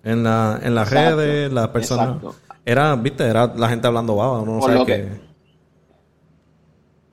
En, 0.02 0.24
la, 0.24 0.59
en 0.62 0.74
las 0.74 0.90
redes, 0.90 1.52
las 1.52 1.68
personas... 1.68 2.16
Era, 2.64 2.96
viste, 2.96 3.24
era 3.24 3.46
la 3.46 3.68
gente 3.68 3.86
hablando 3.86 4.16
baba, 4.16 4.44
no 4.44 4.60
sé 4.62 4.84
qué... 4.84 5.28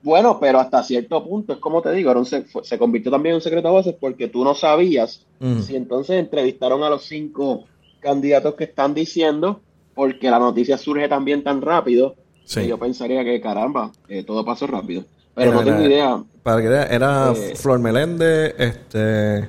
Bueno, 0.02 0.38
pero 0.38 0.60
hasta 0.60 0.84
cierto 0.84 1.24
punto, 1.24 1.54
es 1.54 1.58
como 1.58 1.82
te 1.82 1.90
digo, 1.90 2.24
se, 2.24 2.44
se, 2.62 2.78
convirtió 2.78 3.10
también 3.10 3.32
en 3.32 3.36
un 3.36 3.40
secreto 3.40 3.66
a 3.66 3.72
voces 3.72 3.96
porque 3.98 4.28
tú 4.28 4.44
no 4.44 4.54
sabías 4.54 5.26
si 5.62 5.74
entonces 5.74 6.20
entrevistaron 6.20 6.84
a 6.84 6.90
los 6.90 7.06
cinco 7.06 7.64
candidatos 7.98 8.54
que 8.54 8.64
están 8.64 8.94
diciendo 8.94 9.62
porque 9.96 10.30
la 10.30 10.38
noticia 10.38 10.76
surge 10.76 11.08
también 11.08 11.42
tan 11.42 11.62
rápido 11.62 12.14
que 12.52 12.68
yo 12.68 12.78
pensaría 12.78 13.24
que 13.24 13.40
caramba, 13.40 13.90
eh, 14.08 14.22
todo 14.22 14.44
pasó 14.44 14.68
rápido. 14.68 15.04
Pero 15.34 15.52
no 15.52 15.64
tengo 15.64 15.82
idea. 15.82 16.22
Para 16.42 16.60
que 16.60 16.94
era 16.94 17.32
eh, 17.32 17.56
Flor 17.56 17.80
Meléndez, 17.80 18.54
este 18.58 19.48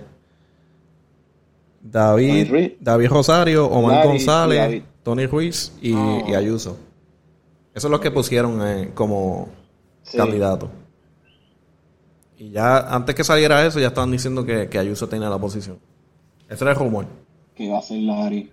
David, 1.82 2.72
David 2.80 3.10
Rosario, 3.10 3.68
Omar 3.68 4.08
González, 4.08 4.84
Tony 5.04 5.28
Ruiz 5.28 5.74
y. 5.82 5.94
Ayuso. 6.34 6.78
Esos 7.72 7.84
son 7.84 7.92
los 7.92 8.00
que 8.00 8.10
pusieron 8.10 8.60
eh, 8.66 8.92
como 8.96 9.50
candidato. 10.16 10.70
Y 12.38 12.52
ya 12.52 12.80
antes 12.94 13.14
que 13.16 13.24
saliera 13.24 13.66
eso, 13.66 13.80
ya 13.80 13.88
estaban 13.88 14.12
diciendo 14.12 14.46
que, 14.46 14.70
que 14.70 14.80
Ayuso 14.80 15.10
tenía 15.10 15.30
la 15.30 15.38
posición. 15.38 15.78
Ese 16.50 16.64
era 16.64 16.72
el 16.72 16.80
rumor. 16.80 17.06
Que 17.54 17.66
iba 17.66 17.78
a 17.78 17.82
ser 17.82 18.00
Larry. 18.00 18.50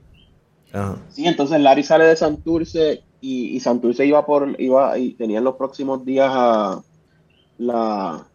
Sí, 1.11 1.27
entonces 1.27 1.61
Larry 1.61 1.83
sale 1.83 2.05
de 2.05 2.17
Santurce 2.17 3.05
y, 3.21 3.61
Santurce 3.61 4.07
iba 4.07 4.27
por, 4.27 4.61
iba 4.61 4.99
y 4.99 5.13
tenían 5.15 5.45
los 5.45 5.55
próximos 5.55 6.05
días 6.05 6.31
a 6.33 6.83
la, 7.59 8.27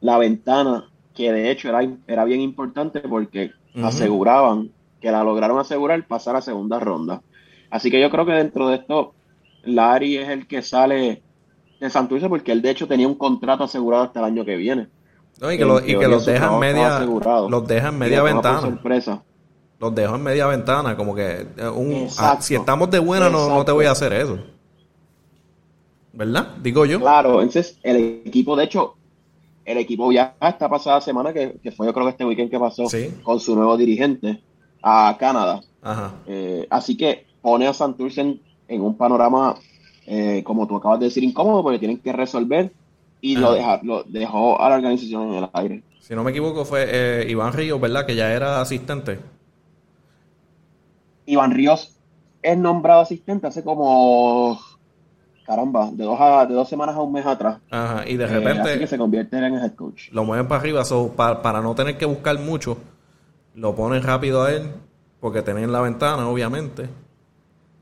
la 0.00 0.18
ventana, 0.18 0.90
que 1.14 1.32
de 1.32 1.50
hecho 1.50 1.68
era, 1.68 1.86
era 2.06 2.24
bien 2.24 2.40
importante 2.40 3.00
porque 3.00 3.52
aseguraban 3.82 4.70
que 5.00 5.10
la 5.10 5.22
lograron 5.22 5.58
asegurar 5.58 6.06
pasar 6.06 6.36
a 6.36 6.40
segunda 6.40 6.80
ronda. 6.80 7.22
Así 7.70 7.90
que 7.90 8.00
yo 8.00 8.10
creo 8.10 8.24
que 8.24 8.32
dentro 8.32 8.68
de 8.68 8.76
esto, 8.76 9.14
Larry 9.64 10.16
es 10.16 10.28
el 10.30 10.46
que 10.46 10.62
sale 10.62 11.22
de 11.78 11.90
Santurce 11.90 12.28
porque 12.28 12.52
él 12.52 12.62
de 12.62 12.70
hecho 12.70 12.88
tenía 12.88 13.06
un 13.06 13.16
contrato 13.16 13.64
asegurado 13.64 14.04
hasta 14.04 14.20
el 14.20 14.26
año 14.26 14.44
que 14.44 14.56
viene. 14.56 14.88
y 15.52 15.58
que, 15.58 15.64
los 16.08 16.24
dejan 16.24 16.58
media, 16.58 17.00
los 17.00 17.68
dejan 17.68 17.98
media 17.98 18.22
ventana. 18.22 18.60
Sorpresa 18.60 19.22
los 19.84 19.94
dejo 19.94 20.14
en 20.14 20.22
media 20.22 20.46
ventana, 20.46 20.96
como 20.96 21.14
que 21.14 21.46
eh, 21.56 21.68
un, 21.68 22.08
ah, 22.18 22.38
si 22.40 22.54
estamos 22.54 22.90
de 22.90 22.98
buena 22.98 23.28
no, 23.28 23.48
no, 23.48 23.64
te 23.64 23.72
voy 23.72 23.86
a 23.86 23.92
hacer 23.92 24.12
eso. 24.12 24.38
¿verdad? 26.14 26.48
Digo 26.62 26.86
yo. 26.86 27.00
Claro, 27.00 27.42
entonces 27.42 27.78
el 27.82 28.22
equipo, 28.24 28.56
de 28.56 28.64
hecho, 28.64 28.94
el 29.64 29.78
equipo 29.78 30.10
ya 30.12 30.34
esta 30.40 30.68
pasada 30.68 31.00
semana, 31.00 31.32
que, 31.32 31.58
fue 31.76 31.86
yo 31.86 31.92
creo 31.92 32.06
que 32.06 32.10
este 32.10 32.24
weekend 32.24 32.50
que 32.50 32.58
pasó, 32.58 32.84
con 33.22 33.40
su 33.40 33.54
nuevo 33.54 33.76
dirigente 33.76 34.40
a 34.82 35.16
Canadá. 35.18 35.60
Eh, 36.26 36.66
así 36.70 36.96
que 36.96 37.26
pone 37.42 37.66
a 37.66 37.74
Santurce 37.74 38.20
en, 38.20 38.80
un 38.80 38.96
panorama, 38.96 39.56
eh, 40.06 40.42
como 40.44 40.66
tú 40.66 40.76
acabas 40.76 41.00
de 41.00 41.06
decir, 41.06 41.24
incómodo, 41.24 41.62
porque 41.62 41.78
tienen 41.78 41.98
que 41.98 42.12
resolver 42.12 42.72
y 43.20 43.36
lo, 43.36 43.56
lo 43.82 44.04
dejó 44.04 44.60
a 44.60 44.68
la 44.68 44.76
organización 44.76 45.30
en 45.30 45.44
el 45.44 45.50
aire. 45.52 45.82
Si 46.00 46.14
no 46.14 46.22
me 46.22 46.30
equivoco, 46.30 46.64
fue 46.64 46.86
eh, 46.86 47.26
Iván 47.30 47.54
Ríos, 47.54 47.80
¿verdad? 47.80 48.04
Que 48.04 48.14
ya 48.14 48.32
era 48.32 48.60
asistente. 48.60 49.18
Iván 51.26 51.52
Ríos 51.52 51.96
es 52.42 52.58
nombrado 52.58 53.00
asistente 53.00 53.46
hace 53.46 53.64
como 53.64 54.58
caramba, 55.44 55.90
de 55.92 56.04
dos, 56.04 56.18
a, 56.20 56.46
de 56.46 56.54
dos 56.54 56.68
semanas 56.68 56.96
a 56.96 57.02
un 57.02 57.12
mes 57.12 57.26
atrás. 57.26 57.58
Ajá, 57.70 58.08
y 58.08 58.16
de 58.16 58.26
repente. 58.26 58.70
así 58.70 58.78
que 58.78 58.86
se 58.86 58.98
convierte 58.98 59.36
en 59.36 59.44
el 59.44 59.54
head 59.54 59.74
coach. 59.74 60.10
Lo 60.10 60.24
mueven 60.24 60.48
para 60.48 60.60
arriba, 60.60 60.82
para, 61.16 61.60
no 61.60 61.74
tener 61.74 61.96
que 61.96 62.06
buscar 62.06 62.38
mucho, 62.38 62.78
lo 63.54 63.74
ponen 63.74 64.02
rápido 64.02 64.42
a 64.42 64.52
él, 64.52 64.70
porque 65.20 65.42
tienen 65.42 65.70
la 65.70 65.80
ventana, 65.80 66.28
obviamente. 66.28 66.88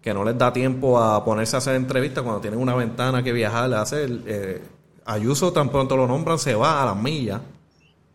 Que 0.01 0.13
no 0.13 0.25
les 0.25 0.37
da 0.37 0.53
tiempo 0.53 0.99
a 0.99 1.25
ponerse 1.25 1.55
a 1.55 1.59
hacer 1.59 1.77
entrevistas 1.77 2.25
cuando 2.25 2.41
tienen 2.41 2.61
una 2.61 2.75
ventana 2.75 3.23
que 3.23 3.33
viajar 3.33 3.73
a 3.73 3.83
hacer. 3.83 4.11
Eh, 4.27 4.63
Ayuso 5.05 5.53
tan 5.53 5.69
pronto 5.69 5.97
lo 5.97 6.07
nombran, 6.07 6.39
se 6.39 6.55
va 6.55 6.83
a 6.83 6.87
las 6.87 6.97
millas. 6.97 7.41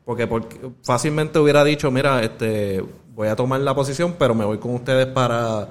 Porque, 0.04 0.28
porque 0.28 0.58
fácilmente 0.84 1.40
hubiera 1.40 1.64
dicho, 1.64 1.92
mira, 1.92 2.22
este 2.22 2.84
voy 3.18 3.30
a 3.30 3.36
tomar 3.36 3.60
la 3.62 3.74
posición, 3.74 4.16
pero 4.20 4.36
me 4.36 4.46
voy 4.46 4.60
con 4.60 4.76
ustedes 4.76 5.08
para, 5.08 5.70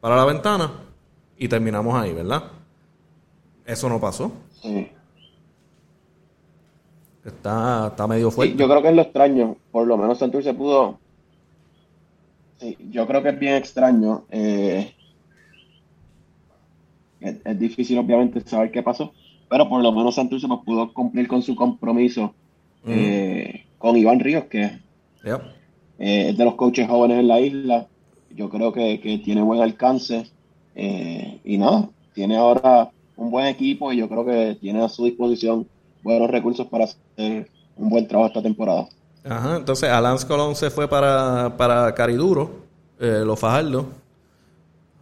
para 0.00 0.16
la 0.16 0.24
ventana 0.24 0.72
y 1.38 1.46
terminamos 1.46 1.94
ahí, 1.94 2.12
¿verdad? 2.12 2.42
Eso 3.64 3.88
no 3.88 4.00
pasó. 4.00 4.32
Sí. 4.60 4.88
Está, 7.24 7.86
está 7.90 8.06
medio 8.08 8.32
fuerte. 8.32 8.56
yo 8.56 8.68
creo 8.68 8.82
que 8.82 8.88
es 8.88 8.96
lo 8.96 9.02
extraño. 9.02 9.56
Por 9.70 9.86
lo 9.86 9.96
menos 9.96 10.18
Santurce 10.18 10.52
pudo. 10.54 10.98
Sí, 12.58 12.76
yo 12.90 13.06
creo 13.06 13.22
que 13.22 13.28
es 13.28 13.38
bien 13.38 13.54
extraño. 13.54 14.24
Eh, 14.30 14.92
es, 17.20 17.58
difícil, 17.60 17.98
obviamente, 17.98 18.40
saber 18.40 18.72
qué 18.72 18.82
pasó. 18.82 19.12
Pero 19.48 19.68
por 19.68 19.80
lo 19.82 19.92
menos 19.92 20.16
Santurce 20.16 20.48
pues, 20.48 20.60
pudo 20.64 20.92
cumplir 20.92 21.28
con 21.28 21.42
su 21.42 21.54
compromiso 21.54 22.34
eh, 22.86 23.66
con 23.78 23.96
Iván 23.96 24.18
Ríos, 24.18 24.44
que 24.46 24.80
eh, 25.98 26.30
es 26.30 26.38
de 26.38 26.44
los 26.44 26.54
coaches 26.54 26.88
jóvenes 26.88 27.20
en 27.20 27.28
la 27.28 27.40
isla. 27.40 27.86
Yo 28.34 28.48
creo 28.48 28.72
que, 28.72 29.00
que 29.00 29.18
tiene 29.18 29.42
buen 29.42 29.60
alcance. 29.60 30.30
y 30.74 31.58
nada, 31.58 31.88
tiene 32.14 32.36
ahora 32.36 32.90
un 33.16 33.30
buen 33.30 33.46
equipo 33.46 33.92
y 33.92 33.98
yo 33.98 34.08
creo 34.08 34.24
que 34.24 34.56
tiene 34.60 34.82
a 34.82 34.88
su 34.88 35.04
disposición 35.04 35.66
buenos 36.02 36.30
recursos 36.30 36.66
para 36.68 36.84
hacer 36.84 37.50
un 37.76 37.90
buen 37.90 38.06
trabajo 38.06 38.28
esta 38.28 38.42
temporada. 38.42 38.88
Ajá, 39.24 39.56
entonces 39.56 39.90
Alans 39.90 40.24
Colón 40.24 40.54
se 40.54 40.70
fue 40.70 40.88
para, 40.88 41.56
para 41.56 41.92
Cariduro, 41.94 42.50
eh, 42.98 43.22
los 43.24 43.38
Fajardo. 43.38 43.86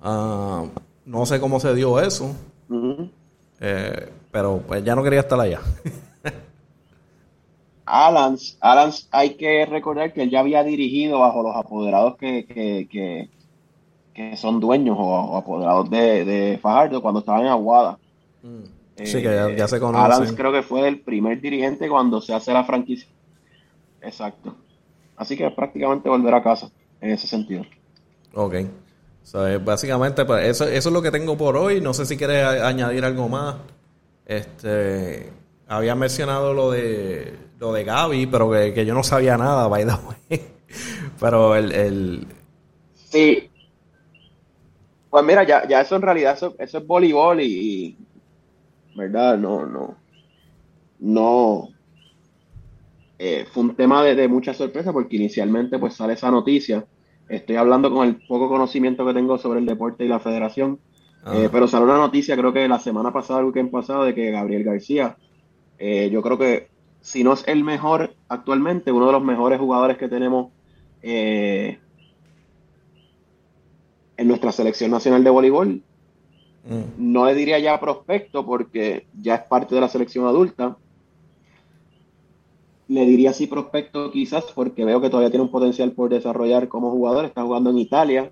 Ah, 0.02 0.64
no 1.04 1.26
sé 1.26 1.38
cómo 1.40 1.60
se 1.60 1.74
dio 1.74 2.00
eso, 2.00 2.34
eh, 3.60 4.08
pero 4.30 4.62
pues 4.66 4.82
ya 4.82 4.94
no 4.94 5.02
quería 5.02 5.20
estar 5.20 5.38
allá. 5.38 5.60
Alans, 7.86 8.58
Alans, 8.60 9.08
hay 9.12 9.36
que 9.36 9.64
recordar 9.64 10.12
que 10.12 10.24
él 10.24 10.30
ya 10.30 10.40
había 10.40 10.64
dirigido 10.64 11.20
bajo 11.20 11.42
los 11.44 11.54
apoderados 11.54 12.16
que, 12.16 12.44
que, 12.44 12.88
que, 12.90 13.30
que 14.12 14.36
son 14.36 14.58
dueños 14.58 14.96
o, 14.98 15.36
apoderados 15.36 15.88
de, 15.88 16.24
de, 16.24 16.58
Fajardo 16.58 17.00
cuando 17.00 17.20
estaban 17.20 17.42
en 17.42 17.48
Aguada. 17.48 17.98
Mm. 18.42 19.04
Sí, 19.04 19.22
que 19.22 19.54
ya, 19.56 19.68
se 19.68 19.78
conoce. 19.78 20.04
Adams 20.04 20.32
creo 20.32 20.52
que 20.52 20.62
fue 20.62 20.88
el 20.88 21.00
primer 21.00 21.40
dirigente 21.40 21.88
cuando 21.88 22.20
se 22.20 22.34
hace 22.34 22.52
la 22.52 22.64
franquicia. 22.64 23.08
Exacto. 24.00 24.54
Así 25.16 25.36
que 25.36 25.48
prácticamente 25.50 26.08
volver 26.08 26.34
a 26.34 26.42
casa 26.42 26.70
en 27.00 27.10
ese 27.10 27.26
sentido. 27.26 27.62
Ok. 28.34 28.54
básicamente, 29.62 30.24
pues, 30.24 30.48
eso, 30.48 30.64
eso 30.64 30.88
es 30.88 30.92
lo 30.92 31.02
que 31.02 31.10
tengo 31.10 31.36
por 31.36 31.56
hoy. 31.56 31.80
No 31.80 31.92
sé 31.92 32.06
si 32.06 32.16
quieres 32.16 32.44
añadir 32.44 33.04
algo 33.04 33.28
más. 33.28 33.56
Este, 34.24 35.30
había 35.66 35.94
mencionado 35.94 36.54
lo 36.54 36.70
de 36.70 37.46
lo 37.58 37.72
de 37.72 37.84
Gaby, 37.84 38.26
pero 38.26 38.50
que, 38.50 38.84
yo 38.84 38.94
no 38.94 39.02
sabía 39.02 39.36
nada, 39.36 39.68
by 39.68 39.84
the 39.84 39.92
way. 39.92 40.40
pero 41.20 41.56
el, 41.56 41.72
el... 41.72 42.26
Sí. 42.94 43.50
Pues 45.08 45.24
mira, 45.24 45.44
ya, 45.44 45.66
ya 45.66 45.80
eso 45.80 45.96
en 45.96 46.02
realidad, 46.02 46.34
eso, 46.34 46.54
eso 46.58 46.78
es 46.78 46.86
voleibol 46.86 47.40
y, 47.40 47.96
¿verdad? 48.94 49.38
No, 49.38 49.64
no, 49.64 49.96
no. 50.98 51.68
Eh, 53.18 53.46
fue 53.50 53.62
un 53.62 53.74
tema 53.74 54.04
de, 54.04 54.28
mucha 54.28 54.52
sorpresa 54.52 54.92
porque 54.92 55.16
inicialmente 55.16 55.78
pues 55.78 55.94
sale 55.94 56.14
esa 56.14 56.30
noticia. 56.30 56.84
Estoy 57.28 57.56
hablando 57.56 57.90
con 57.90 58.06
el 58.06 58.16
poco 58.26 58.48
conocimiento 58.48 59.06
que 59.06 59.14
tengo 59.14 59.38
sobre 59.38 59.60
el 59.60 59.66
deporte 59.66 60.04
y 60.04 60.08
la 60.08 60.20
federación, 60.20 60.78
eh, 61.32 61.48
pero 61.50 61.66
salió 61.66 61.86
una 61.86 61.96
noticia 61.96 62.36
creo 62.36 62.52
que 62.52 62.68
la 62.68 62.78
semana 62.78 63.12
pasada, 63.12 63.40
el 63.40 63.46
weekend 63.46 63.70
pasado, 63.70 64.04
de 64.04 64.14
que 64.14 64.30
Gabriel 64.30 64.64
García, 64.64 65.16
eh, 65.78 66.10
yo 66.10 66.22
creo 66.22 66.38
que 66.38 66.68
si 67.00 67.22
no 67.24 67.32
es 67.32 67.46
el 67.46 67.64
mejor 67.64 68.14
actualmente, 68.28 68.92
uno 68.92 69.06
de 69.06 69.12
los 69.12 69.22
mejores 69.22 69.58
jugadores 69.58 69.96
que 69.96 70.08
tenemos 70.08 70.52
en 71.02 71.78
nuestra 74.18 74.50
selección 74.50 74.90
nacional 74.90 75.22
de 75.22 75.30
voleibol, 75.30 75.82
Mm. 76.68 77.12
No 77.12 77.26
le 77.26 77.34
diría 77.34 77.58
ya 77.58 77.78
prospecto 77.78 78.44
porque 78.44 79.06
ya 79.20 79.36
es 79.36 79.42
parte 79.42 79.74
de 79.74 79.80
la 79.80 79.88
selección 79.88 80.26
adulta. 80.26 80.76
Le 82.88 83.04
diría 83.04 83.32
sí 83.32 83.46
prospecto 83.46 84.10
quizás 84.12 84.44
porque 84.54 84.84
veo 84.84 85.00
que 85.00 85.10
todavía 85.10 85.30
tiene 85.30 85.44
un 85.44 85.50
potencial 85.50 85.92
por 85.92 86.10
desarrollar 86.10 86.68
como 86.68 86.90
jugador. 86.90 87.24
Está 87.24 87.42
jugando 87.42 87.70
en 87.70 87.78
Italia, 87.78 88.30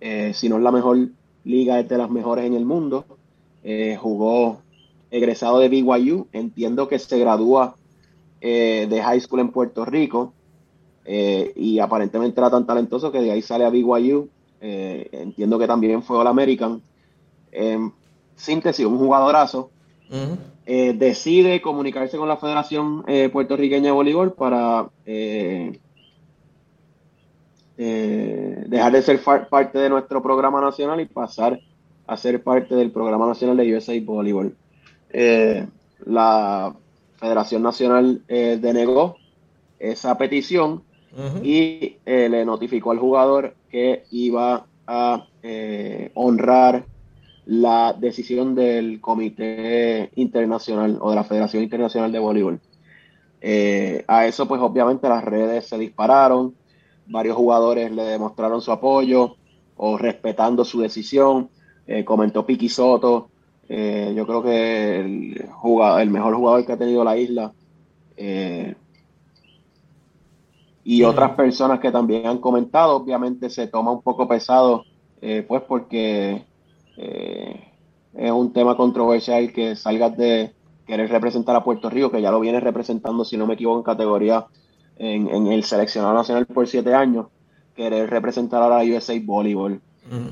eh, 0.00 0.32
si 0.34 0.48
no 0.48 0.56
es 0.56 0.62
la 0.62 0.72
mejor 0.72 1.08
liga, 1.44 1.80
es 1.80 1.88
de 1.88 1.98
las 1.98 2.10
mejores 2.10 2.44
en 2.44 2.54
el 2.54 2.64
mundo. 2.64 3.04
Eh, 3.62 3.96
jugó 4.00 4.62
egresado 5.10 5.58
de 5.58 5.68
BYU. 5.68 6.28
Entiendo 6.32 6.88
que 6.88 6.98
se 6.98 7.18
gradúa 7.18 7.76
eh, 8.40 8.86
de 8.88 9.02
high 9.02 9.20
school 9.20 9.40
en 9.40 9.50
Puerto 9.50 9.84
Rico. 9.84 10.32
y 11.06 11.78
aparentemente 11.80 12.40
era 12.40 12.50
tan 12.50 12.66
talentoso 12.66 13.10
que 13.10 13.20
de 13.20 13.32
ahí 13.32 13.42
sale 13.42 13.64
a 13.64 13.70
BYU. 13.70 14.28
entiendo 14.60 15.58
que 15.58 15.66
también 15.66 16.02
fue 16.02 16.18
All 16.18 16.26
American 16.26 16.82
en 17.52 17.92
síntesis, 18.36 18.86
un 18.86 18.98
jugadorazo, 18.98 19.70
eh, 20.66 20.94
decide 20.96 21.60
comunicarse 21.60 22.16
con 22.16 22.28
la 22.28 22.36
Federación 22.36 23.04
eh, 23.06 23.28
Puertorriqueña 23.32 23.86
de 23.86 23.90
Voleibol 23.92 24.32
para 24.32 24.88
eh, 25.06 25.78
dejar 27.76 28.92
de 28.92 29.02
ser 29.02 29.20
parte 29.48 29.78
de 29.78 29.88
nuestro 29.88 30.22
programa 30.22 30.60
nacional 30.60 31.00
y 31.00 31.06
pasar 31.06 31.60
a 32.06 32.16
ser 32.16 32.42
parte 32.42 32.74
del 32.74 32.90
programa 32.90 33.26
nacional 33.26 33.56
de 33.56 33.74
USA 33.74 33.94
Voleibol. 34.02 34.56
La 35.12 36.74
Federación 37.16 37.62
Nacional 37.62 38.22
denegó 38.28 39.16
esa 39.78 40.16
petición 40.16 40.82
y 41.42 41.96
le 42.04 42.44
notificó 42.44 42.92
al 42.92 42.98
jugador 42.98 43.54
que 43.70 44.04
iba 44.10 44.66
a 44.86 45.26
honrar 46.14 46.84
la 47.46 47.92
decisión 47.92 48.54
del 48.54 49.00
Comité 49.00 50.10
Internacional 50.14 50.98
o 51.00 51.10
de 51.10 51.16
la 51.16 51.24
Federación 51.24 51.62
Internacional 51.64 52.12
de 52.12 52.18
Voleibol. 52.20 52.60
Eh, 53.40 54.04
a 54.06 54.26
eso, 54.26 54.46
pues 54.46 54.60
obviamente 54.60 55.08
las 55.08 55.24
redes 55.24 55.66
se 55.66 55.78
dispararon, 55.78 56.54
varios 57.06 57.36
jugadores 57.36 57.90
le 57.90 58.04
demostraron 58.04 58.60
su 58.60 58.70
apoyo 58.70 59.36
o 59.76 59.98
respetando 59.98 60.64
su 60.64 60.80
decisión. 60.80 61.48
Eh, 61.86 62.04
comentó 62.04 62.46
Piqui 62.46 62.68
Soto, 62.68 63.29
eh, 63.70 64.12
yo 64.16 64.26
creo 64.26 64.42
que 64.42 65.00
el, 65.00 65.48
jugador, 65.52 66.02
el 66.02 66.10
mejor 66.10 66.34
jugador 66.34 66.66
que 66.66 66.72
ha 66.72 66.76
tenido 66.76 67.04
la 67.04 67.16
isla. 67.16 67.52
y 70.84 71.02
otras 71.04 71.30
personas 71.32 71.80
que 71.80 71.90
también 71.90 72.26
han 72.26 72.38
comentado, 72.38 72.96
obviamente 72.96 73.48
se 73.48 73.68
toma 73.68 73.92
un 73.92 74.02
poco 74.02 74.28
pesado, 74.28 74.84
pues 75.46 75.62
porque 75.62 76.44
eh, 77.02 77.58
es 78.12 78.30
un 78.30 78.52
tema 78.52 78.76
controversial 78.76 79.52
que 79.52 79.74
salgas 79.74 80.16
de 80.16 80.52
querer 80.86 81.08
representar 81.08 81.56
a 81.56 81.64
Puerto 81.64 81.88
Rico, 81.88 82.10
que 82.10 82.20
ya 82.20 82.30
lo 82.30 82.40
viene 82.40 82.60
representando, 82.60 83.24
si 83.24 83.36
no 83.36 83.46
me 83.46 83.54
equivoco, 83.54 83.78
en 83.78 83.84
categoría 83.84 84.46
en, 84.96 85.46
el 85.46 85.64
seleccionado 85.64 86.12
nacional 86.12 86.44
por 86.46 86.66
siete 86.68 86.94
años, 86.94 87.28
querer 87.74 88.10
representar 88.10 88.62
a 88.62 88.68
la 88.68 88.84
USA 88.84 89.14
Volleyball. 89.24 89.80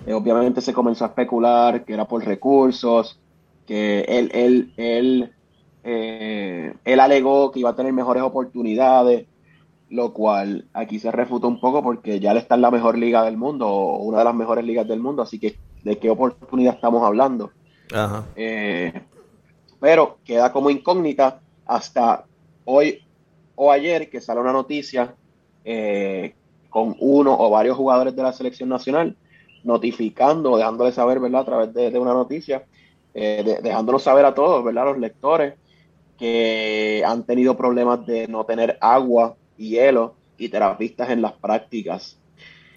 Eh, 0.07 0.13
obviamente 0.13 0.61
se 0.61 0.75
comenzó 0.75 1.05
a 1.05 1.09
especular 1.09 1.85
que 1.85 1.95
era 1.95 2.07
por 2.07 2.25
recursos, 2.25 3.19
que 3.69 4.01
él, 4.09 4.31
él, 4.33 4.73
él, 4.79 5.33
eh, 5.85 6.75
él 6.87 7.01
alegó 7.01 7.53
que 7.53 7.61
iba 7.61 7.71
a 7.71 7.77
tener 7.77 7.93
mejores 7.93 8.23
oportunidades, 8.23 9.27
lo 9.91 10.15
cual 10.15 10.65
aquí 10.73 10.99
se 10.99 11.13
refuta 11.13 11.47
un 11.47 11.61
poco 11.61 11.83
porque 11.83 12.19
ya 12.19 12.33
él 12.33 12.39
está 12.39 12.55
en 12.55 12.63
la 12.63 12.71
mejor 12.71 12.97
liga 12.97 13.23
del 13.23 13.37
mundo, 13.37 13.69
o 13.69 13.99
una 13.99 14.21
de 14.21 14.25
las 14.25 14.35
mejores 14.35 14.65
ligas 14.65 14.89
del 14.89 15.01
mundo, 15.01 15.23
así 15.23 15.39
que 15.39 15.57
de 15.85 15.99
qué 15.99 16.09
oportunidad 16.09 16.77
estamos 16.77 17.03
hablando. 17.03 17.53
Eh, 18.37 19.03
pero 19.79 20.19
queda 20.25 20.51
como 20.51 20.71
incógnita 20.71 21.41
hasta 21.67 22.25
hoy 22.65 23.03
o 23.55 23.71
ayer 23.71 24.09
que 24.09 24.23
sale 24.23 24.41
una 24.41 24.53
noticia 24.53 25.15
eh, 25.65 26.35
con 26.71 26.97
uno 27.01 27.37
o 27.39 27.51
varios 27.51 27.77
jugadores 27.77 28.17
de 28.17 28.23
la 28.23 28.33
selección 28.33 28.71
nacional 28.71 29.15
notificando, 29.63 30.57
dejándole 30.57 30.93
saber, 30.93 31.21
¿verdad? 31.21 31.43
A 31.43 31.45
través 31.45 31.75
de, 31.75 31.99
una 31.99 32.15
noticia, 32.15 32.65
eh, 33.21 33.61
dejándonos 33.63 34.03
saber 34.03 34.25
a 34.25 34.35
todos, 34.35 34.65
¿verdad? 34.65 34.87
Los 34.87 34.99
lectores 34.99 35.55
que 36.19 37.03
han 37.07 37.25
tenido 37.25 37.57
problemas 37.57 38.05
de 38.07 38.27
no 38.29 38.45
tener 38.45 38.77
agua, 38.81 39.37
y 39.59 39.71
hielo 39.71 40.15
y 40.39 40.49
terapistas 40.49 41.11
en 41.11 41.21
las 41.21 41.33
prácticas. 41.33 42.17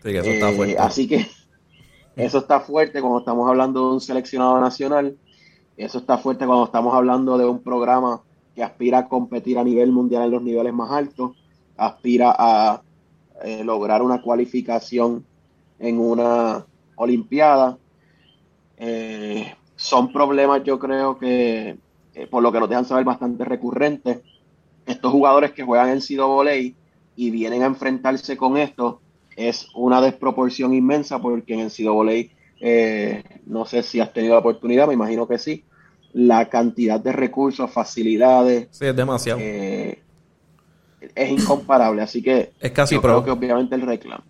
Eh, 0.03 0.75
así 0.77 1.07
que 1.07 1.27
eso 2.15 2.39
está 2.39 2.59
fuerte 2.59 2.99
cuando 2.99 3.19
estamos 3.19 3.47
hablando 3.47 3.87
de 3.87 3.93
un 3.93 4.01
seleccionado 4.01 4.59
nacional. 4.59 5.15
Eso 5.77 5.99
está 5.99 6.17
fuerte 6.17 6.45
cuando 6.45 6.65
estamos 6.65 6.93
hablando 6.93 7.37
de 7.37 7.45
un 7.45 7.61
programa 7.61 8.21
que 8.55 8.63
aspira 8.63 8.99
a 8.99 9.07
competir 9.07 9.57
a 9.57 9.63
nivel 9.63 9.91
mundial 9.91 10.23
en 10.23 10.31
los 10.31 10.41
niveles 10.41 10.73
más 10.73 10.91
altos, 10.91 11.31
aspira 11.77 12.35
a 12.37 12.81
eh, 13.43 13.63
lograr 13.63 14.01
una 14.01 14.21
cualificación 14.21 15.23
en 15.79 15.99
una 15.99 16.65
Olimpiada. 16.95 17.77
Eh, 18.77 19.55
son 19.81 20.13
problemas, 20.13 20.63
yo 20.63 20.77
creo 20.77 21.17
que, 21.17 21.75
por 22.29 22.43
lo 22.43 22.51
que 22.51 22.59
nos 22.59 22.69
dejan 22.69 22.85
saber, 22.85 23.03
bastante 23.03 23.43
recurrentes. 23.43 24.19
Estos 24.85 25.11
jugadores 25.11 25.53
que 25.53 25.63
juegan 25.63 25.89
en 25.89 26.01
Sido 26.01 26.27
Voley 26.27 26.75
y 27.15 27.31
vienen 27.31 27.63
a 27.63 27.65
enfrentarse 27.65 28.37
con 28.37 28.57
esto, 28.57 29.01
es 29.35 29.69
una 29.73 29.99
desproporción 29.99 30.75
inmensa 30.75 31.19
porque 31.19 31.55
en 31.55 31.61
el 31.61 31.71
Sido 31.71 31.95
Voley, 31.95 32.29
eh, 32.59 33.23
no 33.47 33.65
sé 33.65 33.81
si 33.81 33.99
has 33.99 34.13
tenido 34.13 34.35
la 34.35 34.41
oportunidad, 34.41 34.87
me 34.87 34.93
imagino 34.93 35.27
que 35.27 35.39
sí, 35.39 35.65
la 36.13 36.47
cantidad 36.47 36.99
de 36.99 37.13
recursos, 37.13 37.71
facilidades. 37.71 38.67
Sí, 38.69 38.85
es 38.85 38.95
demasiado. 38.95 39.39
Eh, 39.41 39.99
es 41.15 41.31
incomparable, 41.31 42.03
así 42.03 42.21
que 42.21 42.51
es 42.59 42.71
casi 42.71 42.93
yo 42.93 43.01
creo 43.01 43.25
que 43.25 43.31
obviamente 43.31 43.73
el 43.73 43.81
reclamo. 43.81 44.25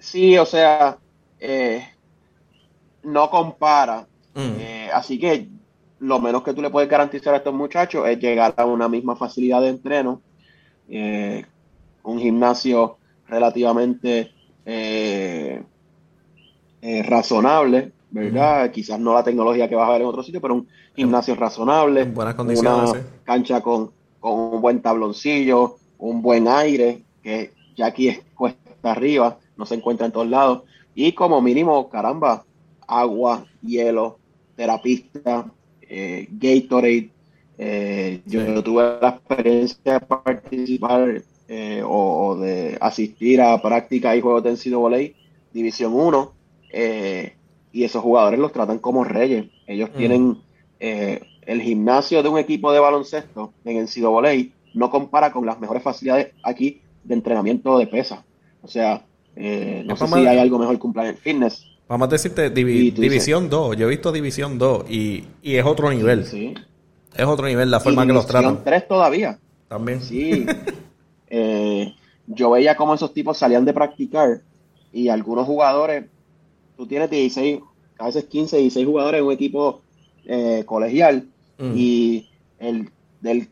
Sí, 0.00 0.36
o 0.36 0.44
sea, 0.44 0.98
eh, 1.38 1.86
no 3.04 3.30
compara. 3.30 4.08
Mm. 4.38 4.92
así 4.94 5.18
que 5.18 5.48
lo 5.98 6.20
menos 6.20 6.44
que 6.44 6.54
tú 6.54 6.62
le 6.62 6.70
puedes 6.70 6.88
garantizar 6.88 7.34
a 7.34 7.38
estos 7.38 7.52
muchachos 7.52 8.06
es 8.06 8.20
llegar 8.20 8.54
a 8.56 8.64
una 8.64 8.88
misma 8.88 9.16
facilidad 9.16 9.60
de 9.60 9.68
entreno, 9.68 10.22
un 12.04 12.18
gimnasio 12.20 12.98
relativamente 13.28 14.32
eh, 14.64 15.62
eh, 16.80 17.02
razonable, 17.02 17.92
¿verdad? 18.10 18.70
Quizás 18.70 18.98
no 18.98 19.14
la 19.14 19.24
tecnología 19.24 19.68
que 19.68 19.74
vas 19.74 19.88
a 19.88 19.92
ver 19.92 20.02
en 20.02 20.06
otro 20.06 20.22
sitio, 20.22 20.40
pero 20.40 20.54
un 20.54 20.68
gimnasio 20.94 21.34
razonable. 21.34 22.02
En 22.02 22.14
buenas 22.14 22.34
condiciones. 22.34 22.90
Una 22.90 23.02
cancha 23.24 23.60
con, 23.60 23.90
un 24.20 24.60
buen 24.60 24.80
tabloncillo, 24.80 25.76
un 25.98 26.22
buen 26.22 26.48
aire, 26.48 27.02
que 27.22 27.52
ya 27.76 27.86
aquí 27.86 28.08
es 28.08 28.20
cuesta 28.34 28.92
arriba, 28.92 29.38
no 29.56 29.66
se 29.66 29.74
encuentra 29.74 30.06
en 30.06 30.12
todos 30.12 30.28
lados. 30.28 30.62
Y 30.94 31.12
como 31.12 31.40
mínimo, 31.40 31.88
caramba, 31.88 32.44
agua, 32.86 33.46
hielo, 33.62 34.17
terapista, 34.58 35.46
eh, 35.82 36.26
Gatorade. 36.32 37.10
yo, 38.26 38.62
tuve 38.64 38.98
la 39.00 39.08
experiencia 39.10 39.92
de 39.94 40.00
participar 40.00 41.22
eh, 41.46 41.82
o, 41.82 42.36
de 42.36 42.76
asistir 42.78 43.40
a 43.40 43.62
prácticas 43.62 44.14
y 44.14 44.20
juegos 44.20 44.42
de 44.42 44.50
NCAA 44.52 45.14
División 45.50 45.94
1, 45.94 46.32
eh, 46.72 47.36
y 47.72 47.84
esos 47.84 48.02
jugadores 48.02 48.38
los 48.38 48.52
tratan 48.52 48.78
como 48.80 49.04
reyes. 49.04 49.46
Ellos 49.66 49.90
mm. 49.94 49.96
tienen 49.96 50.36
eh, 50.78 51.22
el 51.46 51.62
gimnasio 51.62 52.22
de 52.22 52.28
un 52.28 52.38
equipo 52.38 52.70
de 52.70 52.80
baloncesto 52.80 53.54
en 53.64 53.82
NCAA 53.82 54.52
no 54.74 54.90
compara 54.90 55.32
con 55.32 55.46
las 55.46 55.58
mejores 55.58 55.82
facilidades 55.82 56.34
aquí 56.42 56.82
de 57.04 57.14
entrenamiento 57.14 57.78
de 57.78 57.86
pesa. 57.86 58.24
O 58.60 58.68
sea, 58.68 59.06
no 59.34 59.96
sé 59.96 60.06
si 60.06 60.26
hay 60.26 60.38
algo 60.38 60.58
mejor 60.58 60.78
que 60.78 60.86
un 60.86 60.92
Planet 60.92 61.16
Fitness. 61.16 61.64
Vamos 61.88 62.08
a 62.08 62.10
decirte 62.10 62.50
División 62.50 63.48
2. 63.48 63.76
Yo 63.76 63.86
he 63.86 63.90
visto 63.90 64.12
División 64.12 64.58
2 64.58 64.90
y, 64.90 65.24
es 65.42 65.64
otro 65.64 65.90
nivel. 65.90 66.26
Sí. 66.26 66.54
Es 67.16 67.24
otro 67.24 67.46
nivel 67.46 67.70
la 67.70 67.80
forma 67.80 68.06
que 68.06 68.12
los 68.12 68.26
tratan. 68.26 68.50
División 68.50 68.64
3 68.64 68.88
todavía. 68.88 69.38
También. 69.68 70.02
Sí. 70.02 70.46
Eh, 71.30 71.94
yo 72.26 72.50
veía 72.52 72.74
cómo 72.74 72.94
esos 72.94 73.12
tipos 73.12 73.36
salían 73.36 73.66
de 73.66 73.74
practicar 73.74 74.40
y 74.94 75.10
algunos 75.10 75.46
jugadores, 75.46 76.06
tú 76.74 76.86
tienes 76.86 77.10
16, 77.10 77.60
a 77.98 78.06
veces 78.06 78.24
15, 78.24 78.56
16 78.56 78.86
jugadores 78.86 79.20
en 79.20 79.26
un 79.26 79.32
equipo 79.34 79.82
eh, 80.24 80.62
colegial 80.64 81.28
mm. 81.58 81.72
y 81.76 82.30
el, 82.58 82.90
del 83.20 83.48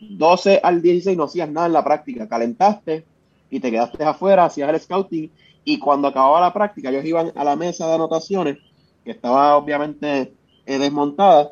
12 0.00 0.60
al 0.62 0.82
16 0.82 1.16
no 1.16 1.24
hacías 1.24 1.48
nada 1.48 1.68
en 1.68 1.74
la 1.74 1.84
práctica, 1.84 2.28
calentaste 2.28 3.04
y 3.50 3.60
te 3.60 3.70
quedaste 3.70 4.02
afuera, 4.02 4.46
hacías 4.46 4.68
el 4.68 4.80
scouting 4.80 5.30
y 5.66 5.80
cuando 5.80 6.08
acababa 6.08 6.40
la 6.40 6.52
práctica 6.52 6.90
ellos 6.90 7.04
iban 7.04 7.32
a 7.34 7.44
la 7.44 7.56
mesa 7.56 7.88
de 7.88 7.94
anotaciones 7.94 8.58
que 9.04 9.10
estaba 9.10 9.56
obviamente 9.56 10.32
eh, 10.64 10.78
desmontada 10.78 11.50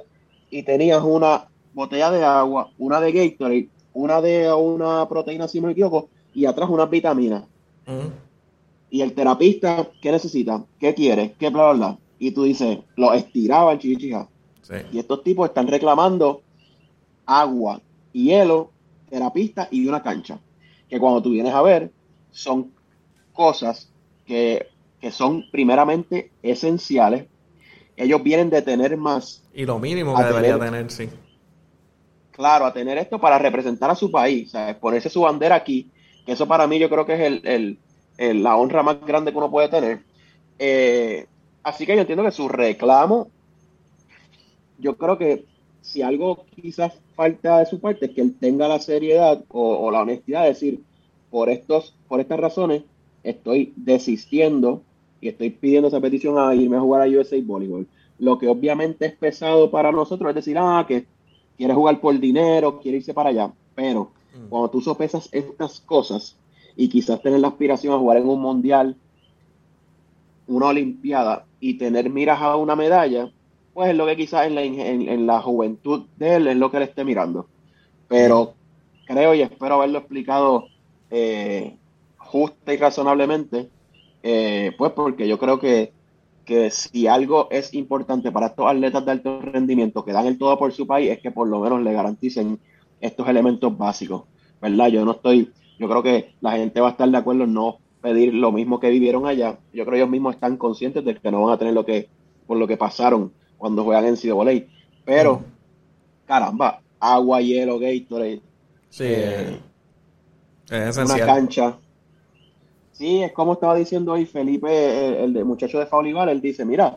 y 0.51 0.63
tenías 0.63 1.03
una 1.03 1.49
botella 1.75 2.13
de 2.13 2.25
agua, 2.25 2.71
una 2.79 3.01
de 3.01 3.13
Gatorade 3.13 3.69
una 3.93 4.21
de 4.21 4.53
una 4.53 5.09
proteína, 5.09 5.49
si 5.49 5.61
me 5.61 5.73
equivoco, 5.73 6.09
y 6.35 6.47
atrás 6.47 6.69
unas 6.69 6.91
vitaminas. 6.91 7.45
Y 8.91 9.03
el 9.03 9.15
terapista, 9.15 9.89
¿qué 10.01 10.13
necesita? 10.13 10.65
¿Qué 10.79 10.95
quiere? 10.95 11.35
¿Qué 11.39 11.51
bla, 11.51 11.73
bla, 11.73 11.73
bla? 11.73 11.99
Y 12.19 12.33
tú 12.33 12.45
dices, 12.45 12.79
lo 12.97 13.13
estiraban, 13.13 13.79
chichichija. 13.79 14.29
Sí. 14.63 14.75
Y 14.93 14.99
estos 14.99 15.23
tipos 15.23 15.49
están 15.49 15.69
reclamando 15.69 16.43
agua, 17.27 17.81
hielo, 18.13 18.71
terapista 19.09 19.69
y 19.71 19.87
una 19.87 20.03
cancha. 20.03 20.41
Que 20.89 20.99
cuando 20.99 21.23
tú 21.23 21.31
vienes 21.31 21.55
a 21.55 21.63
ver, 21.63 21.93
son 22.31 22.73
cosas 23.33 23.94
que, 24.27 24.69
que 25.01 25.11
son 25.11 25.45
primeramente 25.51 26.31
esenciales. 26.43 27.27
Ellos 27.97 28.23
vienen 28.23 28.51
de 28.51 28.63
tener 28.63 28.97
más. 28.97 29.45
Y 29.55 29.65
lo 29.67 29.79
mínimo 29.79 30.17
que 30.17 30.25
debería 30.25 30.59
tener, 30.59 30.91
sí 30.91 31.09
claro, 32.35 32.67
a 32.67 32.73
tener 32.73 32.99
esto 32.99 33.21
para 33.21 33.39
representar 33.39 33.91
a 33.91 33.95
su 33.95 34.11
país, 34.11 34.51
¿sabes? 34.51 34.77
ponerse 34.77 35.09
su 35.09 35.21
bandera 35.21 35.55
aquí, 35.55 35.91
que 36.27 36.33
eso 36.33 36.49
para 36.49 36.67
mí 36.67 36.79
yo 36.79 36.91
creo 36.91 37.07
que 37.07 37.15
es 37.15 37.43
el, 37.45 37.79
la 38.43 38.57
honra 38.57 38.83
más 38.83 39.01
grande 39.07 39.31
que 39.31 39.39
uno 39.39 39.51
puede 39.51 39.69
tener. 39.69 40.03
Eh, 40.59 41.27
así 41.63 41.87
que 41.87 41.95
yo 41.95 42.01
entiendo 42.01 42.25
que 42.25 42.33
su 42.33 42.49
reclamo, 42.49 43.29
yo 44.79 44.97
creo 44.97 45.17
que 45.17 45.45
si 45.81 46.03
algo 46.03 46.45
quizás 46.61 46.95
falta 47.15 47.61
de 47.61 47.67
su 47.67 47.81
parte 47.81 48.07
es 48.07 48.13
que 48.13 48.23
él 48.23 48.35
tenga 48.39 48.67
la 48.67 48.81
seriedad 48.81 49.45
o, 49.49 49.91
la 49.93 50.01
honestidad 50.01 50.43
de 50.43 50.49
decir, 50.49 50.83
por, 51.31 51.49
estos, 51.49 51.95
por 52.09 52.21
estas 52.21 52.41
razones, 52.41 52.83
estoy 53.25 53.73
desistiendo 53.77 54.83
y 55.21 55.29
estoy 55.29 55.51
pidiendo 55.51 55.89
esa 55.89 56.01
petición 56.01 56.39
a 56.39 56.55
irme 56.55 56.77
a 56.77 56.81
jugar 56.81 57.03
a 57.03 57.11
USA 57.11 57.37
Volleyball. 57.43 57.87
Lo 58.19 58.39
que 58.39 58.47
obviamente 58.47 59.07
es 59.07 59.13
pesado 59.17 59.71
para 59.71 59.91
nosotros 59.91 60.29
es 60.29 60.35
decir, 60.37 60.57
ah, 60.59 60.85
que 60.87 61.07
quiere 61.57 61.75
jugar 61.75 62.01
por 62.01 62.19
dinero, 62.21 62.79
quiere 62.81 62.99
irse 62.99 63.15
para 63.15 63.31
allá. 63.31 63.53
Pero 63.75 64.11
mm. 64.37 64.49
cuando 64.49 64.71
tú 64.71 64.81
sopesas 64.81 65.29
estas 65.33 65.81
cosas 65.81 66.37
y 66.77 66.89
quizás 66.89 67.23
tener 67.23 67.41
la 67.41 67.49
aspiración 67.49 67.95
a 67.95 67.99
jugar 67.99 68.19
en 68.19 68.29
un 68.29 68.41
mundial, 68.41 68.97
una 70.47 70.67
olimpiada 70.67 71.47
y 71.59 71.75
tener 71.75 72.11
miras 72.11 72.41
a 72.41 72.57
una 72.57 72.77
medalla, 72.77 73.31
pues 73.73 73.91
es 73.91 73.97
lo 73.97 74.07
que 74.07 74.17
quizás 74.17 74.47
en 74.47 74.55
la, 74.55 74.63
en, 74.63 75.27
la 75.27 75.41
juventud 75.41 76.05
de 76.17 76.37
él 76.37 76.47
es 76.47 76.57
lo 76.57 76.71
que 76.71 76.77
él 76.77 76.83
esté 76.85 77.05
mirando. 77.05 77.49
Pero 78.09 78.55
creo 79.07 79.35
y 79.35 79.41
espero 79.41 79.77
haberlo 79.77 79.99
explicado 79.99 80.67
eh, 81.11 81.77
justa 82.35 82.75
y 82.75 82.79
razonablemente, 82.79 83.69
eh, 84.25 84.73
pues 84.77 84.91
porque 84.91 85.29
yo 85.29 85.39
creo 85.39 85.61
que 85.61 85.93
que 86.45 86.73
si 86.73 87.07
algo 87.07 87.47
es 87.53 87.73
importante 87.75 88.33
para 88.33 88.49
estos 88.49 88.67
atletas 88.67 89.05
de 89.05 89.13
alto 89.13 89.41
rendimiento 89.41 90.05
que 90.05 90.13
dan 90.13 90.27
el 90.27 90.37
todo 90.37 90.59
por 90.59 90.73
su 90.73 90.85
país 90.85 91.13
es 91.13 91.21
que 91.21 91.31
por 91.31 91.47
lo 91.47 91.61
menos 91.61 91.81
le 91.81 91.93
garanticen 91.93 92.59
estos 93.01 93.29
elementos 93.29 93.79
básicos, 93.79 94.25
¿verdad? 94.61 94.89
Yo 94.89 95.05
no 95.05 95.13
estoy, 95.13 95.53
yo 95.79 95.89
creo 95.89 96.03
que 96.03 96.35
la 96.41 96.53
gente 96.53 96.81
va 96.81 96.89
a 96.89 96.91
estar 96.91 97.09
de 97.09 97.17
acuerdo 97.17 97.45
en 97.45 97.55
no 97.55 97.79
pedir 98.03 98.35
lo 98.35 98.51
mismo 98.51 98.81
que 98.81 98.91
vivieron 98.91 99.27
allá. 99.27 99.59
Yo 99.73 99.85
creo 99.85 99.93
que 99.93 99.97
ellos 99.99 100.11
mismos 100.11 100.35
están 100.35 100.57
conscientes 100.57 101.05
de 101.05 101.15
que 101.15 101.31
no 101.31 101.45
van 101.45 101.55
a 101.55 101.59
tener 101.59 101.73
lo 101.73 101.87
que 101.87 102.09
por 102.49 102.59
lo 102.59 102.67
que 102.67 102.77
pasaron 102.77 103.33
cuando 103.57 103.85
juegan 103.85 104.07
en 104.07 104.17
Sido 104.17 104.35
Voley. 104.35 104.67
Pero, 105.05 105.45
caramba, 106.27 106.83
agua, 106.99 107.41
hielo, 107.41 107.79
Gatorade. 107.79 108.43
Sí, 108.91 109.05
eh, 109.07 109.61
es 110.67 110.89
esencial. 110.89 111.23
Una 111.23 111.27
cancha 111.27 111.79
Sí, 112.95 113.23
es 113.23 113.33
como 113.33 113.55
estaba 113.55 113.75
diciendo 113.75 114.13
hoy 114.13 114.25
Felipe, 114.25 115.25
el, 115.25 115.45
muchacho 115.45 115.81
de 115.81 115.87
Faulival, 115.87 116.29
él 116.29 116.41
dice, 116.41 116.65
mira, 116.65 116.97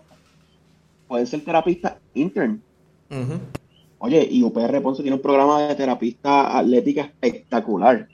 pueden 1.07 1.25
ser 1.25 1.43
terapista 1.43 1.99
intern. 2.13 2.61
Oye, 3.97 4.27
y 4.29 4.43
UPR 4.43 4.79
Ponce 4.83 5.01
tiene 5.01 5.15
un 5.15 5.23
programa 5.23 5.63
de 5.63 5.73
terapista 5.73 6.55
atlética 6.55 7.01
espectacular. 7.01 8.07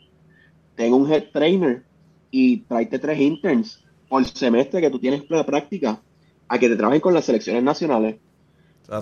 Tengo 0.76 0.96
un 0.96 1.12
head 1.12 1.26
trainer 1.34 1.84
y 2.32 2.58
tráete 2.62 3.00
tres 3.00 3.20
interns 3.20 3.84
por 4.08 4.24
semestre 4.26 4.80
que 4.80 4.90
tú 4.90 4.98
tienes 4.98 5.30
la 5.30 5.46
práctica 5.46 6.02
a 6.48 6.58
que 6.58 6.70
te 6.70 6.78
trabajen 6.78 7.02
con 7.02 7.14
las 7.14 7.26
selecciones 7.26 7.64
nacionales. 7.64 8.16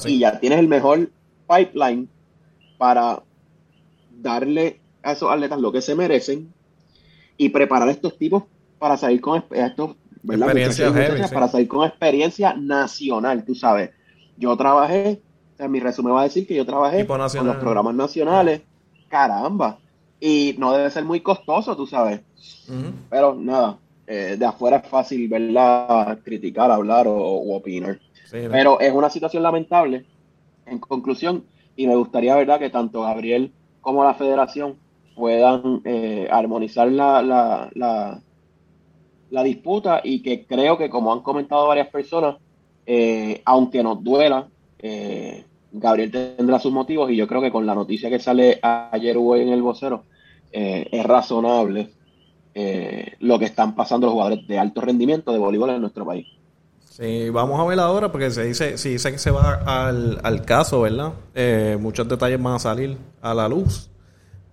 Y 0.06 0.18
ya 0.20 0.40
tienes 0.40 0.58
el 0.58 0.68
mejor 0.68 1.12
pipeline 1.48 2.10
para 2.80 3.22
darle 4.10 4.80
a 5.04 5.12
esos 5.12 5.30
atletas 5.30 5.60
lo 5.60 5.72
que 5.72 5.82
se 5.82 5.94
merecen 5.94 6.52
y 7.38 7.50
preparar 7.50 7.88
a 7.88 7.92
estos 7.92 8.18
tipos 8.18 8.44
para 8.82 8.98
salir 8.98 9.22
con 9.22 9.44
estos, 9.52 9.96
para 11.32 11.48
salir 11.48 11.68
con 11.68 11.88
experiencia 11.88 12.56
nacional, 12.56 13.46
tú 13.46 13.54
sabes. 13.54 13.92
Yo 14.38 14.58
trabajé, 14.58 15.22
o 15.60 15.70
mi 15.70 15.80
resumen 15.80 16.16
va 16.16 16.22
a 16.22 16.24
decir 16.24 16.48
que 16.48 16.56
yo 16.56 16.66
trabajé 16.66 17.06
con 17.06 17.20
los 17.20 17.58
programas 17.58 17.94
nacionales, 17.94 18.64
caramba, 19.08 19.78
y 20.20 20.56
no 20.58 20.74
debe 20.74 20.90
ser 20.90 21.06
muy 21.06 21.20
costoso, 21.22 21.78
tú 21.78 21.86
sabes. 21.86 22.22
Pero 23.08 23.36
nada, 23.36 23.78
eh, 24.08 24.36
de 24.40 24.46
afuera 24.48 24.78
es 24.78 24.88
fácil 24.88 25.28
verla, 25.28 26.18
criticar, 26.24 26.72
hablar 26.72 27.06
o, 27.08 27.56
opinar. 27.56 28.00
Pero 28.32 28.80
es 28.80 28.92
una 28.92 29.12
situación 29.12 29.44
lamentable. 29.44 30.08
En 30.66 30.80
conclusión, 30.80 31.44
y 31.76 31.86
me 31.86 31.96
gustaría, 31.96 32.36
¿verdad?, 32.36 32.58
que 32.58 32.72
tanto 32.72 33.04
Gabriel 33.04 33.52
como 33.80 34.04
la 34.04 34.16
federación 34.16 34.76
puedan 35.14 35.82
eh, 35.86 36.28
armonizar 36.32 36.92
la, 36.92 37.22
la, 37.22 37.70
la, 37.76 38.22
disputa 39.44 40.02
y 40.04 40.22
que 40.22 40.46
creo 40.46 40.78
que, 40.78 40.90
como 40.90 41.14
han 41.14 41.22
comentado 41.22 41.68
varias 41.68 41.88
personas, 41.88 42.36
eh, 42.86 43.42
aunque 43.46 43.82
nos 43.82 44.04
duela, 44.04 44.48
eh, 44.80 45.46
Gabriel 45.72 46.12
tendrá 46.12 46.60
sus 46.60 46.74
motivos 46.74 47.10
y 47.10 47.16
yo 47.16 47.28
creo 47.28 47.42
que 47.42 47.52
con 47.52 47.66
la 47.66 47.74
noticia 47.74 48.10
que 48.10 48.20
sale 48.20 48.60
ayer 48.62 49.16
hoy 49.18 49.42
en 49.42 49.50
el 49.50 49.62
vocero, 49.62 50.04
es 50.52 51.06
razonable 51.06 51.92
lo 53.20 53.40
que 53.40 53.46
están 53.46 53.74
pasando 53.74 54.08
los 54.08 54.14
jugadores 54.14 54.46
de 54.46 54.60
alto 54.60 54.82
rendimiento 54.82 55.32
de 55.32 55.40
voleibol 55.40 55.70
en 55.70 55.80
nuestro 55.80 56.06
país. 56.06 56.28
Sí, 56.90 57.30
vamos 57.30 57.58
a 57.58 57.64
ver 57.64 57.80
ahora 57.80 58.12
porque 58.12 58.32
se 58.32 58.44
dice, 58.44 58.78
si 58.78 58.90
dice 58.90 59.14
que 59.14 59.18
se 59.18 59.32
va 59.32 59.62
al, 59.66 60.20
al 60.24 60.44
caso, 60.44 60.82
¿verdad? 60.82 61.14
muchos 61.80 62.06
detalles 62.10 62.44
van 62.44 62.56
a 62.56 62.60
salir 62.60 62.98
a 63.22 63.34
la 63.34 63.48
luz. 63.48 63.91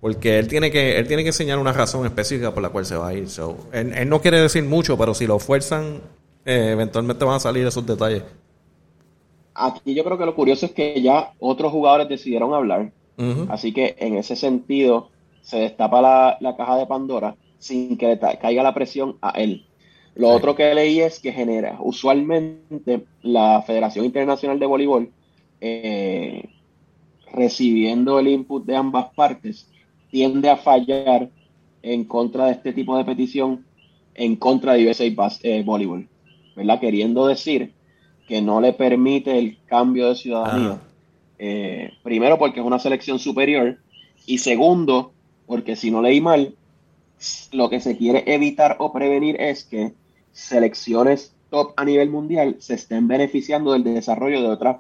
Porque 0.01 0.39
él 0.39 0.47
tiene 0.47 0.71
que 0.71 0.97
él 0.99 1.09
tiene 1.09 1.23
que 1.23 1.31
enseñar 1.31 1.59
una 1.59 1.73
razón 1.73 2.07
específica 2.07 2.55
por 2.55 2.63
la 2.63 2.71
cual 2.71 2.87
se 2.87 2.97
va 2.97 3.09
a 3.09 3.15
ir. 3.15 3.27
él, 3.73 4.09
no 4.09 4.21
quiere 4.21 4.41
decir 4.41 4.65
mucho, 4.65 4.97
pero 4.97 5.13
si 5.13 5.27
lo 5.27 5.39
fuerzan, 5.39 6.01
eh, 6.45 6.71
eventualmente 6.73 7.25
van 7.25 7.37
a 7.37 7.41
salir 7.41 7.67
esos 7.67 7.85
detalles. 7.85 8.23
Aquí 9.55 9.95
yo 9.95 10.05
creo 10.05 10.17
que 10.17 10.27
lo 10.27 10.37
curioso 10.37 10.67
es 10.67 10.73
que 10.73 11.01
ya 11.03 11.33
otros 11.41 11.73
jugadores 11.73 12.09
decidieron 12.09 12.55
hablar. 12.55 12.93
Así 13.49 13.73
que 13.73 13.97
en 13.99 14.17
ese 14.17 14.37
sentido 14.37 15.11
se 15.43 15.59
destapa 15.59 16.01
la, 16.41 16.57
caja 16.57 16.77
de 16.77 16.87
Pandora 16.87 17.35
sin 17.59 17.99
que 17.99 18.17
caiga 18.41 18.63
la 18.63 18.75
presión 18.75 19.17
a 19.21 19.31
él. 19.31 19.67
Lo 20.15 20.29
otro 20.31 20.55
que 20.55 20.75
leí 20.75 21.01
es 21.01 21.19
que 21.19 21.33
genera, 21.33 21.79
usualmente 21.81 23.05
la 23.23 23.63
Federación 23.63 24.05
Internacional 24.05 24.59
de 24.59 24.67
Voleibol, 24.67 25.11
eh, 25.61 26.49
recibiendo 27.33 28.19
el 28.19 28.29
input 28.29 28.65
de 28.65 28.77
ambas 28.77 29.13
partes, 29.15 29.69
tiende 30.11 30.51
a 30.51 30.57
fallar 30.57 31.31
en 31.83 32.05
contra 32.05 32.47
de 32.47 32.53
este 32.53 32.73
tipo 32.73 32.97
de 32.97 33.05
petición, 33.05 33.65
en 34.15 34.37
contra 34.37 34.75
de 34.75 34.89
USA 34.89 35.05
eh, 35.05 35.63
Volleyball, 35.65 36.09
¿verdad? 36.57 36.81
Queriendo 36.81 37.27
decir 37.27 37.73
que 38.27 38.43
no 38.43 38.61
le 38.61 38.73
permite 38.73 39.39
el 39.39 39.59
cambio 39.67 40.09
de 40.09 40.15
ciudadanía. 40.15 40.81
Eh, 41.39 41.93
primero 42.03 42.37
porque 42.39 42.61
es 42.61 42.67
una 42.67 42.79
selección 42.81 43.19
superior 43.19 43.79
y 44.27 44.39
segundo 44.39 45.13
porque 45.47 45.77
si 45.77 45.91
no 45.91 46.03
leí 46.03 46.21
mal, 46.21 46.55
lo 47.53 47.71
que 47.71 47.81
se 47.81 47.97
quiere 47.97 48.25
evitar 48.27 48.77
o 48.81 48.93
prevenir 48.93 49.41
es 49.41 49.65
que 49.65 49.93
selecciones 50.33 51.33
top 51.49 51.73
a 51.77 51.85
nivel 51.85 52.11
mundial 52.11 52.57
se 52.59 52.75
estén 52.75 53.09
beneficiando 53.09 53.73
del 53.73 53.83
desarrollo 53.83 54.43
de 54.43 54.49
otras 54.49 54.77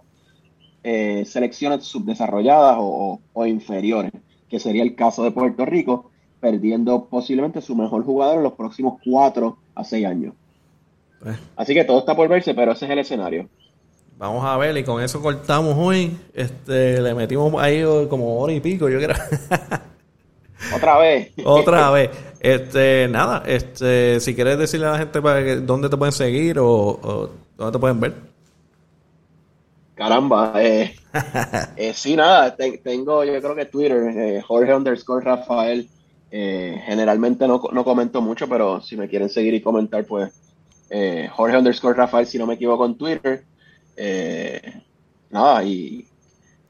eh, 0.84 1.24
selecciones 1.24 1.84
subdesarrolladas 1.84 2.76
o, 2.80 3.46
inferiores 3.46 4.12
que 4.48 4.60
sería 4.60 4.82
el 4.82 4.94
caso 4.94 5.22
de 5.22 5.30
Puerto 5.30 5.64
Rico, 5.64 6.10
perdiendo 6.40 7.06
posiblemente 7.06 7.60
su 7.60 7.74
mejor 7.74 8.04
jugador 8.04 8.36
en 8.36 8.44
los 8.44 8.52
próximos 8.54 9.00
cuatro 9.04 9.58
a 9.74 9.84
seis 9.84 10.06
años. 10.06 10.34
Pues. 11.20 11.36
Así 11.56 11.74
que 11.74 11.84
todo 11.84 11.98
está 11.98 12.14
por 12.14 12.28
verse, 12.28 12.54
pero 12.54 12.72
ese 12.72 12.84
es 12.86 12.90
el 12.90 12.98
escenario. 13.00 13.48
Vamos 14.18 14.44
a 14.44 14.56
ver, 14.56 14.76
y 14.76 14.84
con 14.84 15.02
eso 15.02 15.20
cortamos 15.22 15.74
hoy. 15.76 16.16
Este, 16.34 17.00
le 17.00 17.14
metimos 17.14 17.54
ahí 17.60 17.82
como 18.08 18.38
hora 18.40 18.52
y 18.52 18.60
pico, 18.60 18.88
yo 18.88 18.98
creo. 18.98 19.16
Otra 20.74 20.98
vez. 20.98 21.32
Otra 21.44 21.90
vez. 21.90 22.10
Este, 22.40 23.08
nada, 23.08 23.42
este, 23.46 24.20
si 24.20 24.34
quieres 24.34 24.58
decirle 24.58 24.86
a 24.86 24.92
la 24.92 24.98
gente 24.98 25.22
para 25.22 25.44
que, 25.44 25.56
dónde 25.56 25.88
te 25.88 25.96
pueden 25.96 26.12
seguir 26.12 26.58
o, 26.58 26.68
o 26.68 27.30
dónde 27.56 27.72
te 27.72 27.78
pueden 27.78 28.00
ver. 28.00 28.27
Caramba, 29.98 30.52
eh, 30.62 30.94
eh, 31.76 31.92
sí, 31.92 32.14
nada, 32.14 32.54
tengo 32.56 33.24
yo 33.24 33.40
creo 33.40 33.56
que 33.56 33.64
Twitter, 33.64 34.16
eh, 34.16 34.40
Jorge 34.40 34.72
underscore 34.72 35.24
Rafael, 35.24 35.88
eh, 36.30 36.80
generalmente 36.86 37.48
no, 37.48 37.60
no, 37.72 37.82
comento 37.82 38.22
mucho, 38.22 38.48
pero 38.48 38.80
si 38.80 38.96
me 38.96 39.08
quieren 39.08 39.28
seguir 39.28 39.54
y 39.54 39.60
comentar, 39.60 40.04
pues 40.04 40.32
Jorge 41.32 41.58
underscore 41.58 41.96
Rafael, 41.96 42.26
si 42.26 42.38
no 42.38 42.46
me 42.46 42.54
equivoco, 42.54 42.86
en 42.86 42.96
Twitter. 42.96 43.42
nada, 45.30 45.64
y 45.64 46.06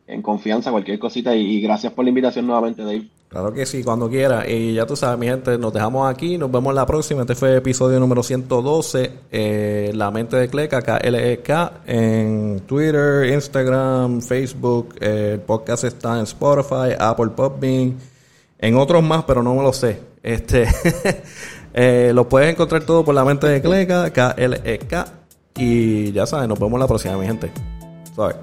en 0.06 0.22
confianza, 0.22 0.70
cualquier 0.70 0.98
cosita, 0.98 1.36
y, 1.36 1.60
gracias 1.60 1.92
por 1.92 2.06
la 2.06 2.08
invitación 2.08 2.46
nuevamente, 2.46 2.82
Dave. 2.82 3.10
Claro 3.28 3.52
que 3.52 3.66
sí, 3.66 3.84
cuando 3.84 4.08
quiera. 4.08 4.48
Y 4.48 4.74
ya 4.74 4.86
tú 4.86 4.96
sabes, 4.96 5.18
mi 5.18 5.26
gente, 5.26 5.58
nos 5.58 5.72
dejamos 5.72 6.10
aquí. 6.10 6.38
Nos 6.38 6.50
vemos 6.50 6.74
la 6.74 6.86
próxima. 6.86 7.22
Este 7.22 7.34
fue 7.34 7.56
episodio 7.56 8.00
número 8.00 8.22
112. 8.22 9.12
Eh, 9.30 9.92
la 9.94 10.10
mente 10.10 10.36
de 10.36 10.48
Cleca, 10.48 10.80
K-L-E-K, 10.80 11.72
en 11.86 12.60
Twitter, 12.66 13.26
Instagram, 13.30 14.22
Facebook. 14.22 14.94
Eh, 15.00 15.32
el 15.34 15.40
podcast 15.40 15.84
está 15.84 16.16
en 16.16 16.22
Spotify, 16.22 16.94
Apple 16.98 17.28
Podbean, 17.36 17.96
en 18.58 18.76
otros 18.76 19.02
más, 19.02 19.24
pero 19.24 19.42
no 19.42 19.54
me 19.54 19.62
lo 19.62 19.74
sé. 19.74 20.00
Este, 20.22 20.66
eh, 21.74 22.12
lo 22.14 22.28
puedes 22.28 22.50
encontrar 22.50 22.82
todo 22.84 23.04
por 23.04 23.14
la 23.14 23.24
mente 23.26 23.46
de 23.46 23.60
Cleca, 23.60 24.10
K-L-E-K. 24.10 25.06
Y 25.56 26.12
ya 26.12 26.26
sabes, 26.26 26.48
nos 26.48 26.58
vemos 26.58 26.80
la 26.80 26.86
próxima, 26.86 27.18
mi 27.18 27.26
gente. 27.26 27.52
Sorry. 28.16 28.36